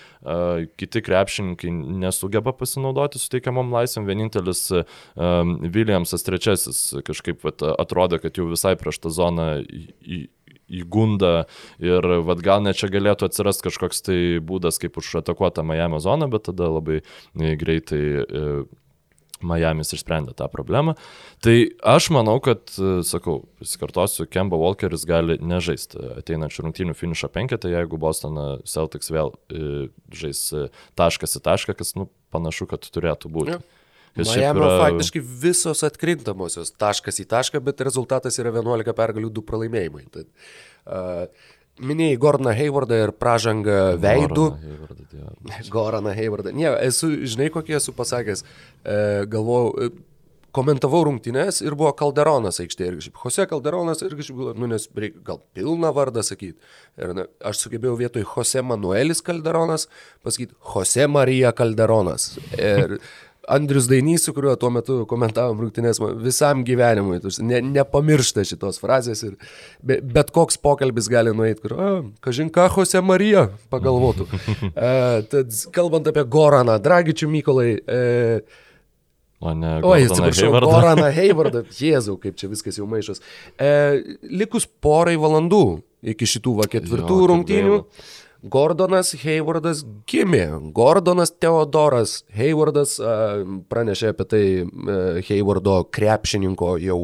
kiti 0.81 1.03
krepšininkai 1.05 1.71
nesugeba 2.03 2.53
pasinaudoti 2.57 3.21
suteikiamom 3.21 3.71
laisvėm, 3.73 4.09
vienintelis 4.09 4.67
Williamsas 5.15 6.27
trečiasis 6.27 6.83
kažkaip 7.07 7.45
vat, 7.47 7.63
atrodo, 7.77 8.21
kad 8.21 8.37
jau 8.37 8.49
visai 8.51 8.75
prieš 8.79 9.01
tą 9.05 9.13
zoną 9.13 9.49
į, 9.61 10.25
įgunda 10.71 11.45
ir 11.83 12.05
vad 12.25 12.43
gal 12.45 12.63
net 12.63 12.79
čia 12.79 12.89
galėtų 12.91 13.27
atsirasti 13.27 13.67
kažkoks 13.67 14.05
tai 14.07 14.19
būdas, 14.43 14.79
kaip 14.81 14.99
užatakuota 15.01 15.65
Miami 15.67 15.99
zona, 16.03 16.29
bet 16.31 16.47
tada 16.47 16.69
labai 16.71 17.01
greitai 17.35 18.01
Miami's 19.47 19.93
išsprendė 19.95 20.35
tą 20.37 20.47
problemą. 20.51 20.95
Tai 21.43 21.55
aš 21.93 22.09
manau, 22.15 22.37
kad, 22.43 22.63
e, 22.77 23.01
sakau, 23.07 23.41
pasikartosiu, 23.61 24.27
Kemba 24.31 24.59
Walkeris 24.61 25.05
gali 25.09 25.37
nežaisti 25.41 25.99
ateinančių 26.21 26.67
rungtynių 26.67 26.97
finišo 26.97 27.31
penketą, 27.33 27.71
jeigu 27.73 27.99
Bostono 28.01 28.47
Celtics 28.69 29.11
vėl 29.13 29.33
e, 29.51 29.87
žais 30.15 30.47
e, 30.55 30.65
taškas 30.99 31.37
į 31.39 31.45
tašką, 31.49 31.77
kas, 31.79 31.95
nu, 31.99 32.09
panašu, 32.33 32.69
kad 32.71 32.85
turėtų 32.87 33.31
būti. 33.33 33.57
Ja. 33.57 33.79
Miami 34.15 34.59
yra... 34.59 34.75
faktiškai 34.81 35.21
visos 35.23 35.85
atkrintamosios 35.87 36.73
taškas 36.75 37.21
į 37.23 37.29
tašką, 37.31 37.61
bet 37.63 37.83
rezultatas 37.87 38.35
yra 38.41 38.51
11 38.51 38.91
pergalių, 38.97 39.31
2 39.39 39.45
pralaimėjimai. 39.47 40.03
Tad, 40.11 40.27
uh, 40.83 41.51
minėjai 41.79 42.19
Gordoną 42.21 42.53
Haywardą 42.57 43.01
ir 43.05 43.13
pražangą 43.15 43.79
veidų. 44.01 44.47
Goraną 45.71 46.13
Haywardą. 46.17 46.53
Ne, 46.55 46.69
esu, 46.87 47.11
žinai, 47.27 47.51
kokį 47.53 47.77
esu 47.79 47.93
pasakęs. 47.95 48.43
E, 48.83 48.97
galvojau, 49.31 49.71
e, 49.87 49.91
komentavau 50.55 51.05
rungtynės 51.07 51.61
ir 51.63 51.75
buvo 51.79 51.93
Kalderonas 51.97 52.59
aikštėje. 52.63 52.89
Ir 52.91 52.99
kažkaip, 52.99 53.19
Jose 53.23 53.47
Kalderonas 53.49 54.03
ir 54.03 54.15
kažkaip, 54.19 54.43
nu, 54.59 54.69
nes 54.71 54.87
reikia 54.97 55.23
gal 55.31 55.41
pilną 55.55 55.93
vardą 55.95 56.23
sakyti. 56.27 56.59
Ir 56.99 57.15
na, 57.17 57.27
aš 57.47 57.63
sugebėjau 57.65 57.97
vietoj 58.03 58.27
Jose 58.33 58.63
Manuelis 58.65 59.23
Kalderonas 59.25 59.87
pasakyti 60.25 60.57
Jose 60.73 61.07
Marija 61.11 61.53
Kalderonas. 61.55 62.33
Ir 62.59 62.99
Andrius 63.49 63.87
Dainys, 63.89 64.25
su 64.25 64.33
kuriuo 64.33 64.53
tuo 64.59 64.69
metu 64.73 64.99
komentavom 65.09 65.63
rungtynės 65.63 65.97
visam 66.21 66.61
gyvenimui, 66.65 67.17
ne, 67.47 67.61
nepamiršta 67.73 68.45
šitos 68.45 68.77
frazės 68.81 69.23
ir 69.25 69.37
be, 69.81 69.97
bet 70.01 70.29
koks 70.35 70.59
pokalbis 70.61 71.09
gali 71.11 71.33
nueiti, 71.33 71.63
kur, 71.63 71.75
kažin 72.21 72.51
ką 72.53 72.67
Jose 72.75 73.01
Marija 73.01 73.47
pagalvotų. 73.73 74.27
e, 74.71 74.91
tad 75.31 75.55
kalbant 75.73 76.11
apie 76.11 76.25
Goraną, 76.37 76.77
Dragičių 76.83 77.31
Mykolai, 77.31 77.71
e, 77.81 78.67
O 79.41 79.55
ne, 79.57 79.79
Oi, 79.81 80.03
atsiprašau, 80.05 80.51
Goraną 80.61 81.07
Heivardą, 81.15 81.63
Jėzau, 81.81 82.13
kaip 82.21 82.35
čia 82.37 82.45
viskas 82.51 82.77
jau 82.77 82.85
maišas. 82.85 83.23
E, 83.57 83.71
likus 84.29 84.67
porai 84.69 85.15
valandų 85.17 85.63
iki 86.13 86.27
šitų 86.29 86.59
va 86.59 86.67
ketvirtų 86.69 87.17
jo, 87.23 87.29
rungtynių. 87.31 87.79
Gaila. 87.81 88.19
Gordonas 88.41 89.13
Haywardas 89.21 89.83
gimė. 90.09 90.47
Gordonas 90.73 91.33
Teodoras 91.37 92.21
Haywardas 92.33 92.95
pranešė 93.69 94.11
apie 94.15 94.27
tai 94.31 94.43
Haywardo 95.27 95.77
krepšininko 95.93 96.73
jau 96.81 96.99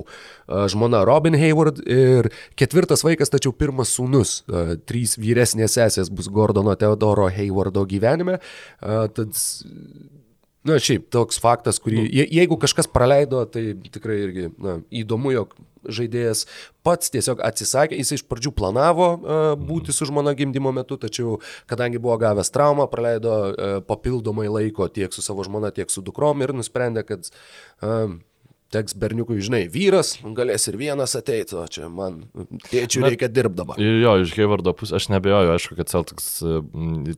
žmona 0.47 1.03
Robin 1.07 1.37
Hayward 1.37 1.83
ir 1.85 2.31
ketvirtas 2.57 3.05
vaikas, 3.05 3.29
tačiau 3.33 3.53
pirmas 3.53 3.93
sūnus. 3.93 4.41
Trys 4.89 5.17
vyresnės 5.21 5.77
sesės 5.77 6.09
bus 6.09 6.31
Gordono 6.33 6.73
Teodoro 6.79 7.29
Haywardo 7.29 7.85
gyvenime. 7.89 8.39
Tad 8.81 9.37
Na, 10.67 10.75
šiaip 10.83 11.05
toks 11.13 11.39
faktas, 11.39 11.77
kurį, 11.79 12.01
je, 12.11 12.25
jeigu 12.41 12.57
kažkas 12.59 12.89
praleido, 12.91 13.45
tai 13.47 13.69
tikrai 13.93 14.17
irgi 14.25 14.49
na, 14.59 14.73
įdomu, 14.91 15.31
jog 15.31 15.53
žaidėjas 15.83 16.45
pats 16.85 17.11
tiesiog 17.13 17.41
atsisakė, 17.45 17.97
jis 17.99 18.17
iš 18.17 18.25
pradžių 18.29 18.53
planavo 18.57 19.09
uh, 19.15 19.49
būti 19.59 19.95
su 19.95 20.07
žmona 20.09 20.33
gimdymo 20.37 20.73
metu, 20.75 20.99
tačiau 21.01 21.37
kadangi 21.69 22.01
buvo 22.01 22.17
gavęs 22.21 22.53
traumą, 22.53 22.87
praleido 22.91 23.35
uh, 23.35 23.77
papildomai 23.87 24.47
laiko 24.51 24.89
tiek 24.91 25.13
su 25.13 25.25
savo 25.25 25.45
žmona, 25.47 25.73
tiek 25.75 25.91
su 25.93 26.03
dukrom 26.05 26.45
ir 26.45 26.55
nusprendė, 26.55 27.05
kad 27.07 27.29
uh, 27.29 28.17
teks 28.73 28.95
berniukui, 28.99 29.39
žinai, 29.43 29.61
vyras, 29.71 30.17
galės 30.35 30.67
ir 30.67 30.77
vienas 30.79 31.15
ateiti, 31.17 31.55
o 31.55 31.63
čia 31.71 31.87
man 31.91 32.25
tėčiui 32.67 33.05
reikia 33.05 33.29
dirbti 33.31 33.61
dabar. 33.61 33.79
Jo, 33.79 34.17
iš 34.23 34.33
Heivardo 34.35 34.73
pusės 34.75 34.99
aš 34.99 35.07
nebejoju, 35.13 35.53
aišku, 35.53 35.77
kad 35.79 35.91
Celtics 35.91 36.27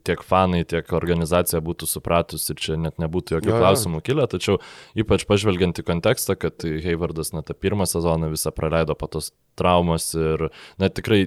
tiek 0.06 0.24
fanai, 0.26 0.62
tiek 0.70 0.94
organizacija 0.96 1.62
būtų 1.66 1.90
supratus 1.90 2.46
ir 2.54 2.62
čia 2.62 2.78
net 2.82 3.02
nebūtų 3.02 3.38
jokių 3.38 3.54
jo, 3.54 3.58
klausimų 3.64 4.04
kilę, 4.06 4.28
tačiau 4.30 4.60
ypač 5.00 5.26
pažvelgiant 5.30 5.82
į 5.82 5.88
kontekstą, 5.90 6.38
kad 6.40 6.66
Heivardas, 6.86 7.34
na, 7.34 7.44
tą 7.46 7.58
pirmą 7.58 7.90
sezoną 7.90 8.30
visą 8.34 8.54
praleido 8.54 8.98
po 9.00 9.10
tos 9.10 9.34
traumos 9.60 10.12
ir, 10.14 10.50
na, 10.80 10.94
tikrai 10.94 11.26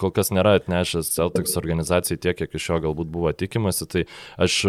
kol 0.00 0.14
kas 0.16 0.32
nėra 0.34 0.56
atnešęs 0.58 1.12
Celtics 1.18 1.58
organizacijai 1.60 2.20
tiek, 2.20 2.40
kiek 2.40 2.56
iš 2.56 2.72
jo 2.72 2.82
galbūt 2.88 3.12
buvo 3.12 3.36
tikimasi, 3.36 3.86
tai 3.92 4.08
aš 4.40 4.62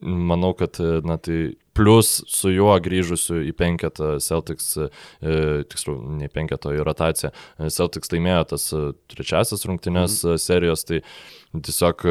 manau, 0.00 0.54
kad, 0.56 0.78
na, 1.02 1.18
tai 1.18 1.56
plus 1.76 2.22
su 2.32 2.50
juo 2.54 2.74
grįžusiu 2.80 3.42
į 3.46 3.52
penketą 3.56 4.16
Celtics, 4.24 4.70
e, 4.80 4.88
tiksliau, 5.68 5.98
ne 6.16 6.28
penketą, 6.32 6.72
į 6.72 6.84
rotaciją, 6.86 7.32
e, 7.32 7.68
Celtics 7.72 8.12
laimėjo 8.12 8.44
tas 8.52 8.64
e, 8.72 8.80
trečiasis 9.12 9.66
rungtynės 9.68 10.22
mhm. 10.24 10.40
serijos, 10.40 10.86
tai 10.88 11.02
tiesiog 11.56 12.02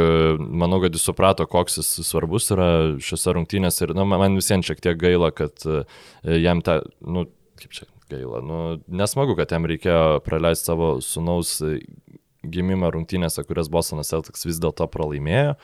manau, 0.41 0.79
kad 0.81 0.95
jis 0.95 1.03
suprato, 1.05 1.45
koks 1.49 1.79
jis 1.81 1.89
svarbus 2.07 2.49
yra 2.53 2.69
šiose 3.03 3.35
rungtynėse 3.37 3.85
ir, 3.85 3.93
na, 3.97 4.05
man 4.09 4.37
visiems 4.37 4.69
šiek 4.69 4.81
tiek 4.81 4.97
gaila, 5.01 5.29
kad 5.35 5.65
jam 6.23 6.63
tą, 6.65 6.79
nu, 7.05 7.27
kaip 7.61 7.75
čia 7.75 7.85
gaila, 8.09 8.41
nu, 8.45 8.61
nesmagu, 8.89 9.35
kad 9.37 9.53
jam 9.53 9.67
reikėjo 9.69 10.23
praleisti 10.25 10.71
savo 10.71 10.95
sunaus 11.05 11.59
gimimą 12.45 12.89
rungtynėse, 12.95 13.45
kurias 13.45 13.69
Bostonas 13.73 14.09
Celtics 14.13 14.47
vis 14.47 14.61
dėlto 14.61 14.87
pralaimėjo. 14.93 15.55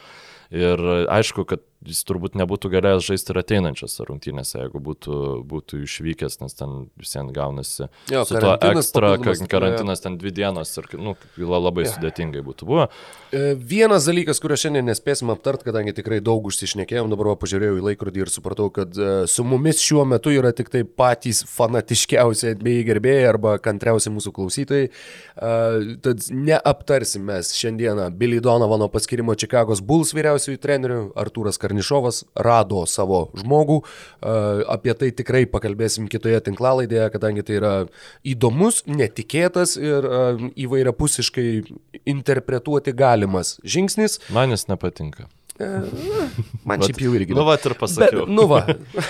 Ir 0.52 0.82
aišku, 1.10 1.46
kad 1.48 1.64
jis 1.88 2.04
turbūt 2.06 2.36
nebūtų 2.38 2.70
galėjęs 2.76 3.06
žaisti 3.08 3.34
ir 3.34 3.40
ateinančiose 3.42 4.06
rungtynėse, 4.06 4.60
jeigu 4.62 4.82
būtų, 4.84 5.16
būtų 5.50 5.82
išvykęs, 5.88 6.38
nes 6.44 6.58
ten 6.58 6.76
visiems 7.00 7.34
gaunasi 7.34 7.88
Jo, 8.12 8.24
su 8.28 8.38
tuo 8.38 8.54
ekstra, 8.70 9.16
karantinas 9.50 10.04
ten 10.04 10.18
dvi 10.22 10.34
dienos 10.36 10.74
ir 10.78 10.90
nu, 11.02 11.16
labai 11.42 11.88
sudėtingai 11.90 12.44
būtų 12.46 12.68
buvę. 12.70 12.88
E, 13.32 13.54
Vienas 13.72 14.06
dalykas, 14.10 14.42
kurio 14.44 14.58
šiandien 14.60 14.86
nespėsim 14.92 15.32
aptart, 15.34 15.66
kadangi 15.66 15.96
tikrai 15.98 16.20
daug 16.24 16.46
užsišnekėjom, 16.52 17.10
dabar 17.14 17.34
pažiūrėjau 17.42 17.80
į 17.80 17.86
laikrodį 17.90 18.26
ir 18.26 18.34
supratau, 18.34 18.70
kad 18.74 18.98
e, 18.98 19.10
su 19.32 19.46
mumis 19.48 19.82
šiuo 19.82 20.06
metu 20.10 20.34
yra 20.36 20.54
tik 20.56 20.70
tai 20.74 20.84
patys 20.86 21.44
fanatiškiausi 21.50 22.54
atbėjai 22.54 22.86
gerbėjai 22.92 23.28
arba 23.32 23.56
kantriausi 23.64 24.14
mūsų 24.14 24.36
klausytojai. 24.38 24.92
E, 24.92 25.58
Tad 26.02 26.28
neaptarsim 26.34 27.26
mes 27.28 27.52
šiandieną 27.58 28.10
Billy 28.18 28.42
Donovano 28.44 28.88
paskirimo 28.92 29.36
Čikagos 29.38 29.82
Bulls 29.86 30.14
vyriausiųjų 30.18 30.62
trenerių. 30.62 31.02
Artūras 31.22 31.60
Karnišovas 31.72 32.26
rado 32.36 32.84
savo 32.90 33.30
žmogų. 33.40 33.82
E, 33.82 34.38
Apie 34.72 34.94
tai 34.98 35.12
tikrai 35.16 35.46
pakalbėsim 35.50 36.10
kitoje 36.12 36.42
tinklalaidėje, 36.46 37.10
kadangi 37.16 37.46
tai 37.48 37.60
yra 37.60 37.74
įdomus, 38.28 38.84
netikėtas 38.92 39.78
ir 39.80 40.08
e, 40.08 40.24
įvairiapusiškai 40.66 41.48
interpretuoti 42.12 42.96
galimas 42.98 43.58
žingsnis. 43.64 44.20
Man 44.34 44.52
jis 44.56 44.68
nepatinka. 44.72 45.30
Man 46.66 46.82
šiaip 46.82 47.04
jau 47.04 47.12
irgi. 47.14 47.36
Nu, 47.38 47.44
va 47.46 47.54
ir 47.60 47.76
pasakiau. 47.78 48.24
Bet, 48.26 48.32
nu 48.34 48.48
va, 48.50 48.64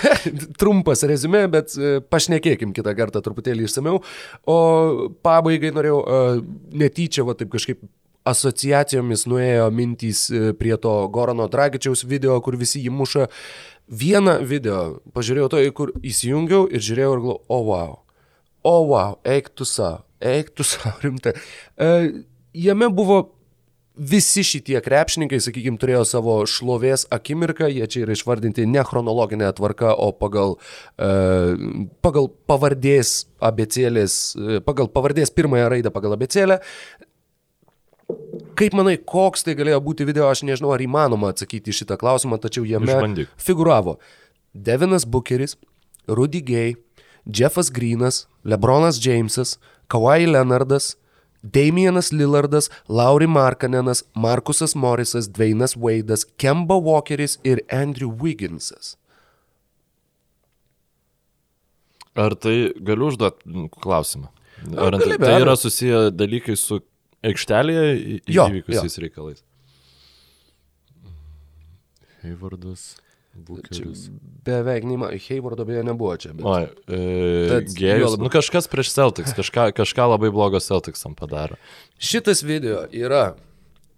trumpas 0.60 1.02
rezumė, 1.08 1.46
bet 1.52 1.72
e, 1.78 1.94
pašnekėkim 2.12 2.74
kitą 2.76 2.92
kartą 2.98 3.22
truputėlį 3.24 3.66
išsameu. 3.66 4.02
O 4.44 4.58
pabaigai 5.24 5.72
norėjau 5.72 6.02
netyčia, 6.76 7.24
va 7.24 7.38
taip 7.38 7.54
kažkaip 7.54 7.80
asociacijomis 8.28 9.26
nuėjo 9.30 9.66
mintys 9.74 10.24
e, 10.30 10.52
prie 10.58 10.76
to 10.80 10.94
Gorano 11.14 11.48
Dragičiaus 11.50 12.04
video, 12.08 12.38
kur 12.44 12.56
visi 12.60 12.82
jį 12.84 12.94
muša. 12.94 13.28
Vieną 13.92 14.38
video, 14.46 15.02
pažiūrėjau 15.12 15.50
to, 15.52 15.60
kur 15.76 15.92
įsijungiau 16.06 16.68
ir 16.70 16.84
žiūrėjau 16.84 17.12
ir 17.16 17.22
galvoju, 17.26 17.42
o 17.48 17.58
oh, 17.58 17.68
wow, 17.68 17.92
o 18.62 18.72
oh, 18.72 18.88
wow, 18.92 19.16
eik 19.26 19.50
tu 19.58 19.66
savo, 19.68 20.04
eik 20.22 20.54
tu 20.56 20.66
savo 20.66 20.94
rimtai. 21.04 21.34
Uh, 21.76 22.22
jame 22.54 22.88
buvo 22.94 23.24
visi 23.96 24.42
šitie 24.46 24.80
krepšininkai, 24.82 25.40
sakykime, 25.42 25.78
turėjo 25.80 26.04
savo 26.08 26.36
šlovės 26.48 27.04
akimirką, 27.12 27.68
jie 27.68 27.86
čia 27.90 28.04
yra 28.06 28.16
išvardinti 28.16 28.64
ne 28.68 28.84
chronologinė 28.86 29.50
tvarka, 29.56 29.92
o 29.92 30.10
pagal, 30.16 30.56
e, 30.96 31.10
pagal 32.04 32.30
pavardės 32.48 33.26
abecėlės, 33.44 34.16
e, 34.36 34.60
pagal 34.64 34.88
pavardės 34.92 35.34
pirmąją 35.36 35.68
raidę 35.74 35.92
pagal 35.94 36.16
abecėlę. 36.16 36.60
Kaip 38.58 38.76
manai, 38.76 38.96
koks 38.96 39.46
tai 39.46 39.54
galėjo 39.58 39.80
būti 39.84 40.06
video, 40.08 40.28
aš 40.30 40.44
nežinau, 40.46 40.72
ar 40.74 40.82
įmanoma 40.84 41.32
atsakyti 41.32 41.72
į 41.72 41.78
šitą 41.82 41.98
klausimą, 42.00 42.38
tačiau 42.42 42.66
jame 42.68 42.90
Išbandyk. 42.90 43.30
figuravo 43.40 43.98
Devinas 44.54 45.06
Bucheris, 45.08 45.56
Rudy 46.08 46.42
Gay, 46.44 46.74
Jeffas 47.24 47.70
Greenas, 47.70 48.26
Lebronas 48.44 49.00
Jamesas, 49.00 49.56
Kawhi 49.88 50.26
Leonardas, 50.26 50.96
Damienas 51.42 52.12
Lillardas, 52.12 52.70
Lauri 52.88 53.26
Markanenas, 53.26 54.04
Markusas 54.14 54.76
Morrisas, 54.76 55.28
Dvainas 55.28 55.76
Waidas, 55.76 56.24
Kemba 56.38 56.76
Walkeris 56.78 57.38
ir 57.44 57.62
Andrew 57.70 58.10
Wigginsas. 58.10 58.96
Ar 62.14 62.34
tai 62.36 62.72
galiu 62.76 63.08
užduoti 63.08 63.68
klausimą? 63.80 64.28
Ar 64.76 64.94
gali, 65.00 65.16
be 65.18 65.26
tai 65.26 65.40
yra 65.40 65.56
susiję 65.56 66.10
dalykai 66.12 66.56
su 66.56 66.80
aikštelėje 67.26 68.20
įvykusiais 68.26 68.98
reikalais? 69.04 69.42
Heivardas, 72.22 72.96
Bukeris. 73.34 74.08
Beveik 74.46 74.84
neįmanoma. 74.86 75.16
Haywardo 75.24 75.64
beje 75.66 75.82
nebuvo 75.86 76.14
čia. 76.20 76.34
Bet... 76.36 76.44
Oi, 76.46 76.66
e, 76.86 77.60
gėjus. 77.74 78.12
labiau- 78.14 78.26
Nu 78.26 78.30
kažkas 78.30 78.68
prieš 78.70 78.92
Celtics, 78.94 79.32
kažką, 79.34 79.70
kažką 79.74 80.06
labai 80.14 80.30
blogo 80.34 80.60
Celticsam 80.62 81.16
padaro. 81.18 81.56
Šitas 81.98 82.42
video 82.46 82.84
yra 82.92 83.34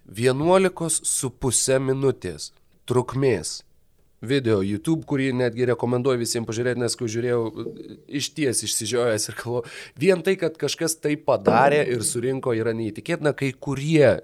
11,5 0.09 1.81
minutės 1.83 2.53
trukmės 2.89 3.63
video 4.29 4.61
YouTube, 4.65 5.05
kurį 5.09 5.31
netgi 5.37 5.69
rekomenduoju 5.73 6.21
visiems 6.21 6.49
pažiūrėti, 6.49 6.83
nes 6.83 6.97
kai 6.99 7.09
žiūrėjau 7.11 7.67
iš 8.21 8.31
ties 8.37 8.65
išsižiojęs 8.67 9.29
ir 9.31 9.39
galvoju, 9.41 9.75
vien 10.01 10.25
tai, 10.27 10.37
kad 10.41 10.57
kažkas 10.61 10.99
tai 11.03 11.15
padarė 11.21 11.83
ir 11.95 12.07
surinko 12.07 12.55
yra 12.57 12.75
neįtikėtina, 12.77 13.35
kai 13.39 13.53
kurie 13.53 14.09
e, 14.15 14.19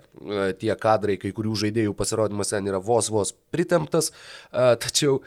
tie 0.61 0.73
kadrai, 0.81 1.19
kai 1.21 1.35
kurių 1.37 1.59
žaidėjų 1.67 1.95
pasirodymas 1.99 2.55
ten 2.55 2.71
yra 2.71 2.83
vos 2.83 3.13
vos 3.13 3.35
pritemptas, 3.55 4.11
e, 4.11 4.67
tačiau 4.81 5.21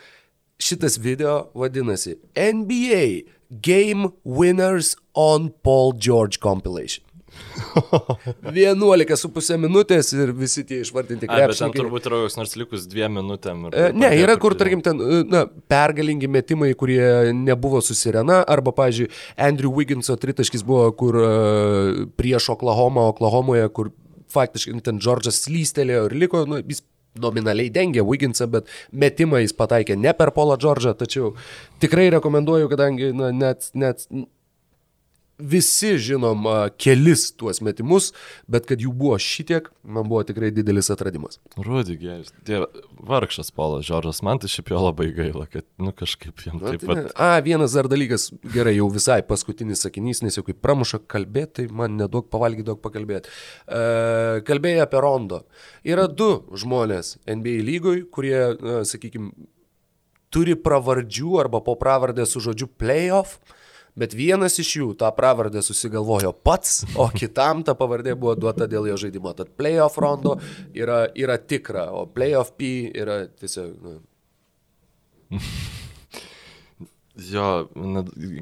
šitas 0.63 0.99
video 1.01 1.49
vadinasi 1.57 2.17
NBA 2.35 3.05
Game 3.63 4.11
Winners 4.25 4.95
on 5.13 5.51
Paul 5.63 5.93
George 5.93 6.39
Compilation. 6.39 7.12
11,5 8.53 9.57
minutės 9.61 10.11
ir 10.15 10.33
visi 10.37 10.63
tie 10.67 10.81
išvardinti 10.83 11.29
Ai, 11.29 11.47
bet 11.47 11.59
ten 11.59 11.73
turbūt 11.75 12.07
yra 12.09 12.21
koks 12.23 12.37
nors 12.39 12.55
likus 12.59 12.87
dviem 12.89 13.17
minutėm. 13.19 13.67
E, 13.71 13.89
Ne, 13.93 14.09
yra 14.19 14.35
kur, 14.41 14.55
tarkim, 14.59 14.81
ten 14.85 15.01
e, 15.01 15.21
na, 15.29 15.45
pergalingi 15.71 16.29
metimai, 16.31 16.71
kurie 16.77 17.33
nebuvo 17.37 17.81
su 17.85 17.97
sirena, 17.97 18.41
arba, 18.49 18.73
pavyzdžiui, 18.75 19.09
Andrew 19.47 19.73
Wigginso 19.73 20.17
tritaškis 20.19 20.65
buvo, 20.67 20.87
kur 20.97 21.19
uh, 21.19 22.01
prieš 22.19 22.51
Oklahoma, 22.55 23.09
Oklahomoje, 23.13 23.67
kur 23.75 23.93
faktiškai 24.33 24.81
ten 24.85 24.99
Džordžas 25.01 25.43
slystelėjo 25.45 26.07
ir 26.09 26.17
liko, 26.25 26.43
nu, 26.49 26.59
jis 26.61 26.83
nominaliai 27.19 27.71
dengė 27.73 28.03
Wigginsą, 28.05 28.47
bet 28.51 28.69
metimą 28.91 29.43
jis 29.43 29.53
pataikė 29.57 29.97
ne 29.99 30.13
per 30.17 30.33
Polą 30.35 30.57
Džordžą, 30.61 30.95
tačiau 30.97 31.33
tikrai 31.83 32.09
rekomenduoju, 32.15 32.69
kadangi 32.71 33.11
na, 33.13 33.29
net, 33.35 33.69
net 33.77 34.07
visi 35.43 35.93
žinom 36.01 36.47
kelis 36.81 37.27
tuos 37.37 37.59
metimus, 37.65 38.11
bet 38.47 38.67
kad 38.69 38.81
jų 38.81 38.93
buvo 38.97 39.17
šitiek, 39.21 39.69
man 39.83 40.07
buvo 40.09 40.23
tikrai 40.27 40.51
didelis 40.55 40.89
atradimas. 40.93 41.39
Rudy 41.59 41.97
gėjus. 41.99 42.31
Dieve, 42.47 42.67
vargšas 43.03 43.51
Polas 43.55 43.85
Džordžas, 43.87 44.23
man 44.25 44.41
tai 44.41 44.51
šiaip 44.51 44.71
jo 44.73 44.81
labai 44.85 45.09
gaila, 45.15 45.47
kad, 45.51 45.67
nu, 45.81 45.93
kažkaip 45.95 46.45
jam 46.47 46.59
Na, 46.61 46.73
taip 46.73 46.83
tai 46.83 46.89
pat. 46.89 47.01
ne. 47.01 47.15
A, 47.15 47.31
vienas 47.45 47.75
dar 47.77 47.89
dalykas, 47.91 48.29
gerai, 48.55 48.75
jau 48.79 48.89
visai 48.93 49.19
paskutinis 49.27 49.83
sakinys, 49.85 50.23
nes 50.25 50.39
jau 50.39 50.45
kaip 50.47 50.61
pramuša 50.63 51.03
kalbėti, 51.11 51.53
tai 51.59 51.67
man 51.81 51.97
nedaug 51.99 52.29
pavalgyti, 52.31 52.67
daug 52.71 52.81
pakalbėti. 52.83 53.31
E, 53.67 54.43
kalbėjai 54.47 54.85
apie 54.85 55.01
Rondo. 55.03 55.43
Yra 55.87 56.07
du 56.07 56.31
žmonės 56.57 57.17
NBA 57.27 57.59
lygoj, 57.67 58.05
kurie, 58.13 58.37
e, 58.53 58.77
sakykime, 58.87 59.33
turi 60.33 60.55
pravardžių 60.57 61.35
arba 61.43 61.61
po 61.61 61.75
pravardę 61.79 62.25
su 62.29 62.41
žodžiu 62.43 62.69
playoff. 62.79 63.37
Bet 63.99 64.15
vienas 64.17 64.57
iš 64.57 64.71
jų 64.79 64.87
tą 64.97 65.11
pravardę 65.13 65.61
susigalvojo 65.61 66.31
pats, 66.33 66.81
o 66.97 67.05
kitam 67.13 67.61
ta 67.67 67.75
pavardė 67.77 68.15
buvo 68.17 68.33
duota 68.39 68.65
dėl 68.69 68.87
jo 68.89 68.97
žaidimo. 69.05 69.35
Tad 69.37 69.53
playoff 69.59 69.99
rondo 70.01 70.39
yra, 70.73 71.03
yra 71.13 71.37
tikra, 71.37 71.91
o 71.93 72.07
playoff 72.09 72.55
P 72.57 72.89
yra 72.89 73.23
tiesiog... 73.37 73.77
Nu, 75.29 75.39
Jo, 77.13 77.67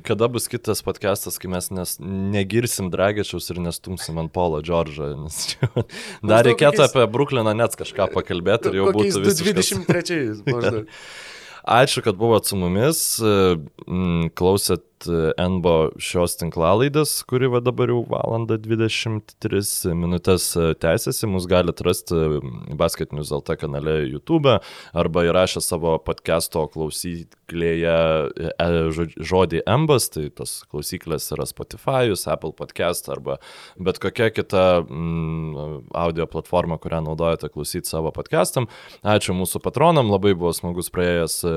kada 0.03 0.27
bus 0.31 0.45
kitas 0.47 0.79
podcastas, 0.79 1.35
kai 1.43 1.49
mes 1.51 1.65
nes, 1.75 1.97
negirsim 2.31 2.87
Dragičiaus 2.91 3.49
ir 3.51 3.57
nestumsim 3.59 4.21
ant 4.21 4.31
Polo 4.31 4.61
Džordžą. 4.63 5.09
Nes 5.25 5.39
čia, 5.51 5.67
dar 6.31 6.45
reikėtų 6.47 6.79
kokiais- 6.79 6.85
apie 6.95 7.03
Brukliną 7.11 7.51
net 7.57 7.75
kažką 7.75 8.07
pakalbėti 8.13 8.71
ir 8.71 8.79
jau 8.79 8.93
būtų 8.95 9.25
visiškas. 9.25 9.73
23 9.75 10.21
maždaug. 10.53 10.95
Ačiū, 11.67 12.01
kad 12.05 12.15
buvot 12.17 12.47
su 12.47 12.55
mumis, 12.57 13.01
mm, 13.19 14.31
klausėt 14.39 14.87
e, 15.09 15.31
NBO 15.41 15.91
šios 16.01 16.35
tinklalaidės, 16.39 17.13
kuri 17.29 17.49
va 17.51 17.61
dabar 17.63 17.91
jau 17.91 18.01
valandą 18.09 18.57
23 18.61 19.93
minutės 19.97 20.51
e, 20.59 20.71
tęsiasi. 20.81 21.29
Mus 21.31 21.47
galite 21.49 21.85
rasti 21.87 22.17
Basketinius 22.77 23.31
LT 23.35 23.55
kanale 23.61 23.95
YouTube 24.09 24.57
arba 24.93 25.23
įrašę 25.27 25.61
savo 25.65 25.95
podcast'o 26.05 26.67
klausyklėje 26.73 27.95
e, 28.51 28.69
žod- 28.93 29.17
žodį 29.17 29.63
MBAS, 29.65 30.09
tai 30.13 30.27
tos 30.37 30.59
klausyklės 30.71 31.29
yra 31.35 31.47
Spotify'us, 31.49 32.27
Apple 32.31 32.53
podcast 32.57 33.09
arba 33.11 33.39
bet 33.79 33.99
kokia 34.03 34.29
kita 34.33 34.65
mm, 34.85 35.89
audio 35.97 36.27
platforma, 36.29 36.77
kurią 36.81 37.01
naudojate 37.09 37.49
klausyti 37.49 37.89
savo 37.89 38.13
podcast'am. 38.15 38.69
Ačiū 39.01 39.33
mūsų 39.37 39.63
patronam, 39.63 40.11
labai 40.13 40.35
buvo 40.37 40.53
smagus 40.55 40.91
praėjęs, 40.93 41.39
e, 41.47 41.55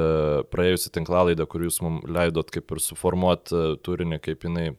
praėjusi 0.55 0.95
tinklalaidą, 0.95 1.47
kur 1.51 1.67
jūs 1.67 1.83
mums 1.85 2.09
leidot 2.09 2.51
kaip 2.55 2.73
ir 2.73 2.81
suformuoti 2.83 3.34
turinį, 3.85 4.19
kaip 4.23 4.45
jinai 4.47 4.67
e, 4.71 4.75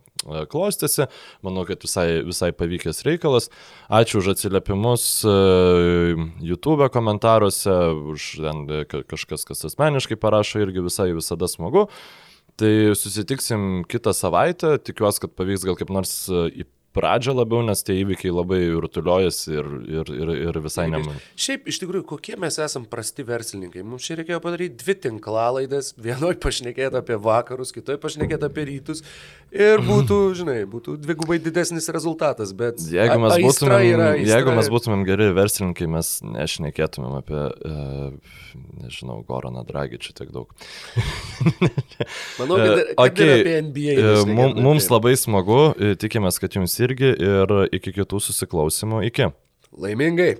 klostėsi. 0.51 1.07
Manau, 1.45 1.65
kad 1.67 1.81
visai, 1.83 2.21
visai 2.25 2.51
pavykęs 2.55 3.03
reikalas. 3.07 3.49
Ačiū 3.89 4.21
už 4.23 4.33
atsiliepimus 4.35 5.07
e, 5.27 5.35
YouTube 6.45 6.87
komentaruose, 6.93 7.75
už 8.15 8.29
ten 8.41 8.63
e, 8.69 8.83
ka- 8.85 9.03
kažkas, 9.03 9.43
kas 9.45 9.65
asmeniškai 9.71 10.15
parašo, 10.21 10.61
irgi 10.63 10.85
visai 10.85 11.11
visada 11.13 11.49
smagu. 11.51 11.87
Tai 12.55 12.71
susitiksim 12.95 13.83
kitą 13.91 14.13
savaitę, 14.15 14.77
tikiuosi, 14.79 15.25
kad 15.25 15.33
pavyks 15.35 15.65
gal 15.67 15.75
kaip 15.75 15.91
nors 15.91 16.13
e, 16.31 16.45
į 16.63 16.69
pradžią 16.95 17.35
labiau, 17.35 17.61
nes 17.67 17.83
tie 17.85 17.97
įvykiai 18.01 18.33
labai 18.33 18.61
rutuliojasi 18.85 19.53
ir, 19.55 19.71
ir, 19.99 20.11
ir, 20.15 20.33
ir 20.47 20.59
visai 20.63 20.87
nemanau. 20.91 21.15
Šiaip 21.39 21.67
iš 21.71 21.81
tikrųjų, 21.83 22.05
kokie 22.15 22.37
mes 22.41 22.59
esam 22.63 22.87
prasti 22.89 23.25
verslininkai. 23.27 23.83
Mums 23.85 24.07
čia 24.07 24.19
reikėjo 24.21 24.39
padaryti 24.43 24.79
dvi 24.83 24.97
tinklalaidas, 25.07 25.93
vienoj 25.99 26.37
pašnekėti 26.43 27.01
apie 27.01 27.19
vakarus, 27.21 27.73
kitoj 27.75 27.99
pašnekėti 28.03 28.47
apie 28.47 28.67
rytus 28.71 29.03
ir 29.55 29.83
būtų, 29.89 30.19
žinai, 30.37 30.57
būtų 30.69 30.97
dvigubai 31.01 31.39
didesnis 31.41 31.89
rezultatas. 31.93 32.53
Bet 32.57 32.83
Jeigu 32.91 33.17
mes, 33.23 33.37
būtumėm, 33.41 33.85
yra 33.89 34.09
jeigu 34.19 34.55
mes 34.57 34.69
būtumėm 34.73 35.05
geri 35.07 35.31
verslininkai, 35.35 35.89
mes 35.97 36.15
nešnekėtumėm 36.25 37.19
apie, 37.23 37.41
uh, 37.41 38.41
nežinau, 38.83 39.21
Goraną 39.27 39.65
Dragičių 39.67 40.15
tiek 40.19 40.33
daug. 40.35 40.51
Manau, 42.39 42.59
kad, 42.61 42.75
E, 42.75 42.95
kad 42.95 43.11
okay. 43.11 43.39
apie 43.41 43.61
NBA. 43.61 43.95
E, 43.95 44.25
Mums 44.61 44.87
taip. 44.87 44.95
labai 44.95 45.15
smagu, 45.19 45.59
tikimės, 46.01 46.39
kad 46.41 46.57
jums 46.57 46.75
irgi 46.83 47.13
ir 47.13 47.55
iki 47.75 47.93
kitų 47.95 48.21
susiklausimų. 48.23 49.05
Iki. 49.09 49.31
Laimingai. 49.81 50.35